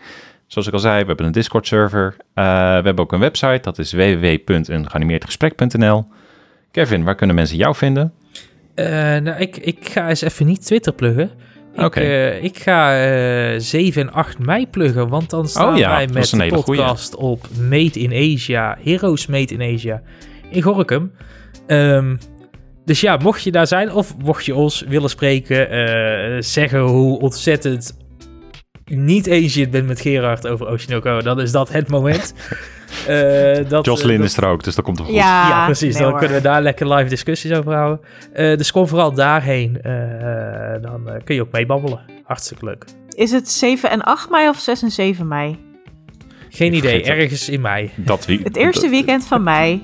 Zoals 0.47 0.67
ik 0.67 0.73
al 0.73 0.79
zei, 0.79 1.01
we 1.01 1.07
hebben 1.07 1.25
een 1.25 1.31
Discord 1.31 1.67
server. 1.67 2.15
Eh, 2.34 2.43
we 2.45 2.49
hebben 2.84 2.99
ook 2.99 3.11
een 3.11 3.19
website. 3.19 3.59
Dat 3.61 3.79
is 3.79 3.93
www.eengeanimeerdgesprek.nl. 3.93 6.05
Kevin, 6.71 7.03
waar 7.03 7.15
kunnen 7.15 7.36
mensen 7.36 7.57
jou 7.57 7.75
vinden? 7.75 8.13
Eh, 8.75 8.86
nou, 9.17 9.38
ik, 9.38 9.57
ik 9.57 9.89
ga 9.89 10.09
eens 10.09 10.21
even 10.21 10.45
niet 10.45 10.65
Twitter 10.65 10.93
pluggen. 10.93 11.31
Ik, 11.75 11.81
Oké. 11.81 11.99
eh, 11.99 12.43
ik 12.43 12.57
ga 12.57 13.03
eh 13.53 13.59
7 13.59 14.01
en 14.01 14.11
8 14.13 14.39
mei 14.39 14.67
pluggen, 14.67 15.09
want 15.09 15.29
dan 15.29 15.47
staan 15.47 15.71
Oh 15.73 15.77
ja, 15.77 15.89
wij 15.89 16.07
met 16.13 16.31
een 16.31 16.38
de 16.38 16.43
hele 16.43 16.55
goeie. 16.55 16.81
podcast 16.81 17.15
op 17.15 17.47
Made 17.69 17.99
in 17.99 18.34
Asia, 18.34 18.77
Heroes 18.84 19.27
Made 19.27 19.53
in 19.53 19.73
Asia 19.75 20.01
in 20.49 20.61
Gorkum. 20.61 21.11
Ehm, 21.67 22.15
dus 22.86 23.01
ja, 23.01 23.17
mocht 23.17 23.43
je 23.43 23.51
daar 23.51 23.67
zijn 23.67 23.91
of 23.91 24.17
mocht 24.17 24.45
je 24.45 24.55
ons 24.55 24.81
willen 24.88 25.09
spreken, 25.09 25.69
eh, 25.69 26.36
zeggen 26.41 26.79
hoe 26.79 27.19
ontzettend 27.19 27.97
niet 28.86 29.25
eens 29.25 29.53
je 29.53 29.61
het 29.61 29.71
bent 29.71 29.88
met 29.88 30.01
Gerard 30.01 30.47
over 30.47 30.67
Oshinoko, 30.67 31.21
dan 31.21 31.41
is 31.41 31.51
dat 31.51 31.71
het 31.71 31.89
moment. 31.89 32.34
Eh 33.07 33.69
dat, 33.69 33.86
Jocelyn 33.86 34.13
eh, 34.13 34.17
dat- 34.19 34.27
is 34.29 34.38
er 34.38 34.45
ook, 34.45 34.63
dus 34.63 34.75
dat 34.75 34.86
komt 34.86 34.99
er 34.99 35.05
goed. 35.05 35.13
Ja, 35.13 35.47
ja, 35.49 35.65
precies. 35.65 35.93
nee 35.93 36.01
dan 36.01 36.09
hoor. 36.11 36.19
kunnen 36.19 36.38
we 36.38 36.43
daar 36.43 36.61
lekker 36.61 36.93
live 36.93 37.09
discussies 37.09 37.51
over 37.51 37.73
houden. 37.73 37.99
Eh, 38.34 38.57
dus 38.57 38.71
kom 38.71 38.88
vooral 38.88 39.13
daarheen. 39.13 39.81
Eh, 39.81 39.91
dan 40.81 41.09
eh, 41.09 41.23
kun 41.23 41.36
je 41.36 41.41
ook 41.41 41.51
meebabbelen. 41.51 41.99
Hartstikke 42.23 42.65
leuk. 42.65 42.86
Is 43.09 43.31
het 43.31 43.49
7 43.49 43.89
en 43.89 44.01
8 44.01 44.29
mei 44.29 44.49
of 44.49 44.57
6 44.59 44.81
en 44.81 44.91
7 44.91 45.27
mei? 45.27 45.59
Geen 46.49 46.71
Ik 46.73 46.77
idee, 46.77 47.03
ergens 47.03 47.49
in 47.49 47.61
mei. 47.61 47.89
Dat 47.95 48.25
wie, 48.25 48.39
Het 48.43 48.55
eerste 48.55 48.89
weekend 48.89 49.25
van 49.27 49.43
mei. 49.43 49.84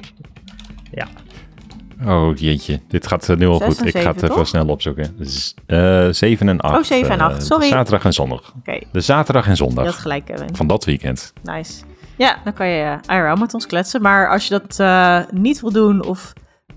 Oh 2.06 2.38
jeetje, 2.38 2.80
dit 2.88 3.08
gaat 3.08 3.30
eh, 3.30 3.38
nu 3.38 3.48
al 3.48 3.60
goed. 3.60 3.86
Ik 3.86 3.98
ga 3.98 4.08
het 4.12 4.24
even 4.24 4.36
toch? 4.36 4.48
snel 4.48 4.68
opzoeken. 4.68 5.16
Z- 5.20 5.54
eh, 5.66 6.08
7 6.12 6.50
en 6.50 6.60
8. 6.60 6.78
Oh, 6.78 6.84
zeven 6.84 7.12
en 7.12 7.20
acht, 7.20 7.46
sorry. 7.46 7.68
zaterdag 7.68 8.06
en 8.06 8.14
zondag. 8.14 8.54
Oké, 8.60 8.80
De 8.92 9.02
zaterdag 9.02 9.48
en 9.48 9.56
zondag 9.56 9.86
had 9.86 9.94
gelijk, 9.96 10.26
Kevin. 10.26 10.56
van 10.56 10.68
dat 10.68 10.86
weekend. 10.86 11.34
Nice. 11.44 11.84
Ja, 12.18 12.38
dan 12.44 12.54
kan 12.54 12.68
je 12.68 12.98
eh, 13.08 13.18
IRL 13.18 13.36
met 13.36 13.54
ons 13.54 13.66
kletsen. 13.66 14.02
Maar 14.02 14.30
als 14.30 14.48
je 14.48 14.60
dat 14.60 14.80
eh, 14.80 15.20
niet 15.32 15.62
wil 15.62 15.72
doen 15.72 16.06
of 16.06 16.34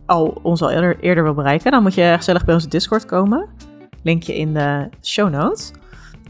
al 0.07 0.41
ons 0.43 0.63
al 0.63 0.71
eerder, 0.71 0.97
eerder 1.01 1.25
wil 1.25 1.35
bereiken, 1.35 1.71
dan 1.71 1.83
moet 1.83 1.95
je 1.95 2.13
gezellig 2.17 2.45
bij 2.45 2.55
onze 2.55 2.69
Discord 2.69 3.07
komen. 3.07 3.49
Linkje 4.03 4.37
in 4.37 4.55
de 4.55 4.89
show 5.03 5.31
notes. 5.31 5.71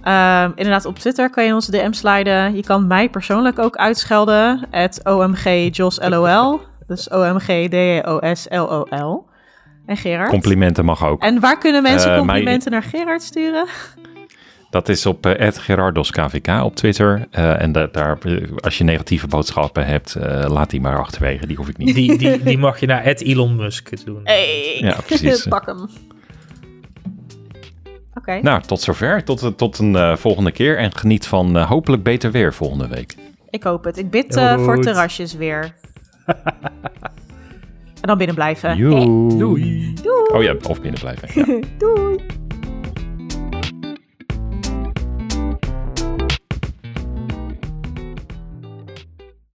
Ehm, 0.02 0.50
inderdaad, 0.54 0.84
op 0.84 0.98
Twitter 0.98 1.30
kan 1.30 1.44
je 1.44 1.54
onze 1.54 1.70
DM 1.70 1.92
sliden. 1.92 2.54
Je 2.56 2.62
kan 2.62 2.86
mij 2.86 3.08
persoonlijk 3.10 3.58
ook 3.58 3.76
uitschelden. 3.76 4.66
Het 4.70 5.00
OMGJosLOL. 5.04 6.60
Dus 6.92 7.10
O-M-G-D-O-S-L-O-L. 7.10 9.24
En 9.86 9.96
Gerard. 9.96 10.28
Complimenten 10.28 10.84
mag 10.84 11.04
ook. 11.04 11.22
en 11.22 11.40
waar 11.40 11.58
kunnen 11.58 11.82
mensen 11.82 12.10
Eh, 12.10 12.16
complimenten 12.18 12.70
naar 12.70 12.82
Gerard 12.82 13.22
sturen? 13.22 13.66
Dat 14.70 14.88
is 14.88 15.06
op 15.06 15.26
uh, 15.26 15.48
@gerardoskvk 15.52 16.48
op 16.62 16.76
Twitter. 16.76 17.26
Uh, 17.38 17.62
en 17.62 17.72
da 17.72 17.86
daar, 17.86 18.18
als 18.56 18.78
je 18.78 18.84
negatieve 18.84 19.26
boodschappen 19.26 19.86
hebt, 19.86 20.16
uh, 20.18 20.44
laat 20.48 20.70
die 20.70 20.80
maar 20.80 20.98
achterwege. 20.98 21.46
Die 21.46 21.56
hoef 21.56 21.68
ik 21.68 21.76
niet. 21.76 21.94
Die, 21.94 22.18
die, 22.18 22.42
die 22.42 22.58
mag 22.58 22.80
je 22.80 22.86
naar 22.86 23.04
Elon 23.04 23.56
Musk 23.56 24.04
doen. 24.04 24.20
Hey, 24.24 24.76
Ja, 24.80 24.96
precies. 25.06 25.46
pak 25.56 25.66
hem. 25.66 25.88
Oké. 28.14 28.38
Nou, 28.42 28.62
tot 28.62 28.80
zover. 28.80 29.24
Tot, 29.24 29.58
tot 29.58 29.78
een 29.78 29.92
uh, 29.94 30.16
volgende 30.16 30.52
keer. 30.52 30.78
En 30.78 30.94
geniet 30.96 31.26
van 31.26 31.56
uh, 31.56 31.68
hopelijk 31.68 32.02
beter 32.02 32.30
weer 32.30 32.54
volgende 32.54 32.88
week. 32.88 33.14
Ik 33.50 33.62
hoop 33.62 33.84
het. 33.84 33.98
Ik 33.98 34.10
bid 34.10 34.36
uh, 34.36 34.64
voor 34.64 34.80
terrasjes 34.80 35.34
weer. 35.34 35.74
En 36.26 38.08
dan 38.08 38.18
binnen 38.18 38.34
blijven. 38.34 38.78
Doei. 38.78 39.38
Doei. 39.38 39.94
Oh 40.32 40.42
ja, 40.42 40.54
of 40.68 40.80
binnen 40.80 41.00
blijven. 41.00 41.28
Ja. 41.34 41.60
Doei. 41.78 42.40